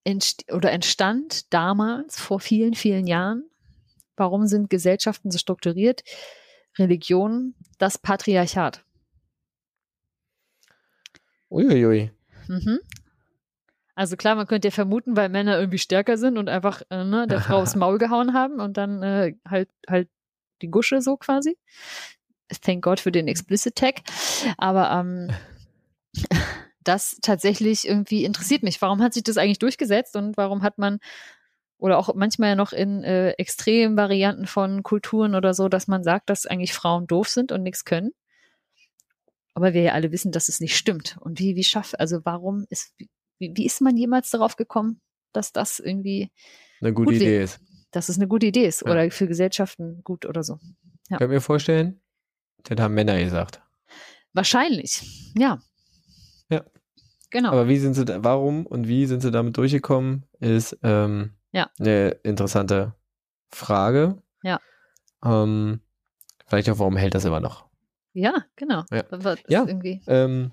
entst 0.03 0.51
oder 0.51 0.71
entstand 0.71 1.51
damals 1.51 2.19
vor 2.19 2.39
vielen, 2.39 2.75
vielen 2.75 3.07
Jahren, 3.07 3.49
warum 4.15 4.45
sind 4.45 4.69
Gesellschaften 4.69 5.31
so 5.31 5.39
strukturiert, 5.39 6.03
Religion, 6.77 7.55
das 7.79 7.97
Patriarchat? 7.97 8.85
Uiuiui. 11.49 12.11
Mhm. 12.47 12.79
Also 13.99 14.15
klar, 14.15 14.35
man 14.35 14.47
könnte 14.47 14.69
ja 14.69 14.71
vermuten, 14.71 15.17
weil 15.17 15.27
Männer 15.27 15.59
irgendwie 15.59 15.77
stärker 15.77 16.17
sind 16.17 16.37
und 16.37 16.47
einfach 16.47 16.83
äh, 16.89 17.03
ne, 17.03 17.27
der 17.27 17.41
Frau 17.41 17.57
aufs 17.57 17.75
Maul 17.75 17.97
gehauen 17.97 18.33
haben 18.33 18.61
und 18.61 18.77
dann 18.77 19.03
äh, 19.03 19.35
halt 19.45 19.67
halt 19.89 20.07
die 20.61 20.69
Gusche 20.69 21.01
so 21.01 21.17
quasi. 21.17 21.57
Thank 22.61 22.81
God 22.81 23.01
für 23.01 23.11
den 23.11 23.27
Explicit 23.27 23.75
Tag. 23.75 23.95
Aber 24.57 24.89
ähm, 24.89 25.31
das 26.85 27.17
tatsächlich 27.21 27.85
irgendwie 27.85 28.23
interessiert 28.23 28.63
mich. 28.63 28.81
Warum 28.81 29.01
hat 29.01 29.13
sich 29.13 29.23
das 29.23 29.35
eigentlich 29.35 29.59
durchgesetzt 29.59 30.15
und 30.15 30.37
warum 30.37 30.63
hat 30.63 30.77
man 30.77 30.99
oder 31.77 31.97
auch 31.97 32.15
manchmal 32.15 32.51
ja 32.51 32.55
noch 32.55 32.71
in 32.71 33.03
äh, 33.03 33.31
extremen 33.31 33.97
Varianten 33.97 34.47
von 34.47 34.81
Kulturen 34.81 35.35
oder 35.35 35.53
so, 35.53 35.67
dass 35.67 35.89
man 35.89 36.05
sagt, 36.05 36.29
dass 36.29 36.45
eigentlich 36.45 36.71
Frauen 36.71 37.05
doof 37.05 37.27
sind 37.27 37.51
und 37.51 37.63
nichts 37.63 37.83
können. 37.83 38.11
Aber 39.55 39.73
wir 39.73 39.81
ja 39.81 39.91
alle 39.91 40.13
wissen, 40.13 40.31
dass 40.31 40.47
es 40.47 40.61
nicht 40.61 40.77
stimmt. 40.77 41.17
Und 41.19 41.37
wie, 41.39 41.57
wie 41.57 41.65
schafft, 41.65 41.99
also 41.99 42.21
warum 42.23 42.65
ist, 42.69 42.93
wie 43.39 43.65
ist 43.65 43.81
man 43.81 43.95
jemals 43.97 44.29
darauf 44.29 44.55
gekommen, 44.55 45.01
dass 45.33 45.51
das 45.53 45.79
irgendwie, 45.79 46.31
Eine 46.81 46.93
gute 46.93 47.13
Gut, 47.13 47.15
Idee 47.21 47.43
ist. 47.43 47.59
dass 47.91 48.09
es 48.09 48.17
eine 48.17 48.27
gute 48.27 48.47
Idee 48.47 48.65
ist 48.67 48.81
Ja. 48.85 48.91
oder 48.91 49.09
für 49.11 49.27
Gesellschaften 49.27 50.01
gut 50.03 50.25
oder 50.25 50.43
so? 50.43 50.59
Ja. 51.09 51.17
Könnt 51.17 51.29
ihr 51.31 51.35
mir 51.35 51.41
vorstellen? 51.41 52.01
Das 52.63 52.79
haben 52.79 52.93
Männer 52.93 53.17
gesagt. 53.23 53.61
Wahrscheinlich, 54.33 55.31
ja. 55.37 55.59
Ja. 56.49 56.65
Genau. 57.31 57.51
Aber 57.51 57.67
wie 57.67 57.77
sind 57.77 57.93
sie 57.93 58.05
da, 58.05 58.23
warum 58.23 58.65
und 58.65 58.87
wie 58.87 59.05
sind 59.05 59.21
sie 59.21 59.31
damit 59.31 59.55
durchgekommen, 59.57 60.25
ist 60.39 60.77
ähm, 60.83 61.33
Ja. 61.51 61.69
eine 61.79 62.09
interessante 62.23 62.95
Frage. 63.49 64.21
Ja. 64.43 64.59
Ähm, 65.23 65.81
vielleicht 66.47 66.69
auch, 66.69 66.79
warum 66.79 66.97
hält 66.97 67.15
das 67.15 67.25
immer 67.25 67.39
noch? 67.39 67.67
ja, 68.13 68.43
genau. 68.55 68.83
Ja. 68.91 69.03
Ja. 69.47 69.67
Ähm, 70.07 70.51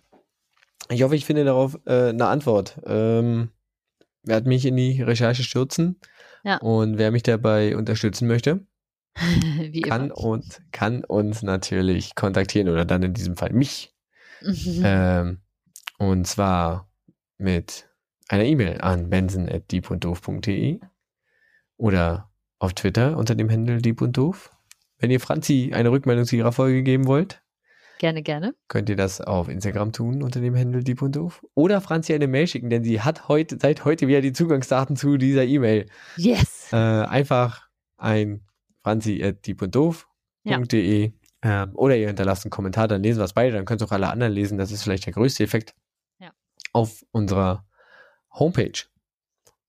ich 0.89 1.03
hoffe, 1.03 1.17
ich 1.17 1.25
finde 1.25 1.45
darauf 1.45 1.79
äh, 1.87 2.09
eine 2.11 2.27
Antwort. 2.27 2.81
Ähm, 2.87 3.51
werde 4.23 4.49
mich 4.49 4.67
in 4.67 4.77
die 4.77 5.03
Recherche 5.03 5.43
stürzen. 5.43 6.01
Ja. 6.45 6.59
Und 6.59 6.99
wer 6.99 7.11
mich 7.11 7.23
dabei 7.23 7.77
unterstützen 7.77 8.29
möchte, 8.29 8.67
kann 9.85 10.11
und 10.11 10.63
kann 10.73 11.05
uns 11.05 11.43
natürlich 11.43 12.15
kontaktieren 12.15 12.69
oder 12.69 12.85
dann 12.85 13.03
in 13.03 13.15
diesem 13.15 13.37
Fall 13.37 13.53
mich. 13.53 13.95
Mhm. 14.43 14.83
Ähm, 14.85 15.39
und 15.99 16.27
zwar 16.27 16.91
mit 17.39 17.89
einer 18.29 18.45
E-Mail 18.45 18.81
an 18.81 19.09
benson.diebunddoof.de 19.09 20.81
oder 21.77 22.31
auf 22.59 22.75
Twitter 22.75 23.17
unter 23.17 23.35
dem 23.35 23.51
Handle 23.51 23.79
Dieb 23.79 24.01
und 24.01 24.17
Doof. 24.17 24.53
Wenn 24.99 25.11
ihr 25.11 25.21
Franzi 25.21 25.73
eine 25.75 25.91
Rückmeldung 25.91 26.25
zu 26.25 26.37
ihrer 26.37 26.53
Folge 26.53 26.83
geben 26.83 27.07
wollt, 27.07 27.43
gerne, 27.99 28.23
gerne. 28.23 28.55
könnt 28.69 28.89
ihr 28.89 28.97
das 28.97 29.21
auf 29.21 29.49
Instagram 29.49 29.93
tun 29.93 30.23
unter 30.23 30.41
dem 30.41 30.57
Handle 30.57 30.83
Dieb 30.85 31.03
und 31.03 31.17
Doof. 31.17 31.45
Oder 31.55 31.81
Franzi 31.81 32.15
eine 32.15 32.27
Mail 32.27 32.47
schicken, 32.47 32.71
denn 32.71 32.85
sie 32.85 33.01
hat 33.01 33.29
heute, 33.29 33.59
seit 33.61 33.85
heute 33.85 34.07
wieder 34.09 34.21
die 34.21 34.33
Zugangsdaten 34.33 34.97
zu 34.97 35.17
dieser 35.17 35.45
E-Mail. 35.45 35.87
Yes. 36.17 36.69
Äh, 36.73 36.77
einfach 36.77 37.69
ein 37.97 38.43
franzi.diebunddoof.de 38.83 41.13
ähm, 41.43 41.71
oder 41.75 41.97
ihr 41.97 42.07
hinterlasst 42.07 42.45
einen 42.45 42.51
Kommentar, 42.51 42.89
dann 42.89 43.03
lesen 43.03 43.19
wir 43.21 43.25
es 43.25 43.33
beide, 43.33 43.57
dann 43.57 43.65
könnt 43.65 43.83
ihr 43.83 43.87
auch 43.87 43.93
alle 43.93 44.09
anderen 44.09 44.33
lesen. 44.33 44.59
Das 44.59 44.71
ist 44.73 44.83
vielleicht 44.83 45.07
der 45.07 45.13
größte 45.13 45.45
Effekt 45.45 45.75
Ja. 46.19 46.31
auf 46.73 47.05
unserer 47.11 47.67
Homepage. 48.33 48.85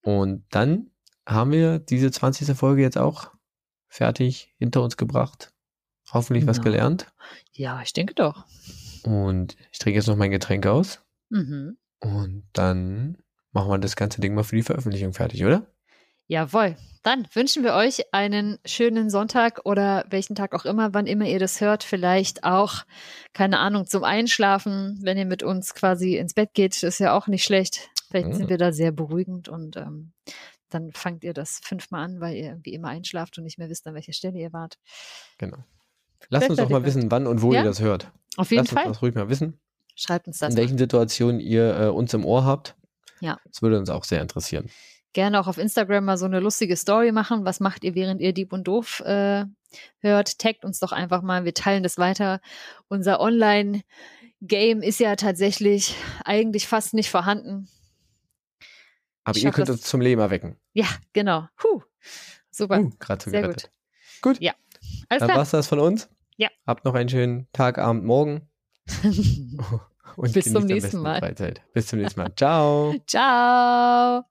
Und 0.01 0.45
dann 0.51 0.91
haben 1.27 1.51
wir 1.51 1.79
diese 1.79 2.11
20. 2.11 2.55
Folge 2.55 2.81
jetzt 2.81 2.97
auch 2.97 3.31
fertig 3.89 4.53
hinter 4.57 4.81
uns 4.83 4.97
gebracht. 4.97 5.51
Hoffentlich 6.11 6.47
was 6.47 6.57
Genau. 6.57 6.71
gelernt. 6.71 7.07
Ja, 7.53 7.81
ich 7.81 7.93
denke 7.93 8.13
doch. 8.13 8.45
Und 9.03 9.55
ich 9.71 9.79
trinke 9.79 9.97
jetzt 9.99 10.07
noch 10.07 10.15
mein 10.15 10.31
Getränk 10.31 10.65
aus. 10.65 11.01
Mhm. 11.29 11.77
Und 11.99 12.47
dann 12.53 13.17
machen 13.51 13.69
wir 13.69 13.77
das 13.77 13.95
ganze 13.95 14.21
Ding 14.21 14.33
mal 14.35 14.43
für 14.43 14.55
die 14.55 14.63
Veröffentlichung 14.63 15.13
fertig, 15.13 15.43
oder? 15.45 15.65
Jawohl. 16.27 16.75
Dann 17.03 17.25
wünschen 17.33 17.63
wir 17.63 17.73
euch 17.73 18.13
einen 18.13 18.59
schönen 18.65 19.09
Sonntag 19.09 19.61
oder 19.63 20.03
welchen 20.09 20.35
Tag 20.35 20.53
auch 20.53 20.65
immer, 20.65 20.93
wann 20.93 21.07
immer 21.07 21.25
ihr 21.25 21.39
das 21.39 21.61
hört. 21.61 21.83
Vielleicht 21.83 22.43
auch, 22.43 22.83
keine 23.33 23.59
Ahnung, 23.59 23.85
zum 23.85 24.03
Einschlafen, 24.03 24.99
wenn 25.01 25.17
ihr 25.17 25.25
mit 25.25 25.41
uns 25.41 25.73
quasi 25.73 26.17
ins 26.17 26.33
Bett 26.33 26.53
geht, 26.53 26.83
ist 26.83 26.99
ja 26.99 27.13
auch 27.17 27.27
nicht 27.27 27.45
schlecht. 27.45 27.89
Vielleicht 28.09 28.27
Mhm. 28.27 28.33
sind 28.33 28.49
wir 28.49 28.57
da 28.57 28.73
sehr 28.73 28.91
beruhigend 28.91 29.47
und 29.47 29.77
ähm, 29.77 30.11
dann 30.69 30.91
fangt 30.91 31.23
ihr 31.23 31.33
das 31.33 31.61
fünfmal 31.63 32.03
an, 32.03 32.19
weil 32.19 32.35
ihr 32.35 32.59
wie 32.63 32.73
immer 32.73 32.89
einschlaft 32.89 33.37
und 33.37 33.45
nicht 33.45 33.57
mehr 33.57 33.69
wisst, 33.69 33.87
an 33.87 33.93
welcher 33.95 34.13
Stelle 34.13 34.37
ihr 34.37 34.51
wart. 34.51 34.77
Genau. 35.37 35.57
Lasst 36.29 36.49
uns 36.49 36.59
doch 36.59 36.69
mal 36.69 36.83
wissen, 36.85 37.09
wann 37.11 37.27
und 37.27 37.41
wo 37.41 37.53
Ja? 37.53 37.59
ihr 37.61 37.65
das 37.65 37.79
hört. 37.81 38.11
Auf 38.37 38.51
jeden 38.51 38.63
Lasst 38.63 38.73
Fall. 38.73 38.85
uns 38.87 38.97
das 38.97 39.01
ruhig 39.01 39.15
mal 39.15 39.29
wissen, 39.29 39.59
Schreibt 39.95 40.27
uns 40.27 40.39
das 40.39 40.49
in 40.49 40.55
mal. 40.55 40.61
welchen 40.61 40.77
Situationen 40.77 41.39
ihr 41.39 41.79
äh, 41.79 41.87
uns 41.87 42.13
im 42.13 42.25
Ohr 42.25 42.45
habt. 42.45 42.75
Ja. 43.19 43.39
Das 43.45 43.61
würde 43.61 43.79
uns 43.79 43.89
auch 43.89 44.03
sehr 44.03 44.21
interessieren. 44.21 44.69
Gerne 45.13 45.39
auch 45.39 45.47
auf 45.47 45.57
Instagram 45.57 46.05
mal 46.05 46.17
so 46.17 46.25
eine 46.25 46.39
lustige 46.39 46.75
Story 46.75 47.11
machen. 47.11 47.45
Was 47.45 47.59
macht 47.59 47.83
ihr, 47.83 47.95
während 47.95 48.21
ihr 48.21 48.33
Dieb 48.33 48.53
und 48.53 48.67
Doof 48.67 48.99
äh, 49.05 49.45
hört? 49.99 50.37
Taggt 50.37 50.63
uns 50.65 50.79
doch 50.79 50.91
einfach 50.91 51.23
mal. 51.23 51.45
Wir 51.45 51.55
teilen 51.55 51.81
das 51.81 51.97
weiter. 51.97 52.39
Unser 52.89 53.19
Online-Game 53.19 54.81
ist 54.83 54.99
ja 54.99 55.15
tatsächlich 55.15 55.95
eigentlich 56.23 56.67
fast 56.67 56.93
nicht 56.93 57.09
vorhanden. 57.09 57.67
Aber 59.23 59.35
Ich 59.37 59.43
ihr 59.43 59.47
schaff 59.49 59.55
könnt 59.55 59.69
uns 59.71 59.81
zum 59.81 60.01
Leben 60.01 60.21
erwecken. 60.21 60.57
Ja, 60.73 60.85
genau. 61.13 61.47
Huh. 61.63 61.81
Super. 62.51 62.79
Uh, 62.81 62.91
Gerade 62.99 63.23
so 63.23 63.31
Sehr 63.31 63.41
gerettet. 63.41 63.71
Alles 65.09 65.19
Dann 65.19 65.27
klar. 65.27 65.37
war's 65.37 65.51
das 65.51 65.67
von 65.67 65.79
uns. 65.79 66.09
Ja. 66.37 66.49
Habt 66.65 66.85
noch 66.85 66.93
einen 66.93 67.09
schönen 67.09 67.47
Tag, 67.53 67.77
Abend, 67.77 68.03
Morgen. 68.05 68.49
Und 70.15 70.33
Bis 70.33 70.51
zum 70.51 70.65
nächsten 70.65 71.01
Mal. 71.01 71.19
Freizeit. 71.19 71.61
Bis 71.73 71.87
zum 71.87 71.99
nächsten 71.99 72.19
Mal. 72.21 72.33
Ciao. 72.35 72.95
Ciao. 73.07 74.23